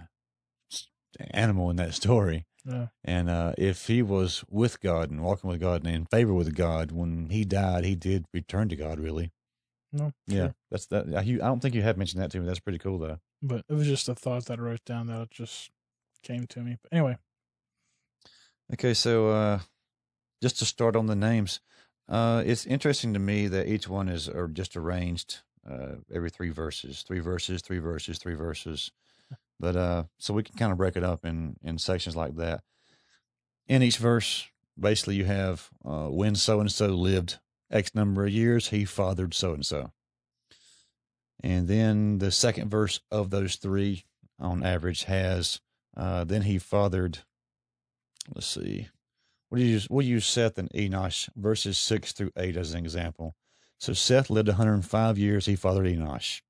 animal 1.32 1.70
in 1.70 1.76
that 1.76 1.94
story, 2.02 2.46
yeah, 2.64 2.88
and 3.02 3.28
uh, 3.28 3.54
if 3.58 3.86
he 3.88 4.00
was 4.02 4.44
with 4.48 4.80
God 4.80 5.10
and 5.10 5.22
walking 5.24 5.50
with 5.50 5.60
God 5.60 5.84
and 5.84 5.94
in 5.94 6.06
favor 6.06 6.32
with 6.32 6.54
God, 6.54 6.92
when 6.92 7.30
he 7.30 7.44
died, 7.44 7.84
he 7.84 7.96
did 7.96 8.26
return 8.32 8.68
to 8.68 8.76
God. 8.76 9.00
Really, 9.00 9.32
no, 9.94 10.12
yeah. 10.26 10.36
sure. 10.36 10.54
That's 10.70 10.86
that. 10.86 11.06
I 11.14 11.20
I 11.20 11.22
don't 11.22 11.60
think 11.60 11.74
you 11.74 11.82
have 11.82 11.96
mentioned 11.96 12.22
that 12.22 12.30
to 12.32 12.40
me. 12.40 12.46
That's 12.46 12.60
pretty 12.60 12.78
cool, 12.78 12.98
though. 12.98 13.18
But 13.42 13.64
it 13.68 13.74
was 13.74 13.86
just 13.86 14.08
a 14.08 14.14
thought 14.14 14.46
that 14.46 14.58
I 14.58 14.62
wrote 14.62 14.84
down 14.84 15.06
that 15.06 15.30
just 15.30 15.70
came 16.22 16.46
to 16.48 16.60
me. 16.60 16.78
But 16.82 16.92
anyway, 16.92 17.16
Okay, 18.72 18.94
so 18.94 19.28
uh, 19.28 19.58
just 20.42 20.58
to 20.58 20.64
start 20.64 20.96
on 20.96 21.06
the 21.06 21.14
names, 21.14 21.60
uh, 22.08 22.42
it's 22.46 22.66
interesting 22.66 23.12
to 23.12 23.18
me 23.18 23.46
that 23.46 23.68
each 23.68 23.88
one 23.88 24.08
is 24.08 24.28
are 24.28 24.48
just 24.48 24.76
arranged 24.76 25.40
uh, 25.68 25.96
every 26.12 26.30
three 26.30 26.50
verses, 26.50 27.02
three 27.02 27.20
verses, 27.20 27.60
three 27.60 27.78
verses, 27.78 28.18
three 28.18 28.34
verses. 28.34 28.90
But 29.60 29.76
uh, 29.76 30.04
so 30.18 30.34
we 30.34 30.42
can 30.42 30.56
kind 30.56 30.72
of 30.72 30.78
break 30.78 30.96
it 30.96 31.04
up 31.04 31.24
in 31.24 31.56
in 31.62 31.78
sections 31.78 32.16
like 32.16 32.36
that. 32.36 32.62
In 33.66 33.82
each 33.82 33.98
verse, 33.98 34.48
basically, 34.78 35.16
you 35.16 35.24
have 35.24 35.70
uh, 35.84 36.08
when 36.08 36.34
so 36.34 36.60
and 36.60 36.72
so 36.72 36.88
lived 36.88 37.38
X 37.70 37.94
number 37.94 38.24
of 38.24 38.32
years, 38.32 38.68
he 38.68 38.84
fathered 38.84 39.34
so 39.34 39.54
and 39.54 39.64
so. 39.64 39.92
And 41.42 41.68
then 41.68 42.18
the 42.18 42.30
second 42.30 42.70
verse 42.70 43.00
of 43.10 43.30
those 43.30 43.56
three, 43.56 44.04
on 44.38 44.64
average, 44.64 45.04
has 45.04 45.60
uh, 45.96 46.24
then 46.24 46.42
he 46.42 46.58
fathered 46.58 47.20
let's 48.34 48.46
see. 48.46 48.88
We'll 49.50 49.62
use, 49.62 49.88
we'll 49.88 50.06
use 50.06 50.26
Seth 50.26 50.58
and 50.58 50.70
Enosh, 50.70 51.28
verses 51.36 51.78
6 51.78 52.12
through 52.12 52.32
8 52.36 52.56
as 52.56 52.72
an 52.72 52.78
example. 52.78 53.36
So 53.78 53.92
Seth 53.92 54.30
lived 54.30 54.48
105 54.48 55.18
years. 55.18 55.46
He 55.46 55.56
fathered 55.56 55.86
Enosh. 55.86 56.40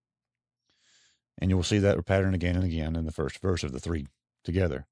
And 1.39 1.51
you 1.51 1.57
will 1.57 1.65
see 1.65 1.79
that 1.79 2.05
pattern 2.07 2.35
again 2.35 2.55
and 2.55 2.65
again 2.65 2.95
in 2.97 3.05
the 3.05 3.13
first 3.13 3.39
verse 3.39 3.65
of 3.65 3.73
the 3.73 3.81
three 3.81 4.07
together. 4.45 4.87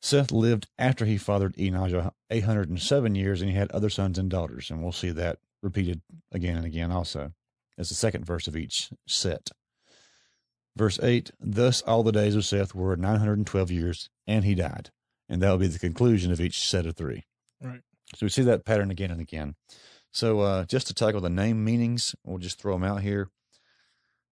Seth 0.00 0.30
lived 0.30 0.68
after 0.78 1.06
he 1.06 1.16
fathered 1.16 1.56
Enosh 1.56 2.12
807 2.30 3.14
years, 3.14 3.40
and 3.40 3.50
he 3.50 3.56
had 3.56 3.70
other 3.70 3.90
sons 3.90 4.18
and 4.18 4.30
daughters. 4.30 4.70
And 4.70 4.82
we'll 4.82 4.92
see 4.92 5.10
that 5.10 5.38
repeated 5.62 6.02
again 6.32 6.56
and 6.56 6.66
again 6.66 6.90
also 6.90 7.32
as 7.76 7.88
the 7.88 7.94
second 7.94 8.24
verse 8.24 8.46
of 8.46 8.56
each 8.56 8.90
set. 9.06 9.50
Verse 10.76 10.98
8 11.02 11.30
Thus 11.40 11.82
all 11.82 12.02
the 12.02 12.12
days 12.12 12.36
of 12.36 12.44
Seth 12.44 12.74
were 12.74 12.96
912 12.96 13.70
years, 13.70 14.10
and 14.26 14.44
he 14.44 14.54
died 14.54 14.90
and 15.28 15.42
that 15.42 15.50
will 15.50 15.58
be 15.58 15.66
the 15.66 15.78
conclusion 15.78 16.32
of 16.32 16.40
each 16.40 16.58
set 16.58 16.86
of 16.86 16.96
three. 16.96 17.24
Right. 17.62 17.80
So 18.14 18.26
we 18.26 18.30
see 18.30 18.42
that 18.42 18.64
pattern 18.64 18.90
again 18.90 19.10
and 19.10 19.20
again. 19.20 19.54
So 20.10 20.40
uh, 20.40 20.64
just 20.64 20.86
to 20.86 20.94
tackle 20.94 21.20
the 21.20 21.28
name 21.28 21.64
meanings, 21.64 22.14
we'll 22.24 22.38
just 22.38 22.60
throw 22.60 22.72
them 22.72 22.84
out 22.84 23.02
here. 23.02 23.28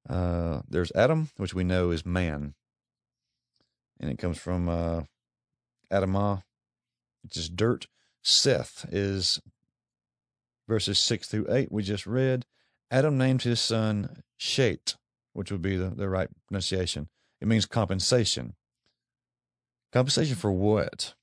Uh, 0.09 0.63
there's 0.69 0.93
Adam, 0.95 1.29
which 1.37 1.53
we 1.53 1.65
know 1.65 1.91
is 1.91 2.07
man, 2.07 2.55
and 4.01 4.11
it 4.11 4.19
comes 4.19 4.39
from 4.39 4.69
uh, 4.69 5.03
Adamah, 5.93 6.43
which 7.23 7.37
is 7.37 7.49
dirt. 7.49 7.87
Seth 8.23 8.87
is 8.91 9.41
verses 10.69 10.99
six 10.99 11.29
through 11.29 11.47
eight. 11.51 11.71
We 11.71 11.83
just 11.83 12.07
read. 12.07 12.45
Adam 12.91 13.19
named 13.19 13.43
his 13.43 13.61
son 13.61 14.23
Shet, 14.37 14.97
which 15.33 15.51
would 15.51 15.63
be 15.63 15.77
the, 15.77 15.91
the 15.91 16.09
right 16.09 16.29
pronunciation. 16.47 17.09
It 17.41 17.49
means 17.49 17.67
compensation. 17.67 18.55
Compensation 19.93 20.37
for 20.37 20.53
what? 20.53 21.15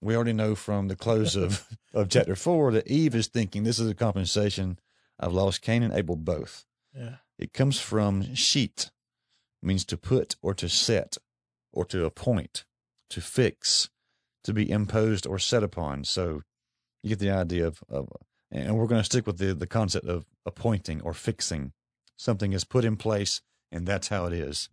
We 0.00 0.14
already 0.14 0.32
know 0.32 0.54
from 0.54 0.88
the 0.88 0.96
close 0.96 1.34
of, 1.34 1.66
of 1.94 2.08
chapter 2.08 2.36
four 2.36 2.72
that 2.72 2.86
Eve 2.86 3.14
is 3.14 3.26
thinking 3.26 3.64
this 3.64 3.78
is 3.78 3.90
a 3.90 3.94
compensation. 3.94 4.78
I've 5.18 5.32
lost 5.32 5.62
Cain 5.62 5.82
and 5.82 5.92
Abel 5.92 6.16
both. 6.16 6.64
yeah, 6.94 7.16
It 7.38 7.52
comes 7.52 7.80
from 7.80 8.34
sheet, 8.34 8.90
means 9.62 9.84
to 9.86 9.96
put 9.96 10.36
or 10.40 10.54
to 10.54 10.68
set 10.68 11.16
or 11.72 11.84
to 11.86 12.04
appoint, 12.04 12.64
to 13.10 13.20
fix, 13.20 13.90
to 14.44 14.52
be 14.52 14.70
imposed 14.70 15.26
or 15.26 15.38
set 15.38 15.64
upon. 15.64 16.04
So 16.04 16.42
you 17.02 17.10
get 17.10 17.18
the 17.18 17.30
idea 17.30 17.66
of, 17.66 17.80
of 17.88 18.08
and 18.50 18.76
we're 18.76 18.86
going 18.86 19.00
to 19.00 19.04
stick 19.04 19.26
with 19.26 19.38
the, 19.38 19.54
the 19.54 19.66
concept 19.66 20.06
of 20.06 20.26
appointing 20.46 21.00
or 21.02 21.14
fixing. 21.14 21.72
Something 22.16 22.52
is 22.52 22.64
put 22.64 22.84
in 22.84 22.96
place, 22.96 23.40
and 23.70 23.86
that's 23.86 24.08
how 24.08 24.26
it 24.26 24.32
is. 24.32 24.68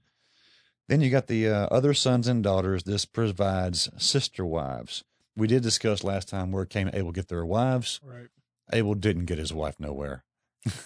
Then 0.87 1.01
you 1.01 1.09
got 1.09 1.27
the 1.27 1.47
uh, 1.49 1.67
other 1.67 1.93
sons 1.93 2.27
and 2.27 2.43
daughters. 2.43 2.83
This 2.83 3.05
provides 3.05 3.89
sister 3.97 4.45
wives. 4.45 5.03
We 5.35 5.47
did 5.47 5.63
discuss 5.63 6.03
last 6.03 6.29
time 6.29 6.51
where 6.51 6.65
Cain 6.65 6.87
and 6.87 6.95
Abel 6.95 7.11
get 7.11 7.27
their 7.27 7.45
wives. 7.45 7.99
right. 8.03 8.27
Abel 8.73 8.95
didn't 8.95 9.25
get 9.25 9.37
his 9.37 9.53
wife 9.53 9.79
nowhere. 9.79 10.23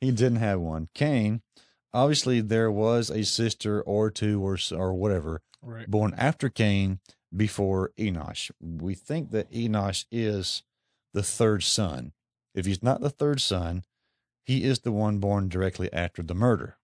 he 0.00 0.10
didn't 0.10 0.36
have 0.36 0.60
one. 0.60 0.88
Cain, 0.94 1.40
obviously, 1.94 2.40
there 2.40 2.70
was 2.70 3.08
a 3.08 3.24
sister 3.24 3.80
or 3.80 4.10
two 4.10 4.44
or 4.44 4.58
or 4.72 4.92
whatever 4.92 5.40
right. 5.62 5.90
born 5.90 6.14
after 6.16 6.48
Cain 6.48 7.00
before 7.34 7.92
Enosh. 7.98 8.50
We 8.60 8.94
think 8.94 9.30
that 9.30 9.50
Enosh 9.50 10.04
is 10.10 10.62
the 11.14 11.22
third 11.22 11.62
son. 11.62 12.12
If 12.54 12.66
he's 12.66 12.82
not 12.82 13.00
the 13.00 13.10
third 13.10 13.40
son, 13.40 13.84
he 14.44 14.64
is 14.64 14.80
the 14.80 14.92
one 14.92 15.18
born 15.18 15.48
directly 15.48 15.90
after 15.92 16.22
the 16.22 16.34
murder 16.34 16.76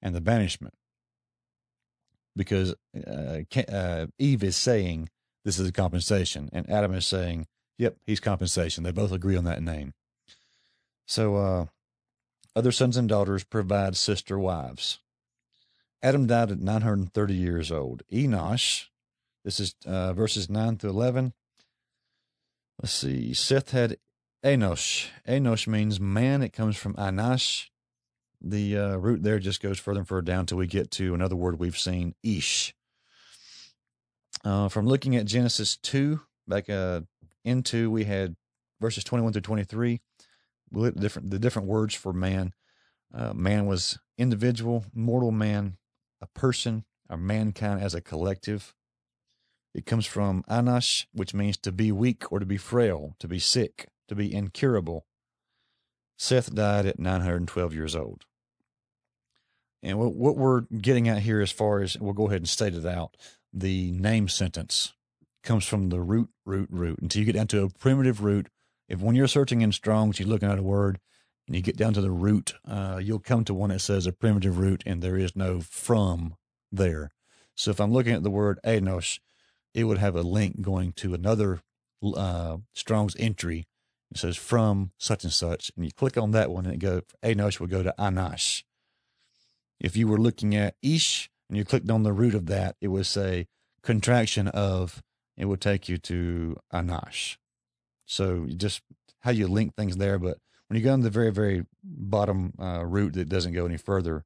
and 0.00 0.14
the 0.14 0.20
banishment. 0.20 0.74
Because 2.34 2.74
uh, 2.96 3.42
uh, 3.68 4.06
Eve 4.18 4.42
is 4.42 4.56
saying 4.56 5.10
this 5.44 5.58
is 5.58 5.68
a 5.68 5.72
compensation, 5.72 6.48
and 6.52 6.68
Adam 6.70 6.94
is 6.94 7.06
saying, 7.06 7.46
yep, 7.76 7.96
he's 8.06 8.20
compensation. 8.20 8.84
They 8.84 8.92
both 8.92 9.12
agree 9.12 9.36
on 9.36 9.44
that 9.44 9.62
name. 9.62 9.92
So, 11.04 11.36
uh, 11.36 11.66
other 12.54 12.72
sons 12.72 12.96
and 12.96 13.08
daughters 13.08 13.44
provide 13.44 13.96
sister 13.96 14.38
wives. 14.38 15.00
Adam 16.02 16.26
died 16.26 16.50
at 16.50 16.58
930 16.58 17.34
years 17.34 17.70
old. 17.70 18.02
Enosh, 18.12 18.86
this 19.44 19.60
is 19.60 19.74
uh, 19.86 20.12
verses 20.12 20.48
9 20.50 20.78
through 20.78 20.90
11. 20.90 21.32
Let's 22.82 22.94
see. 22.94 23.32
Seth 23.32 23.70
had 23.70 23.98
Enosh. 24.44 25.06
Enosh 25.28 25.68
means 25.68 26.00
man. 26.00 26.42
It 26.42 26.52
comes 26.52 26.76
from 26.76 26.94
Anash. 26.94 27.68
The 28.40 28.76
uh, 28.76 28.96
root 28.96 29.22
there 29.22 29.38
just 29.38 29.62
goes 29.62 29.78
further 29.78 30.00
and 30.00 30.08
further 30.08 30.22
down 30.22 30.46
till 30.46 30.58
we 30.58 30.66
get 30.66 30.90
to 30.92 31.14
another 31.14 31.36
word 31.36 31.60
we've 31.60 31.78
seen, 31.78 32.16
Ish. 32.24 32.74
Uh, 34.44 34.68
from 34.68 34.86
looking 34.86 35.14
at 35.14 35.26
Genesis 35.26 35.76
2, 35.76 36.22
back 36.48 36.68
uh, 36.68 37.02
into, 37.44 37.88
we 37.88 38.02
had 38.02 38.34
verses 38.80 39.04
21 39.04 39.32
through 39.32 39.42
23. 39.42 40.00
We 40.72 40.80
looked 40.80 40.96
at 40.96 41.00
different, 41.00 41.30
the 41.30 41.38
different 41.38 41.68
words 41.68 41.94
for 41.94 42.12
man. 42.12 42.52
Uh, 43.14 43.32
man 43.32 43.66
was 43.66 44.00
individual, 44.18 44.86
mortal 44.92 45.30
man, 45.30 45.76
a 46.20 46.26
person, 46.26 46.84
or 47.08 47.16
mankind 47.16 47.80
as 47.80 47.94
a 47.94 48.00
collective. 48.00 48.74
It 49.74 49.86
comes 49.86 50.06
from 50.06 50.44
anash, 50.48 51.06
which 51.12 51.34
means 51.34 51.56
to 51.58 51.72
be 51.72 51.92
weak 51.92 52.30
or 52.30 52.38
to 52.38 52.46
be 52.46 52.58
frail, 52.58 53.16
to 53.18 53.28
be 53.28 53.38
sick, 53.38 53.88
to 54.08 54.14
be 54.14 54.32
incurable. 54.32 55.06
Seth 56.18 56.54
died 56.54 56.86
at 56.86 56.98
912 56.98 57.74
years 57.74 57.96
old. 57.96 58.24
And 59.82 59.98
what, 59.98 60.36
we're 60.36 60.60
getting 60.60 61.08
at 61.08 61.22
here, 61.22 61.40
as 61.40 61.50
far 61.50 61.80
as 61.80 61.98
we'll 61.98 62.12
go 62.12 62.28
ahead 62.28 62.42
and 62.42 62.48
state 62.48 62.74
it 62.74 62.86
out, 62.86 63.16
the 63.52 63.90
name 63.90 64.28
sentence 64.28 64.94
comes 65.42 65.66
from 65.66 65.88
the 65.88 66.00
root, 66.00 66.28
root, 66.46 66.68
root 66.70 67.00
until 67.00 67.20
you 67.20 67.26
get 67.26 67.34
down 67.34 67.48
to 67.48 67.64
a 67.64 67.68
primitive 67.68 68.22
root. 68.22 68.48
If 68.88 69.00
when 69.00 69.16
you're 69.16 69.26
searching 69.26 69.60
in 69.60 69.72
Strong's, 69.72 70.20
you're 70.20 70.28
looking 70.28 70.50
at 70.50 70.58
a 70.58 70.62
word 70.62 71.00
and 71.46 71.56
you 71.56 71.62
get 71.62 71.76
down 71.76 71.94
to 71.94 72.00
the 72.00 72.12
root, 72.12 72.54
uh, 72.66 73.00
you'll 73.02 73.18
come 73.18 73.44
to 73.44 73.54
one 73.54 73.70
that 73.70 73.80
says 73.80 74.06
a 74.06 74.12
primitive 74.12 74.58
root 74.58 74.82
and 74.86 75.02
there 75.02 75.16
is 75.16 75.34
no 75.34 75.60
from 75.60 76.36
there. 76.70 77.10
So 77.56 77.70
if 77.70 77.80
I'm 77.80 77.92
looking 77.92 78.14
at 78.14 78.22
the 78.22 78.30
word 78.30 78.60
Enosh, 78.64 79.18
it 79.74 79.84
would 79.84 79.98
have 79.98 80.16
a 80.16 80.22
link 80.22 80.60
going 80.60 80.92
to 80.92 81.14
another 81.14 81.60
uh, 82.16 82.58
Strong's 82.74 83.16
entry. 83.18 83.66
It 84.10 84.18
says 84.18 84.36
from 84.36 84.92
such 84.98 85.24
and 85.24 85.32
such, 85.32 85.70
and 85.74 85.84
you 85.84 85.90
click 85.92 86.18
on 86.18 86.32
that 86.32 86.50
one, 86.50 86.66
and 86.66 86.74
it 86.74 86.78
go 86.78 87.02
Enosh 87.22 87.58
will 87.58 87.66
go 87.66 87.82
to 87.82 87.94
Anash. 87.98 88.62
If 89.80 89.96
you 89.96 90.06
were 90.06 90.18
looking 90.18 90.54
at 90.54 90.76
Ish 90.82 91.30
and 91.48 91.56
you 91.56 91.64
clicked 91.64 91.90
on 91.90 92.02
the 92.02 92.12
root 92.12 92.34
of 92.34 92.46
that, 92.46 92.76
it 92.80 92.88
would 92.88 93.06
say 93.06 93.46
contraction 93.82 94.48
of. 94.48 95.02
It 95.34 95.46
would 95.46 95.62
take 95.62 95.88
you 95.88 95.96
to 95.96 96.56
Anash. 96.74 97.38
So 98.04 98.46
just 98.54 98.82
how 99.20 99.30
you 99.30 99.48
link 99.48 99.74
things 99.74 99.96
there, 99.96 100.18
but 100.18 100.36
when 100.68 100.78
you 100.78 100.84
go 100.84 100.92
on 100.92 101.00
the 101.00 101.10
very 101.10 101.32
very 101.32 101.64
bottom 101.82 102.52
uh, 102.60 102.84
root 102.84 103.14
that 103.14 103.30
doesn't 103.30 103.54
go 103.54 103.64
any 103.64 103.78
further, 103.78 104.24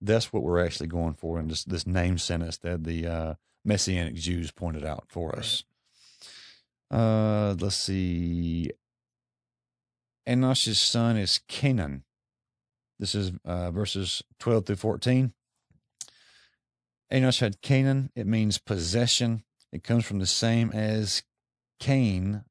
that's 0.00 0.32
what 0.32 0.42
we're 0.42 0.64
actually 0.64 0.88
going 0.88 1.14
for 1.14 1.40
in 1.40 1.48
this 1.48 1.64
this 1.64 1.86
name 1.86 2.18
sentence 2.18 2.58
that 2.58 2.84
the 2.84 3.06
uh, 3.06 3.34
Messianic 3.66 4.14
Jews 4.14 4.50
pointed 4.52 4.84
out 4.84 5.04
for 5.08 5.36
us. 5.36 5.64
Uh, 6.90 7.54
let's 7.58 7.76
see. 7.76 8.70
Enosh's 10.26 10.78
son 10.78 11.16
is 11.16 11.40
Canaan. 11.48 12.04
This 12.98 13.14
is 13.14 13.32
uh, 13.44 13.70
verses 13.70 14.22
12 14.38 14.66
through 14.66 14.76
14. 14.76 15.32
Enosh 17.12 17.40
had 17.40 17.60
Canaan. 17.60 18.10
It 18.14 18.26
means 18.26 18.58
possession. 18.58 19.42
It 19.72 19.84
comes 19.84 20.04
from 20.04 20.20
the 20.20 20.26
same 20.26 20.70
as 20.72 21.22
Cain. 21.80 22.44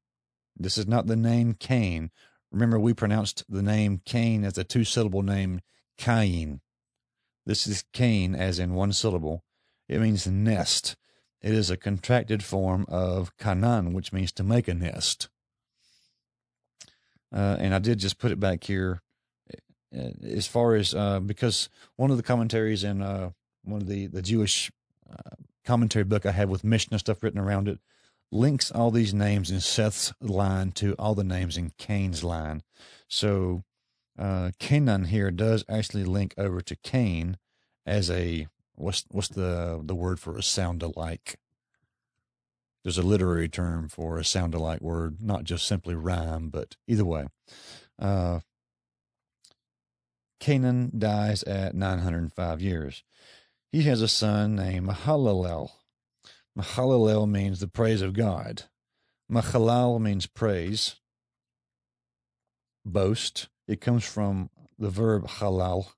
This 0.56 0.78
is 0.78 0.86
not 0.86 1.06
the 1.06 1.16
name 1.16 1.54
Cain. 1.54 2.10
Remember, 2.52 2.78
we 2.78 2.94
pronounced 2.94 3.44
the 3.48 3.62
name 3.62 4.00
Cain 4.04 4.44
as 4.44 4.56
a 4.56 4.64
two 4.64 4.84
syllable 4.84 5.22
name, 5.22 5.60
Cain. 5.98 6.60
This 7.44 7.66
is 7.66 7.84
Cain 7.92 8.34
as 8.34 8.58
in 8.58 8.74
one 8.74 8.92
syllable. 8.92 9.44
It 9.88 10.00
means 10.00 10.26
nest. 10.26 10.96
It 11.46 11.54
is 11.54 11.70
a 11.70 11.76
contracted 11.76 12.42
form 12.42 12.86
of 12.88 13.36
Canaan, 13.36 13.92
which 13.92 14.12
means 14.12 14.32
to 14.32 14.42
make 14.42 14.66
a 14.66 14.74
nest. 14.74 15.28
Uh, 17.32 17.56
and 17.60 17.72
I 17.72 17.78
did 17.78 18.00
just 18.00 18.18
put 18.18 18.32
it 18.32 18.40
back 18.40 18.64
here 18.64 19.00
uh, 19.96 20.08
as 20.24 20.48
far 20.48 20.74
as 20.74 20.92
uh, 20.92 21.20
because 21.20 21.68
one 21.94 22.10
of 22.10 22.16
the 22.16 22.24
commentaries 22.24 22.82
in 22.82 23.00
uh, 23.00 23.30
one 23.62 23.80
of 23.80 23.86
the 23.86 24.08
the 24.08 24.22
Jewish 24.22 24.72
uh, 25.08 25.36
commentary 25.64 26.04
book 26.04 26.26
I 26.26 26.32
have 26.32 26.48
with 26.48 26.64
Mishnah 26.64 26.98
stuff 26.98 27.22
written 27.22 27.38
around 27.38 27.68
it 27.68 27.78
links 28.32 28.72
all 28.72 28.90
these 28.90 29.14
names 29.14 29.48
in 29.48 29.60
Seth's 29.60 30.12
line 30.20 30.72
to 30.72 30.94
all 30.98 31.14
the 31.14 31.22
names 31.22 31.56
in 31.56 31.70
Cain's 31.78 32.24
line. 32.24 32.64
So 33.06 33.62
uh, 34.18 34.50
Canaan 34.58 35.04
here 35.04 35.30
does 35.30 35.64
actually 35.68 36.06
link 36.06 36.34
over 36.36 36.60
to 36.62 36.74
Cain 36.74 37.38
as 37.86 38.10
a 38.10 38.48
what's 38.76 39.04
what's 39.10 39.28
the 39.28 39.80
the 39.82 39.94
word 39.94 40.20
for 40.20 40.36
a 40.36 40.42
sound 40.42 40.82
alike. 40.82 41.38
There's 42.84 42.98
a 42.98 43.02
literary 43.02 43.48
term 43.48 43.88
for 43.88 44.18
a 44.18 44.24
sound 44.24 44.54
alike 44.54 44.80
word, 44.80 45.20
not 45.20 45.42
just 45.42 45.66
simply 45.66 45.96
rhyme, 45.96 46.50
but 46.50 46.76
either 46.86 47.04
way. 47.04 47.26
Uh, 47.98 48.40
Canaan 50.38 50.92
dies 50.96 51.42
at 51.42 51.74
905 51.74 52.60
years. 52.60 53.02
He 53.72 53.82
has 53.82 54.02
a 54.02 54.08
son 54.08 54.54
named 54.54 54.86
Mahalalel. 54.86 55.70
Mahalalel 56.56 57.28
means 57.28 57.58
the 57.58 57.66
praise 57.66 58.02
of 58.02 58.12
God. 58.12 58.64
Mahalal 59.30 60.00
means 60.00 60.26
praise, 60.26 60.96
boast. 62.84 63.48
It 63.66 63.80
comes 63.80 64.04
from 64.04 64.50
the 64.78 64.90
verb 64.90 65.26
halal. 65.26 65.88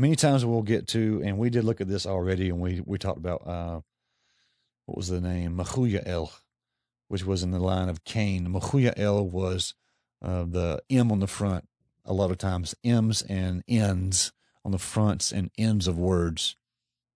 Many 0.00 0.16
times 0.16 0.46
we'll 0.46 0.62
get 0.62 0.88
to, 0.88 1.20
and 1.22 1.36
we 1.36 1.50
did 1.50 1.64
look 1.64 1.82
at 1.82 1.86
this 1.86 2.06
already, 2.06 2.48
and 2.48 2.58
we, 2.58 2.80
we 2.86 2.96
talked 2.96 3.18
about 3.18 3.46
uh, 3.46 3.80
what 4.86 4.96
was 4.96 5.08
the 5.08 5.20
name? 5.20 5.58
Mahuyael, 5.58 6.30
which 7.08 7.26
was 7.26 7.42
in 7.42 7.50
the 7.50 7.58
line 7.58 7.90
of 7.90 8.02
Cain. 8.04 8.48
Mahuyael 8.48 9.30
was 9.30 9.74
uh, 10.24 10.46
the 10.48 10.80
M 10.88 11.12
on 11.12 11.20
the 11.20 11.26
front. 11.26 11.68
A 12.06 12.14
lot 12.14 12.30
of 12.30 12.38
times, 12.38 12.74
M's 12.82 13.20
and 13.20 13.62
N's 13.68 14.32
on 14.64 14.72
the 14.72 14.78
fronts 14.78 15.32
and 15.32 15.50
ends 15.58 15.86
of 15.86 15.98
words. 15.98 16.56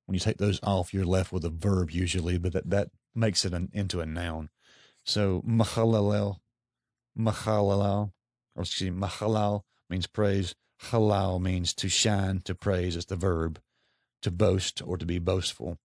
When 0.05 0.12
you 0.12 0.20
take 0.20 0.36
those 0.36 0.61
off, 0.62 0.93
you're 0.93 1.06
left 1.06 1.32
with 1.32 1.47
a 1.47 1.51
verb 1.51 1.90
usually, 1.90 2.36
but 2.36 2.52
that, 2.52 2.69
that 2.69 2.89
makes 3.15 3.47
it 3.47 3.55
an, 3.55 3.70
into 3.73 4.01
a 4.01 4.06
noun. 4.06 4.51
So, 5.05 5.43
Mahalalel, 5.48 6.36
Mahalalel, 7.19 8.12
or 8.55 8.62
excuse 8.62 8.90
me, 8.90 9.01
Mahalal 9.01 9.62
means 9.89 10.06
praise. 10.06 10.55
Halal 10.90 11.40
means 11.40 11.74
to 11.74 11.89
shine, 11.89 12.40
to 12.44 12.55
praise. 12.55 12.97
It's 12.97 13.06
the 13.06 13.16
verb, 13.16 13.61
to 14.23 14.31
boast 14.31 14.82
or 14.85 14.97
to 14.97 15.06
be 15.06 15.19
boastful. 15.19 15.78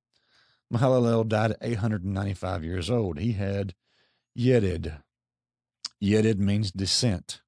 Mahalalel 0.74 1.28
died 1.28 1.52
at 1.52 1.58
895 1.62 2.64
years 2.64 2.90
old. 2.90 3.20
He 3.20 3.34
had 3.34 3.74
Yedid. 4.38 5.02
Yedid 6.02 6.38
means 6.38 6.72
descent. 6.72 7.42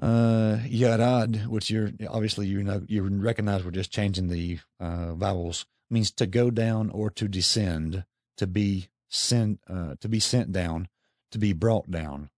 Uh, 0.00 0.58
Yarad, 0.64 1.46
which 1.46 1.70
you're 1.70 1.90
obviously 2.08 2.46
you 2.46 2.62
know 2.62 2.82
you 2.88 3.02
recognize 3.02 3.62
we're 3.62 3.70
just 3.70 3.92
changing 3.92 4.28
the 4.28 4.58
uh, 4.80 5.14
vowels, 5.14 5.66
means 5.90 6.10
to 6.12 6.26
go 6.26 6.50
down 6.50 6.88
or 6.90 7.10
to 7.10 7.28
descend, 7.28 8.04
to 8.38 8.46
be 8.46 8.88
sent, 9.08 9.60
uh, 9.68 9.96
to 10.00 10.08
be 10.08 10.18
sent 10.18 10.52
down, 10.52 10.88
to 11.30 11.38
be 11.38 11.52
brought 11.52 11.90
down. 11.90 12.30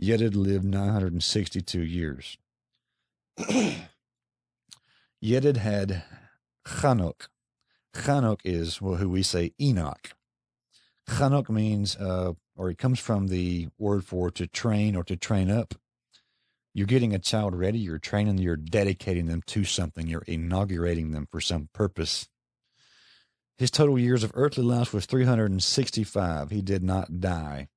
Yedid 0.00 0.36
lived 0.36 0.64
962 0.64 1.82
years. 1.82 2.38
Yedid 5.24 5.56
had 5.56 6.02
Chanuk. 6.66 7.28
Chanuk 7.94 8.40
is 8.44 8.80
well, 8.80 8.96
who 8.96 9.08
we 9.08 9.22
say 9.22 9.52
Enoch. 9.60 10.10
Chanuk 11.08 11.48
means, 11.48 11.96
uh, 11.96 12.32
or 12.56 12.70
it 12.70 12.78
comes 12.78 13.00
from 13.00 13.28
the 13.28 13.68
word 13.78 14.04
for 14.04 14.30
to 14.30 14.46
train 14.46 14.94
or 14.94 15.04
to 15.04 15.16
train 15.16 15.50
up. 15.50 15.74
You're 16.74 16.86
getting 16.86 17.14
a 17.14 17.18
child 17.18 17.54
ready, 17.54 17.78
you're 17.78 17.98
training, 17.98 18.38
you're 18.38 18.56
dedicating 18.56 19.26
them 19.26 19.42
to 19.46 19.64
something, 19.64 20.06
you're 20.06 20.22
inaugurating 20.26 21.10
them 21.10 21.26
for 21.30 21.40
some 21.40 21.68
purpose. 21.72 22.28
His 23.58 23.70
total 23.70 23.98
years 23.98 24.22
of 24.22 24.32
earthly 24.34 24.64
life 24.64 24.94
was 24.94 25.06
365. 25.06 26.50
He 26.50 26.62
did 26.62 26.82
not 26.82 27.20
die. 27.20 27.68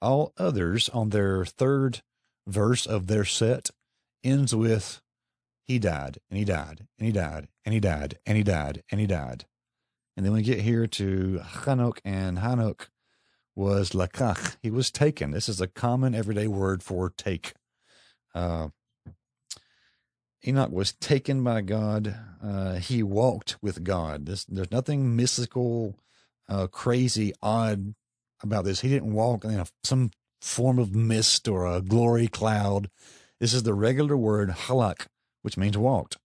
All 0.00 0.32
others 0.36 0.88
on 0.90 1.08
their 1.08 1.44
third 1.44 2.02
verse 2.46 2.86
of 2.86 3.06
their 3.06 3.24
set 3.24 3.70
ends 4.28 4.54
with 4.54 5.00
he 5.64 5.78
died 5.78 6.18
and 6.30 6.38
he 6.38 6.44
died 6.44 6.86
and 6.98 7.06
he 7.06 7.12
died 7.12 7.48
and 7.64 7.74
he 7.74 7.80
died 7.80 8.18
and 8.26 8.36
he 8.36 8.42
died 8.42 8.82
and 8.90 9.00
he 9.00 9.06
died. 9.06 9.44
And 10.16 10.24
then 10.24 10.32
we 10.32 10.42
get 10.42 10.60
here 10.60 10.86
to 10.86 11.40
Hanok 11.44 11.98
and 12.04 12.38
Hanok 12.38 12.88
was 13.54 13.90
lakach. 13.90 14.56
He 14.62 14.70
was 14.70 14.90
taken. 14.90 15.30
This 15.30 15.48
is 15.48 15.60
a 15.60 15.66
common 15.66 16.14
everyday 16.14 16.46
word 16.46 16.82
for 16.82 17.10
take. 17.10 17.54
Uh, 18.34 18.68
Enoch 20.46 20.70
was 20.70 20.92
taken 20.92 21.42
by 21.42 21.60
God. 21.60 22.14
Uh, 22.42 22.74
he 22.76 23.02
walked 23.02 23.58
with 23.60 23.84
God. 23.84 24.26
This, 24.26 24.44
there's 24.44 24.70
nothing 24.70 25.16
mystical, 25.16 25.98
uh, 26.48 26.68
crazy, 26.68 27.32
odd 27.42 27.94
about 28.42 28.64
this. 28.64 28.80
He 28.80 28.88
didn't 28.88 29.12
walk 29.12 29.44
in 29.44 29.58
a, 29.58 29.66
some 29.82 30.12
form 30.40 30.78
of 30.78 30.94
mist 30.94 31.48
or 31.48 31.66
a 31.66 31.80
glory 31.80 32.28
cloud. 32.28 32.88
This 33.40 33.54
is 33.54 33.62
the 33.62 33.74
regular 33.74 34.16
word 34.16 34.50
halak, 34.50 35.06
which 35.42 35.56
means 35.56 35.78
walked. 35.78 36.16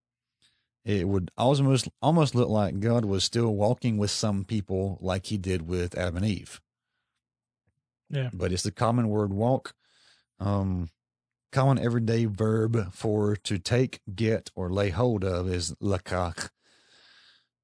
It 0.85 1.07
would 1.07 1.31
almost 1.37 1.87
almost 2.01 2.35
look 2.35 2.49
like 2.49 2.79
God 2.79 3.05
was 3.05 3.23
still 3.23 3.55
walking 3.55 3.97
with 3.97 4.11
some 4.11 4.43
people, 4.43 4.97
like 5.01 5.27
He 5.27 5.37
did 5.37 5.67
with 5.67 5.97
Adam 5.97 6.17
and 6.17 6.25
Eve. 6.25 6.59
Yeah, 8.09 8.29
but 8.33 8.51
it's 8.51 8.63
the 8.63 8.71
common 8.71 9.07
word 9.07 9.33
walk. 9.33 9.73
Um, 10.39 10.89
common 11.51 11.79
everyday 11.79 12.25
verb 12.25 12.93
for 12.93 13.35
to 13.37 13.57
take, 13.57 14.01
get, 14.13 14.51
or 14.55 14.69
lay 14.69 14.89
hold 14.89 15.23
of 15.23 15.47
is 15.47 15.73
lakach. 15.81 16.49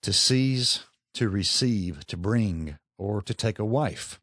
To 0.04 0.14
seize, 0.14 0.86
to 1.16 1.28
receive, 1.28 2.06
to 2.08 2.16
bring, 2.16 2.78
or 2.98 3.22
to 3.24 3.34
take 3.34 3.60
a 3.60 3.66
wife. 3.66 4.20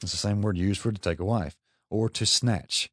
It's 0.00 0.12
the 0.12 0.18
same 0.18 0.40
word 0.40 0.56
used 0.56 0.80
for 0.80 0.92
to 0.92 1.00
take 1.00 1.18
a 1.18 1.24
wife, 1.24 1.56
or 1.90 2.08
to 2.10 2.24
snatch. 2.24 2.90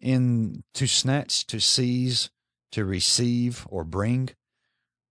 In 0.00 0.64
to 0.74 0.86
snatch, 0.86 1.46
to 1.46 1.60
seize, 1.60 2.30
to 2.72 2.84
receive, 2.84 3.66
or 3.70 3.84
bring. 3.84 4.30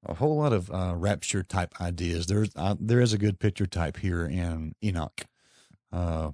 A 0.06 0.16
whole 0.16 0.38
lot 0.38 0.52
of 0.52 0.72
uh, 0.72 0.94
rapture 0.96 1.44
type 1.44 1.80
ideas. 1.80 2.26
There's 2.26 2.50
uh, 2.56 2.76
there 2.80 3.00
is 3.00 3.14
a 3.14 3.18
good 3.18 3.40
picture 3.40 3.68
type 3.68 3.98
here 3.98 4.26
in 4.26 4.74
Enoch. 4.84 5.22
Uh, 5.92 6.32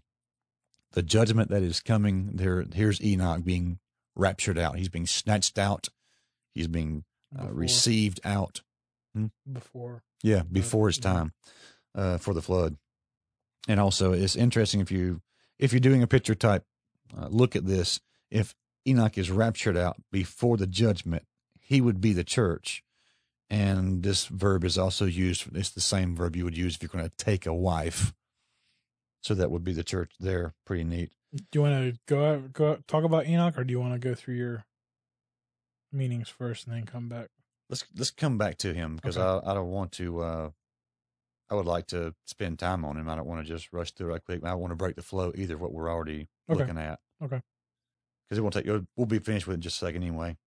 the 0.94 1.04
judgment 1.04 1.50
that 1.50 1.64
is 1.64 1.82
coming. 1.82 2.32
There, 2.34 2.66
here's 2.74 3.04
Enoch 3.04 3.44
being 3.44 3.80
raptured 4.16 4.58
out. 4.58 4.78
He's 4.78 4.90
being 4.90 5.06
snatched 5.06 5.60
out. 5.60 5.90
He's 6.56 6.68
being 6.68 7.04
uh, 7.38 7.52
received 7.52 8.20
out. 8.24 8.62
Hmm? 9.14 9.28
Before. 9.52 10.04
Yeah, 10.24 10.44
before 10.50 10.88
his 10.88 10.98
time 10.98 11.34
uh, 11.94 12.18
for 12.18 12.34
the 12.34 12.42
flood. 12.42 12.78
And 13.68 13.80
also, 13.80 14.14
it's 14.14 14.36
interesting 14.36 14.80
if 14.80 14.92
you 14.92 15.22
if 15.60 15.74
you're 15.74 15.80
doing 15.80 16.02
a 16.02 16.08
picture 16.08 16.36
type, 16.36 16.64
uh, 17.16 17.28
look 17.30 17.56
at 17.56 17.66
this. 17.66 18.00
If 18.30 18.56
Enoch 18.88 19.18
is 19.18 19.32
raptured 19.32 19.78
out 19.78 19.98
before 20.12 20.58
the 20.58 20.68
judgment, 20.68 21.26
he 21.60 21.82
would 21.82 22.02
be 22.02 22.14
the 22.14 22.24
church. 22.24 22.84
And 23.50 24.04
this 24.04 24.26
verb 24.26 24.64
is 24.64 24.78
also 24.78 25.06
used. 25.06 25.56
It's 25.56 25.70
the 25.70 25.82
same 25.82 26.16
verb 26.16 26.36
you 26.36 26.44
would 26.44 26.58
use 26.58 26.76
if 26.76 26.82
you're 26.82 26.90
going 26.90 27.06
to 27.06 27.24
take 27.24 27.46
a 27.46 27.54
wife. 27.54 28.14
So 29.22 29.34
that 29.34 29.52
would 29.52 29.64
be 29.64 29.74
the 29.74 29.84
church 29.84 30.12
there. 30.20 30.54
Pretty 30.66 30.84
neat. 30.84 31.12
Do 31.34 31.44
you 31.54 31.62
want 31.62 31.94
to 31.94 32.00
go 32.08 32.26
out, 32.26 32.54
go 32.54 32.72
out, 32.72 32.88
talk 32.88 33.04
about 33.04 33.28
Enoch, 33.28 33.58
or 33.58 33.64
do 33.64 33.72
you 33.72 33.80
want 33.80 33.94
to 33.94 34.00
go 34.00 34.16
through 34.16 34.36
your 34.36 34.66
meanings 35.92 36.30
first 36.30 36.68
and 36.68 36.76
then 36.76 36.86
come 36.86 37.10
back? 37.10 37.28
Let's 37.70 37.86
let's 37.96 38.12
come 38.12 38.38
back 38.38 38.58
to 38.60 38.74
him 38.74 38.96
because 38.96 39.18
okay. 39.18 39.46
I 39.46 39.52
I 39.52 39.54
don't 39.54 39.70
want 39.70 39.92
to. 39.94 40.22
uh 40.22 40.50
I 41.50 41.56
would 41.56 41.66
like 41.66 41.88
to 41.88 42.14
spend 42.26 42.60
time 42.60 42.84
on 42.84 42.98
him. 42.98 43.08
I 43.08 43.16
don't 43.16 43.28
want 43.28 43.46
to 43.46 43.54
just 43.54 43.72
rush 43.72 43.92
through 43.92 44.08
right 44.08 44.24
quick. 44.24 44.44
I 44.44 44.50
don't 44.50 44.60
want 44.60 44.72
to 44.72 44.76
break 44.76 44.98
the 44.98 45.02
flow 45.02 45.32
either 45.36 45.58
what 45.58 45.72
we're 45.72 45.90
already 45.90 46.28
okay. 46.50 46.60
looking 46.60 46.78
at. 46.78 47.00
Okay. 47.24 47.42
Because 48.28 48.40
it 48.40 48.42
won't 48.42 48.54
take. 48.54 48.66
you. 48.66 48.86
We'll 48.96 49.06
be 49.06 49.20
finished 49.20 49.48
with 49.48 49.56
it 49.56 49.58
in 49.58 49.62
just 49.62 49.82
a 49.82 49.86
second 49.86 50.04
anyway. 50.04 50.38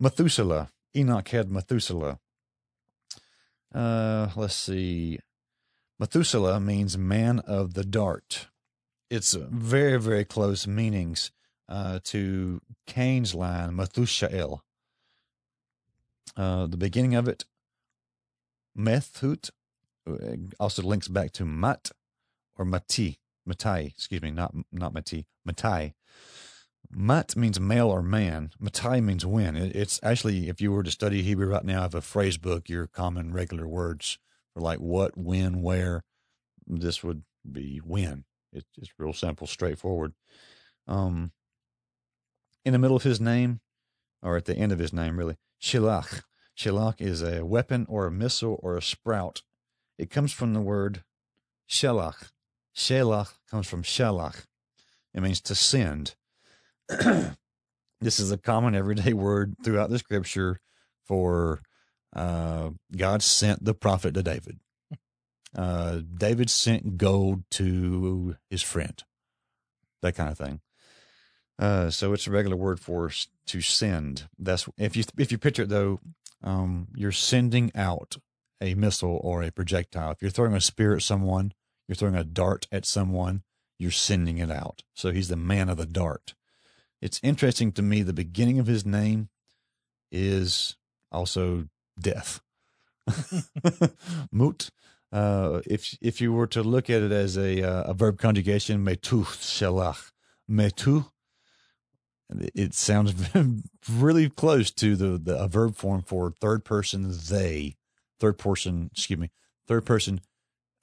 Methuselah. 0.00 0.70
Enoch 0.96 1.28
had 1.28 1.50
Methuselah. 1.50 2.18
Uh, 3.74 4.28
let's 4.36 4.54
see. 4.54 5.18
Methuselah 5.98 6.60
means 6.60 6.96
man 6.96 7.40
of 7.40 7.74
the 7.74 7.84
dart. 7.84 8.48
It's 9.10 9.34
very, 9.34 10.00
very 10.00 10.24
close 10.24 10.66
meanings 10.66 11.30
uh, 11.68 12.00
to 12.04 12.60
Cain's 12.86 13.34
line, 13.34 13.72
Methushael. 13.72 14.60
Uh, 16.36 16.66
the 16.66 16.76
beginning 16.76 17.14
of 17.14 17.28
it, 17.28 17.44
Methut, 18.76 19.50
uh, 20.08 20.36
also 20.58 20.82
links 20.82 21.08
back 21.08 21.32
to 21.32 21.44
Mat 21.44 21.90
or 22.56 22.64
Mati, 22.64 23.20
Matai, 23.46 23.92
excuse 23.96 24.22
me, 24.22 24.30
not 24.30 24.54
not 24.72 24.94
Mati, 24.94 25.26
Matai. 25.44 25.94
Mat 26.94 27.36
means 27.36 27.58
male 27.58 27.88
or 27.88 28.02
man. 28.02 28.50
Matai 28.58 29.00
means 29.00 29.26
when. 29.26 29.56
It's 29.56 30.00
actually, 30.02 30.48
if 30.48 30.60
you 30.60 30.72
were 30.72 30.82
to 30.82 30.90
study 30.90 31.22
Hebrew 31.22 31.48
right 31.48 31.64
now, 31.64 31.80
I 31.80 31.82
have 31.82 31.94
a 31.94 32.00
phrase 32.00 32.36
book, 32.36 32.68
your 32.68 32.86
common 32.86 33.32
regular 33.32 33.66
words 33.66 34.18
for 34.52 34.60
like 34.60 34.78
what, 34.78 35.16
when, 35.16 35.62
where. 35.62 36.04
This 36.66 37.02
would 37.02 37.22
be 37.50 37.78
when. 37.78 38.24
It's 38.52 38.66
just 38.78 38.92
real 38.98 39.12
simple, 39.12 39.46
straightforward. 39.46 40.14
Um, 40.86 41.32
in 42.64 42.72
the 42.72 42.78
middle 42.78 42.96
of 42.96 43.02
his 43.02 43.20
name, 43.20 43.60
or 44.22 44.36
at 44.36 44.46
the 44.46 44.56
end 44.56 44.72
of 44.72 44.78
his 44.78 44.92
name, 44.92 45.18
really, 45.18 45.36
Shilach. 45.60 46.22
Shilach 46.56 47.00
is 47.00 47.22
a 47.22 47.44
weapon 47.44 47.84
or 47.88 48.06
a 48.06 48.12
missile 48.12 48.60
or 48.62 48.76
a 48.76 48.82
sprout. 48.82 49.42
It 49.98 50.10
comes 50.10 50.32
from 50.32 50.54
the 50.54 50.60
word 50.60 51.02
shelach. 51.68 52.30
Shelach 52.76 53.34
comes 53.50 53.66
from 53.66 53.82
shalach. 53.82 54.46
It 55.12 55.22
means 55.22 55.40
to 55.42 55.54
send. 55.54 56.14
this 58.00 58.20
is 58.20 58.30
a 58.30 58.38
common 58.38 58.74
everyday 58.74 59.12
word 59.12 59.54
throughout 59.64 59.90
the 59.90 59.98
scripture 59.98 60.60
for 61.04 61.60
uh, 62.14 62.70
God 62.96 63.22
sent 63.22 63.64
the 63.64 63.74
prophet 63.74 64.14
to 64.14 64.22
David. 64.22 64.58
Uh, 65.56 66.00
David 66.16 66.50
sent 66.50 66.96
gold 66.96 67.44
to 67.52 68.36
his 68.50 68.62
friend, 68.62 69.02
that 70.02 70.16
kind 70.16 70.30
of 70.30 70.38
thing. 70.38 70.60
Uh, 71.58 71.88
so 71.90 72.12
it's 72.12 72.26
a 72.26 72.32
regular 72.32 72.56
word 72.56 72.80
for 72.80 73.06
us 73.06 73.28
to 73.46 73.60
send. 73.60 74.28
That's 74.38 74.68
if 74.76 74.96
you 74.96 75.04
if 75.16 75.30
you 75.30 75.38
picture 75.38 75.62
it 75.62 75.68
though, 75.68 76.00
um, 76.42 76.88
you're 76.96 77.12
sending 77.12 77.70
out 77.76 78.16
a 78.60 78.74
missile 78.74 79.20
or 79.22 79.42
a 79.42 79.52
projectile. 79.52 80.10
If 80.10 80.22
you're 80.22 80.30
throwing 80.30 80.54
a 80.54 80.60
spear 80.60 80.96
at 80.96 81.02
someone, 81.02 81.52
you're 81.86 81.94
throwing 81.96 82.16
a 82.16 82.24
dart 82.24 82.66
at 82.72 82.84
someone, 82.84 83.42
you're 83.78 83.92
sending 83.92 84.38
it 84.38 84.50
out. 84.50 84.82
So 84.94 85.12
he's 85.12 85.28
the 85.28 85.36
man 85.36 85.68
of 85.68 85.76
the 85.76 85.86
dart. 85.86 86.34
It's 87.04 87.20
interesting 87.22 87.70
to 87.72 87.82
me. 87.82 88.00
The 88.00 88.14
beginning 88.14 88.58
of 88.58 88.66
his 88.66 88.86
name 88.86 89.28
is 90.10 90.76
also 91.12 91.66
death. 92.00 92.40
Mut. 94.32 94.70
Uh, 95.12 95.60
if 95.66 95.98
if 96.00 96.22
you 96.22 96.32
were 96.32 96.46
to 96.46 96.62
look 96.62 96.88
at 96.88 97.02
it 97.02 97.12
as 97.12 97.36
a 97.36 97.62
uh, 97.62 97.82
a 97.90 97.92
verb 97.92 98.18
conjugation, 98.18 98.82
metu 98.82 99.22
shelach, 99.26 100.12
metu 100.50 101.10
it 102.54 102.72
sounds 102.72 103.14
really 103.90 104.30
close 104.30 104.70
to 104.70 104.96
the, 104.96 105.18
the 105.18 105.38
a 105.38 105.46
verb 105.46 105.76
form 105.76 106.00
for 106.00 106.30
third 106.40 106.64
person 106.64 107.14
they 107.28 107.76
third 108.18 108.38
person 108.38 108.88
excuse 108.92 109.18
me 109.18 109.30
third 109.68 109.84
person 109.84 110.20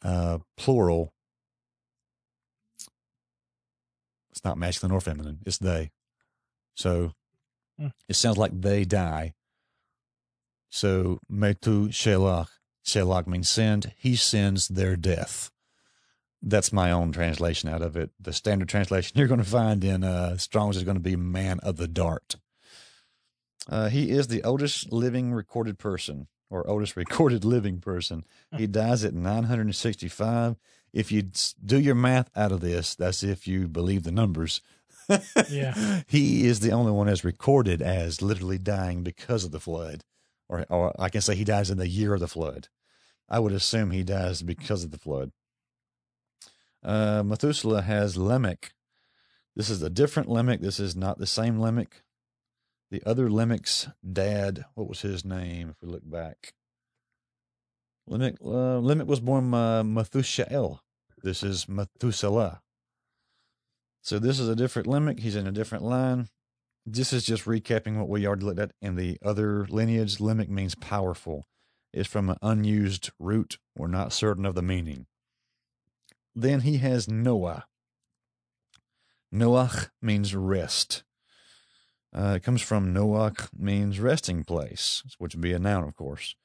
uh 0.03 0.37
plural 0.55 1.13
it's 4.29 4.45
not 4.45 4.57
masculine 4.57 4.95
or 4.95 5.01
feminine 5.01 5.39
it's 5.45 5.57
they 5.57 5.89
so 6.75 7.13
mm. 7.79 7.91
it 8.07 8.15
sounds 8.15 8.37
like 8.37 8.51
they 8.59 8.83
die 8.83 9.33
so 10.69 11.19
metu 11.31 11.89
shelach 11.89 12.47
shelach 12.85 13.27
means 13.27 13.49
send 13.49 13.93
he 13.97 14.15
sends 14.15 14.67
their 14.67 14.95
death 14.95 15.51
that's 16.41 16.73
my 16.73 16.91
own 16.91 17.11
translation 17.11 17.69
out 17.69 17.81
of 17.81 17.95
it. 17.95 18.11
The 18.19 18.33
standard 18.33 18.69
translation 18.69 19.17
you're 19.17 19.27
going 19.27 19.43
to 19.43 19.49
find 19.49 19.83
in 19.83 20.03
uh, 20.03 20.37
Strong's 20.37 20.77
is 20.77 20.83
going 20.83 20.97
to 20.97 21.01
be 21.01 21.15
"Man 21.15 21.59
of 21.59 21.77
the 21.77 21.87
Dart." 21.87 22.35
Uh, 23.69 23.89
he 23.89 24.09
is 24.09 24.27
the 24.27 24.43
oldest 24.43 24.91
living 24.91 25.33
recorded 25.33 25.77
person, 25.77 26.27
or 26.49 26.67
oldest 26.67 26.95
recorded 26.97 27.45
living 27.45 27.79
person. 27.79 28.25
He 28.57 28.67
dies 28.67 29.03
at 29.03 29.13
965. 29.13 30.57
If 30.93 31.11
you 31.11 31.29
do 31.63 31.79
your 31.79 31.95
math 31.95 32.29
out 32.35 32.51
of 32.51 32.59
this, 32.59 32.95
that's 32.95 33.23
if 33.23 33.47
you 33.47 33.67
believe 33.67 34.03
the 34.03 34.11
numbers. 34.11 34.61
Yeah, 35.49 36.01
he 36.07 36.45
is 36.45 36.59
the 36.59 36.71
only 36.71 36.91
one 36.91 37.07
as 37.07 37.23
recorded 37.23 37.81
as 37.81 38.21
literally 38.21 38.57
dying 38.57 39.03
because 39.03 39.43
of 39.43 39.51
the 39.51 39.59
flood, 39.59 40.03
or 40.49 40.65
or 40.69 40.93
I 40.99 41.09
can 41.09 41.21
say 41.21 41.35
he 41.35 41.43
dies 41.43 41.69
in 41.69 41.77
the 41.77 41.87
year 41.87 42.13
of 42.13 42.19
the 42.19 42.27
flood. 42.27 42.67
I 43.29 43.39
would 43.39 43.53
assume 43.53 43.91
he 43.91 44.03
dies 44.03 44.41
because 44.41 44.83
of 44.83 44.91
the 44.91 44.99
flood. 44.99 45.31
Uh, 46.83 47.23
Methuselah 47.23 47.83
has 47.83 48.17
Lamech. 48.17 48.73
This 49.55 49.69
is 49.69 49.81
a 49.81 49.89
different 49.89 50.29
Lamech. 50.29 50.61
This 50.61 50.79
is 50.79 50.95
not 50.95 51.17
the 51.17 51.27
same 51.27 51.59
Lamech. 51.59 52.03
The 52.89 53.01
other 53.05 53.29
Lamech's 53.29 53.87
dad, 54.11 54.65
what 54.75 54.89
was 54.89 55.01
his 55.01 55.23
name? 55.23 55.69
If 55.69 55.81
we 55.81 55.87
look 55.87 56.09
back, 56.09 56.53
Lamech, 58.05 58.35
uh, 58.43 58.79
Lamech 58.79 59.07
was 59.07 59.21
born 59.21 59.53
uh. 59.53 60.79
This 61.23 61.43
is 61.43 61.69
Methuselah. 61.69 62.61
So 64.01 64.19
this 64.19 64.39
is 64.39 64.49
a 64.49 64.55
different 64.55 64.87
Lamech. 64.87 65.19
He's 65.19 65.35
in 65.35 65.47
a 65.47 65.51
different 65.51 65.83
line. 65.83 66.29
This 66.85 67.13
is 67.13 67.23
just 67.23 67.45
recapping 67.45 67.97
what 67.97 68.09
we 68.09 68.25
already 68.25 68.45
looked 68.45 68.59
at 68.59 68.71
in 68.81 68.95
the 68.95 69.17
other 69.23 69.65
lineage. 69.67 70.19
Lamech 70.19 70.49
means 70.49 70.73
powerful. 70.73 71.45
It's 71.93 72.09
from 72.09 72.29
an 72.29 72.37
unused 72.41 73.11
root. 73.19 73.59
We're 73.75 73.87
not 73.87 74.13
certain 74.13 74.45
of 74.45 74.55
the 74.55 74.63
meaning. 74.63 75.05
Then 76.35 76.61
he 76.61 76.77
has 76.77 77.07
Noah. 77.07 77.65
Noach 79.33 79.89
means 80.01 80.35
rest. 80.35 81.03
Uh, 82.13 82.33
it 82.37 82.43
comes 82.43 82.61
from 82.61 82.93
Noach 82.93 83.49
means 83.57 83.99
resting 83.99 84.43
place, 84.43 85.03
which 85.17 85.35
would 85.35 85.41
be 85.41 85.53
a 85.53 85.59
noun, 85.59 85.83
of 85.83 85.95
course. 85.95 86.35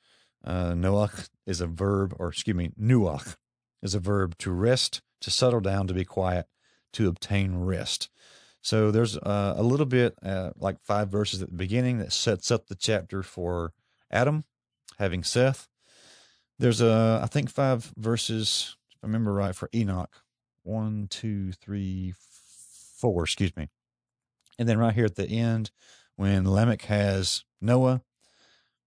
Uh, 0.45 0.73
Noach 0.73 1.29
is 1.47 1.61
a 1.61 1.67
verb, 1.67 2.15
or 2.19 2.29
excuse 2.29 2.57
me, 2.57 2.71
Nuach 2.81 3.37
is 3.83 3.95
a 3.95 4.01
verb 4.01 4.37
to 4.39 4.53
rest, 4.53 5.03
to 5.21 5.31
settle 5.31 5.61
down, 5.61 5.87
to 5.89 5.95
be 5.95 6.05
quiet, 6.05 6.47
to 6.97 7.09
obtain 7.09 7.57
rest. 7.57 8.09
So 8.63 8.91
there's 8.91 9.17
uh, 9.17 9.55
a 9.57 9.63
little 9.63 9.87
bit, 9.87 10.15
uh, 10.23 10.51
like 10.59 10.81
five 10.83 11.09
verses 11.09 11.43
at 11.43 11.51
the 11.51 11.57
beginning, 11.57 11.99
that 11.99 12.13
sets 12.13 12.51
up 12.51 12.67
the 12.67 12.75
chapter 12.75 13.23
for 13.23 13.73
Adam 14.11 14.45
having 14.99 15.23
Seth. 15.23 15.69
There's 16.59 16.81
a, 16.81 17.21
I 17.23 17.27
think, 17.27 17.51
five 17.51 17.93
verses 17.97 18.77
if 18.93 19.05
I 19.05 19.07
remember 19.07 19.33
right, 19.33 19.55
for 19.55 19.69
Enoch. 19.75 20.23
One, 20.63 21.07
two, 21.09 21.53
three, 21.53 22.15
four, 22.97 23.25
excuse 23.25 23.55
me. 23.57 23.69
And 24.59 24.69
then 24.69 24.79
right 24.79 24.95
here 24.95 25.05
at 25.05 25.17
the 25.17 25.29
end, 25.29 25.71
when 26.17 26.51
Lamech 26.51 26.83
has 26.83 27.45
Noah, 27.61 28.03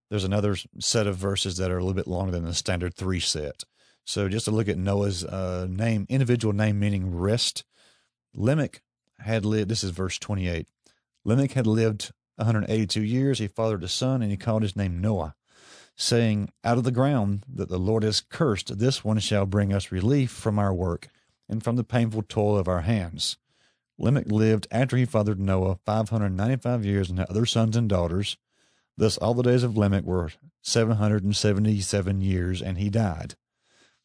there's 0.09 0.23
another 0.23 0.57
set 0.79 1.05
of 1.05 1.15
verses 1.15 1.57
that 1.57 1.69
are 1.69 1.77
a 1.77 1.81
little 1.81 1.93
bit 1.93 2.07
longer 2.07 2.31
than 2.31 2.43
the 2.43 2.55
standard 2.55 2.95
three 2.95 3.19
set. 3.19 3.63
So 4.03 4.27
just 4.27 4.45
to 4.45 4.51
look 4.51 4.67
at 4.67 4.79
Noah's 4.79 5.23
uh, 5.23 5.67
name, 5.69 6.07
individual 6.09 6.53
name 6.53 6.79
meaning 6.79 7.15
rest, 7.15 7.63
Lamech 8.33 8.81
had 9.19 9.45
lived, 9.45 9.69
this 9.69 9.83
is 9.83 9.91
verse 9.91 10.17
28. 10.17 10.67
Lamech 11.23 11.51
had 11.53 11.67
lived 11.67 12.11
182 12.35 13.01
years. 13.01 13.39
He 13.39 13.47
fathered 13.47 13.83
a 13.83 13.87
son 13.87 14.21
and 14.21 14.31
he 14.31 14.37
called 14.37 14.61
his 14.61 14.75
name 14.75 14.99
Noah 15.01 15.35
saying, 15.99 16.49
Out 16.63 16.77
of 16.77 16.85
the 16.85 16.91
ground 16.91 17.43
that 17.53 17.67
the 17.67 17.77
Lord 17.77 18.03
has 18.03 18.21
cursed, 18.21 18.79
this 18.79 19.03
one 19.03 19.19
shall 19.19 19.45
bring 19.45 19.73
us 19.73 19.91
relief 19.91 20.31
from 20.31 20.57
our 20.57 20.73
work 20.73 21.09
and 21.49 21.61
from 21.61 21.75
the 21.75 21.83
painful 21.83 22.23
toil 22.23 22.57
of 22.57 22.69
our 22.69 22.81
hands. 22.81 23.37
Lamech 23.97 24.27
lived 24.27 24.65
after 24.71 24.95
he 24.95 25.03
fathered 25.03 25.41
Noah 25.41 25.77
595 25.85 26.85
years 26.85 27.09
and 27.09 27.19
had 27.19 27.29
other 27.29 27.45
sons 27.45 27.75
and 27.75 27.89
daughters. 27.89 28.37
Thus, 28.97 29.17
all 29.17 29.33
the 29.33 29.43
days 29.43 29.63
of 29.63 29.77
Lamech 29.77 30.05
were 30.05 30.31
777 30.61 32.21
years, 32.21 32.61
and 32.61 32.77
he 32.77 32.89
died. 32.89 33.35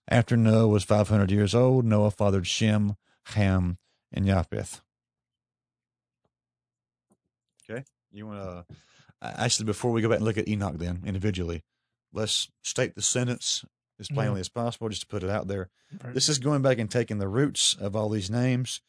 After 0.08 0.36
Noah 0.36 0.68
was 0.68 0.82
500 0.82 1.30
years 1.30 1.54
old, 1.54 1.84
Noah 1.84 2.10
fathered 2.10 2.46
Shem, 2.46 2.96
Ham, 3.34 3.78
and 4.14 4.26
Japheth. 4.26 4.80
Okay. 7.68 7.84
You 8.12 8.26
want 8.26 8.40
to 8.40 8.76
actually 9.22 9.66
before 9.66 9.90
we 9.90 10.02
go 10.02 10.08
back 10.08 10.18
and 10.18 10.24
look 10.24 10.38
at 10.38 10.48
Enoch 10.48 10.78
then 10.78 11.02
individually, 11.04 11.62
let's 12.12 12.48
state 12.62 12.94
the 12.94 13.02
sentence 13.02 13.64
as 14.00 14.08
plainly 14.08 14.34
mm-hmm. 14.34 14.40
as 14.40 14.48
possible, 14.48 14.88
just 14.88 15.02
to 15.02 15.06
put 15.06 15.22
it 15.22 15.30
out 15.30 15.46
there. 15.46 15.70
Right. 16.02 16.14
This 16.14 16.28
is 16.28 16.38
going 16.38 16.62
back 16.62 16.78
and 16.78 16.90
taking 16.90 17.18
the 17.18 17.28
roots 17.28 17.76
of 17.78 17.94
all 17.94 18.08
these 18.08 18.30
names 18.30 18.80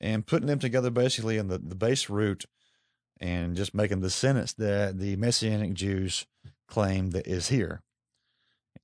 and 0.00 0.26
putting 0.26 0.46
them 0.46 0.58
together 0.58 0.90
basically 0.90 1.36
in 1.36 1.48
the, 1.48 1.58
the 1.58 1.74
base 1.74 2.08
root 2.08 2.46
and 3.20 3.56
just 3.56 3.74
making 3.74 4.00
the 4.00 4.10
sentence 4.10 4.52
that 4.54 4.98
the 4.98 5.16
Messianic 5.16 5.74
Jews 5.74 6.26
claim 6.68 7.10
that 7.10 7.26
is 7.26 7.48
here. 7.48 7.82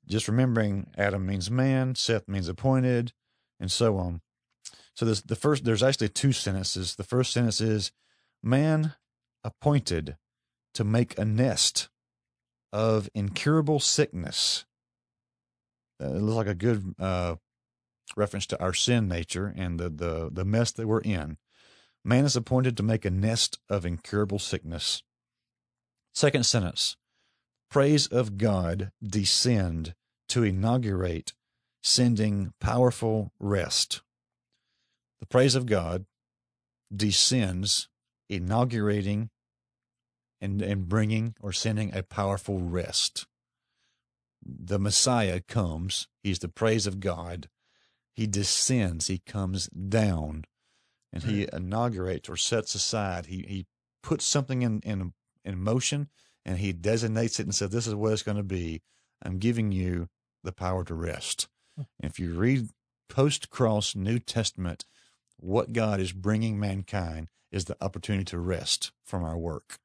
Just 0.06 0.28
remembering 0.28 0.90
Adam 0.96 1.26
means 1.26 1.50
man, 1.50 1.94
Seth 1.94 2.28
means 2.28 2.48
appointed, 2.48 3.12
and 3.60 3.70
so 3.70 3.96
on. 3.96 4.20
So 4.98 5.06
this, 5.06 5.22
the 5.22 5.36
first, 5.36 5.64
there's 5.64 5.84
actually 5.84 6.08
two 6.08 6.32
sentences. 6.32 6.96
The 6.96 7.04
first 7.04 7.32
sentence 7.32 7.60
is 7.60 7.92
man 8.42 8.94
appointed 9.44 10.16
to 10.74 10.82
make 10.82 11.16
a 11.16 11.24
nest 11.24 11.88
of 12.72 13.08
incurable 13.14 13.78
sickness 13.78 14.64
uh, 16.02 16.06
it 16.06 16.20
looks 16.20 16.36
like 16.36 16.46
a 16.46 16.54
good 16.54 16.94
uh, 16.98 17.36
reference 18.16 18.46
to 18.46 18.60
our 18.60 18.72
sin 18.72 19.08
nature 19.08 19.52
and 19.56 19.78
the, 19.78 19.88
the, 19.88 20.30
the 20.32 20.44
mess 20.44 20.72
that 20.72 20.86
we're 20.86 21.00
in. 21.00 21.36
Man 22.04 22.24
is 22.24 22.36
appointed 22.36 22.76
to 22.76 22.82
make 22.82 23.04
a 23.04 23.10
nest 23.10 23.58
of 23.68 23.84
incurable 23.84 24.38
sickness. 24.38 25.04
Second 26.12 26.44
sentence 26.44 26.96
praise 27.70 28.08
of 28.08 28.36
God 28.36 28.90
descend 29.00 29.94
to 30.28 30.42
inaugurate 30.42 31.34
sending 31.82 32.52
powerful 32.60 33.32
rest. 33.38 34.02
The 35.20 35.26
praise 35.26 35.54
of 35.54 35.66
God 35.66 36.06
descends, 36.94 37.88
inaugurating 38.28 39.30
and, 40.40 40.62
and 40.62 40.88
bringing 40.88 41.34
or 41.40 41.52
sending 41.52 41.94
a 41.94 42.02
powerful 42.02 42.60
rest. 42.60 43.26
The 44.44 44.78
Messiah 44.78 45.40
comes, 45.40 46.06
he's 46.22 46.38
the 46.38 46.48
praise 46.48 46.86
of 46.86 47.00
God. 47.00 47.48
He 48.14 48.26
descends, 48.26 49.08
he 49.08 49.18
comes 49.18 49.68
down, 49.68 50.44
and 51.12 51.24
he 51.24 51.44
Hmm. 51.44 51.56
inaugurates 51.56 52.28
or 52.28 52.36
sets 52.36 52.74
aside. 52.74 53.26
He, 53.26 53.44
he 53.48 53.66
puts 54.02 54.24
something 54.24 54.62
in, 54.62 54.80
in, 54.80 55.12
in 55.44 55.58
motion 55.62 56.08
and 56.44 56.58
he 56.58 56.72
designates 56.72 57.38
it 57.40 57.44
and 57.44 57.54
says, 57.54 57.70
This 57.70 57.86
is 57.86 57.94
what 57.94 58.12
it's 58.12 58.22
going 58.22 58.36
to 58.36 58.42
be. 58.42 58.82
I'm 59.22 59.38
giving 59.38 59.72
you 59.72 60.08
the 60.44 60.52
power 60.52 60.84
to 60.84 60.94
rest. 60.94 61.48
If 62.00 62.18
you 62.18 62.34
read 62.34 62.68
post 63.08 63.50
cross 63.50 63.94
New 63.94 64.18
Testament, 64.18 64.84
what 65.38 65.72
God 65.72 66.00
is 66.00 66.12
bringing 66.12 66.58
mankind 66.58 67.28
is 67.50 67.64
the 67.64 67.76
opportunity 67.80 68.24
to 68.26 68.38
rest 68.38 68.92
from 69.04 69.24
our 69.24 69.38
work. 69.38 69.78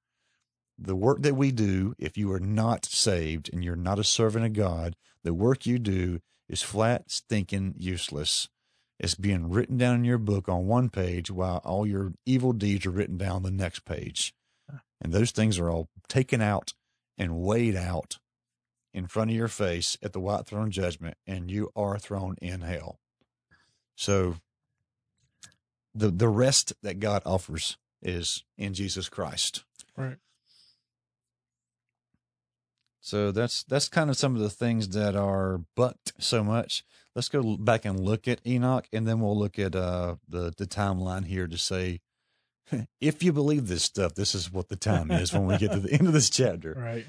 The 0.77 0.95
work 0.95 1.21
that 1.21 1.35
we 1.35 1.51
do, 1.51 1.93
if 1.97 2.17
you 2.17 2.31
are 2.33 2.39
not 2.39 2.85
saved 2.85 3.49
and 3.53 3.63
you're 3.63 3.75
not 3.75 3.99
a 3.99 4.03
servant 4.03 4.45
of 4.45 4.53
God, 4.53 4.95
the 5.23 5.33
work 5.33 5.65
you 5.65 5.79
do 5.79 6.19
is 6.49 6.61
flat, 6.61 7.09
stinking 7.09 7.75
useless. 7.77 8.49
It's 8.99 9.15
being 9.15 9.49
written 9.49 9.77
down 9.77 9.95
in 9.95 10.03
your 10.03 10.17
book 10.17 10.49
on 10.49 10.67
one 10.67 10.89
page 10.89 11.31
while 11.31 11.61
all 11.63 11.85
your 11.85 12.13
evil 12.25 12.53
deeds 12.53 12.85
are 12.85 12.91
written 12.91 13.17
down 13.17 13.37
on 13.37 13.43
the 13.43 13.51
next 13.51 13.85
page. 13.85 14.33
And 15.01 15.13
those 15.13 15.31
things 15.31 15.59
are 15.59 15.69
all 15.69 15.89
taken 16.07 16.41
out 16.41 16.73
and 17.17 17.41
weighed 17.41 17.75
out 17.75 18.17
in 18.93 19.07
front 19.07 19.31
of 19.31 19.35
your 19.35 19.47
face 19.47 19.97
at 20.01 20.13
the 20.13 20.19
white 20.19 20.45
throne 20.45 20.71
judgment, 20.71 21.17
and 21.25 21.49
you 21.49 21.71
are 21.75 21.97
thrown 21.97 22.35
in 22.41 22.61
hell. 22.61 22.99
So 23.95 24.35
the 25.93 26.09
the 26.09 26.29
rest 26.29 26.73
that 26.83 26.99
God 26.99 27.21
offers 27.25 27.77
is 28.01 28.43
in 28.57 28.73
Jesus 28.73 29.09
Christ. 29.09 29.63
Right. 29.95 30.17
So 33.01 33.31
that's 33.31 33.63
that's 33.63 33.89
kind 33.89 34.09
of 34.09 34.17
some 34.17 34.35
of 34.35 34.41
the 34.41 34.49
things 34.49 34.89
that 34.89 35.15
are 35.15 35.61
bucked 35.75 36.13
so 36.19 36.43
much. 36.43 36.83
Let's 37.15 37.29
go 37.29 37.57
back 37.57 37.85
and 37.85 37.99
look 37.99 38.27
at 38.27 38.39
Enoch, 38.47 38.87
and 38.93 39.07
then 39.07 39.19
we'll 39.19 39.37
look 39.37 39.59
at 39.59 39.75
uh, 39.75 40.15
the 40.27 40.53
the 40.57 40.65
timeline 40.65 41.25
here 41.25 41.45
to 41.47 41.57
say, 41.57 41.99
if 43.01 43.21
you 43.21 43.33
believe 43.33 43.67
this 43.67 43.83
stuff, 43.83 44.15
this 44.15 44.33
is 44.33 44.51
what 44.51 44.69
the 44.69 44.77
time 44.77 45.11
is 45.11 45.33
when 45.33 45.45
we 45.45 45.57
get 45.57 45.73
to 45.73 45.79
the 45.79 45.91
end 45.91 46.07
of 46.07 46.13
this 46.13 46.29
chapter. 46.29 46.73
Right. 46.79 47.05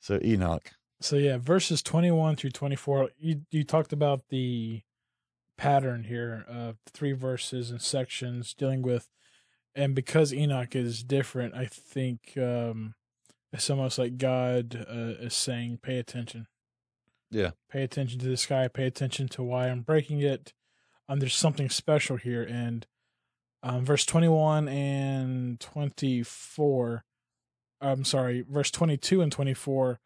So 0.00 0.20
Enoch, 0.22 0.70
So 1.00 1.16
yeah, 1.16 1.38
verses 1.38 1.82
21 1.82 2.36
through 2.36 2.50
24. 2.50 3.10
You 3.18 3.40
you 3.50 3.64
talked 3.64 3.92
about 3.92 4.28
the 4.28 4.82
pattern 5.56 6.04
here 6.04 6.44
of 6.48 6.76
three 6.92 7.12
verses 7.12 7.70
and 7.70 7.80
sections 7.80 8.54
dealing 8.54 8.82
with 8.82 9.08
and 9.76 9.94
because 9.94 10.32
Enoch 10.32 10.76
is 10.76 11.02
different, 11.02 11.54
I 11.54 11.66
think 11.66 12.36
um 12.36 12.94
it's 13.52 13.70
almost 13.70 13.98
like 13.98 14.18
God 14.18 14.86
uh, 14.88 15.24
is 15.24 15.34
saying 15.34 15.78
pay 15.82 15.98
attention. 15.98 16.48
Yeah. 17.30 17.50
Pay 17.70 17.82
attention 17.82 18.18
to 18.20 18.26
the 18.26 18.36
sky, 18.36 18.68
pay 18.68 18.86
attention 18.86 19.28
to 19.28 19.42
why 19.42 19.68
I'm 19.68 19.82
breaking 19.82 20.20
it. 20.20 20.52
Um 21.08 21.20
there's 21.20 21.34
something 21.34 21.68
special 21.70 22.16
here 22.16 22.42
and 22.42 22.86
um 23.62 23.84
verse 23.84 24.04
21 24.04 24.68
and 24.68 25.60
24 25.60 27.04
I'm 27.80 28.04
sorry, 28.04 28.44
verse 28.48 28.70
22 28.70 29.20
and 29.20 29.30
24 29.32 30.00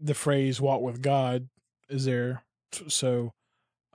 the 0.00 0.14
phrase 0.14 0.60
walk 0.60 0.80
with 0.80 1.02
God 1.02 1.48
is 1.88 2.04
there. 2.04 2.42
So, 2.88 3.32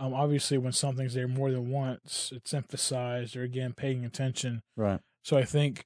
um, 0.03 0.13
obviously, 0.13 0.57
when 0.57 0.73
something's 0.73 1.13
there 1.13 1.27
more 1.27 1.51
than 1.51 1.69
once, 1.69 2.31
it's 2.35 2.53
emphasized 2.53 3.35
or 3.35 3.43
again 3.43 3.73
paying 3.73 4.03
attention. 4.05 4.61
right? 4.75 4.99
So, 5.23 5.37
I 5.37 5.45
think 5.45 5.85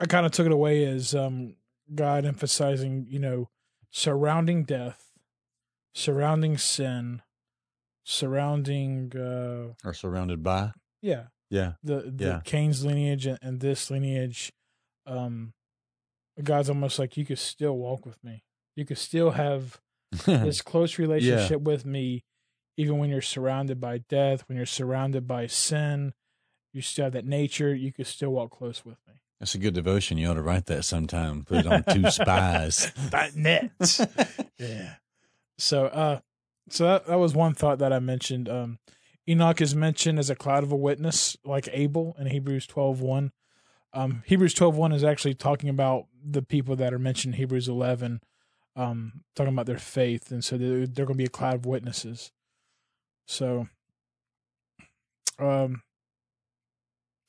I 0.00 0.06
kind 0.06 0.26
of 0.26 0.32
took 0.32 0.46
it 0.46 0.52
away 0.52 0.84
as 0.84 1.14
um, 1.14 1.56
God 1.94 2.24
emphasizing, 2.26 3.06
you 3.08 3.18
know, 3.18 3.48
surrounding 3.90 4.64
death, 4.64 5.10
surrounding 5.94 6.58
sin, 6.58 7.22
surrounding, 8.04 9.12
uh, 9.16 9.74
Or 9.84 9.94
surrounded 9.94 10.42
by. 10.42 10.72
yeah, 11.00 11.26
Yeah, 11.50 11.74
the 11.82 12.12
the 12.14 12.24
Yeah. 12.26 12.40
Cain's 12.44 12.84
lineage 12.84 13.26
and, 13.26 13.38
and 13.42 13.60
this 13.60 13.90
lineage, 13.90 14.52
um, 15.06 15.54
God's 16.42 16.68
almost 16.68 16.98
like 16.98 17.16
you 17.16 17.24
could 17.24 17.38
still 17.38 17.76
walk 17.76 18.04
with 18.04 18.22
me. 18.22 18.44
You 18.74 18.84
could 18.84 18.98
still 18.98 19.30
have 19.32 19.80
this 20.26 20.62
close 20.62 20.98
relationship 20.98 21.60
with 21.60 21.84
me, 21.84 22.24
even 22.76 22.98
when 22.98 23.10
you're 23.10 23.22
surrounded 23.22 23.80
by 23.80 23.98
death, 23.98 24.44
when 24.48 24.56
you're 24.56 24.66
surrounded 24.66 25.26
by 25.26 25.46
sin, 25.46 26.12
you 26.72 26.82
still 26.82 27.04
have 27.04 27.12
that 27.14 27.26
nature. 27.26 27.74
You 27.74 27.92
can 27.92 28.04
still 28.04 28.30
walk 28.30 28.50
close 28.50 28.84
with 28.84 28.98
me. 29.06 29.14
That's 29.40 29.54
a 29.54 29.58
good 29.58 29.74
devotion. 29.74 30.18
You 30.18 30.28
ought 30.28 30.34
to 30.34 30.42
write 30.42 30.66
that 30.66 30.84
sometime. 30.84 31.44
Put 31.44 31.58
it 31.58 31.66
on 31.66 31.84
two 31.84 32.10
spies. 32.10 32.92
That 33.10 33.36
net. 33.36 33.70
yeah. 34.58 34.94
So, 35.58 35.86
uh, 35.86 36.20
so 36.70 36.84
that, 36.84 37.06
that 37.06 37.18
was 37.18 37.34
one 37.34 37.54
thought 37.54 37.78
that 37.78 37.92
I 37.92 37.98
mentioned. 37.98 38.48
Um, 38.48 38.78
Enoch 39.28 39.60
is 39.60 39.74
mentioned 39.74 40.18
as 40.18 40.30
a 40.30 40.36
cloud 40.36 40.62
of 40.62 40.72
a 40.72 40.76
witness, 40.76 41.36
like 41.44 41.68
Abel 41.72 42.16
in 42.18 42.28
Hebrews 42.28 42.66
12 42.66 43.00
1. 43.00 43.32
Um, 43.92 44.22
Hebrews 44.26 44.54
12 44.54 44.76
1 44.76 44.92
is 44.92 45.04
actually 45.04 45.34
talking 45.34 45.68
about 45.68 46.06
the 46.24 46.42
people 46.42 46.76
that 46.76 46.94
are 46.94 46.98
mentioned 46.98 47.34
in 47.34 47.38
Hebrews 47.38 47.68
11, 47.68 48.20
um, 48.76 49.22
talking 49.34 49.52
about 49.52 49.66
their 49.66 49.78
faith. 49.78 50.30
And 50.30 50.44
so 50.44 50.56
they're, 50.56 50.86
they're 50.86 51.06
going 51.06 51.16
to 51.16 51.22
be 51.22 51.24
a 51.24 51.28
cloud 51.28 51.54
of 51.54 51.66
witnesses. 51.66 52.30
So, 53.26 53.68
um, 55.38 55.82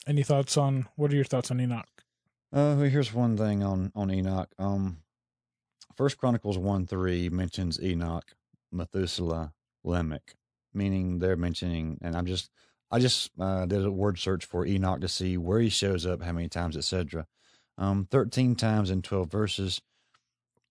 any 0.05 0.23
thoughts 0.23 0.57
on 0.57 0.87
what 0.95 1.11
are 1.11 1.15
your 1.15 1.25
thoughts 1.25 1.51
on 1.51 1.59
Enoch? 1.59 1.87
Uh, 2.53 2.75
here's 2.77 3.13
one 3.13 3.35
thing 3.35 3.63
on 3.63 3.91
on 3.93 4.09
Enoch. 4.11 4.49
Um, 4.57 4.99
First 5.95 6.17
Chronicles 6.17 6.57
one 6.57 6.85
three 6.85 7.27
mentions 7.29 7.81
Enoch, 7.81 8.35
Methuselah, 8.71 9.53
Lamech, 9.83 10.35
meaning 10.73 11.19
they're 11.19 11.35
mentioning, 11.35 11.97
and 12.01 12.15
I'm 12.15 12.25
just 12.25 12.49
I 12.89 12.99
just 12.99 13.31
uh, 13.37 13.65
did 13.65 13.83
a 13.83 13.91
word 13.91 14.17
search 14.17 14.45
for 14.45 14.65
Enoch 14.65 15.01
to 15.01 15.09
see 15.09 15.37
where 15.37 15.59
he 15.59 15.69
shows 15.69 16.05
up, 16.05 16.21
how 16.21 16.31
many 16.31 16.47
times, 16.47 16.77
etc. 16.77 17.27
Um, 17.77 18.07
thirteen 18.09 18.55
times 18.55 18.89
in 18.89 19.01
twelve 19.01 19.29
verses, 19.29 19.81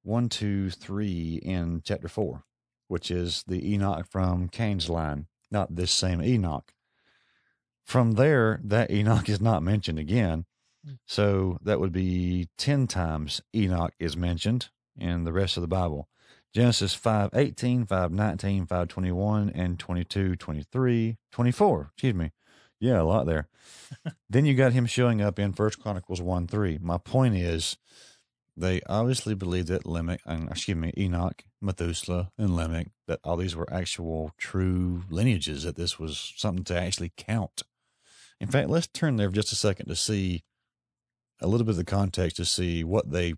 one, 0.06 0.28
two, 0.28 0.70
three 0.70 1.40
in 1.42 1.82
chapter 1.84 2.08
four, 2.08 2.44
which 2.88 3.10
is 3.10 3.42
the 3.46 3.72
Enoch 3.74 4.06
from 4.08 4.48
Cain's 4.48 4.88
line, 4.88 5.26
not 5.50 5.74
this 5.74 5.90
same 5.90 6.22
Enoch. 6.22 6.72
From 7.84 8.12
there, 8.12 8.60
that 8.64 8.90
Enoch 8.90 9.28
is 9.28 9.40
not 9.40 9.62
mentioned 9.62 9.98
again. 9.98 10.46
Hmm. 10.84 10.94
So 11.06 11.58
that 11.62 11.80
would 11.80 11.92
be 11.92 12.48
10 12.58 12.86
times 12.86 13.42
Enoch 13.54 13.94
is 13.98 14.16
mentioned 14.16 14.70
in 14.96 15.24
the 15.24 15.32
rest 15.32 15.56
of 15.56 15.60
the 15.60 15.68
Bible. 15.68 16.08
Genesis 16.54 16.94
5 16.94 17.30
18, 17.34 17.84
5 17.84 18.12
19, 18.12 18.66
5 18.66 18.88
21, 18.88 19.50
and 19.50 19.78
22, 19.78 20.36
23, 20.36 21.18
24. 21.30 21.90
Excuse 21.92 22.14
me. 22.14 22.32
Yeah, 22.80 23.00
a 23.00 23.04
lot 23.04 23.26
there. 23.26 23.48
then 24.30 24.44
you 24.44 24.54
got 24.54 24.72
him 24.72 24.86
showing 24.86 25.20
up 25.20 25.38
in 25.38 25.52
First 25.52 25.80
Chronicles 25.80 26.22
1 26.22 26.46
3. 26.46 26.78
My 26.80 26.98
point 26.98 27.36
is, 27.36 27.76
they 28.56 28.80
obviously 28.88 29.34
believed 29.34 29.68
that 29.68 29.84
Lamech, 29.84 30.20
and 30.24 30.48
excuse 30.48 30.76
me, 30.76 30.92
Enoch, 30.96 31.44
Methuselah, 31.60 32.30
and 32.38 32.56
Lamech, 32.56 32.88
that 33.06 33.20
all 33.22 33.36
these 33.36 33.54
were 33.54 33.70
actual 33.72 34.32
true 34.38 35.02
lineages, 35.10 35.64
that 35.64 35.76
this 35.76 35.98
was 35.98 36.32
something 36.36 36.64
to 36.64 36.78
actually 36.78 37.12
count. 37.16 37.62
In 38.40 38.48
fact, 38.48 38.70
let's 38.70 38.86
turn 38.86 39.16
there 39.16 39.28
for 39.28 39.36
just 39.36 39.52
a 39.52 39.56
second 39.56 39.86
to 39.86 39.96
see 39.96 40.42
a 41.40 41.46
little 41.46 41.66
bit 41.66 41.72
of 41.72 41.76
the 41.76 41.84
context 41.84 42.36
to 42.36 42.44
see 42.44 42.82
what 42.82 43.10
they 43.10 43.34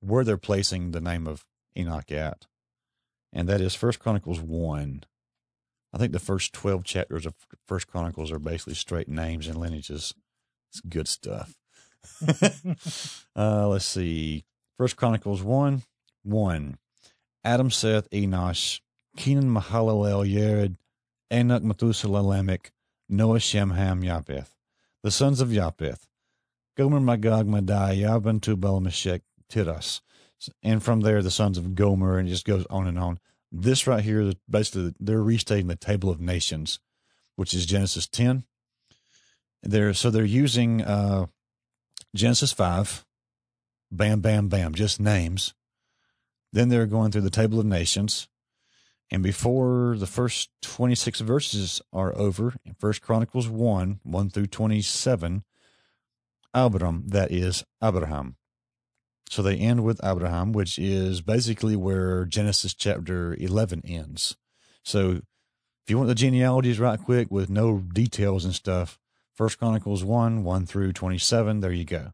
where 0.00 0.24
they're 0.24 0.36
placing 0.36 0.90
the 0.90 1.00
name 1.00 1.26
of 1.26 1.44
Enoch 1.76 2.10
at. 2.10 2.46
And 3.32 3.48
that 3.48 3.60
is 3.60 3.74
First 3.74 4.00
Chronicles 4.00 4.40
one. 4.40 5.04
I 5.92 5.98
think 5.98 6.12
the 6.12 6.18
first 6.18 6.52
twelve 6.52 6.84
chapters 6.84 7.26
of 7.26 7.34
First 7.66 7.88
Chronicles 7.88 8.32
are 8.32 8.38
basically 8.38 8.74
straight 8.74 9.08
names 9.08 9.46
and 9.46 9.58
lineages. 9.58 10.14
It's 10.70 10.80
good 10.80 11.08
stuff. 11.08 11.54
uh, 13.36 13.68
let's 13.68 13.84
see. 13.84 14.44
First 14.76 14.96
Chronicles 14.96 15.42
one, 15.42 15.82
one. 16.22 16.78
Adam, 17.44 17.70
Seth, 17.70 18.08
Enosh, 18.10 18.80
Kenan, 19.16 19.52
Mahalalel, 19.52 20.30
Yared, 20.30 20.76
Enoch, 21.32 21.62
Methuselah, 21.62 22.20
Lamech, 22.20 22.72
Noah, 23.08 23.40
Shem, 23.40 23.70
Ham, 23.70 24.02
Japheth. 24.02 24.54
The 25.02 25.10
sons 25.10 25.40
of 25.40 25.50
Japheth. 25.50 26.06
Gomer, 26.76 27.00
Magog, 27.00 27.46
Madai, 27.46 27.96
Yavan, 27.98 28.40
Tubal, 28.40 28.80
Meshech, 28.80 29.22
Tiras. 29.48 30.00
And 30.62 30.82
from 30.82 31.00
there, 31.00 31.22
the 31.22 31.30
sons 31.30 31.58
of 31.58 31.74
Gomer, 31.74 32.18
and 32.18 32.28
it 32.28 32.32
just 32.32 32.46
goes 32.46 32.66
on 32.70 32.86
and 32.86 32.98
on. 32.98 33.18
This 33.50 33.86
right 33.86 34.02
here, 34.02 34.32
basically, 34.48 34.94
they're 34.98 35.22
restating 35.22 35.66
the 35.66 35.76
table 35.76 36.08
of 36.08 36.20
nations, 36.20 36.80
which 37.36 37.52
is 37.52 37.66
Genesis 37.66 38.06
10. 38.06 38.44
They're, 39.62 39.94
so 39.94 40.10
they're 40.10 40.24
using 40.24 40.82
uh, 40.82 41.26
Genesis 42.14 42.52
5, 42.52 43.04
bam, 43.92 44.20
bam, 44.20 44.48
bam, 44.48 44.74
just 44.74 44.98
names. 44.98 45.54
Then 46.52 46.68
they're 46.68 46.86
going 46.86 47.12
through 47.12 47.22
the 47.22 47.30
table 47.30 47.60
of 47.60 47.66
nations. 47.66 48.28
And 49.10 49.22
before 49.22 49.96
the 49.98 50.06
first 50.06 50.48
26 50.62 51.20
verses 51.20 51.82
are 51.92 52.16
over, 52.16 52.54
in 52.64 52.74
First 52.74 53.02
Chronicles 53.02 53.48
1, 53.48 54.00
1 54.02 54.30
through 54.30 54.46
27, 54.46 55.44
Abram, 56.54 57.04
that 57.08 57.30
is 57.30 57.64
Abraham. 57.82 58.36
So 59.28 59.42
they 59.42 59.56
end 59.56 59.84
with 59.84 60.00
Abraham, 60.02 60.52
which 60.52 60.78
is 60.78 61.20
basically 61.20 61.76
where 61.76 62.24
Genesis 62.24 62.74
chapter 62.74 63.34
11 63.34 63.82
ends. 63.86 64.36
So 64.82 65.10
if 65.84 65.90
you 65.90 65.96
want 65.96 66.08
the 66.08 66.14
genealogies 66.14 66.78
right 66.78 67.00
quick 67.00 67.30
with 67.30 67.50
no 67.50 67.78
details 67.78 68.44
and 68.44 68.54
stuff, 68.54 68.98
First 69.34 69.58
Chronicles 69.58 70.04
1, 70.04 70.44
1 70.44 70.66
through 70.66 70.92
27, 70.92 71.60
there 71.60 71.72
you 71.72 71.84
go. 71.84 72.12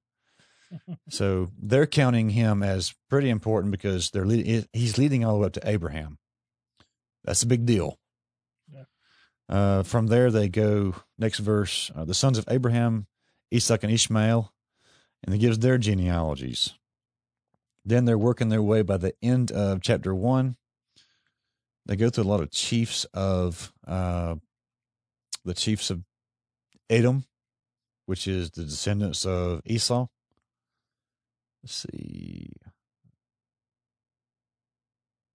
So 1.08 1.48
they're 1.60 1.86
counting 1.86 2.30
him 2.30 2.62
as 2.62 2.94
pretty 3.08 3.30
important 3.30 3.70
because 3.70 4.10
they're 4.10 4.26
lead, 4.26 4.68
he's 4.72 4.98
leading 4.98 5.24
all 5.24 5.34
the 5.34 5.40
way 5.40 5.46
up 5.46 5.52
to 5.54 5.68
Abraham. 5.68 6.18
That's 7.24 7.42
a 7.42 7.46
big 7.46 7.66
deal. 7.66 7.98
Yeah. 8.72 8.84
Uh, 9.48 9.82
from 9.82 10.06
there, 10.06 10.30
they 10.30 10.48
go 10.48 10.94
next 11.18 11.38
verse 11.40 11.90
uh, 11.94 12.04
the 12.04 12.14
sons 12.14 12.38
of 12.38 12.44
Abraham, 12.48 13.06
Isaac, 13.52 13.82
and 13.82 13.92
Ishmael, 13.92 14.52
and 15.24 15.34
it 15.34 15.38
gives 15.38 15.58
their 15.58 15.78
genealogies. 15.78 16.74
Then 17.84 18.04
they're 18.04 18.18
working 18.18 18.50
their 18.50 18.62
way 18.62 18.82
by 18.82 18.98
the 18.98 19.14
end 19.22 19.50
of 19.50 19.80
chapter 19.80 20.14
one. 20.14 20.56
They 21.86 21.96
go 21.96 22.10
through 22.10 22.24
a 22.24 22.26
lot 22.26 22.40
of 22.40 22.50
chiefs 22.50 23.04
of 23.14 23.72
uh, 23.86 24.34
the 25.44 25.54
chiefs 25.54 25.90
of 25.90 26.02
Edom, 26.90 27.24
which 28.04 28.28
is 28.28 28.50
the 28.50 28.64
descendants 28.64 29.24
of 29.24 29.62
Esau. 29.64 30.06
Let's 31.62 31.86
see. 31.92 32.50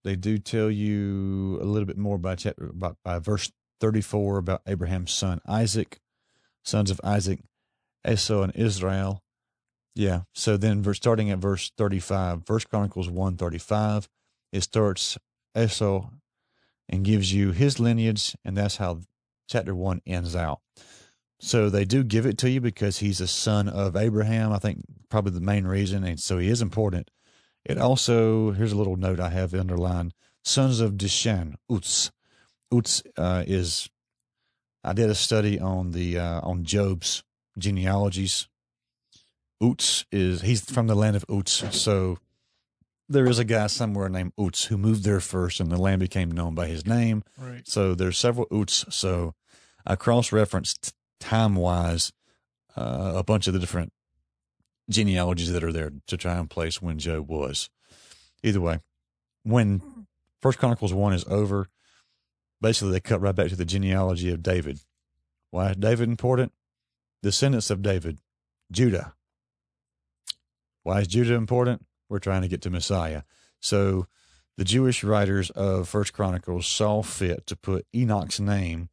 They 0.04 0.16
do 0.16 0.38
tell 0.38 0.70
you 0.70 1.60
a 1.62 1.66
little 1.66 1.86
bit 1.86 1.98
more 1.98 2.18
by 2.18 2.36
chapter 2.36 2.72
by, 2.74 2.92
by 3.04 3.20
verse 3.20 3.52
34 3.80 4.38
about 4.38 4.62
Abraham's 4.68 5.12
son 5.12 5.40
Isaac, 5.48 6.00
sons 6.64 6.92
of 6.92 7.00
Isaac, 7.04 7.40
Esau 8.08 8.44
and 8.44 8.56
Israel. 8.56 9.24
Yeah. 9.96 10.22
So 10.34 10.58
then 10.58 10.84
starting 10.94 11.30
at 11.30 11.40
verse 11.40 11.72
35, 11.78 12.46
First 12.46 12.70
Chronicles 12.70 13.10
135, 13.10 14.10
it 14.52 14.62
starts 14.62 15.18
Esau 15.58 16.10
and 16.90 17.06
gives 17.06 17.34
you 17.34 17.52
his 17.52 17.80
lineage, 17.80 18.36
and 18.44 18.58
that's 18.58 18.78
how 18.78 19.02
chapter 19.48 19.76
one 19.76 20.02
ends 20.06 20.36
out. 20.36 20.62
So 21.44 21.70
they 21.70 21.84
do 21.84 22.06
give 22.06 22.26
it 22.26 22.38
to 22.38 22.50
you 22.50 22.62
because 22.62 23.00
he's 23.00 23.20
a 23.20 23.28
son 23.28 23.68
of 23.68 23.98
Abraham. 23.98 24.54
I 24.54 24.60
think 24.60 24.86
probably 25.10 25.34
the 25.34 25.42
main 25.42 25.68
reason, 25.68 26.06
and 26.06 26.18
so 26.18 26.38
he 26.38 26.48
is 26.48 26.62
important. 26.62 27.12
It 27.66 27.78
also 27.78 28.52
here's 28.52 28.72
a 28.72 28.78
little 28.78 28.96
note 28.96 29.20
I 29.20 29.30
have 29.30 29.54
underlined: 29.54 30.14
sons 30.42 30.80
of 30.80 30.94
Dishan, 30.94 31.56
Uts. 31.70 32.12
Uts 32.72 33.04
uh, 33.18 33.44
is 33.46 33.90
I 34.86 34.94
did 34.94 35.10
a 35.10 35.16
study 35.16 35.60
on 35.60 35.92
the 35.92 36.18
uh, 36.18 36.40
on 36.42 36.64
Job's 36.64 37.26
genealogies. 37.58 38.48
Uts 39.62 40.06
is 40.14 40.44
he's 40.44 40.64
from 40.64 40.88
the 40.88 40.96
land 40.96 41.18
of 41.18 41.26
Uts, 41.30 41.66
so 41.78 42.20
there 43.10 43.26
is 43.26 43.38
a 43.38 43.44
guy 43.44 43.68
somewhere 43.68 44.08
named 44.08 44.32
Uts 44.40 44.66
who 44.66 44.78
moved 44.78 45.04
there 45.04 45.20
first, 45.20 45.60
and 45.60 45.70
the 45.70 45.78
land 45.78 46.00
became 46.00 46.32
known 46.32 46.56
by 46.56 46.68
his 46.68 46.86
name. 46.86 47.22
Right. 47.38 47.68
So 47.68 47.96
there's 47.96 48.18
several 48.18 48.48
Uts. 48.50 48.86
So 48.96 49.36
I 49.86 49.98
cross-referenced 51.20 51.54
time-wise 51.56 52.14
uh, 52.76 53.14
a 53.16 53.24
bunch 53.24 53.48
of 53.48 53.54
the 53.54 53.60
different 53.60 53.94
genealogies 54.90 55.52
that 55.52 55.64
are 55.64 55.72
there 55.72 55.92
to 56.08 56.18
try 56.18 56.36
and 56.36 56.50
place 56.50 56.82
when 56.82 57.00
Job 57.00 57.30
was. 57.30 57.70
Either 58.44 58.62
way, 58.62 58.80
when 59.44 59.82
First 60.42 60.60
Chronicles 60.60 60.94
one 60.94 61.14
is 61.14 61.26
over, 61.30 61.70
basically 62.62 62.92
they 62.92 63.00
cut 63.00 63.22
right 63.22 63.36
back 63.36 63.50
to 63.50 63.56
the 63.56 63.66
genealogy 63.66 64.32
of 64.32 64.44
David. 64.44 64.80
Why 65.52 65.72
is 65.72 65.78
David 65.78 66.10
important? 66.10 66.52
Descendants 67.22 67.70
of 67.70 67.82
David, 67.82 68.20
Judah. 68.72 69.14
Why 70.84 71.02
is 71.02 71.08
Judah 71.08 71.36
important? 71.36 71.86
We're 72.10 72.20
trying 72.20 72.42
to 72.42 72.48
get 72.48 72.62
to 72.64 72.70
Messiah. 72.70 73.24
So 73.62 74.08
the 74.58 74.66
Jewish 74.66 75.04
writers 75.04 75.50
of 75.52 75.88
First 75.88 76.14
Chronicles 76.14 76.68
saw 76.68 77.02
fit 77.02 77.48
to 77.48 77.56
put 77.56 77.86
Enoch's 77.96 78.40
name 78.40 78.90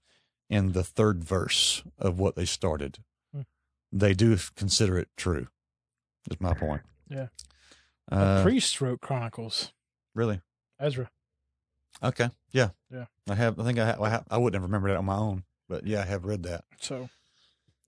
in 0.51 0.73
the 0.73 0.85
third 0.85 1.25
verse 1.25 1.83
of 1.99 2.19
what 2.19 2.35
they 2.35 2.45
started. 2.45 2.99
Hmm. 3.33 3.43
They 3.91 4.13
do 4.13 4.37
consider 4.57 4.99
it 4.99 5.09
true. 5.17 5.47
Is 6.31 6.39
my 6.41 6.53
point. 6.53 6.83
Yeah. 7.09 7.29
Uh, 8.13 8.41
a 8.41 8.43
priest 8.43 8.81
wrote 8.81 9.01
Chronicles. 9.01 9.73
Really? 10.15 10.41
Ezra. 10.79 11.11
Okay. 12.03 12.29
Yeah. 12.51 12.71
Yeah. 12.91 13.07
I 13.29 13.37
have. 13.37 13.59
I 13.59 13.65
think 13.65 13.79
I. 13.79 13.87
Have, 13.87 14.27
I 14.31 14.37
wouldn't 14.37 14.61
have 14.61 14.69
remembered 14.69 14.91
that 14.91 14.99
on 14.99 15.05
my 15.05 15.17
own, 15.17 15.45
but 15.69 15.87
yeah, 15.87 16.03
I 16.03 16.05
have 16.05 16.25
read 16.25 16.43
that. 16.43 16.65
So. 16.79 17.09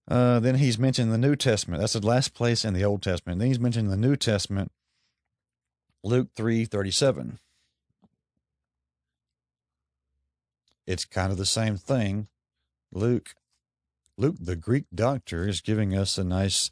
Uh, 0.08 0.40
then 0.40 0.56
he's 0.56 0.78
mentioned 0.78 1.12
the 1.12 1.18
New 1.18 1.36
Testament. 1.36 1.80
That's 1.80 1.92
the 1.92 2.06
last 2.06 2.34
place 2.34 2.64
in 2.64 2.74
the 2.74 2.84
Old 2.84 3.02
Testament. 3.02 3.38
Then 3.38 3.48
he's 3.48 3.60
mentioned 3.60 3.90
the 3.90 3.96
New 3.96 4.16
Testament. 4.16 4.72
Luke 6.02 6.28
three 6.34 6.64
thirty 6.64 6.90
seven. 6.90 7.38
It's 10.86 11.04
kind 11.04 11.30
of 11.30 11.38
the 11.38 11.46
same 11.46 11.76
thing. 11.76 12.28
Luke, 12.92 13.34
Luke, 14.18 14.36
the 14.38 14.56
Greek 14.56 14.84
doctor, 14.94 15.48
is 15.48 15.60
giving 15.62 15.96
us 15.96 16.18
a 16.18 16.24
nice 16.24 16.70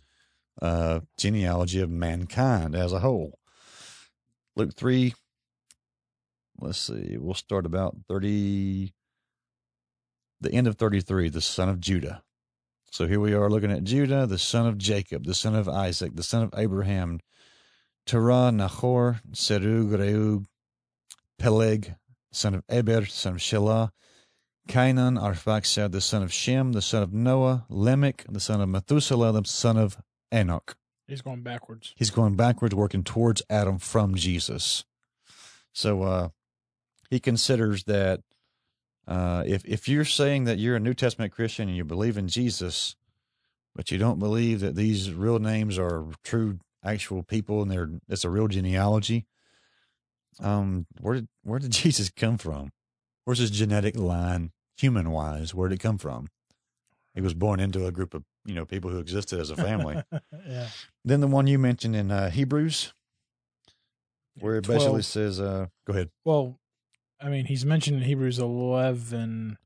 uh, 0.60 1.00
genealogy 1.16 1.80
of 1.80 1.90
mankind 1.90 2.74
as 2.74 2.92
a 2.92 3.00
whole. 3.00 3.38
Luke 4.54 4.74
3, 4.76 5.14
let's 6.60 6.78
see, 6.78 7.16
we'll 7.18 7.34
start 7.34 7.64
about 7.64 7.96
30, 8.08 8.92
the 10.40 10.52
end 10.52 10.66
of 10.66 10.76
33, 10.76 11.30
the 11.30 11.40
son 11.40 11.68
of 11.70 11.80
Judah. 11.80 12.22
So 12.90 13.06
here 13.06 13.20
we 13.20 13.32
are 13.32 13.48
looking 13.48 13.72
at 13.72 13.84
Judah, 13.84 14.26
the 14.26 14.38
son 14.38 14.66
of 14.66 14.76
Jacob, 14.76 15.24
the 15.24 15.34
son 15.34 15.54
of 15.54 15.68
Isaac, 15.68 16.16
the 16.16 16.22
son 16.22 16.42
of 16.42 16.52
Abraham, 16.56 17.20
Terah, 18.04 18.52
Nahor, 18.52 19.20
Serug, 19.32 19.90
Reug, 19.90 20.44
Peleg, 21.38 21.94
son 22.32 22.54
of 22.54 22.64
Eber, 22.68 23.06
son 23.06 23.34
of 23.34 23.38
Shelah, 23.38 23.90
Cainan, 24.70 25.20
Arphaxad, 25.20 25.90
the 25.90 26.00
son 26.00 26.22
of 26.22 26.32
Shem, 26.32 26.72
the 26.74 26.80
son 26.80 27.02
of 27.02 27.12
Noah, 27.12 27.66
Lamech, 27.68 28.24
the 28.28 28.38
son 28.38 28.60
of 28.60 28.68
Methuselah, 28.68 29.32
the 29.32 29.42
son 29.44 29.76
of 29.76 29.96
Enoch. 30.32 30.76
He's 31.08 31.22
going 31.22 31.42
backwards. 31.42 31.92
He's 31.96 32.10
going 32.10 32.36
backwards, 32.36 32.72
working 32.72 33.02
towards 33.02 33.42
Adam 33.50 33.78
from 33.78 34.14
Jesus. 34.14 34.84
So 35.72 36.04
uh, 36.04 36.28
he 37.10 37.18
considers 37.18 37.82
that 37.84 38.20
uh, 39.08 39.42
if 39.44 39.64
if 39.64 39.88
you're 39.88 40.04
saying 40.04 40.44
that 40.44 40.58
you're 40.58 40.76
a 40.76 40.80
New 40.80 40.94
Testament 40.94 41.32
Christian 41.32 41.68
and 41.68 41.76
you 41.76 41.84
believe 41.84 42.16
in 42.16 42.28
Jesus, 42.28 42.94
but 43.74 43.90
you 43.90 43.98
don't 43.98 44.20
believe 44.20 44.60
that 44.60 44.76
these 44.76 45.12
real 45.12 45.40
names 45.40 45.80
are 45.80 46.06
true, 46.22 46.60
actual 46.84 47.24
people, 47.24 47.60
and 47.60 47.72
they're 47.72 47.90
it's 48.08 48.24
a 48.24 48.30
real 48.30 48.46
genealogy, 48.46 49.26
um, 50.38 50.86
where 51.00 51.16
did 51.16 51.28
where 51.42 51.58
did 51.58 51.72
Jesus 51.72 52.08
come 52.08 52.38
from? 52.38 52.70
Where's 53.24 53.40
his 53.40 53.50
genetic 53.50 53.96
line, 53.96 54.52
human 54.80 55.10
wise? 55.10 55.54
Where 55.54 55.68
did 55.68 55.76
it 55.76 55.82
come 55.82 55.98
from? 55.98 56.28
He 57.14 57.20
was 57.20 57.34
born 57.34 57.60
into 57.60 57.86
a 57.86 57.92
group 57.92 58.14
of 58.14 58.24
you 58.44 58.54
know 58.54 58.64
people 58.64 58.90
who 58.90 58.98
existed 58.98 59.40
as 59.40 59.50
a 59.50 59.56
family. 59.56 60.02
yeah. 60.48 60.68
Then 61.04 61.20
the 61.20 61.26
one 61.26 61.46
you 61.46 61.58
mentioned 61.58 61.96
in 61.96 62.10
uh, 62.10 62.30
Hebrews, 62.30 62.94
where 64.38 64.56
it 64.56 64.64
12. 64.64 64.78
basically 64.78 65.02
says, 65.02 65.40
uh, 65.40 65.66
"Go 65.86 65.92
ahead." 65.92 66.10
Well, 66.24 66.58
I 67.20 67.28
mean, 67.28 67.46
he's 67.46 67.66
mentioned 67.66 67.98
in 67.98 68.04
Hebrews 68.04 68.38
eleven. 68.38 69.58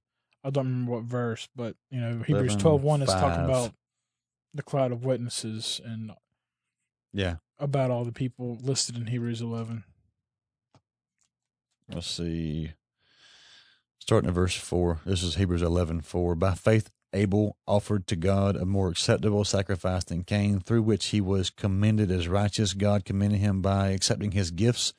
I 0.42 0.50
don't 0.50 0.66
remember 0.66 0.92
what 0.92 1.04
verse, 1.04 1.48
but 1.56 1.76
you 1.90 2.00
know, 2.00 2.18
Hebrews 2.18 2.52
11, 2.52 2.58
12, 2.58 2.82
1 2.82 3.02
is 3.02 3.08
talking 3.08 3.44
about 3.46 3.72
the 4.52 4.62
cloud 4.62 4.92
of 4.92 5.02
witnesses 5.02 5.80
and 5.82 6.12
yeah, 7.12 7.36
about 7.58 7.90
all 7.90 8.04
the 8.04 8.12
people 8.12 8.58
listed 8.62 8.96
in 8.96 9.06
Hebrews 9.06 9.40
eleven. 9.40 9.84
Let's 11.92 12.06
see. 12.06 12.72
Starting 14.06 14.28
at 14.28 14.34
verse 14.34 14.54
4. 14.54 15.00
This 15.06 15.22
is 15.22 15.36
Hebrews 15.36 15.62
11 15.62 16.02
4. 16.02 16.34
By 16.34 16.52
faith, 16.52 16.90
Abel 17.14 17.56
offered 17.66 18.06
to 18.08 18.16
God 18.16 18.54
a 18.54 18.66
more 18.66 18.90
acceptable 18.90 19.46
sacrifice 19.46 20.04
than 20.04 20.24
Cain, 20.24 20.60
through 20.60 20.82
which 20.82 21.06
he 21.06 21.22
was 21.22 21.48
commended 21.48 22.10
as 22.10 22.28
righteous. 22.28 22.74
God 22.74 23.06
commended 23.06 23.38
him 23.38 23.62
by 23.62 23.92
accepting 23.92 24.32
his 24.32 24.50
gifts. 24.50 24.92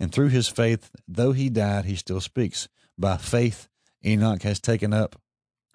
And 0.00 0.10
through 0.10 0.30
his 0.30 0.48
faith, 0.48 0.90
though 1.06 1.30
he 1.30 1.48
died, 1.48 1.84
he 1.84 1.94
still 1.94 2.20
speaks. 2.20 2.68
By 2.98 3.16
faith, 3.16 3.68
Enoch 4.04 4.42
has 4.42 4.58
taken 4.58 4.92
up, 4.92 5.14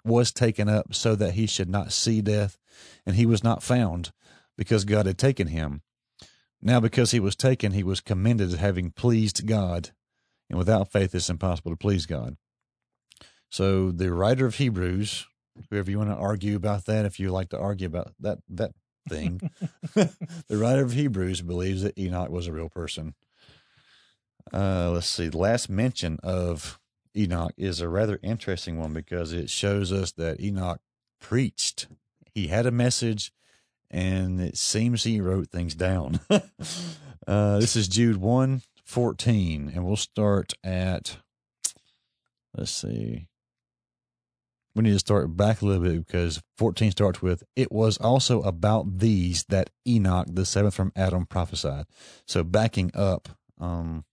was 0.04 0.30
taken 0.30 0.68
up 0.68 0.94
so 0.94 1.14
that 1.14 1.32
he 1.32 1.46
should 1.46 1.70
not 1.70 1.90
see 1.90 2.20
death, 2.20 2.58
and 3.06 3.16
he 3.16 3.24
was 3.24 3.42
not 3.42 3.62
found 3.62 4.12
because 4.58 4.84
God 4.84 5.06
had 5.06 5.16
taken 5.16 5.46
him. 5.46 5.80
Now, 6.60 6.80
because 6.80 7.12
he 7.12 7.20
was 7.20 7.34
taken, 7.34 7.72
he 7.72 7.82
was 7.82 8.02
commended 8.02 8.48
as 8.48 8.54
having 8.56 8.90
pleased 8.90 9.46
God. 9.46 9.92
and 10.50 10.58
without 10.58 10.92
faith, 10.92 11.14
it's 11.14 11.30
impossible 11.30 11.70
to 11.70 11.78
please 11.78 12.04
God. 12.04 12.36
So 13.50 13.90
the 13.90 14.12
writer 14.12 14.46
of 14.46 14.56
Hebrews, 14.56 15.26
whoever 15.70 15.90
you 15.90 15.98
want 15.98 16.10
to 16.10 16.16
argue 16.16 16.56
about 16.56 16.86
that, 16.86 17.04
if 17.04 17.20
you 17.20 17.30
like 17.30 17.50
to 17.50 17.58
argue 17.58 17.86
about 17.86 18.12
that 18.20 18.38
that 18.48 18.72
thing, 19.08 19.50
the 19.94 20.56
writer 20.56 20.82
of 20.82 20.92
Hebrews 20.92 21.42
believes 21.42 21.82
that 21.82 21.98
Enoch 21.98 22.30
was 22.30 22.46
a 22.46 22.52
real 22.52 22.68
person. 22.68 23.14
Uh, 24.52 24.90
let's 24.90 25.06
see. 25.06 25.28
The 25.28 25.38
last 25.38 25.68
mention 25.68 26.18
of 26.22 26.78
Enoch 27.16 27.52
is 27.56 27.80
a 27.80 27.88
rather 27.88 28.18
interesting 28.22 28.78
one 28.78 28.92
because 28.92 29.32
it 29.32 29.48
shows 29.48 29.92
us 29.92 30.12
that 30.12 30.40
Enoch 30.40 30.80
preached. 31.20 31.86
He 32.34 32.48
had 32.48 32.66
a 32.66 32.70
message, 32.70 33.32
and 33.90 34.40
it 34.40 34.56
seems 34.56 35.04
he 35.04 35.20
wrote 35.20 35.48
things 35.48 35.74
down. 35.74 36.20
uh, 37.26 37.58
this 37.58 37.76
is 37.76 37.88
Jude 37.88 38.16
1 38.16 38.62
14, 38.84 39.72
and 39.74 39.84
we'll 39.84 39.96
start 39.96 40.52
at, 40.62 41.16
let's 42.56 42.70
see. 42.70 43.28
We 44.74 44.82
need 44.82 44.92
to 44.92 44.98
start 44.98 45.36
back 45.36 45.62
a 45.62 45.66
little 45.66 45.82
bit 45.82 46.04
because 46.04 46.42
14 46.58 46.90
starts 46.90 47.22
with, 47.22 47.44
It 47.54 47.70
was 47.70 47.96
also 47.98 48.42
about 48.42 48.98
these 48.98 49.44
that 49.44 49.70
Enoch, 49.86 50.26
the 50.28 50.44
seventh 50.44 50.74
from 50.74 50.92
Adam, 50.96 51.26
prophesied. 51.26 51.86
So 52.26 52.42
backing 52.42 52.90
up, 52.94 53.28
um, 53.60 54.04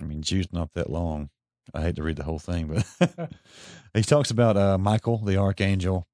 I 0.00 0.04
mean, 0.04 0.22
Jude's 0.22 0.52
not 0.52 0.72
that 0.72 0.90
long. 0.90 1.30
I 1.72 1.82
hate 1.82 1.96
to 1.96 2.02
read 2.02 2.16
the 2.16 2.24
whole 2.24 2.38
thing, 2.38 2.66
but 2.66 3.30
he 3.94 4.02
talks 4.02 4.30
about 4.30 4.56
uh, 4.56 4.78
Michael, 4.78 5.18
the 5.18 5.36
archangel. 5.36 6.06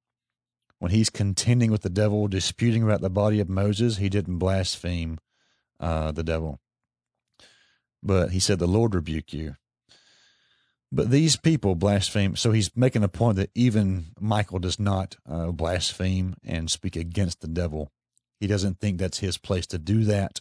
When 0.79 0.91
he's 0.91 1.11
contending 1.11 1.71
with 1.71 1.83
the 1.83 1.91
devil, 1.91 2.27
disputing 2.27 2.83
about 2.83 3.03
the 3.03 3.11
body 3.11 3.39
of 3.39 3.49
Moses, 3.49 3.99
he 3.99 4.09
didn't 4.09 4.39
blaspheme 4.39 5.19
uh, 5.79 6.11
the 6.11 6.23
devil. 6.23 6.59
But 8.03 8.31
he 8.31 8.41
said, 8.41 8.59
The 8.59 8.67
Lord 8.67 8.95
rebuke 8.95 9.33
you. 9.33 9.57
But 10.93 11.11
these 11.11 11.37
people 11.37 11.77
blaspheme. 11.77 12.35
So 12.37 12.51
he's 12.51 12.77
making 12.77 13.05
a 13.05 13.09
point 13.09 13.37
that 13.37 13.51
even 13.55 14.07
Michael 14.19 14.59
does 14.59 14.81
not 14.81 15.17
uh, 15.29 15.53
blaspheme 15.53 16.35
and 16.45 16.71
speak 16.71 16.97
against 16.97 17.41
the 17.41 17.49
devil. 17.49 17.93
He 18.41 18.47
doesn't 18.47 18.81
think 18.81 18.99
that's 18.99 19.19
his 19.19 19.39
place 19.39 19.67
to 19.69 19.79
do 19.79 20.05
that. 20.05 20.41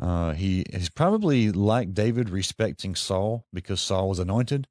Uh, 0.00 0.32
he 0.32 0.62
is 0.62 0.88
probably 0.88 1.52
like 1.52 1.92
David 1.92 2.30
respecting 2.30 2.94
Saul 2.94 3.44
because 3.52 3.80
Saul 3.80 4.08
was 4.08 4.18
anointed. 4.18 4.68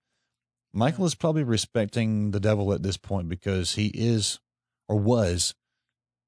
Michael 0.73 1.05
is 1.05 1.15
probably 1.15 1.43
respecting 1.43 2.31
the 2.31 2.39
devil 2.39 2.73
at 2.73 2.81
this 2.81 2.97
point 2.97 3.29
because 3.29 3.73
he 3.73 3.87
is 3.87 4.39
or 4.87 4.97
was 4.97 5.53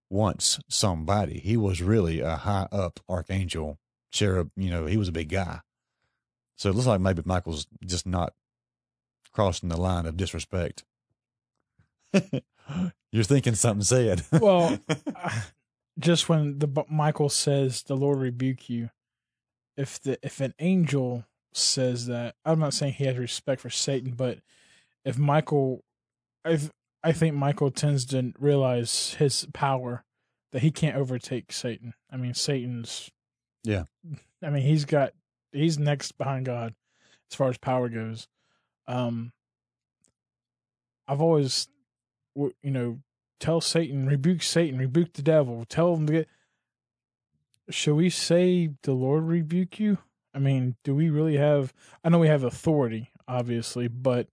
once 0.10 0.60
somebody. 0.70 1.40
He 1.40 1.58
was 1.58 1.82
really 1.82 2.20
a 2.20 2.36
high 2.36 2.68
up 2.72 3.00
archangel, 3.10 3.80
cherub. 4.12 4.52
You 4.56 4.70
know, 4.70 4.86
he 4.86 4.98
was 4.98 5.08
a 5.08 5.14
big 5.14 5.30
guy. 5.30 5.62
So 6.56 6.70
it 6.70 6.76
looks 6.76 6.88
like 6.88 7.02
maybe 7.02 7.24
Michael's 7.26 7.66
just 7.84 8.06
not 8.06 8.34
crossing 9.34 9.70
the 9.70 9.80
line 9.80 10.06
of 10.06 10.18
disrespect. 10.18 10.84
You're 13.12 13.24
thinking 13.24 13.56
something 13.56 13.84
said. 13.84 14.24
Well, 14.32 14.80
just 16.00 16.30
when 16.30 16.60
the 16.60 16.86
Michael 16.90 17.30
says 17.30 17.84
the 17.84 17.96
Lord 17.96 18.20
rebuke 18.20 18.70
you, 18.70 18.90
if 19.78 20.02
the 20.02 20.18
if 20.24 20.40
an 20.40 20.54
angel 20.60 21.26
says 21.54 22.08
that, 22.08 22.36
I'm 22.46 22.60
not 22.60 22.74
saying 22.74 22.94
he 22.94 23.06
has 23.06 23.18
respect 23.18 23.62
for 23.62 23.70
Satan, 23.70 24.14
but 24.16 24.40
if 25.06 25.18
Michael, 25.18 25.84
I 26.46 26.60
I 27.04 27.12
think 27.12 27.36
Michael 27.36 27.72
tends 27.72 28.06
to 28.06 28.34
realize 28.40 29.16
his 29.16 29.48
power 29.54 30.04
that 30.52 30.62
he 30.62 30.72
can't 30.72 30.96
overtake 30.96 31.52
Satan. 31.52 31.94
I 32.12 32.18
mean, 32.18 32.34
Satan's 32.34 33.12
yeah. 33.64 33.84
I 34.42 34.50
mean, 34.50 34.64
he's 34.64 34.86
got 34.86 35.14
he's 35.52 35.78
next 35.78 36.18
behind 36.18 36.46
God 36.46 36.74
as 37.32 37.36
far 37.36 37.50
as 37.50 37.58
power 37.58 37.90
goes. 37.90 38.28
Um, 38.88 39.32
I've 41.08 41.22
always, 41.22 41.68
you 42.36 42.54
know, 42.64 43.00
tell 43.40 43.62
Satan, 43.62 44.08
rebuke 44.08 44.42
Satan, 44.42 44.80
rebuke 44.80 45.14
the 45.14 45.22
devil, 45.22 45.66
tell 45.68 45.96
him 45.96 46.08
to 46.08 46.14
get. 46.14 46.28
Should 47.70 47.96
we 47.96 48.10
say 48.10 48.72
the 48.84 48.94
Lord 48.94 49.24
rebuke 49.24 49.80
you? 49.80 50.00
I 50.34 50.40
mean, 50.40 50.76
do 50.84 50.96
we 50.96 51.10
really 51.10 51.38
have? 51.38 51.74
I 52.04 52.10
know 52.10 52.20
we 52.20 52.28
have 52.28 52.44
authority, 52.44 53.12
obviously, 53.28 53.88
but 53.88 54.28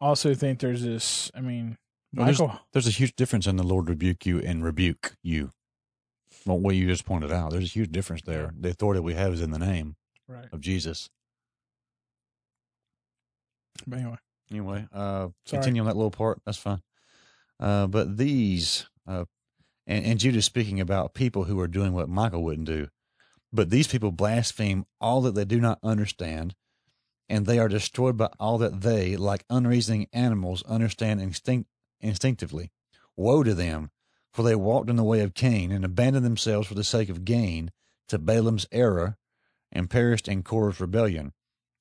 also 0.00 0.34
think 0.34 0.60
there's 0.60 0.82
this. 0.82 1.30
I 1.34 1.40
mean, 1.40 1.78
well, 2.14 2.26
Michael, 2.26 2.46
there's, 2.46 2.58
there's, 2.72 2.86
a 2.86 2.98
huge 2.98 3.16
difference 3.16 3.46
in 3.46 3.56
the 3.56 3.62
Lord 3.62 3.88
rebuke 3.88 4.24
you 4.26 4.40
and 4.40 4.64
rebuke 4.64 5.16
you. 5.22 5.52
Well, 6.46 6.58
what 6.58 6.76
you 6.76 6.86
just 6.86 7.04
pointed 7.04 7.32
out, 7.32 7.50
there's 7.50 7.64
a 7.64 7.66
huge 7.72 7.90
difference 7.90 8.22
there. 8.22 8.52
The 8.58 8.70
authority 8.70 9.00
we 9.00 9.14
have 9.14 9.32
is 9.32 9.40
in 9.40 9.50
the 9.50 9.58
name 9.58 9.96
right. 10.28 10.46
of 10.52 10.60
Jesus. 10.60 11.08
But 13.86 14.00
anyway, 14.00 14.16
anyway, 14.50 14.86
uh, 14.92 15.28
continue 15.48 15.82
on 15.82 15.86
that 15.86 15.96
little 15.96 16.10
part. 16.10 16.40
That's 16.44 16.58
fine. 16.58 16.82
Uh, 17.60 17.86
but 17.86 18.16
these, 18.16 18.86
uh, 19.06 19.24
and, 19.86 20.04
and 20.04 20.20
Jude 20.20 20.36
is 20.36 20.44
speaking 20.44 20.80
about 20.80 21.14
people 21.14 21.44
who 21.44 21.58
are 21.60 21.68
doing 21.68 21.92
what 21.92 22.08
Michael 22.08 22.44
wouldn't 22.44 22.66
do. 22.66 22.88
But 23.52 23.70
these 23.70 23.86
people 23.86 24.12
blaspheme 24.12 24.84
all 25.00 25.22
that 25.22 25.34
they 25.34 25.44
do 25.44 25.60
not 25.60 25.78
understand, 25.82 26.54
and 27.28 27.46
they 27.46 27.58
are 27.58 27.68
destroyed 27.68 28.16
by 28.16 28.30
all 28.38 28.58
that 28.58 28.82
they, 28.82 29.16
like 29.16 29.44
unreasoning 29.48 30.08
animals, 30.12 30.62
understand 30.64 31.20
instinct, 31.20 31.68
instinctively. 32.00 32.70
Woe 33.16 33.42
to 33.42 33.54
them, 33.54 33.90
for 34.32 34.42
they 34.42 34.54
walked 34.54 34.90
in 34.90 34.96
the 34.96 35.04
way 35.04 35.20
of 35.20 35.34
Cain 35.34 35.72
and 35.72 35.84
abandoned 35.84 36.24
themselves 36.24 36.68
for 36.68 36.74
the 36.74 36.84
sake 36.84 37.08
of 37.08 37.24
gain 37.24 37.70
to 38.08 38.18
Balaam's 38.18 38.66
error 38.70 39.16
and 39.72 39.90
perished 39.90 40.28
in 40.28 40.42
Korah's 40.42 40.80
rebellion. 40.80 41.32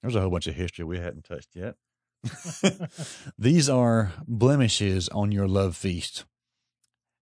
There's 0.01 0.15
a 0.15 0.21
whole 0.21 0.29
bunch 0.29 0.47
of 0.47 0.55
history 0.55 0.85
we 0.85 0.99
hadn't 0.99 1.25
touched 1.25 1.49
yet. 1.53 1.75
These 3.37 3.69
are 3.69 4.13
blemishes 4.27 5.09
on 5.09 5.31
your 5.31 5.47
love 5.47 5.75
feast. 5.75 6.25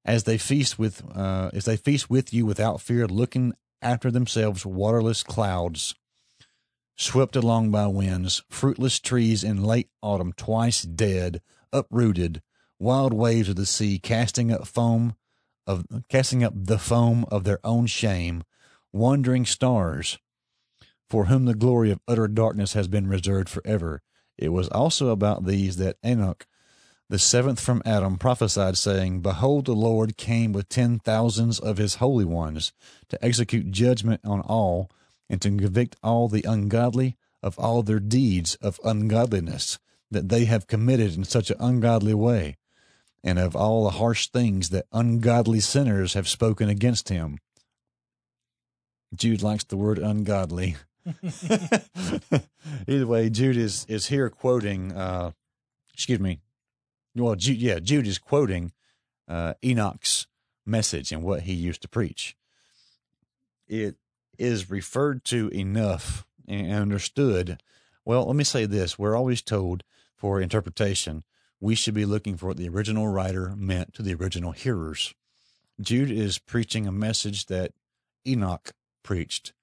As 0.03 0.23
they 0.23 0.37
feast 0.37 0.77
with, 0.77 1.03
uh, 1.15 1.49
as 1.53 1.65
they 1.65 1.77
feast 1.77 2.09
with 2.09 2.33
you 2.33 2.45
without 2.45 2.81
fear, 2.81 3.07
looking 3.07 3.53
after 3.81 4.11
themselves 4.11 4.65
waterless 4.65 5.23
clouds, 5.23 5.95
swept 6.95 7.35
along 7.35 7.71
by 7.71 7.87
winds, 7.87 8.43
fruitless 8.49 8.99
trees 8.99 9.43
in 9.43 9.63
late 9.63 9.89
autumn, 10.01 10.33
twice 10.33 10.83
dead, 10.83 11.41
uprooted, 11.73 12.41
wild 12.79 13.13
waves 13.13 13.49
of 13.49 13.55
the 13.55 13.65
sea, 13.65 13.99
casting 13.99 14.51
up 14.51 14.67
foam 14.67 15.15
of 15.67 15.85
casting 16.09 16.43
up 16.43 16.53
the 16.55 16.77
foam 16.77 17.25
of 17.31 17.43
their 17.43 17.59
own 17.63 17.87
shame, 17.87 18.43
wandering 18.93 19.45
stars, 19.45 20.19
for 21.09 21.25
whom 21.25 21.45
the 21.45 21.55
glory 21.55 21.91
of 21.91 21.99
utter 22.07 22.27
darkness 22.27 22.73
has 22.73 22.87
been 22.87 23.07
reserved 23.07 23.49
forever. 23.49 24.01
It 24.37 24.49
was 24.49 24.67
also 24.69 25.09
about 25.09 25.45
these 25.45 25.77
that 25.77 25.97
Enoch, 26.05 26.45
the 27.09 27.19
seventh 27.19 27.59
from 27.59 27.81
Adam, 27.85 28.17
prophesied, 28.17 28.77
saying, 28.77 29.21
Behold, 29.21 29.65
the 29.65 29.73
Lord 29.73 30.17
came 30.17 30.51
with 30.51 30.69
ten 30.69 30.99
thousands 30.99 31.59
of 31.59 31.77
his 31.77 31.95
holy 31.95 32.25
ones 32.25 32.73
to 33.09 33.23
execute 33.23 33.71
judgment 33.71 34.21
on 34.23 34.41
all 34.41 34.89
and 35.29 35.41
to 35.41 35.49
convict 35.49 35.95
all 36.03 36.27
the 36.27 36.43
ungodly 36.47 37.15
of 37.41 37.59
all 37.59 37.83
their 37.83 37.99
deeds 37.99 38.55
of 38.55 38.79
ungodliness 38.83 39.79
that 40.11 40.29
they 40.29 40.45
have 40.45 40.67
committed 40.67 41.15
in 41.15 41.23
such 41.23 41.49
an 41.51 41.57
ungodly 41.59 42.13
way, 42.13 42.57
and 43.23 43.39
of 43.39 43.55
all 43.55 43.83
the 43.83 43.91
harsh 43.91 44.27
things 44.27 44.69
that 44.69 44.85
ungodly 44.91 45.59
sinners 45.59 46.13
have 46.13 46.27
spoken 46.27 46.69
against 46.69 47.09
him. 47.09 47.37
Jude 49.15 49.41
likes 49.41 49.63
the 49.63 49.77
word 49.77 49.99
ungodly. 49.99 50.75
Either 52.87 53.07
way, 53.07 53.29
Jude 53.29 53.57
is 53.57 53.85
is 53.87 54.07
here 54.07 54.29
quoting. 54.29 54.91
Uh, 54.91 55.31
excuse 55.93 56.19
me. 56.19 56.39
Well, 57.15 57.35
Jude, 57.35 57.57
yeah, 57.57 57.79
Jude 57.79 58.07
is 58.07 58.17
quoting 58.17 58.71
uh, 59.27 59.53
Enoch's 59.63 60.27
message 60.65 61.11
and 61.11 61.23
what 61.23 61.41
he 61.41 61.53
used 61.53 61.81
to 61.83 61.87
preach. 61.87 62.35
It 63.67 63.95
is 64.37 64.69
referred 64.69 65.23
to 65.25 65.49
enough 65.49 66.25
and 66.47 66.73
understood. 66.73 67.61
Well, 68.03 68.25
let 68.25 68.35
me 68.35 68.43
say 68.43 68.65
this: 68.65 68.97
we're 68.97 69.15
always 69.15 69.41
told 69.41 69.83
for 70.15 70.41
interpretation 70.41 71.23
we 71.59 71.75
should 71.75 71.93
be 71.93 72.05
looking 72.05 72.35
for 72.35 72.47
what 72.47 72.57
the 72.57 72.69
original 72.69 73.07
writer 73.07 73.53
meant 73.55 73.93
to 73.93 74.01
the 74.01 74.13
original 74.15 74.51
hearers. 74.51 75.13
Jude 75.79 76.11
is 76.11 76.39
preaching 76.39 76.87
a 76.87 76.91
message 76.91 77.45
that 77.47 77.73
Enoch 78.25 78.71
preached 79.03 79.53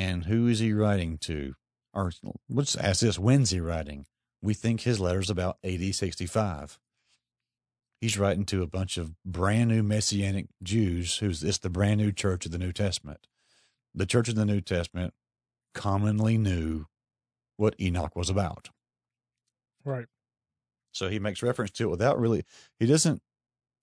and 0.00 0.24
who 0.24 0.46
is 0.46 0.60
he 0.60 0.72
writing 0.72 1.18
to? 1.18 1.54
Or 1.92 2.10
let's 2.48 2.74
ask 2.74 3.00
this: 3.00 3.18
When's 3.18 3.50
he 3.50 3.60
writing? 3.60 4.06
We 4.40 4.54
think 4.54 4.80
his 4.80 4.98
letter's 4.98 5.28
about 5.28 5.58
AD 5.62 5.94
65. 5.94 6.78
He's 8.00 8.18
writing 8.18 8.46
to 8.46 8.62
a 8.62 8.66
bunch 8.66 8.96
of 8.96 9.12
brand 9.26 9.68
new 9.68 9.82
Messianic 9.82 10.46
Jews 10.62 11.18
who's 11.18 11.44
it's 11.44 11.58
the 11.58 11.68
brand 11.68 12.00
new 12.00 12.12
church 12.12 12.46
of 12.46 12.52
the 12.52 12.58
New 12.58 12.72
Testament. 12.72 13.26
The 13.94 14.06
church 14.06 14.30
of 14.30 14.36
the 14.36 14.46
New 14.46 14.62
Testament 14.62 15.12
commonly 15.74 16.38
knew 16.38 16.86
what 17.58 17.78
Enoch 17.78 18.16
was 18.16 18.30
about. 18.30 18.70
Right. 19.84 20.06
So 20.92 21.10
he 21.10 21.18
makes 21.18 21.42
reference 21.42 21.72
to 21.72 21.84
it 21.84 21.90
without 21.90 22.18
really, 22.18 22.44
he 22.78 22.86
doesn't, 22.86 23.20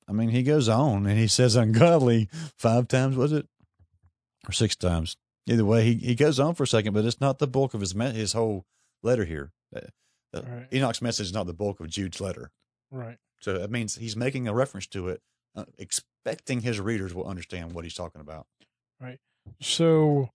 I 0.10 0.14
mean, 0.14 0.30
he 0.30 0.42
goes 0.42 0.68
on 0.68 1.06
and 1.06 1.20
he 1.20 1.28
says 1.28 1.56
ungodly 1.56 2.28
five 2.58 2.88
times, 2.88 3.16
was 3.16 3.32
it? 3.32 3.48
Or 4.48 4.52
six 4.52 4.76
times? 4.76 5.16
Either 5.48 5.66
way, 5.66 5.84
he, 5.86 5.94
he 5.96 6.16
goes 6.16 6.40
on 6.40 6.54
for 6.56 6.64
a 6.64 6.68
second, 6.68 6.94
but 6.94 7.06
it's 7.06 7.22
not 7.22 7.40
the 7.40 7.48
bulk 7.48 7.74
of 7.74 7.82
his 7.82 7.96
me- 7.96 8.12
his 8.12 8.34
whole 8.34 8.66
letter 9.04 9.26
here. 9.26 9.52
Uh, 9.76 9.80
uh, 10.34 10.42
Right. 10.46 10.68
Enoch's 10.74 11.02
message 11.02 11.28
is 11.28 11.34
not 11.34 11.48
the 11.48 11.54
bulk 11.54 11.80
of 11.80 11.88
Jude's 11.88 12.20
letter. 12.20 12.52
Right. 12.92 13.18
So 13.40 13.58
that 13.58 13.72
means 13.72 13.96
he's 13.96 14.16
making 14.16 14.48
a 14.48 14.54
reference 14.54 14.88
to 14.88 15.08
it, 15.10 15.22
uh, 15.56 15.66
expecting 15.78 16.62
his 16.62 16.80
readers 16.80 17.14
will 17.14 17.26
understand 17.28 17.74
what 17.74 17.84
he's 17.86 17.94
talking 17.94 18.20
about. 18.22 18.46
Right. 19.00 19.20
So 19.62 20.30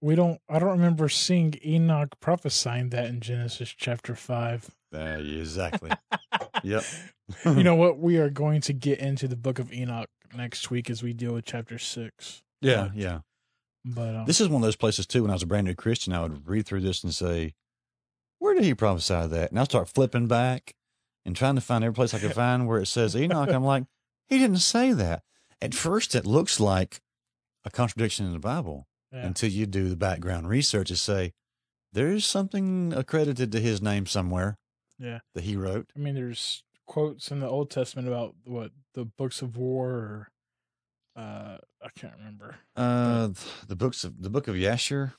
we 0.00 0.14
don't. 0.14 0.40
I 0.48 0.58
don't 0.58 0.70
remember 0.70 1.08
seeing 1.08 1.54
Enoch 1.64 2.14
prophesying 2.20 2.90
that 2.90 3.06
in 3.06 3.20
Genesis 3.20 3.74
chapter 3.76 4.14
five. 4.14 4.70
Uh, 4.94 5.18
exactly. 5.20 5.90
yep. 6.62 6.84
you 7.44 7.62
know 7.62 7.74
what? 7.74 7.98
We 8.06 8.18
are 8.18 8.30
going 8.30 8.60
to 8.62 8.72
get 8.72 9.00
into 9.00 9.28
the 9.28 9.36
book 9.36 9.58
of 9.58 9.72
Enoch 9.72 10.08
next 10.34 10.70
week 10.70 10.88
as 10.88 11.02
we 11.02 11.12
deal 11.12 11.34
with 11.34 11.44
chapter 11.44 11.78
six. 11.78 12.42
Yeah, 12.60 12.90
yeah. 12.94 13.20
But 13.86 14.16
um, 14.16 14.26
This 14.26 14.40
is 14.40 14.48
one 14.48 14.62
of 14.62 14.66
those 14.66 14.76
places 14.76 15.06
too. 15.06 15.22
When 15.22 15.30
I 15.30 15.34
was 15.34 15.44
a 15.44 15.46
brand 15.46 15.66
new 15.66 15.74
Christian, 15.74 16.12
I 16.12 16.22
would 16.22 16.48
read 16.48 16.66
through 16.66 16.80
this 16.80 17.04
and 17.04 17.14
say, 17.14 17.54
"Where 18.38 18.54
did 18.54 18.64
he 18.64 18.74
prophesy 18.74 19.28
that?" 19.28 19.50
And 19.50 19.60
I 19.60 19.64
start 19.64 19.88
flipping 19.88 20.26
back 20.26 20.74
and 21.24 21.36
trying 21.36 21.54
to 21.54 21.60
find 21.60 21.84
every 21.84 21.94
place 21.94 22.12
I 22.12 22.18
could 22.18 22.34
find 22.44 22.66
where 22.66 22.80
it 22.80 22.86
says 22.86 23.16
Enoch. 23.16 23.48
I'm 23.48 23.64
like, 23.64 23.84
he 24.26 24.38
didn't 24.38 24.58
say 24.58 24.92
that. 24.92 25.22
At 25.62 25.74
first, 25.74 26.14
it 26.14 26.26
looks 26.26 26.58
like 26.58 27.00
a 27.64 27.70
contradiction 27.70 28.26
in 28.26 28.32
the 28.32 28.38
Bible 28.38 28.88
yeah. 29.12 29.24
until 29.24 29.50
you 29.50 29.66
do 29.66 29.88
the 29.88 29.96
background 29.96 30.48
research 30.48 30.90
and 30.90 30.98
say 30.98 31.32
there's 31.92 32.26
something 32.26 32.92
accredited 32.92 33.52
to 33.52 33.60
his 33.60 33.80
name 33.80 34.06
somewhere 34.06 34.58
yeah. 34.98 35.20
that 35.34 35.44
he 35.44 35.56
wrote. 35.56 35.90
I 35.96 36.00
mean, 36.00 36.14
there's 36.14 36.62
quotes 36.86 37.30
in 37.30 37.40
the 37.40 37.48
Old 37.48 37.70
Testament 37.70 38.08
about 38.08 38.34
what 38.44 38.72
the 38.94 39.04
books 39.04 39.42
of 39.42 39.56
war. 39.56 39.88
Or, 39.88 40.28
uh, 41.16 41.58
I 41.82 41.88
can't 41.98 42.14
remember. 42.18 42.56
Uh, 42.76 43.30
the 43.66 43.76
books 43.76 44.04
of 44.04 44.22
the 44.22 44.30
book 44.30 44.48
of 44.48 44.54
Yasher 44.54 45.14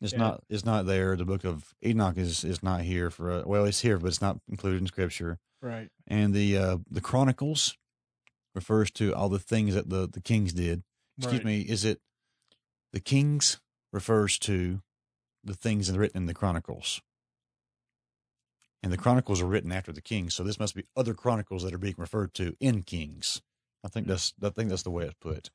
is 0.00 0.12
Yeah. 0.12 0.18
not 0.18 0.44
is 0.48 0.64
not 0.64 0.86
there. 0.86 1.16
The 1.16 1.24
book 1.24 1.44
of 1.44 1.74
Enoch 1.84 2.18
is 2.18 2.44
is 2.44 2.62
not 2.62 2.82
here 2.82 3.10
for 3.10 3.30
uh, 3.30 3.42
well, 3.46 3.64
it's 3.64 3.80
here, 3.80 3.98
but 3.98 4.08
it's 4.08 4.20
not 4.20 4.40
included 4.48 4.80
in 4.80 4.86
Scripture. 4.86 5.38
Right. 5.62 5.88
And 6.06 6.34
the 6.34 6.56
uh, 6.58 6.78
the 6.90 7.00
Chronicles 7.00 7.76
refers 8.54 8.90
to 8.92 9.14
all 9.14 9.28
the 9.28 9.38
things 9.38 9.74
that 9.74 9.88
the 9.88 10.06
the 10.06 10.20
kings 10.20 10.52
did. 10.52 10.82
Excuse 11.18 11.38
right. 11.38 11.46
me, 11.46 11.60
is 11.62 11.84
it 11.84 12.00
the 12.92 13.00
kings 13.00 13.58
refers 13.92 14.38
to 14.40 14.82
the 15.42 15.54
things 15.54 15.86
that 15.86 15.96
are 15.96 16.00
written 16.00 16.22
in 16.22 16.26
the 16.26 16.34
Chronicles? 16.34 17.00
And 18.82 18.92
the 18.92 18.98
Chronicles 18.98 19.40
are 19.40 19.46
written 19.46 19.72
after 19.72 19.92
the 19.92 20.02
kings, 20.02 20.34
so 20.34 20.44
this 20.44 20.60
must 20.60 20.74
be 20.74 20.84
other 20.94 21.14
Chronicles 21.14 21.62
that 21.62 21.72
are 21.72 21.78
being 21.78 21.94
referred 21.96 22.34
to 22.34 22.54
in 22.60 22.82
Kings. 22.82 23.40
I 23.86 23.88
think 23.88 24.08
that's 24.08 24.34
I 24.42 24.48
think 24.48 24.68
that's 24.68 24.82
the 24.82 24.90
way 24.90 25.04
it's 25.04 25.14
put. 25.20 25.50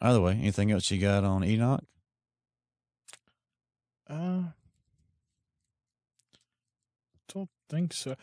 Either 0.00 0.20
way, 0.20 0.32
anything 0.32 0.72
else 0.72 0.90
you 0.90 1.00
got 1.00 1.22
on 1.22 1.44
Enoch? 1.44 1.84
Uh, 4.10 4.42
don't 7.32 7.48
think 7.70 7.92
so. 7.92 8.16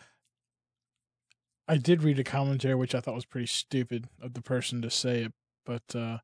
I 1.66 1.78
did 1.78 2.04
read 2.04 2.20
a 2.20 2.26
commentary 2.26 2.76
which 2.76 2.94
I 2.94 3.00
thought 3.00 3.16
was 3.16 3.26
pretty 3.26 3.48
stupid 3.48 4.10
of 4.22 4.34
the 4.34 4.42
person 4.42 4.82
to 4.82 4.90
say 4.90 5.24
it, 5.24 5.34
but 5.66 5.96
uh, 5.96 6.18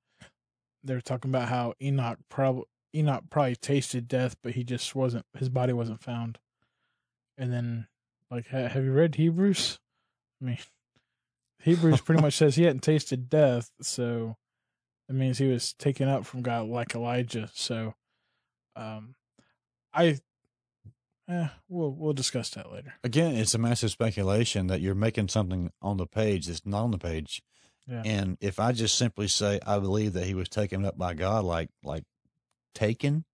they 0.83 0.93
were 0.93 1.01
talking 1.01 1.31
about 1.31 1.47
how 1.47 1.75
Enoch 1.81 2.19
probably 2.27 2.65
Enoch 2.93 3.23
probably 3.29 3.55
tasted 3.55 4.09
death, 4.09 4.35
but 4.43 4.53
he 4.53 4.65
just 4.65 4.93
wasn't. 4.95 5.25
His 5.37 5.47
body 5.47 5.71
wasn't 5.71 6.03
found. 6.03 6.39
And 7.37 7.53
then, 7.53 7.87
like, 8.29 8.49
ha- 8.49 8.67
have 8.67 8.83
you 8.83 8.91
read 8.91 9.15
Hebrews? 9.15 9.79
I 10.41 10.45
mean, 10.45 10.57
Hebrews 11.61 12.01
pretty 12.05 12.21
much 12.21 12.35
says 12.35 12.55
he 12.55 12.63
hadn't 12.63 12.81
tasted 12.81 13.29
death, 13.29 13.71
so 13.81 14.37
that 15.07 15.13
means 15.13 15.37
he 15.37 15.47
was 15.47 15.73
taken 15.73 16.07
up 16.07 16.25
from 16.25 16.41
God 16.41 16.67
like 16.67 16.95
Elijah. 16.95 17.49
So, 17.53 17.95
um, 18.75 19.15
I, 19.93 20.19
eh, 21.27 21.47
we'll 21.67 21.91
we'll 21.91 22.13
discuss 22.13 22.49
that 22.51 22.71
later. 22.71 22.93
Again, 23.03 23.35
it's 23.35 23.53
a 23.53 23.59
massive 23.59 23.91
speculation 23.91 24.67
that 24.67 24.81
you're 24.81 24.95
making 24.95 25.29
something 25.29 25.71
on 25.81 25.97
the 25.97 26.07
page 26.07 26.47
that's 26.47 26.65
not 26.65 26.83
on 26.83 26.91
the 26.91 26.97
page. 26.97 27.41
Yeah. 27.87 28.03
And 28.05 28.37
if 28.39 28.59
I 28.59 28.71
just 28.71 28.95
simply 28.95 29.27
say 29.27 29.59
I 29.65 29.79
believe 29.79 30.13
that 30.13 30.25
he 30.25 30.35
was 30.35 30.47
taken 30.47 30.85
up 30.85 30.97
by 30.97 31.15
God, 31.15 31.43
like 31.43 31.69
like 31.83 32.03
taken, 32.75 33.25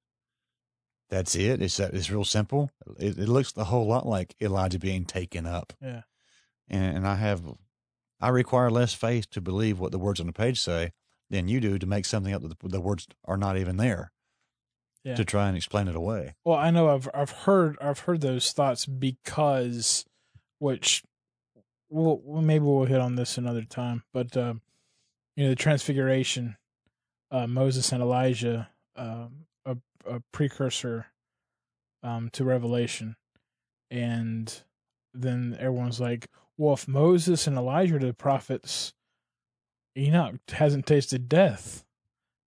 that's 1.09 1.35
it. 1.35 1.61
It's 1.61 1.77
that 1.77 1.93
it's 1.93 2.09
real 2.09 2.25
simple. 2.25 2.71
It, 2.97 3.17
it 3.17 3.29
looks 3.29 3.53
a 3.55 3.65
whole 3.65 3.87
lot 3.87 4.07
like 4.07 4.35
Elijah 4.41 4.79
being 4.79 5.05
taken 5.05 5.45
up. 5.45 5.73
Yeah. 5.81 6.01
And, 6.67 6.97
and 6.97 7.07
I 7.07 7.15
have, 7.15 7.43
I 8.21 8.29
require 8.29 8.71
less 8.71 8.93
faith 8.93 9.29
to 9.31 9.41
believe 9.41 9.79
what 9.79 9.91
the 9.91 9.99
words 9.99 10.19
on 10.19 10.27
the 10.27 10.33
page 10.33 10.59
say 10.59 10.91
than 11.29 11.47
you 11.47 11.59
do 11.59 11.77
to 11.77 11.85
make 11.85 12.05
something 12.05 12.33
up 12.33 12.41
that 12.41 12.59
the, 12.59 12.81
words 12.81 13.07
are 13.25 13.37
not 13.37 13.57
even 13.57 13.77
there. 13.77 14.11
Yeah. 15.03 15.15
To 15.15 15.25
try 15.25 15.47
and 15.47 15.55
explain 15.55 15.87
it 15.87 15.95
away. 15.95 16.33
Well, 16.43 16.57
I 16.57 16.71
know 16.71 16.89
I've 16.89 17.07
I've 17.13 17.29
heard 17.29 17.77
I've 17.79 17.99
heard 17.99 18.21
those 18.21 18.51
thoughts 18.51 18.87
because, 18.87 20.03
which, 20.57 21.03
we'll 21.91 22.19
well, 22.23 22.41
maybe 22.41 22.65
we'll 22.65 22.85
hit 22.85 22.99
on 22.99 23.15
this 23.15 23.37
another 23.37 23.61
time. 23.61 24.03
But 24.11 24.35
um, 24.35 24.61
you 25.35 25.43
know, 25.43 25.51
the 25.51 25.55
Transfiguration, 25.55 26.57
uh, 27.29 27.45
Moses 27.45 27.91
and 27.91 28.01
Elijah, 28.01 28.69
um, 28.95 29.45
a 29.63 29.77
a 30.09 30.21
precursor, 30.31 31.05
um, 32.01 32.31
to 32.33 32.43
Revelation, 32.43 33.15
and 33.91 34.63
then 35.13 35.55
everyone's 35.59 35.99
like, 35.99 36.29
well, 36.57 36.73
if 36.73 36.87
Moses 36.87 37.47
and 37.47 37.57
Elijah 37.57 37.95
are 37.95 37.99
the 37.99 38.13
prophets, 38.13 38.93
Enoch 39.97 40.35
hasn't 40.49 40.85
tasted 40.85 41.29
death, 41.29 41.85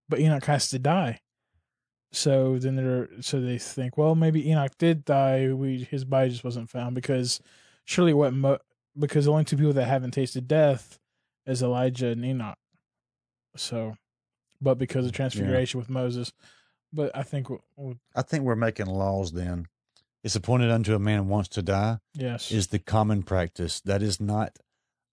but 0.09 0.19
Enoch 0.21 0.45
has 0.45 0.69
to 0.71 0.79
die. 0.79 1.21
So 2.11 2.59
then 2.59 2.77
they're 2.77 3.09
so 3.21 3.41
they 3.41 3.59
think, 3.59 3.99
well, 3.99 4.15
maybe 4.15 4.49
Enoch 4.51 4.73
did 4.79 5.05
die. 5.05 5.53
We 5.53 5.85
his 5.85 6.05
body 6.05 6.31
just 6.31 6.45
wasn't 6.45 6.71
found 6.71 6.95
because 6.95 7.41
surely 7.85 8.15
what 8.15 8.33
mo- 8.33 8.59
because 8.99 9.27
the 9.27 9.33
only 9.33 9.45
two 9.45 9.57
people 9.57 9.75
that 9.75 9.85
haven't 9.85 10.13
tasted 10.13 10.49
death 10.49 10.99
is 11.47 11.63
Elijah 11.63 12.09
and 12.09 12.25
Enoch. 12.25 12.57
So, 13.57 13.97
but 14.61 14.79
because 14.79 15.05
of 15.07 15.13
transfiguration 15.13 15.79
with 15.79 15.91
Moses, 15.91 16.33
but 16.93 17.15
I 17.15 17.23
think 17.23 17.49
we'll, 17.77 17.99
I 18.15 18.23
think 18.23 18.45
we're 18.45 18.57
making 18.57 18.87
laws 18.87 19.33
then. 19.33 19.67
It's 20.29 20.37
appointed 20.37 20.71
unto 20.71 20.95
a 20.95 20.99
man 20.99 21.29
once 21.29 21.49
to 21.49 21.63
die 21.63 22.01
yes, 22.13 22.53
is 22.53 22.67
the 22.67 22.79
common 22.79 23.23
practice. 23.23 23.81
That 23.81 24.03
is 24.03 24.21
not 24.21 24.59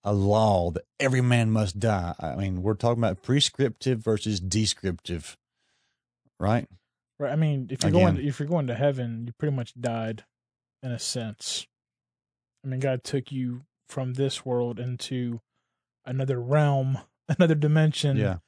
a 0.03 0.11
law 0.11 0.71
that 0.71 0.83
every 0.99 1.21
man 1.21 1.51
must 1.51 1.79
die. 1.79 2.13
I 2.19 2.35
mean, 2.35 2.61
we're 2.61 2.73
talking 2.73 3.01
about 3.01 3.23
prescriptive 3.23 3.99
versus 3.99 4.41
descriptive, 4.41 5.37
right? 6.37 6.67
right. 7.17 7.31
I 7.31 7.37
mean, 7.37 7.69
if 7.71 7.81
you're 7.81 7.93
going 7.93 8.15
Again. 8.15 8.27
if 8.27 8.41
you're 8.41 8.49
going 8.49 8.67
to 8.67 8.75
heaven, 8.75 9.23
you 9.27 9.31
pretty 9.31 9.55
much 9.55 9.73
died, 9.79 10.25
in 10.83 10.91
a 10.91 10.99
sense. 10.99 11.65
I 12.65 12.67
mean, 12.67 12.81
God 12.81 13.05
took 13.05 13.31
you 13.31 13.61
from 13.87 14.15
this 14.15 14.45
world 14.45 14.81
into 14.81 15.39
another 16.05 16.41
realm, 16.41 16.97
another 17.29 17.55
dimension. 17.55 18.17
Yeah. 18.17 18.39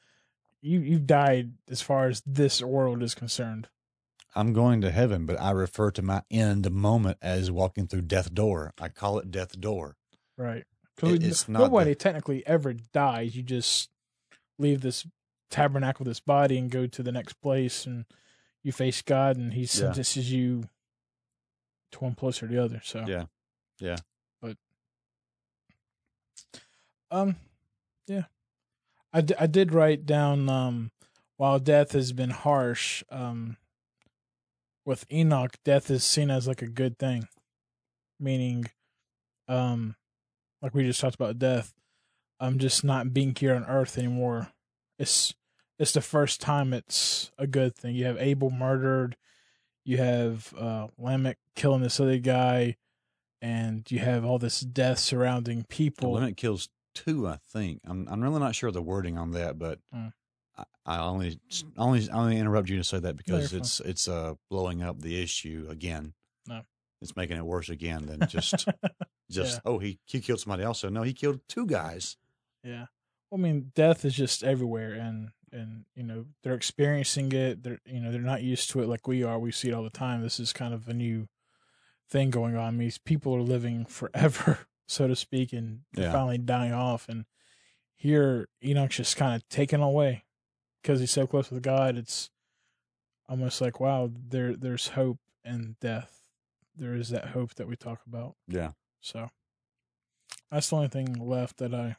you 0.62 0.82
you've 0.82 1.08
died 1.08 1.54
as 1.72 1.82
far 1.82 2.10
as 2.10 2.22
this 2.26 2.62
world 2.62 3.02
is 3.02 3.16
concerned. 3.16 3.70
I'm 4.38 4.54
going 4.54 4.82
to 4.82 4.92
heaven, 4.92 5.26
but 5.26 5.40
I 5.42 5.52
refer 5.52 5.90
to 5.92 6.02
my 6.02 6.22
end 6.30 6.70
moment 6.72 7.18
as 7.22 7.50
walking 7.50 7.88
through 7.88 8.04
death 8.04 8.34
door. 8.34 8.74
I 8.80 8.90
call 8.90 9.18
it 9.20 9.32
death 9.32 9.60
door. 9.60 9.98
Right. 10.38 10.66
It- 11.02 11.24
it's 11.24 11.48
not 11.50 11.60
nobody 11.60 11.92
the- 11.92 11.96
technically 11.96 12.46
ever 12.46 12.74
dies. 12.74 13.36
You 13.36 13.44
just 13.44 13.90
leave 14.60 14.82
this 14.82 15.08
tabernacle, 15.50 16.06
this 16.06 16.20
body, 16.20 16.58
and 16.58 16.70
go 16.70 16.86
to 16.88 17.02
the 17.04 17.12
next 17.12 17.34
place, 17.42 17.86
and 17.86 18.06
you 18.64 18.72
face 18.72 19.02
God, 19.02 19.38
and 19.38 19.54
He 19.54 19.62
Yeah. 19.62 19.68
sentences 19.68 20.32
you 20.32 20.70
to 21.92 22.00
one 22.00 22.16
place 22.16 22.44
or 22.44 22.48
the 22.48 22.62
other. 22.64 22.82
So 22.84 23.06
Yeah. 23.08 23.26
Yeah. 23.80 23.98
But 24.42 24.58
um, 27.12 27.36
yeah, 28.08 28.24
I, 29.14 29.22
d- 29.22 29.36
I 29.40 29.48
did 29.48 29.72
write 29.72 30.06
down 30.06 30.50
um, 30.50 30.92
while 31.38 31.60
death 31.60 31.94
has 31.94 32.12
been 32.12 32.32
harsh, 32.32 33.04
um, 33.10 33.58
with 34.88 35.06
Enoch, 35.12 35.58
death 35.66 35.92
is 35.92 36.06
seen 36.06 36.32
as 36.32 36.48
like 36.48 36.62
a 36.62 36.68
good 36.68 36.98
thing, 36.98 37.28
meaning, 38.22 38.66
um, 39.50 39.96
like 40.62 40.74
we 40.74 40.86
just 40.86 41.02
talked 41.02 41.16
about 41.16 41.38
death. 41.38 41.74
I'm 42.40 42.58
just 42.58 42.86
not 42.86 43.14
being 43.14 43.36
here 43.38 43.54
on 43.54 43.66
Earth 43.66 43.98
anymore. 43.98 44.48
It's 44.98 45.36
it's 45.78 45.92
the 45.92 46.02
first 46.02 46.40
time 46.40 46.74
it's 46.74 47.32
a 47.38 47.46
good 47.46 47.76
thing. 47.76 47.96
You 47.96 48.06
have 48.06 48.18
Abel 48.18 48.50
murdered, 48.50 49.18
you 49.84 49.98
have 49.98 50.54
uh, 50.58 50.88
Lamech 50.98 51.38
killing 51.56 51.82
this 51.82 52.00
other 52.00 52.18
guy, 52.18 52.78
and 53.42 53.90
you 53.92 54.00
have 54.00 54.24
all 54.24 54.40
this 54.40 54.62
death 54.62 55.00
surrounding 55.00 55.66
people. 55.66 56.14
Lamech 56.14 56.38
kills 56.38 56.70
two, 56.96 57.28
I 57.28 57.40
think. 57.52 57.82
I'm 57.86 58.08
I'm 58.10 58.24
really 58.24 58.40
not 58.40 58.56
sure 58.56 58.70
of 58.70 58.74
the 58.74 58.82
wording 58.82 59.18
on 59.18 59.32
that, 59.32 59.60
but 59.60 59.80
Mm. 59.94 60.14
I, 60.58 60.64
I 60.86 61.00
only 61.00 61.40
only 61.78 62.10
only 62.10 62.38
interrupt 62.38 62.70
you 62.70 62.78
to 62.78 62.84
say 62.84 63.00
that 63.00 63.16
because 63.18 63.54
it's 63.54 63.80
it's 63.82 64.08
uh 64.08 64.36
blowing 64.50 64.82
up 64.84 65.00
the 65.02 65.22
issue 65.22 65.68
again. 65.70 66.14
No. 66.48 66.62
It's 67.02 67.16
making 67.16 67.38
it 67.38 67.46
worse 67.46 67.70
again 67.70 68.06
than 68.08 68.28
just 68.28 68.68
just 69.30 69.56
Yeah. 69.56 69.60
oh 69.66 69.80
he 69.80 70.00
he 70.06 70.20
killed 70.20 70.40
somebody 70.40 70.64
else. 70.64 70.80
So 70.80 70.90
no, 70.90 71.04
he 71.04 71.14
killed 71.14 71.42
two 71.48 71.66
guys. 71.66 72.18
Yeah. 72.64 72.86
Well, 73.30 73.40
I 73.40 73.44
mean, 73.44 73.72
death 73.76 74.06
is 74.06 74.16
just 74.16 74.44
everywhere, 74.44 74.94
and 74.94 75.30
and 75.52 75.86
you 75.96 76.04
know 76.04 76.26
they're 76.44 76.54
experiencing 76.56 77.32
it. 77.34 77.62
They're 77.64 77.80
you 77.86 78.00
know 78.00 78.12
they're 78.12 78.22
not 78.22 78.42
used 78.42 78.70
to 78.72 78.82
it 78.82 78.88
like 78.88 79.08
we 79.08 79.24
are. 79.24 79.38
We 79.38 79.52
see 79.52 79.68
it 79.70 79.74
all 79.74 79.84
the 79.84 79.90
time. 79.90 80.22
This 80.22 80.40
is 80.40 80.54
kind 80.54 80.74
of 80.74 80.88
a 80.88 80.94
new 80.94 81.28
thing 82.10 82.30
going 82.30 82.56
on. 82.56 82.78
These 82.78 82.98
people 82.98 83.36
are 83.36 83.42
living 83.42 83.84
forever, 83.86 84.60
so 84.88 85.08
to 85.08 85.16
speak, 85.16 85.52
and 85.54 85.82
they're 85.94 86.06
Yeah. 86.06 86.12
finally 86.14 86.38
dying 86.38 86.72
off. 86.74 87.08
And 87.10 87.26
here 87.96 88.48
Enoch's 88.64 88.96
just 88.98 89.18
kind 89.18 89.36
of 89.36 89.48
taken 89.50 89.82
away 89.82 90.24
because 90.88 91.02
he's 91.02 91.12
so 91.12 91.28
close 91.28 91.52
with 91.52 91.62
God. 91.62 91.98
It's 91.98 92.30
almost 93.28 93.60
like 93.60 93.82
wow, 93.82 94.10
there 94.30 94.56
there's 94.56 94.90
hope 94.90 95.20
in 95.44 95.76
death. 95.82 96.30
There 96.78 96.96
is 96.96 97.10
that 97.10 97.30
hope 97.30 97.56
that 97.56 97.68
we 97.68 97.76
talk 97.76 98.00
about. 98.08 98.36
Yeah. 98.48 98.72
So 99.02 99.30
that's 100.50 100.70
the 100.70 100.78
only 100.78 100.88
thing 100.88 101.14
left 101.20 101.58
that 101.58 101.74
I 101.74 101.98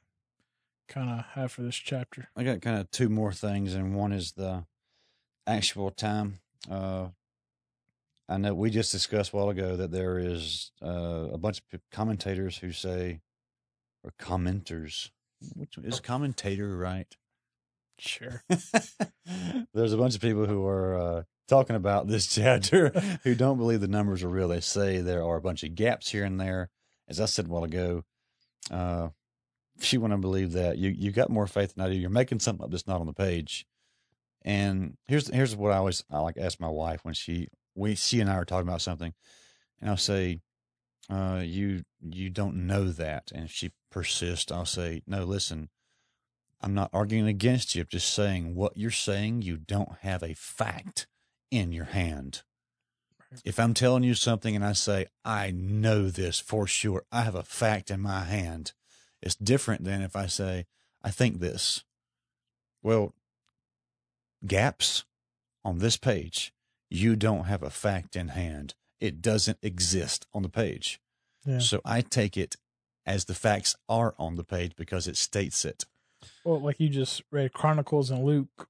kind 0.89 1.11
of 1.11 1.27
have 1.33 1.53
for 1.53 1.61
this 1.61 1.77
chapter. 1.77 2.29
I 2.35 2.45
got 2.45 2.63
kind 2.63 2.79
of 2.79 2.91
two 2.91 3.11
more 3.11 3.33
things, 3.33 3.75
and 3.75 3.95
one 3.95 4.13
is 4.13 4.33
the 4.33 4.65
actual 5.47 5.91
time. 5.91 6.39
Uh, 6.71 7.09
I 8.27 8.39
know 8.39 8.55
we 8.55 8.71
just 8.71 8.91
discussed 8.91 9.35
a 9.35 9.37
while 9.37 9.51
ago 9.51 9.77
that 9.77 9.91
there 9.91 10.19
is 10.19 10.73
uh, 10.83 11.29
a 11.31 11.37
bunch 11.37 11.61
of 11.75 11.81
commentators 11.93 12.57
who 12.59 12.73
say, 12.73 13.21
or 14.03 14.13
commenters, 14.19 15.11
which 15.55 15.77
is 15.77 16.01
commentator 16.01 16.75
right? 16.75 17.18
Sure. 17.99 18.43
There's 19.75 19.93
a 19.93 19.99
bunch 19.99 20.15
of 20.15 20.21
people 20.21 20.47
who 20.47 20.65
are 20.67 20.99
uh, 20.99 21.23
talking 21.49 21.77
about 21.77 22.07
this 22.07 22.27
chapter 22.35 22.91
who 23.25 23.35
don't 23.35 23.59
believe 23.59 23.81
the 23.81 23.89
numbers 23.89 24.23
are 24.23 24.29
real. 24.29 24.49
They 24.49 24.61
say 24.61 24.99
there 25.01 25.25
are 25.25 25.37
a 25.37 25.43
bunch 25.43 25.65
of 25.65 25.75
gaps 25.75 26.11
here 26.11 26.25
and 26.25 26.41
there. 26.41 26.71
As 27.09 27.21
I 27.21 27.25
said 27.25 27.47
a 27.47 27.49
while 27.49 27.65
ago, 27.65 28.05
uh, 28.71 29.09
if 29.79 29.93
you 29.93 30.01
want 30.01 30.13
to 30.13 30.19
believe 30.19 30.53
that, 30.53 30.79
you 30.79 30.91
you 30.91 31.11
got 31.11 31.31
more 31.31 31.47
faith 31.47 31.75
than 31.75 31.85
I 31.85 31.89
do. 31.89 31.97
You're 31.97 32.11
making 32.11 32.41
something 32.41 32.65
up 32.65 32.71
that's 32.71 32.87
not 32.87 33.01
on 33.01 33.07
the 33.07 33.13
page. 33.13 33.67
And 34.43 34.97
here's 35.07 35.29
here's 35.29 35.57
what 35.57 35.73
I 35.73 35.79
always 35.79 36.05
I 36.11 36.21
like 36.21 36.37
ask 36.37 36.61
my 36.61 36.69
wife 36.69 37.01
when 37.05 37.15
she 37.15 37.49
we 37.75 37.95
she 37.95 38.21
and 38.21 38.31
I 38.31 38.35
are 38.35 38.45
talking 38.45 38.69
about 38.69 38.83
something, 38.83 39.15
and 39.81 39.91
I'll 39.91 39.97
say, 39.97 40.41
uh, 41.11 41.43
"You 41.45 41.85
you 42.01 42.31
don't 42.31 42.67
know 42.67 42.91
that," 42.91 43.33
and 43.35 43.45
if 43.45 43.53
she 43.53 43.73
persists, 43.91 44.53
I'll 44.53 44.67
say, 44.67 45.03
"No, 45.07 45.25
listen." 45.25 45.71
I'm 46.61 46.75
not 46.75 46.91
arguing 46.93 47.27
against 47.27 47.75
you. 47.75 47.83
I'm 47.83 47.89
just 47.91 48.13
saying 48.13 48.55
what 48.55 48.77
you're 48.77 48.91
saying, 48.91 49.43
you 49.43 49.57
don't 49.57 49.99
have 50.01 50.23
a 50.23 50.35
fact 50.35 51.07
in 51.51 51.73
your 51.73 51.87
hand. 51.87 52.43
If 53.45 53.61
I'm 53.61 53.75
telling 53.75 54.05
you 54.05 54.15
something 54.15 54.57
and 54.57 54.65
I 54.65 54.73
say, 54.73 55.07
I 55.25 55.51
know 55.51 56.09
this 56.09 56.41
for 56.41 56.67
sure, 56.67 57.05
I 57.13 57.23
have 57.23 57.35
a 57.35 57.43
fact 57.43 57.91
in 57.91 58.01
my 58.01 58.25
hand, 58.25 58.73
it's 59.21 59.35
different 59.35 59.85
than 59.85 60.01
if 60.03 60.17
I 60.17 60.27
say, 60.27 60.67
I 61.03 61.11
think 61.11 61.39
this. 61.39 61.85
Well, 62.83 63.15
gaps 64.47 65.05
on 65.65 65.79
this 65.79 65.97
page, 65.97 66.53
you 66.89 67.17
don't 67.17 67.45
have 67.45 67.63
a 67.63 67.71
fact 67.71 68.17
in 68.17 68.29
hand. 68.29 68.75
It 69.01 69.21
doesn't 69.21 69.59
exist 69.63 70.27
on 70.33 70.43
the 70.43 70.49
page. 70.49 71.01
Yeah. 71.45 71.59
So 71.59 71.81
I 71.85 72.01
take 72.01 72.37
it 72.37 72.57
as 73.05 73.27
the 73.27 73.35
facts 73.35 73.77
are 73.89 74.15
on 74.19 74.37
the 74.37 74.45
page 74.45 74.73
because 74.77 75.07
it 75.07 75.17
states 75.17 75.65
it. 75.65 75.85
Well, 76.45 76.61
like 76.61 76.81
you 76.81 76.89
just 76.89 77.23
read 77.31 77.53
Chronicles 77.53 78.11
and 78.11 78.25
Luke 78.25 78.69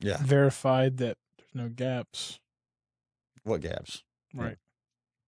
Yeah. 0.00 0.18
verified 0.22 0.98
that 0.98 1.16
there's 1.36 1.54
no 1.54 1.68
gaps. 1.68 2.38
What 3.44 3.60
gaps? 3.62 4.02
Right. 4.34 4.58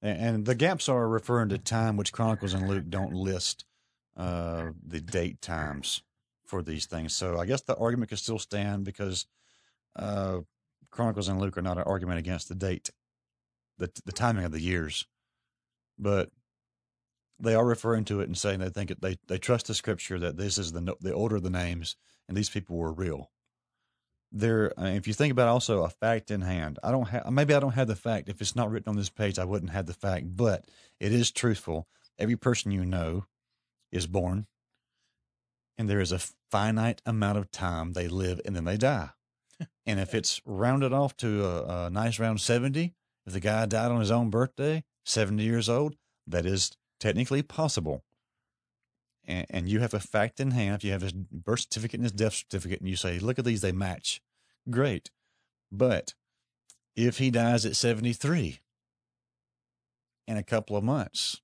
And, 0.00 0.20
and 0.20 0.44
the 0.46 0.54
gaps 0.54 0.88
are 0.88 1.08
referring 1.08 1.48
to 1.50 1.58
time, 1.58 1.96
which 1.96 2.12
Chronicles 2.12 2.54
and 2.54 2.68
Luke 2.68 2.84
don't 2.88 3.12
list 3.12 3.64
uh, 4.16 4.70
the 4.86 5.00
date 5.00 5.40
times 5.40 6.02
for 6.44 6.62
these 6.62 6.86
things. 6.86 7.14
So 7.14 7.38
I 7.38 7.46
guess 7.46 7.62
the 7.62 7.76
argument 7.76 8.10
could 8.10 8.18
still 8.18 8.38
stand 8.38 8.84
because 8.84 9.26
uh, 9.96 10.40
Chronicles 10.90 11.28
and 11.28 11.40
Luke 11.40 11.56
are 11.56 11.62
not 11.62 11.78
an 11.78 11.84
argument 11.84 12.18
against 12.18 12.48
the 12.48 12.54
date, 12.54 12.90
the 13.78 13.90
the 14.04 14.12
timing 14.12 14.44
of 14.44 14.52
the 14.52 14.60
years, 14.60 15.06
but 15.98 16.30
they 17.42 17.54
are 17.54 17.66
referring 17.66 18.04
to 18.06 18.20
it 18.20 18.28
and 18.28 18.38
saying 18.38 18.60
they 18.60 18.70
think 18.70 18.90
it, 18.90 19.00
they 19.02 19.16
they 19.26 19.38
trust 19.38 19.66
the 19.66 19.74
scripture 19.74 20.18
that 20.18 20.36
this 20.36 20.56
is 20.56 20.72
the 20.72 20.96
the 21.00 21.12
order 21.12 21.36
of 21.36 21.42
the 21.42 21.50
names 21.50 21.96
and 22.28 22.36
these 22.36 22.50
people 22.50 22.76
were 22.76 22.92
real. 22.92 23.30
There, 24.34 24.72
uh, 24.80 24.86
if 24.86 25.06
you 25.06 25.12
think 25.12 25.32
about 25.32 25.48
also 25.48 25.82
a 25.82 25.90
fact 25.90 26.30
in 26.30 26.40
hand, 26.40 26.78
I 26.82 26.90
don't 26.90 27.08
have 27.08 27.30
maybe 27.30 27.52
I 27.52 27.60
don't 27.60 27.74
have 27.74 27.88
the 27.88 27.96
fact. 27.96 28.28
If 28.28 28.40
it's 28.40 28.56
not 28.56 28.70
written 28.70 28.88
on 28.88 28.96
this 28.96 29.10
page, 29.10 29.38
I 29.38 29.44
wouldn't 29.44 29.72
have 29.72 29.86
the 29.86 29.92
fact, 29.92 30.36
but 30.36 30.64
it 31.00 31.12
is 31.12 31.30
truthful. 31.30 31.86
Every 32.18 32.36
person 32.36 32.72
you 32.72 32.86
know 32.86 33.26
is 33.90 34.06
born, 34.06 34.46
and 35.76 35.90
there 35.90 36.00
is 36.00 36.12
a 36.12 36.20
finite 36.50 37.02
amount 37.04 37.38
of 37.38 37.50
time 37.50 37.92
they 37.92 38.08
live 38.08 38.40
and 38.44 38.56
then 38.56 38.64
they 38.64 38.76
die. 38.76 39.10
and 39.86 40.00
if 40.00 40.14
it's 40.14 40.40
rounded 40.46 40.92
off 40.92 41.16
to 41.18 41.44
a, 41.44 41.86
a 41.86 41.90
nice 41.90 42.18
round 42.18 42.40
70, 42.40 42.94
if 43.26 43.32
the 43.32 43.40
guy 43.40 43.66
died 43.66 43.90
on 43.90 44.00
his 44.00 44.10
own 44.10 44.30
birthday, 44.30 44.84
70 45.04 45.42
years 45.42 45.68
old, 45.68 45.96
that 46.26 46.46
is 46.46 46.76
technically 47.02 47.42
possible. 47.42 48.04
And, 49.26 49.46
and 49.50 49.68
you 49.68 49.80
have 49.80 49.92
a 49.94 50.00
fact 50.00 50.40
in 50.40 50.52
hand. 50.52 50.76
If 50.76 50.84
you 50.84 50.92
have 50.92 51.02
his 51.02 51.12
birth 51.12 51.60
certificate 51.60 51.98
and 51.98 52.04
his 52.04 52.12
death 52.12 52.34
certificate, 52.34 52.80
and 52.80 52.88
you 52.88 52.96
say, 52.96 53.18
look 53.18 53.38
at 53.38 53.44
these, 53.44 53.60
they 53.60 53.72
match. 53.72 54.20
Great. 54.70 55.10
But 55.70 56.14
if 56.96 57.18
he 57.18 57.30
dies 57.30 57.66
at 57.66 57.76
73 57.76 58.60
in 60.28 60.36
a 60.36 60.42
couple 60.42 60.76
of 60.76 60.84
months, 60.84 61.40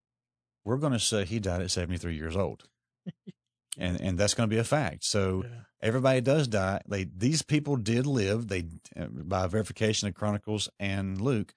we're 0.64 0.76
going 0.76 0.92
to 0.92 1.00
say 1.00 1.24
he 1.24 1.40
died 1.40 1.62
at 1.62 1.70
73 1.70 2.14
years 2.14 2.36
old. 2.36 2.68
and 3.78 4.00
and 4.00 4.18
that's 4.18 4.34
going 4.34 4.48
to 4.48 4.54
be 4.54 4.60
a 4.60 4.64
fact. 4.64 5.04
So 5.04 5.44
Yeah. 5.44 5.60
everybody 5.80 6.20
does 6.20 6.46
die. 6.48 6.80
They 6.86 7.04
these 7.04 7.42
people 7.42 7.76
did 7.76 8.06
live. 8.06 8.48
They 8.48 8.64
uh, 8.98 9.06
by 9.06 9.46
verification 9.46 10.08
of 10.08 10.14
Chronicles 10.14 10.68
and 10.78 11.20
Luke, 11.20 11.54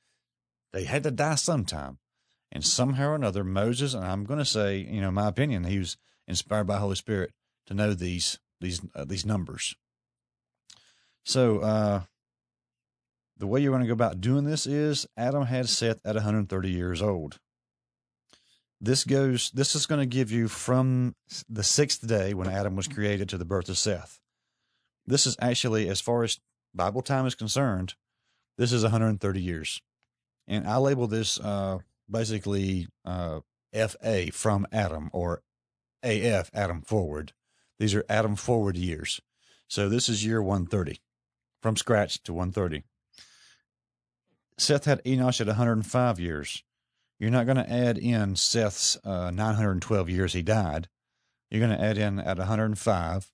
they 0.71 0.85
had 0.85 1.03
to 1.03 1.11
die 1.11 1.35
sometime, 1.35 1.97
and 2.51 2.65
somehow 2.65 3.09
or 3.09 3.15
another, 3.15 3.43
Moses 3.43 3.93
and 3.93 4.03
I'm 4.03 4.25
going 4.25 4.39
to 4.39 4.45
say, 4.45 4.77
you 4.77 5.01
know, 5.01 5.11
my 5.11 5.27
opinion, 5.27 5.63
he 5.63 5.79
was 5.79 5.97
inspired 6.27 6.65
by 6.65 6.77
Holy 6.77 6.95
Spirit 6.95 7.31
to 7.67 7.73
know 7.73 7.93
these 7.93 8.39
these 8.59 8.81
uh, 8.95 9.05
these 9.05 9.25
numbers. 9.25 9.75
So 11.23 11.59
uh, 11.59 12.01
the 13.37 13.47
way 13.47 13.61
you're 13.61 13.71
going 13.71 13.83
to 13.83 13.87
go 13.87 13.93
about 13.93 14.21
doing 14.21 14.43
this 14.43 14.65
is 14.65 15.07
Adam 15.17 15.45
had 15.45 15.69
Seth 15.69 15.99
at 16.05 16.15
130 16.15 16.69
years 16.69 17.01
old. 17.01 17.39
This 18.79 19.03
goes. 19.03 19.51
This 19.51 19.75
is 19.75 19.85
going 19.85 20.01
to 20.01 20.07
give 20.07 20.31
you 20.31 20.47
from 20.47 21.15
the 21.47 21.63
sixth 21.63 22.05
day 22.05 22.33
when 22.33 22.49
Adam 22.49 22.75
was 22.75 22.87
created 22.87 23.29
to 23.29 23.37
the 23.37 23.45
birth 23.45 23.69
of 23.69 23.77
Seth. 23.77 24.19
This 25.05 25.27
is 25.27 25.37
actually, 25.39 25.87
as 25.87 26.01
far 26.01 26.23
as 26.23 26.39
Bible 26.73 27.01
time 27.01 27.25
is 27.25 27.35
concerned, 27.35 27.95
this 28.57 28.71
is 28.71 28.83
130 28.83 29.41
years, 29.41 29.81
and 30.47 30.67
I 30.67 30.77
label 30.77 31.07
this 31.07 31.39
uh, 31.39 31.79
basically 32.11 32.87
uh, 33.05 33.39
FA 33.73 34.31
from 34.31 34.67
Adam 34.71 35.09
or 35.13 35.41
AF 36.03 36.49
Adam 36.53 36.81
forward. 36.81 37.33
These 37.79 37.95
are 37.95 38.05
Adam 38.09 38.35
forward 38.35 38.77
years. 38.77 39.21
So 39.67 39.87
this 39.87 40.09
is 40.09 40.25
year 40.25 40.41
130 40.41 40.99
from 41.61 41.77
scratch 41.77 42.21
to 42.23 42.33
130. 42.33 42.83
Seth 44.57 44.85
had 44.85 45.03
Enosh 45.03 45.41
at 45.41 45.47
105 45.47 46.19
years. 46.19 46.63
You're 47.19 47.29
not 47.29 47.45
going 47.45 47.57
to 47.57 47.71
add 47.71 47.97
in 47.97 48.35
Seth's 48.35 48.97
uh, 49.03 49.31
912 49.31 50.09
years 50.09 50.33
he 50.33 50.41
died. 50.41 50.89
You're 51.49 51.65
going 51.65 51.77
to 51.77 51.83
add 51.83 51.97
in 51.97 52.19
at 52.19 52.37
105, 52.37 53.31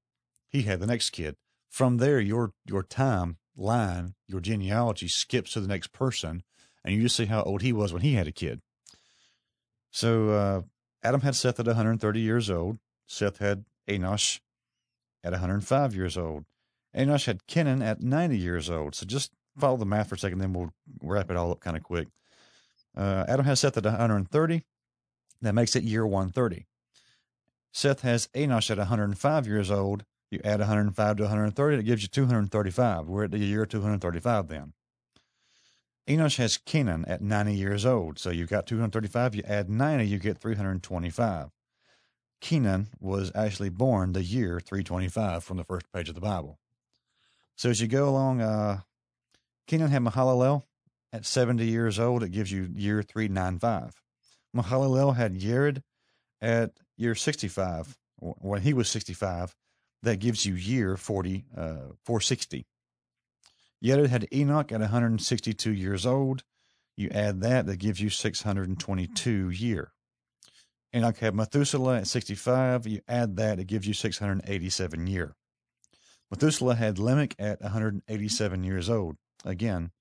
he 0.50 0.64
had 0.64 0.80
the 0.80 0.88
next 0.88 1.12
kid. 1.12 1.36
From 1.70 1.98
there, 1.98 2.20
your 2.20 2.54
your 2.66 2.84
time 2.84 3.38
line, 3.56 4.16
your 4.28 4.40
genealogy 4.40 5.08
skips 5.08 5.54
to 5.54 5.62
the 5.62 5.68
next 5.68 5.92
person, 5.92 6.44
and 6.84 6.96
you 6.96 7.02
just 7.02 7.16
see 7.16 7.26
how 7.26 7.44
old 7.44 7.62
he 7.62 7.74
was 7.74 7.94
when 7.94 8.02
he 8.02 8.14
had 8.14 8.28
a 8.28 8.32
kid. 8.32 8.62
So 9.92 10.30
uh, 10.30 10.62
Adam 11.04 11.22
had 11.22 11.36
Seth 11.36 11.60
at 11.60 11.68
130 11.68 12.20
years 12.20 12.50
old. 12.50 12.78
Seth 13.06 13.38
had 13.38 13.66
Enosh 13.88 14.40
at 15.24 15.32
105 15.32 15.96
years 15.96 16.18
old. 16.18 16.46
Enosh 16.96 17.26
had 17.26 17.48
Kenan 17.48 17.82
at 17.82 18.02
90 18.02 18.38
years 18.38 18.70
old. 18.70 18.96
So 18.96 19.06
just 19.06 19.32
follow 19.58 19.78
the 19.78 19.86
math 19.86 20.10
for 20.10 20.16
a 20.16 20.18
second, 20.18 20.40
then 20.40 20.54
we'll 20.54 20.74
wrap 21.02 21.32
it 21.32 21.38
all 21.38 21.52
up 21.52 21.60
kind 21.60 21.78
of 21.78 21.84
quick. 21.84 22.08
Uh, 22.96 23.26
Adam 23.28 23.46
has 23.46 23.60
Seth 23.60 23.78
at 23.78 23.86
130. 23.86 24.64
That 25.42 25.54
makes 25.54 25.76
it 25.76 25.84
year 25.84 26.06
130. 26.06 26.66
Seth 27.72 28.02
has 28.02 28.28
Enosh 28.34 28.72
at 28.72 28.78
105 28.78 29.48
years 29.48 29.70
old. 29.70 30.04
You 30.32 30.42
add 30.44 30.60
105 30.60 31.18
to 31.18 31.24
130, 31.24 31.78
it 31.78 31.84
gives 31.84 32.02
you 32.02 32.10
235. 32.10 33.08
We're 33.08 33.26
at 33.26 33.32
the 33.32 33.38
year 33.38 33.66
235 33.66 34.48
then. 34.48 34.74
Enosh 36.08 36.38
has 36.38 36.58
Kenan 36.58 37.06
at 37.06 37.22
90 37.22 37.54
years 37.54 37.86
old. 37.86 38.18
So 38.18 38.30
you've 38.30 38.50
got 38.50 38.66
235. 38.66 39.36
You 39.36 39.44
add 39.46 39.70
90, 39.70 40.08
you 40.08 40.20
get 40.20 40.38
325. 40.38 41.50
Kenan 42.40 42.88
was 43.00 43.32
actually 43.36 43.70
born 43.70 44.14
the 44.14 44.24
year 44.24 44.60
325 44.60 45.44
from 45.44 45.58
the 45.58 45.64
first 45.64 45.92
page 45.92 46.08
of 46.08 46.16
the 46.16 46.22
Bible. 46.22 46.60
So 47.58 47.70
as 47.70 47.82
you 47.82 47.88
go 47.88 48.08
along, 48.08 48.42
uh, 48.42 48.82
Kenan 49.68 49.90
had 49.90 50.04
Mahalalel 50.04 50.64
at 51.12 51.26
70 51.26 51.66
years 51.66 52.00
old. 52.00 52.24
It 52.24 52.30
gives 52.30 52.52
you 52.52 52.70
year 52.76 53.02
395. 53.02 54.02
Mahalalel 54.56 55.16
had 55.16 55.34
Yared 55.36 55.82
at 56.42 56.72
year 56.96 57.16
65. 57.16 57.98
When 58.20 58.62
he 58.62 58.74
was 58.74 58.90
65, 58.90 59.56
That 60.04 60.20
gives 60.20 60.46
you 60.46 60.54
year 60.54 60.96
40, 60.96 61.46
uh, 61.58 61.94
460. 62.06 62.68
Yared 63.84 64.08
had 64.08 64.28
Enoch 64.34 64.72
at 64.72 64.80
162 64.80 65.72
years 65.72 66.06
old. 66.06 66.44
You 66.96 67.10
add 67.12 67.42
that, 67.42 67.68
that 67.68 67.78
gives 67.78 68.02
you 68.02 68.10
622 68.10 69.50
year. 69.50 69.92
Enoch 70.96 71.18
had 71.18 71.36
Methuselah 71.36 71.98
at 71.98 72.08
65. 72.08 72.88
You 72.88 73.02
add 73.08 73.36
that, 73.38 73.60
it 73.60 73.68
gives 73.68 73.88
you 73.88 73.94
687 73.94 75.08
year. 75.08 75.36
Methuselah 76.32 76.76
had 76.76 76.98
Lamech 76.98 77.36
at 77.38 77.62
187 77.62 78.64
years 78.64 78.90
old. 78.90 79.18
Again, 79.46 79.92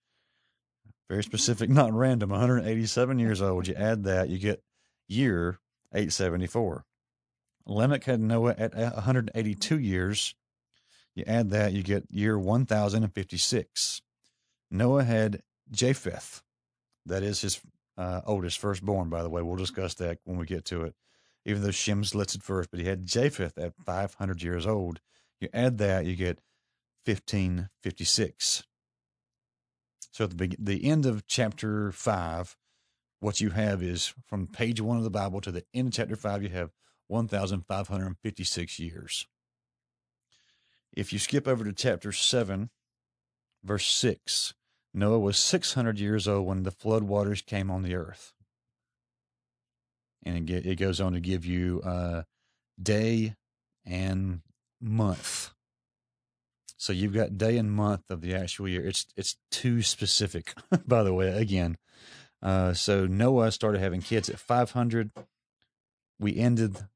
very 1.08 1.22
specific, 1.22 1.68
not 1.70 1.92
random. 1.92 2.30
187 2.30 3.18
years 3.18 3.42
old. 3.42 3.68
You 3.68 3.74
add 3.74 4.04
that, 4.04 4.28
you 4.28 4.38
get 4.38 4.62
year 5.08 5.58
874. 5.92 6.84
Lamech 7.66 8.04
had 8.04 8.20
Noah 8.20 8.54
at 8.56 8.74
182 8.74 9.78
years. 9.78 10.34
You 11.16 11.24
add 11.26 11.50
that, 11.50 11.72
you 11.72 11.82
get 11.82 12.04
year 12.10 12.38
1056. 12.38 14.02
Noah 14.70 15.04
had 15.04 15.42
Japheth. 15.70 16.42
That 17.06 17.22
is 17.22 17.40
his 17.40 17.60
uh, 17.96 18.20
oldest, 18.26 18.58
firstborn, 18.58 19.08
by 19.08 19.22
the 19.22 19.30
way. 19.30 19.40
We'll 19.40 19.56
discuss 19.56 19.94
that 19.94 20.18
when 20.24 20.36
we 20.36 20.44
get 20.44 20.66
to 20.66 20.82
it. 20.82 20.94
Even 21.46 21.62
though 21.62 21.70
Shem's 21.70 22.14
listed 22.14 22.42
first, 22.42 22.70
but 22.70 22.80
he 22.80 22.86
had 22.86 23.06
Japheth 23.06 23.56
at 23.56 23.72
500 23.86 24.42
years 24.42 24.66
old. 24.66 25.00
You 25.40 25.48
add 25.54 25.78
that, 25.78 26.04
you 26.04 26.16
get 26.16 26.40
1556. 27.06 28.64
So 30.10 30.24
at 30.24 30.36
the, 30.36 30.54
the 30.58 30.84
end 30.84 31.06
of 31.06 31.26
chapter 31.26 31.92
5, 31.92 32.56
what 33.20 33.40
you 33.40 33.50
have 33.50 33.82
is 33.82 34.12
from 34.26 34.48
page 34.48 34.80
1 34.80 34.98
of 34.98 35.04
the 35.04 35.10
Bible 35.10 35.40
to 35.40 35.52
the 35.52 35.64
end 35.72 35.88
of 35.88 35.94
chapter 35.94 36.16
5, 36.16 36.42
you 36.42 36.48
have 36.50 36.72
1,556 37.06 38.78
years. 38.78 39.26
If 40.96 41.12
you 41.12 41.18
skip 41.18 41.46
over 41.46 41.62
to 41.62 41.72
chapter 41.74 42.10
7, 42.10 42.70
verse 43.62 43.86
6, 43.86 44.54
Noah 44.94 45.18
was 45.18 45.36
600 45.36 45.98
years 45.98 46.26
old 46.26 46.46
when 46.46 46.62
the 46.62 46.70
flood 46.70 47.02
waters 47.04 47.42
came 47.42 47.70
on 47.70 47.82
the 47.82 47.94
earth. 47.94 48.32
And 50.24 50.48
it, 50.48 50.64
it 50.66 50.76
goes 50.76 51.00
on 51.00 51.12
to 51.12 51.20
give 51.20 51.44
you 51.44 51.82
uh, 51.84 52.22
day 52.82 53.36
and 53.84 54.40
month. 54.80 55.50
So 56.78 56.92
you've 56.94 57.14
got 57.14 57.38
day 57.38 57.58
and 57.58 57.70
month 57.70 58.10
of 58.10 58.22
the 58.22 58.34
actual 58.34 58.68
year. 58.68 58.86
It's 58.86 59.06
it's 59.16 59.36
too 59.50 59.82
specific, 59.82 60.54
by 60.86 61.02
the 61.02 61.14
way. 61.14 61.28
Again, 61.28 61.78
uh, 62.42 62.74
so 62.74 63.06
Noah 63.06 63.52
started 63.52 63.80
having 63.80 64.02
kids 64.02 64.28
at 64.28 64.38
500. 64.38 65.10
We 66.18 66.36
ended 66.36 66.86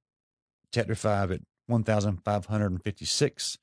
chapter 0.72 0.94
five 0.94 1.30
at 1.32 1.40
1,556. 1.66 3.58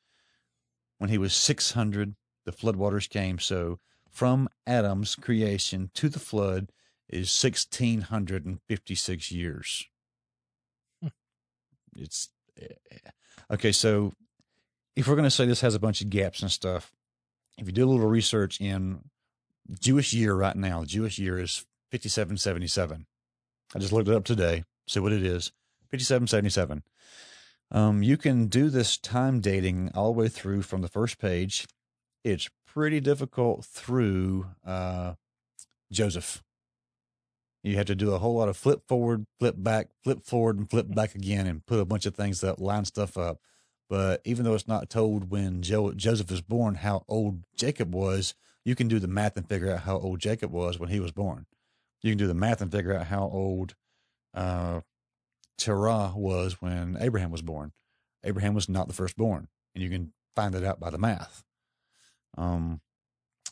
When 0.97 1.09
he 1.09 1.17
was 1.17 1.33
600, 1.33 2.15
the 2.45 2.51
floodwaters 2.51 3.09
came. 3.09 3.39
So 3.39 3.79
from 4.09 4.49
Adam's 4.65 5.15
creation 5.15 5.91
to 5.93 6.09
the 6.09 6.19
flood 6.19 6.71
is 7.09 7.43
1,656 7.43 9.31
years. 9.31 9.85
Hmm. 11.01 11.07
It's 11.95 12.29
eh, 12.59 12.97
okay. 13.51 13.71
So 13.71 14.13
if 14.95 15.07
we're 15.07 15.15
going 15.15 15.23
to 15.23 15.31
say 15.31 15.45
this 15.45 15.61
has 15.61 15.75
a 15.75 15.79
bunch 15.79 16.01
of 16.01 16.09
gaps 16.09 16.41
and 16.41 16.51
stuff, 16.51 16.91
if 17.57 17.67
you 17.67 17.73
do 17.73 17.85
a 17.85 17.89
little 17.89 18.07
research 18.07 18.59
in 18.59 19.01
Jewish 19.79 20.13
year 20.13 20.33
right 20.33 20.55
now, 20.55 20.83
Jewish 20.83 21.19
year 21.19 21.39
is 21.39 21.65
5777. 21.91 23.05
I 23.75 23.79
just 23.79 23.93
looked 23.93 24.09
it 24.09 24.15
up 24.15 24.23
today, 24.23 24.63
see 24.87 24.99
what 24.99 25.13
it 25.13 25.23
is 25.23 25.51
5777. 25.91 26.83
Um, 27.71 28.01
you 28.01 28.17
can 28.17 28.47
do 28.47 28.69
this 28.69 28.97
time 28.97 29.39
dating 29.41 29.91
all 29.93 30.13
the 30.13 30.19
way 30.19 30.27
through 30.29 30.61
from 30.61 30.81
the 30.81 30.87
first 30.87 31.19
page. 31.19 31.67
It's 32.23 32.49
pretty 32.65 32.99
difficult 32.99 33.65
through 33.65 34.47
uh, 34.65 35.13
Joseph. 35.91 36.43
You 37.63 37.75
have 37.75 37.87
to 37.87 37.95
do 37.95 38.13
a 38.13 38.19
whole 38.19 38.35
lot 38.35 38.49
of 38.49 38.55
flip 38.55 38.83
forward, 38.87 39.25
flip 39.39 39.55
back, 39.57 39.89
flip 40.03 40.23
forward, 40.23 40.57
and 40.57 40.69
flip 40.69 40.93
back 40.93 41.15
again, 41.15 41.47
and 41.47 41.65
put 41.65 41.79
a 41.79 41.85
bunch 41.85 42.05
of 42.05 42.15
things 42.15 42.39
that 42.41 42.59
line 42.59 42.85
stuff 42.85 43.17
up. 43.17 43.39
But 43.89 44.21
even 44.25 44.45
though 44.45 44.53
it's 44.53 44.67
not 44.67 44.89
told 44.89 45.29
when 45.29 45.61
jo- 45.61 45.93
Joseph 45.93 46.29
was 46.29 46.41
born 46.41 46.75
how 46.75 47.03
old 47.07 47.43
Jacob 47.55 47.93
was, 47.93 48.35
you 48.63 48.75
can 48.75 48.87
do 48.87 48.99
the 48.99 49.07
math 49.07 49.37
and 49.37 49.47
figure 49.47 49.71
out 49.71 49.81
how 49.81 49.97
old 49.97 50.19
Jacob 50.19 50.51
was 50.51 50.77
when 50.79 50.89
he 50.89 50.99
was 50.99 51.11
born. 51.11 51.45
You 52.01 52.11
can 52.11 52.17
do 52.17 52.27
the 52.27 52.33
math 52.33 52.61
and 52.61 52.71
figure 52.71 52.93
out 52.93 53.07
how 53.07 53.23
old 53.23 53.75
uh, 54.33 54.81
Terah 55.57 56.13
was 56.15 56.61
when 56.61 56.97
Abraham 56.99 57.31
was 57.31 57.41
born. 57.41 57.73
Abraham 58.23 58.53
was 58.53 58.69
not 58.69 58.87
the 58.87 58.93
firstborn, 58.93 59.47
and 59.73 59.83
you 59.83 59.89
can 59.89 60.13
find 60.35 60.53
that 60.53 60.63
out 60.63 60.79
by 60.79 60.89
the 60.89 60.97
math. 60.97 61.43
Um, 62.37 62.81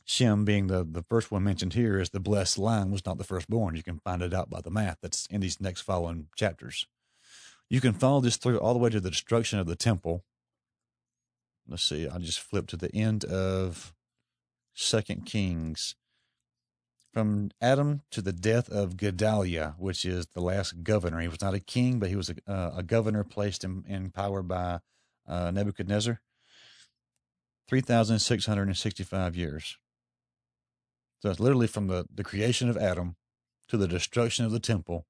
Shem, 0.06 0.45
being 0.45 0.68
the, 0.68 0.88
the 0.90 1.03
first 1.03 1.32
one 1.32 1.44
mentioned 1.44 1.73
here, 1.73 1.99
is 1.99 2.11
the 2.11 2.19
blessed 2.19 2.60
line 2.60 2.91
was 2.91 3.06
not 3.06 3.18
the 3.18 3.23
firstborn. 3.23 3.76
You 3.76 3.82
can 3.82 3.99
find 3.99 4.22
it 4.22 4.34
out 4.34 4.52
by 4.52 4.61
the 4.61 4.69
math 4.69 4.98
that's 5.02 5.26
in 5.27 5.41
these 5.41 5.60
next 5.60 5.82
following 5.82 6.27
chapters. 6.36 6.86
You 7.69 7.82
can 7.82 7.94
follow 7.94 8.22
this 8.22 8.38
through 8.38 8.60
all 8.60 8.73
the 8.73 8.80
way 8.80 8.91
to 8.91 8.99
the 8.99 9.10
destruction 9.10 9.57
of 9.57 9.65
the 9.65 9.76
temple. 9.76 10.23
Let's 11.68 11.84
see, 11.84 12.07
I 12.07 12.19
just 12.19 12.40
flip 12.40 12.68
to 12.68 12.77
the 12.77 12.94
end 12.94 13.26
of 13.26 13.95
Second 14.76 15.26
Kings. 15.26 15.95
From 17.15 17.51
Adam 17.61 18.01
to 18.11 18.21
the 18.21 18.33
death 18.33 18.67
of 18.67 18.97
Gedaliah, 18.97 19.75
which 19.77 20.03
is 20.03 20.27
the 20.33 20.41
last 20.41 20.83
governor. 20.83 21.21
He 21.21 21.29
was 21.29 21.41
not 21.41 21.53
a 21.53 21.61
king, 21.61 21.97
but 21.97 22.09
he 22.09 22.17
was 22.17 22.29
a, 22.29 22.35
uh, 22.45 22.73
a 22.75 22.83
governor 22.83 23.23
placed 23.23 23.63
in, 23.63 23.85
in 23.87 24.11
power 24.11 24.43
by 24.43 24.79
uh, 25.25 25.49
Nebuchadnezzar. 25.49 26.19
3,665 27.69 29.35
years. 29.37 29.77
So 31.21 31.29
it's 31.29 31.39
literally 31.39 31.67
from 31.67 31.87
the, 31.87 32.05
the 32.13 32.25
creation 32.25 32.69
of 32.69 32.75
Adam 32.75 33.15
to 33.69 33.77
the 33.77 33.87
destruction 33.87 34.43
of 34.43 34.51
the 34.51 34.59
temple 34.59 35.05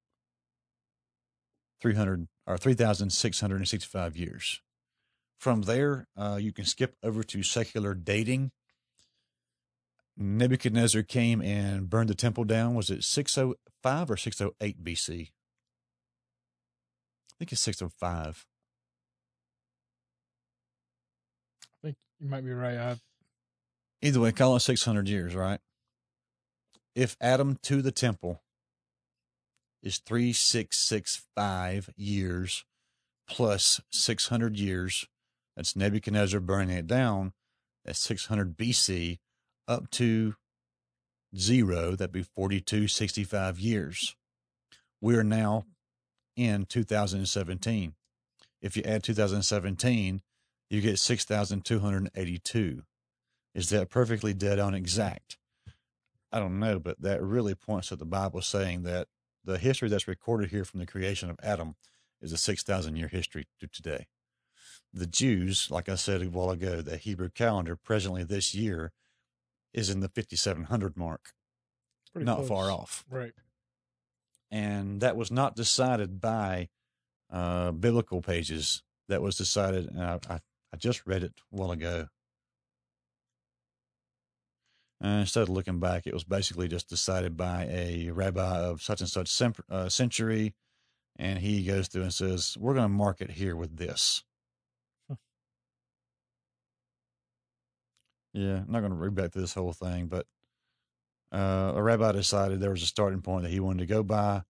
300 1.81 2.27
or 2.45 2.57
3,665 2.59 4.15
years. 4.15 4.61
From 5.39 5.63
there, 5.63 6.07
uh, 6.15 6.37
you 6.39 6.53
can 6.53 6.65
skip 6.65 6.95
over 7.01 7.23
to 7.23 7.41
secular 7.41 7.95
dating. 7.95 8.51
Nebuchadnezzar 10.17 11.03
came 11.03 11.41
and 11.41 11.89
burned 11.89 12.09
the 12.09 12.15
temple 12.15 12.43
down. 12.43 12.75
Was 12.75 12.89
it 12.89 13.03
605 13.03 14.11
or 14.11 14.17
608 14.17 14.83
BC? 14.83 15.11
I 15.11 15.29
think 17.37 17.51
it's 17.51 17.61
605. 17.61 18.45
I 21.63 21.67
think 21.83 21.97
you 22.19 22.27
might 22.27 22.45
be 22.45 22.53
right. 22.53 22.77
I... 22.77 22.95
Either 24.01 24.21
way, 24.21 24.31
call 24.31 24.55
it 24.55 24.61
600 24.61 25.09
years, 25.09 25.35
right? 25.35 25.59
If 26.95 27.17
Adam 27.19 27.59
to 27.63 27.81
the 27.81 27.91
temple 27.91 28.41
is 29.83 29.99
3665 29.99 31.89
years 31.95 32.63
plus 33.29 33.81
600 33.91 34.57
years. 34.57 35.05
That's 35.55 35.75
Nebuchadnezzar 35.75 36.39
burning 36.39 36.77
it 36.77 36.87
down. 36.87 37.33
That's 37.85 37.99
600 37.99 38.57
BC 38.57 39.19
up 39.67 39.89
to 39.91 40.35
zero. 41.37 41.91
That'd 41.91 42.11
be 42.11 42.23
4265 42.23 43.59
years. 43.59 44.15
We 45.01 45.15
are 45.15 45.23
now 45.23 45.65
in 46.35 46.65
2017. 46.65 47.93
If 48.61 48.75
you 48.75 48.83
add 48.83 49.03
2017, 49.03 50.21
you 50.69 50.81
get 50.81 50.99
6,282. 50.99 52.83
Is 53.53 53.69
that 53.69 53.89
perfectly 53.89 54.33
dead 54.33 54.59
on 54.59 54.73
exact? 54.73 55.37
I 56.31 56.39
don't 56.39 56.59
know, 56.59 56.79
but 56.79 57.01
that 57.01 57.21
really 57.21 57.55
points 57.55 57.89
to 57.89 57.95
the 57.95 58.05
Bible 58.05 58.41
saying 58.41 58.83
that 58.83 59.07
the 59.43 59.57
history 59.57 59.87
that's 59.87 60.07
recorded 60.07 60.49
here 60.49 60.65
from 60.65 60.79
the 60.79 60.85
creation 60.85 61.29
of 61.29 61.39
Adam 61.41 61.75
is 62.21 62.33
a 62.33 62.37
6,000 62.37 62.95
year 62.95 63.07
history 63.07 63.45
to 63.59 63.67
today. 63.67 64.07
The 64.91 65.05
Jews, 65.05 65.69
like 65.69 65.87
I 65.87 65.95
said 65.95 66.21
a 66.21 66.25
while 66.25 66.49
ago, 66.49 66.81
the 66.81 66.97
Hebrew 66.97 67.29
calendar 67.29 67.75
presently 67.75 68.23
this 68.23 68.55
year 68.55 68.91
is 69.75 69.89
in 69.89 69.99
the 69.99 70.09
5700 70.09 70.97
mark, 70.97 71.33
Pretty 72.13 72.25
not 72.25 72.37
close. 72.37 72.47
far 72.47 72.71
off. 72.71 73.05
Right. 73.09 73.33
And 74.49 75.01
that 75.01 75.17
was 75.17 75.31
not 75.31 75.55
decided 75.55 76.21
by 76.21 76.69
uh, 77.31 77.71
biblical 77.71 78.21
pages. 78.21 78.81
That 79.09 79.21
was 79.21 79.35
decided, 79.35 79.87
and 79.87 80.01
I, 80.01 80.19
I, 80.29 80.35
I 80.73 80.77
just 80.77 81.05
read 81.05 81.23
it 81.23 81.33
a 81.51 81.55
while 81.55 81.71
ago. 81.71 82.07
Uh, 85.03 85.07
instead 85.19 85.43
of 85.43 85.49
looking 85.49 85.79
back, 85.79 86.07
it 86.07 86.13
was 86.13 86.23
basically 86.23 86.67
just 86.67 86.89
decided 86.89 87.35
by 87.35 87.67
a 87.69 88.09
rabbi 88.11 88.59
of 88.59 88.81
such 88.81 89.01
and 89.01 89.09
such 89.09 89.41
uh, 89.69 89.89
century. 89.89 90.55
And 91.17 91.39
he 91.39 91.63
goes 91.63 91.87
through 91.87 92.03
and 92.03 92.13
says, 92.13 92.57
We're 92.59 92.73
going 92.73 92.85
to 92.85 92.89
mark 92.89 93.21
it 93.21 93.31
here 93.31 93.55
with 93.55 93.77
this. 93.77 94.23
Yeah, 98.35 98.57
I'm 98.57 98.71
not 98.71 98.81
going 98.81 98.91
to 98.91 98.97
read 98.97 99.15
back 99.15 99.31
to 99.31 99.39
this 99.39 99.53
whole 99.53 99.71
thing, 99.71 100.07
but 100.07 100.25
uh, 101.31 101.71
a 101.73 101.81
rabbi 101.81 102.11
decided 102.11 102.59
there 102.59 102.69
was 102.69 102.83
a 102.83 102.87
starting 102.87 103.21
point 103.21 103.43
that 103.43 103.51
he 103.51 103.61
wanted 103.61 103.79
to 103.79 103.85
go 103.85 104.03
by, 104.03 104.43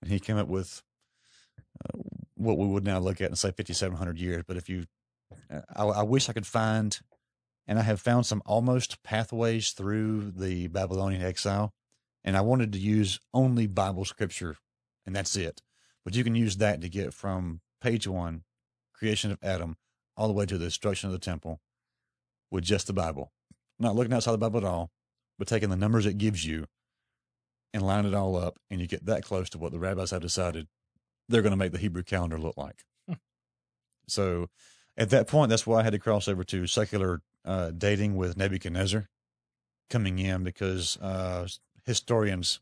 and 0.00 0.08
he 0.08 0.20
came 0.20 0.36
up 0.36 0.46
with 0.46 0.84
uh, 1.84 1.98
what 2.36 2.58
we 2.58 2.68
would 2.68 2.84
now 2.84 3.00
look 3.00 3.20
at 3.20 3.26
and 3.26 3.36
say 3.36 3.48
5,700 3.48 4.20
years. 4.20 4.44
But 4.46 4.56
if 4.56 4.68
you 4.68 4.84
uh, 5.52 5.62
I, 5.74 5.84
I 5.84 6.02
wish 6.04 6.28
I 6.28 6.32
could 6.32 6.46
find, 6.46 6.96
and 7.66 7.76
I 7.76 7.82
have 7.82 8.00
found 8.00 8.24
some 8.24 8.40
almost 8.46 9.02
pathways 9.02 9.72
through 9.72 10.30
the 10.30 10.68
Babylonian 10.68 11.22
exile, 11.22 11.72
and 12.22 12.36
I 12.36 12.40
wanted 12.40 12.72
to 12.74 12.78
use 12.78 13.18
only 13.32 13.66
Bible 13.66 14.04
scripture, 14.04 14.58
and 15.04 15.16
that's 15.16 15.34
it. 15.34 15.60
But 16.04 16.14
you 16.14 16.22
can 16.22 16.36
use 16.36 16.58
that 16.58 16.80
to 16.82 16.88
get 16.88 17.12
from 17.12 17.62
page 17.80 18.06
one, 18.06 18.44
creation 18.92 19.32
of 19.32 19.38
Adam, 19.42 19.76
all 20.16 20.28
the 20.28 20.34
way 20.34 20.46
to 20.46 20.56
the 20.56 20.66
destruction 20.66 21.08
of 21.08 21.12
the 21.12 21.18
temple, 21.18 21.60
with 22.54 22.64
just 22.64 22.86
the 22.86 22.92
Bible, 22.92 23.32
not 23.80 23.96
looking 23.96 24.12
outside 24.12 24.30
the 24.30 24.38
Bible 24.38 24.58
at 24.58 24.64
all, 24.64 24.92
but 25.38 25.48
taking 25.48 25.70
the 25.70 25.76
numbers 25.76 26.06
it 26.06 26.18
gives 26.18 26.46
you 26.46 26.66
and 27.74 27.82
line 27.82 28.06
it 28.06 28.14
all 28.14 28.36
up, 28.36 28.60
and 28.70 28.80
you 28.80 28.86
get 28.86 29.04
that 29.06 29.24
close 29.24 29.50
to 29.50 29.58
what 29.58 29.72
the 29.72 29.78
rabbis 29.80 30.12
have 30.12 30.22
decided 30.22 30.68
they're 31.28 31.42
going 31.42 31.50
to 31.50 31.56
make 31.56 31.72
the 31.72 31.78
Hebrew 31.78 32.04
calendar 32.04 32.38
look 32.38 32.56
like. 32.56 32.84
so 34.06 34.46
at 34.96 35.10
that 35.10 35.26
point, 35.26 35.50
that's 35.50 35.66
why 35.66 35.80
I 35.80 35.82
had 35.82 35.94
to 35.94 35.98
cross 35.98 36.28
over 36.28 36.44
to 36.44 36.68
secular 36.68 37.22
uh, 37.44 37.72
dating 37.72 38.14
with 38.14 38.36
Nebuchadnezzar 38.36 39.08
coming 39.90 40.20
in 40.20 40.44
because 40.44 40.96
uh, 40.98 41.48
historians, 41.84 42.60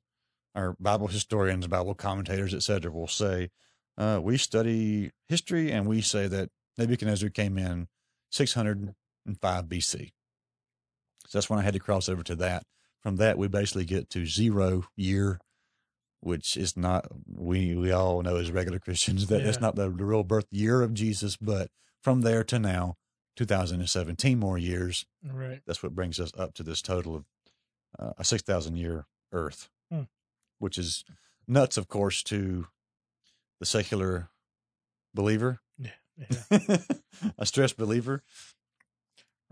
or 0.54 0.74
Bible 0.80 1.08
historians, 1.08 1.66
Bible 1.66 1.94
commentators, 1.94 2.54
etc., 2.54 2.90
will 2.90 3.08
say 3.08 3.50
uh, 3.98 4.20
we 4.22 4.38
study 4.38 5.10
history 5.28 5.70
and 5.70 5.86
we 5.86 6.00
say 6.00 6.28
that 6.28 6.48
Nebuchadnezzar 6.78 7.28
came 7.28 7.58
in 7.58 7.88
605 9.26 9.64
BC. 9.66 10.12
So 11.28 11.38
that's 11.38 11.48
when 11.50 11.58
I 11.58 11.62
had 11.62 11.74
to 11.74 11.80
cross 11.80 12.08
over 12.08 12.22
to 12.24 12.34
that. 12.36 12.64
From 13.02 13.16
that, 13.16 13.38
we 13.38 13.48
basically 13.48 13.84
get 13.84 14.10
to 14.10 14.26
zero 14.26 14.84
year, 14.96 15.40
which 16.20 16.56
is 16.56 16.76
not 16.76 17.06
we 17.26 17.74
we 17.74 17.90
all 17.90 18.22
know 18.22 18.36
as 18.36 18.50
regular 18.50 18.78
Christians 18.78 19.26
that 19.28 19.42
Yeah. 19.42 19.48
it's 19.48 19.60
not 19.60 19.74
the, 19.76 19.84
the 19.90 20.04
real 20.04 20.22
birth 20.24 20.46
year 20.50 20.82
of 20.82 20.94
Jesus, 20.94 21.36
but 21.36 21.70
from 22.00 22.20
there 22.20 22.44
to 22.44 22.58
now, 22.58 22.96
2017 23.36 24.38
more 24.38 24.58
years. 24.58 25.04
Right. 25.24 25.60
That's 25.66 25.82
what 25.82 25.94
brings 25.94 26.20
us 26.20 26.32
up 26.38 26.54
to 26.54 26.62
this 26.62 26.82
total 26.82 27.16
of 27.16 27.24
uh, 27.98 28.12
a 28.18 28.24
6,000 28.24 28.76
year 28.76 29.06
Earth, 29.32 29.68
Hmm. 29.90 30.02
which 30.58 30.78
is 30.78 31.04
nuts, 31.48 31.76
of 31.76 31.88
course, 31.88 32.22
to 32.24 32.66
the 33.58 33.66
secular 33.66 34.28
believer, 35.14 35.60
Yeah. 35.78 35.90
a 37.38 37.46
stressed 37.46 37.76
believer. 37.76 38.22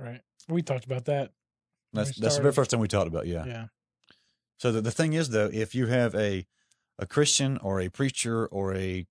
Right. 0.01 0.21
We 0.49 0.63
talked 0.63 0.85
about 0.87 1.05
that. 1.05 1.33
That's 1.93 2.17
that's 2.19 2.37
the 2.37 2.43
very 2.43 2.55
first 2.55 2.71
thing 2.71 2.81
we 2.81 2.89
talked 2.89 3.09
about. 3.09 3.27
Yeah. 3.27 3.45
Yeah. 3.45 3.67
So 4.57 4.73
the, 4.73 4.81
the 4.81 4.91
thing 4.91 5.13
is, 5.13 5.31
though, 5.31 5.51
if 5.53 5.75
you 5.75 5.87
have 5.87 6.15
a 6.15 6.47
a 6.99 7.07
Christian 7.07 7.59
or 7.59 7.81
a 7.81 7.89
preacher 7.89 8.47
or 8.47 8.75
a 8.75 9.07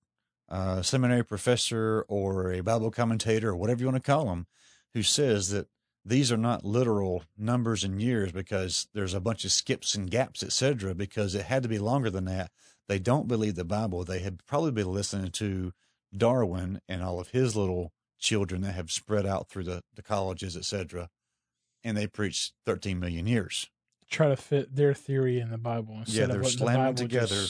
uh, 0.48 0.82
seminary 0.82 1.24
professor 1.24 2.04
or 2.08 2.52
a 2.52 2.60
Bible 2.60 2.90
commentator 2.90 3.50
or 3.50 3.56
whatever 3.56 3.80
you 3.80 3.86
want 3.86 4.02
to 4.02 4.10
call 4.10 4.26
them, 4.26 4.46
who 4.94 5.02
says 5.02 5.50
that 5.50 5.68
these 6.04 6.32
are 6.32 6.36
not 6.36 6.64
literal 6.64 7.24
numbers 7.36 7.84
and 7.84 8.00
years 8.00 8.32
because 8.32 8.88
there's 8.94 9.14
a 9.14 9.20
bunch 9.20 9.44
of 9.44 9.52
skips 9.52 9.94
and 9.94 10.10
gaps, 10.10 10.42
etc., 10.42 10.94
because 10.94 11.34
it 11.34 11.46
had 11.46 11.62
to 11.62 11.68
be 11.68 11.78
longer 11.78 12.10
than 12.10 12.24
that. 12.24 12.50
They 12.88 12.98
don't 12.98 13.28
believe 13.28 13.54
the 13.54 13.64
Bible. 13.64 14.04
They 14.04 14.20
had 14.20 14.44
probably 14.46 14.72
been 14.72 14.92
listening 14.92 15.30
to 15.32 15.72
Darwin 16.16 16.80
and 16.88 17.02
all 17.02 17.20
of 17.20 17.28
his 17.28 17.54
little 17.54 17.92
children 18.20 18.60
that 18.62 18.72
have 18.72 18.90
spread 18.92 19.26
out 19.26 19.48
through 19.48 19.64
the, 19.64 19.82
the 19.94 20.02
colleges, 20.02 20.56
etc., 20.56 21.08
and 21.82 21.96
they 21.96 22.06
preach 22.06 22.52
13 22.66 23.00
million 23.00 23.26
years. 23.26 23.68
Try 24.10 24.28
to 24.28 24.36
fit 24.36 24.74
their 24.76 24.92
theory 24.94 25.40
in 25.40 25.50
the 25.50 25.58
Bible 25.58 25.96
instead 25.98 26.30
they're 26.30 26.40
of 26.40 26.46
slamming 26.48 26.94
the 26.94 27.02
together. 27.02 27.44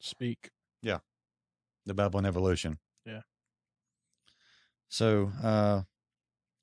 speak. 0.00 0.50
the 0.82 1.94
Bible 1.94 2.18
and 2.18 2.26
evolution. 2.26 2.78
Yeah. 3.04 3.20
So, 4.88 5.30
uh, 5.42 5.82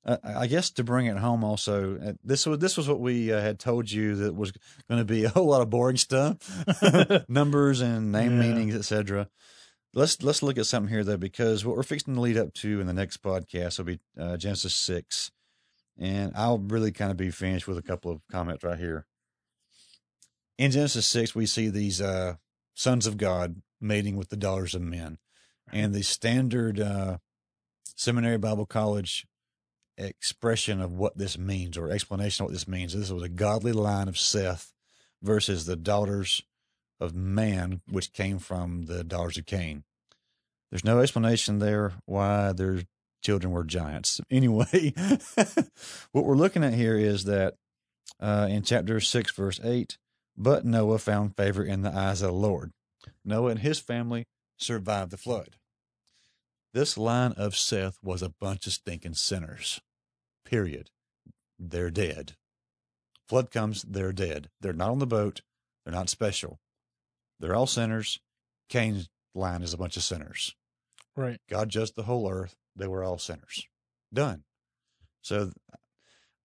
I, 0.04 0.18
I 0.42 0.46
guess 0.46 0.70
to 0.72 0.84
bring 0.84 1.06
it 1.06 1.16
home, 1.16 1.44
also, 1.44 1.98
uh, 1.98 2.12
this 2.22 2.46
was 2.46 2.58
this 2.58 2.76
was 2.76 2.88
what 2.88 3.00
we 3.00 3.32
uh, 3.32 3.40
had 3.40 3.58
told 3.58 3.90
you 3.90 4.16
that 4.16 4.34
was 4.34 4.52
going 4.88 4.98
to 5.00 5.04
be 5.04 5.24
a 5.24 5.28
whole 5.30 5.46
lot 5.46 5.62
of 5.62 5.70
boring 5.70 5.96
stuff, 5.96 6.36
numbers 7.28 7.80
and 7.80 8.12
name 8.12 8.32
Yeah. 8.40 8.48
meanings, 8.48 8.74
etc. 8.74 9.28
Let's 9.96 10.20
let's 10.24 10.42
look 10.42 10.58
at 10.58 10.66
something 10.66 10.92
here 10.92 11.04
though, 11.04 11.16
because 11.16 11.64
what 11.64 11.76
we're 11.76 11.84
fixing 11.84 12.14
to 12.14 12.20
lead 12.20 12.36
up 12.36 12.52
to 12.54 12.80
in 12.80 12.88
the 12.88 12.92
next 12.92 13.22
podcast 13.22 13.78
will 13.78 13.84
be 13.84 14.00
uh, 14.18 14.36
Genesis 14.36 14.74
six, 14.74 15.30
and 15.96 16.32
I'll 16.34 16.58
really 16.58 16.90
kind 16.90 17.12
of 17.12 17.16
be 17.16 17.30
finished 17.30 17.68
with 17.68 17.78
a 17.78 17.82
couple 17.82 18.10
of 18.10 18.20
comments 18.28 18.64
right 18.64 18.78
here. 18.78 19.06
In 20.58 20.72
Genesis 20.72 21.06
six, 21.06 21.36
we 21.36 21.46
see 21.46 21.68
these 21.68 22.00
uh, 22.00 22.34
sons 22.74 23.06
of 23.06 23.18
God 23.18 23.62
mating 23.80 24.16
with 24.16 24.30
the 24.30 24.36
daughters 24.36 24.74
of 24.74 24.82
men, 24.82 25.18
and 25.72 25.94
the 25.94 26.02
standard 26.02 26.80
uh, 26.80 27.18
seminary 27.94 28.38
Bible 28.38 28.66
college 28.66 29.28
expression 29.96 30.80
of 30.80 30.92
what 30.92 31.16
this 31.16 31.38
means 31.38 31.78
or 31.78 31.88
explanation 31.88 32.42
of 32.42 32.48
what 32.48 32.52
this 32.52 32.66
means. 32.66 32.94
Is 32.96 33.02
this 33.02 33.10
was 33.12 33.22
a 33.22 33.28
godly 33.28 33.70
line 33.70 34.08
of 34.08 34.18
Seth 34.18 34.72
versus 35.22 35.66
the 35.66 35.76
daughters 35.76 36.42
of 37.00 37.14
man, 37.14 37.80
which 37.90 38.12
came 38.12 38.38
from 38.38 38.86
the 38.86 39.04
daughters 39.04 39.38
of 39.38 39.46
Cain. 39.46 39.84
There's 40.70 40.84
no 40.84 41.00
explanation 41.00 41.58
there 41.58 41.92
why 42.06 42.52
their 42.52 42.82
children 43.22 43.52
were 43.52 43.64
giants. 43.64 44.20
Anyway, 44.30 44.92
what 46.12 46.24
we're 46.24 46.36
looking 46.36 46.64
at 46.64 46.74
here 46.74 46.96
is 46.96 47.24
that 47.24 47.54
uh, 48.20 48.48
in 48.50 48.62
chapter 48.62 49.00
6, 49.00 49.32
verse 49.32 49.60
8, 49.62 49.98
but 50.36 50.64
Noah 50.64 50.98
found 50.98 51.36
favor 51.36 51.62
in 51.62 51.82
the 51.82 51.94
eyes 51.94 52.22
of 52.22 52.28
the 52.28 52.34
Lord. 52.34 52.72
Noah 53.24 53.50
and 53.50 53.60
his 53.60 53.78
family 53.78 54.26
survived 54.56 55.10
the 55.10 55.16
flood. 55.16 55.56
This 56.72 56.98
line 56.98 57.32
of 57.36 57.56
Seth 57.56 57.98
was 58.02 58.22
a 58.22 58.34
bunch 58.40 58.66
of 58.66 58.72
stinking 58.72 59.14
sinners. 59.14 59.80
Period. 60.44 60.90
They're 61.58 61.90
dead. 61.90 62.32
Flood 63.28 63.50
comes, 63.50 63.82
they're 63.82 64.12
dead. 64.12 64.50
They're 64.60 64.72
not 64.72 64.90
on 64.90 64.98
the 64.98 65.06
boat. 65.06 65.42
They're 65.84 65.94
not 65.94 66.08
special. 66.08 66.58
They're 67.40 67.54
all 67.54 67.66
sinners. 67.66 68.20
Cain's 68.68 69.08
line 69.34 69.62
is 69.62 69.72
a 69.74 69.78
bunch 69.78 69.96
of 69.96 70.02
sinners. 70.02 70.54
Right. 71.16 71.38
God 71.48 71.68
judged 71.68 71.96
the 71.96 72.04
whole 72.04 72.30
earth. 72.30 72.56
They 72.76 72.86
were 72.86 73.04
all 73.04 73.18
sinners. 73.18 73.66
Done. 74.12 74.44
So 75.22 75.50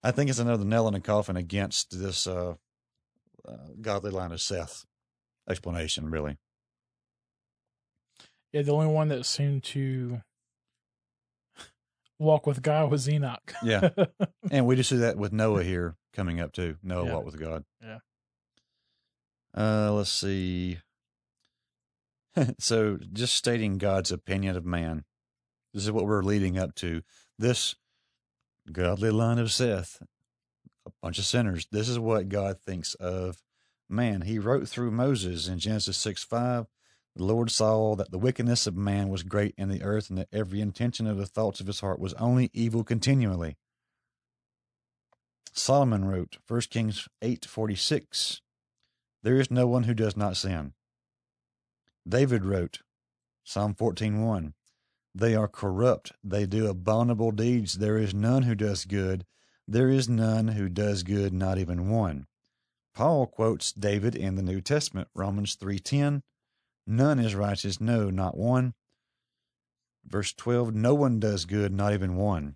I 0.03 0.11
think 0.11 0.29
it's 0.29 0.39
another 0.39 0.65
nail 0.65 0.87
in 0.87 0.93
the 0.93 0.99
coffin 0.99 1.37
against 1.37 1.99
this 1.99 2.27
uh, 2.27 2.55
uh, 3.47 3.57
godly 3.81 4.11
line 4.11 4.31
of 4.31 4.41
Seth 4.41 4.85
explanation, 5.49 6.09
really. 6.09 6.37
Yeah, 8.51 8.63
the 8.63 8.71
only 8.73 8.87
one 8.87 9.09
that 9.09 9.25
seemed 9.25 9.63
to 9.65 10.21
walk 12.17 12.47
with 12.47 12.61
God 12.61 12.89
was 12.91 13.07
Enoch. 13.09 13.53
Yeah. 13.63 13.89
And 14.51 14.65
we 14.65 14.75
just 14.75 14.89
see 14.89 14.97
that 14.97 15.15
with 15.17 15.31
Noah 15.31 15.63
here 15.63 15.95
coming 16.13 16.39
up 16.39 16.53
too. 16.53 16.77
Noah 16.81 17.05
Yeah. 17.05 17.13
walked 17.13 17.25
with 17.27 17.39
God. 17.39 17.63
Yeah. 17.83 17.99
Uh, 19.55 19.91
let's 19.93 20.11
see. 20.11 20.79
so, 22.59 22.97
just 23.11 23.35
stating 23.35 23.77
God's 23.77 24.11
opinion 24.11 24.55
of 24.55 24.65
man. 24.65 25.03
This 25.73 25.83
is 25.83 25.91
what 25.91 26.05
we're 26.05 26.23
leading 26.23 26.57
up 26.57 26.75
to. 26.75 27.01
This 27.37 27.75
godly 28.71 29.11
line 29.11 29.39
of 29.39 29.51
Seth, 29.51 30.01
a 30.85 30.91
bunch 31.01 31.19
of 31.19 31.25
sinners. 31.25 31.67
This 31.71 31.89
is 31.89 31.99
what 31.99 32.29
God 32.29 32.59
thinks 32.59 32.93
of 32.95 33.41
man. 33.89 34.21
He 34.21 34.39
wrote 34.39 34.67
through 34.67 34.91
Moses 34.91 35.47
in 35.47 35.59
Genesis 35.59 35.97
6 35.97 36.23
5. 36.23 36.67
The 37.15 37.23
Lord 37.23 37.51
saw 37.51 37.95
that 37.95 38.11
the 38.11 38.19
wickedness 38.19 38.67
of 38.67 38.75
man 38.75 39.09
was 39.09 39.23
great 39.23 39.55
in 39.57 39.69
the 39.69 39.83
earth, 39.83 40.09
and 40.09 40.17
that 40.17 40.29
every 40.31 40.61
intention 40.61 41.07
of 41.07 41.17
the 41.17 41.25
thoughts 41.25 41.59
of 41.59 41.67
his 41.67 41.79
heart 41.79 41.99
was 41.99 42.13
only 42.13 42.49
evil 42.53 42.83
continually. 42.83 43.57
Solomon 45.51 46.05
wrote, 46.05 46.37
1 46.47 46.61
Kings 46.69 47.07
8:46, 47.21 48.41
There 49.21 49.39
is 49.39 49.51
no 49.51 49.67
one 49.67 49.83
who 49.83 49.93
does 49.93 50.15
not 50.15 50.37
sin. 50.37 50.73
David 52.07 52.45
wrote, 52.45 52.79
Psalm 53.43 53.75
14:1, 53.75 54.53
They 55.13 55.35
are 55.35 55.47
corrupt, 55.47 56.13
they 56.23 56.45
do 56.45 56.67
abominable 56.67 57.31
deeds, 57.31 57.79
there 57.79 57.97
is 57.97 58.13
none 58.13 58.43
who 58.43 58.55
does 58.55 58.85
good, 58.85 59.25
there 59.67 59.89
is 59.89 60.07
none 60.07 60.49
who 60.49 60.69
does 60.69 61.03
good, 61.03 61.33
not 61.33 61.57
even 61.57 61.89
one. 61.89 62.27
Paul 62.93 63.27
quotes 63.27 63.71
David 63.71 64.15
in 64.15 64.35
the 64.35 64.41
New 64.41 64.61
Testament, 64.61 65.09
Romans 65.13 65.55
3:10, 65.55 66.23
None 66.87 67.19
is 67.19 67.35
righteous, 67.35 67.79
no, 67.79 68.09
not 68.09 68.37
one. 68.37 68.73
Verse 70.05 70.33
12, 70.33 70.73
No 70.73 70.95
one 70.95 71.19
does 71.19 71.45
good, 71.45 71.71
not 71.71 71.93
even 71.93 72.15
one. 72.15 72.55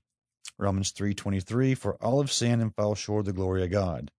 Romans 0.58 0.92
3:23 0.92 1.76
for 1.76 1.96
all 2.04 2.22
have 2.22 2.32
sinned 2.32 2.62
and 2.62 2.74
fall 2.74 2.96
short 2.96 3.22
of 3.22 3.26
the 3.26 3.34
glory 3.34 3.64
of 3.64 3.72
God. 3.72 4.12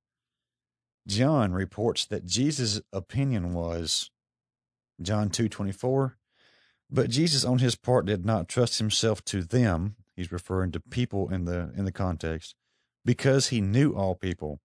John 1.06 1.52
reports 1.52 2.06
that 2.06 2.26
Jesus' 2.26 2.80
opinion 2.92 3.52
was 3.52 4.10
John 5.00 5.30
2:24 5.30 6.16
but 6.90 7.10
Jesus 7.10 7.44
on 7.44 7.58
his 7.58 7.74
part 7.74 8.06
did 8.06 8.24
not 8.24 8.48
trust 8.48 8.78
himself 8.78 9.24
to 9.26 9.42
them 9.42 9.96
he's 10.14 10.30
referring 10.32 10.70
to 10.72 10.80
people 10.80 11.28
in 11.28 11.44
the 11.44 11.72
in 11.76 11.84
the 11.84 11.92
context 11.92 12.54
because 13.04 13.48
he 13.48 13.60
knew 13.60 13.92
all 13.92 14.14
people. 14.14 14.60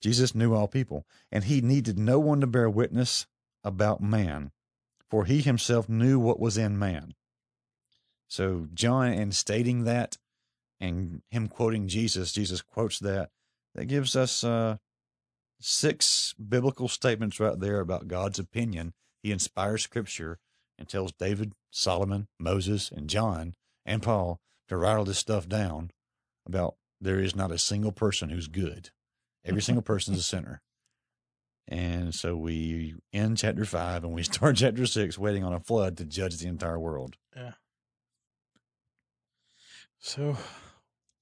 Jesus 0.00 0.34
knew 0.34 0.54
all 0.54 0.68
people 0.68 1.04
and 1.32 1.44
he 1.44 1.60
needed 1.60 1.98
no 1.98 2.18
one 2.18 2.40
to 2.40 2.46
bear 2.46 2.70
witness 2.70 3.26
about 3.64 4.00
man 4.00 4.52
for 5.10 5.24
he 5.24 5.40
himself 5.40 5.88
knew 5.88 6.18
what 6.18 6.40
was 6.40 6.58
in 6.58 6.78
man. 6.78 7.14
So 8.28 8.68
John 8.74 9.12
in 9.12 9.32
stating 9.32 9.84
that 9.84 10.18
and 10.80 11.22
him 11.30 11.48
quoting 11.48 11.88
Jesus, 11.88 12.32
Jesus 12.32 12.62
quotes 12.62 12.98
that. 13.00 13.30
That 13.74 13.86
gives 13.86 14.16
us 14.16 14.44
uh, 14.44 14.76
six 15.60 16.34
biblical 16.34 16.88
statements 16.88 17.40
right 17.40 17.58
there 17.58 17.80
about 17.80 18.08
God's 18.08 18.38
opinion. 18.38 18.94
He 19.22 19.32
inspires 19.32 19.82
Scripture 19.82 20.38
and 20.78 20.88
tells 20.88 21.12
David, 21.12 21.52
Solomon, 21.70 22.28
Moses, 22.38 22.90
and 22.90 23.08
John 23.08 23.54
and 23.84 24.02
Paul 24.02 24.40
to 24.68 24.76
write 24.76 24.96
all 24.96 25.04
this 25.04 25.18
stuff 25.18 25.48
down 25.48 25.90
about 26.46 26.76
there 27.00 27.18
is 27.18 27.34
not 27.34 27.52
a 27.52 27.58
single 27.58 27.92
person 27.92 28.28
who's 28.28 28.48
good. 28.48 28.90
Every 29.44 29.62
single 29.62 29.82
person 29.82 30.14
is 30.14 30.20
a 30.20 30.24
sinner. 30.24 30.60
And 31.66 32.14
so 32.14 32.36
we 32.36 32.94
end 33.12 33.38
chapter 33.38 33.64
five 33.64 34.04
and 34.04 34.12
we 34.12 34.22
start 34.24 34.56
chapter 34.56 34.86
six, 34.86 35.18
waiting 35.18 35.44
on 35.44 35.52
a 35.52 35.60
flood 35.60 35.96
to 35.98 36.04
judge 36.04 36.38
the 36.38 36.48
entire 36.48 36.78
world. 36.78 37.16
Yeah. 37.36 37.52
So, 39.98 40.36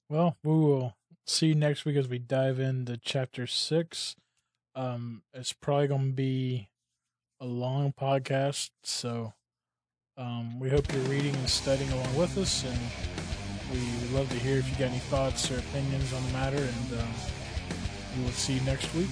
well, 0.08 0.36
we 0.44 0.52
will 0.52 0.96
see 1.24 1.48
you 1.48 1.54
next 1.54 1.84
week 1.84 1.96
as 1.96 2.08
we 2.08 2.18
dive 2.18 2.60
into 2.60 2.96
chapter 2.96 3.46
six. 3.46 4.16
Um, 4.76 5.22
it's 5.32 5.54
probably 5.54 5.88
going 5.88 6.10
to 6.10 6.12
be 6.12 6.68
a 7.40 7.46
long 7.46 7.94
podcast, 7.98 8.70
so 8.82 9.32
um, 10.18 10.60
we 10.60 10.68
hope 10.68 10.92
you're 10.92 11.02
reading 11.04 11.34
and 11.34 11.48
studying 11.48 11.90
along 11.92 12.14
with 12.14 12.36
us, 12.36 12.62
and 12.62 12.78
we 13.72 13.78
would 14.00 14.12
love 14.12 14.28
to 14.28 14.36
hear 14.36 14.58
if 14.58 14.68
you 14.70 14.76
got 14.76 14.90
any 14.90 14.98
thoughts 14.98 15.50
or 15.50 15.58
opinions 15.58 16.12
on 16.12 16.22
the 16.26 16.32
matter. 16.34 16.58
And 16.58 17.00
um, 17.00 17.08
we 18.18 18.24
will 18.24 18.32
see 18.32 18.54
you 18.54 18.60
next 18.60 18.94
week. 18.94 19.08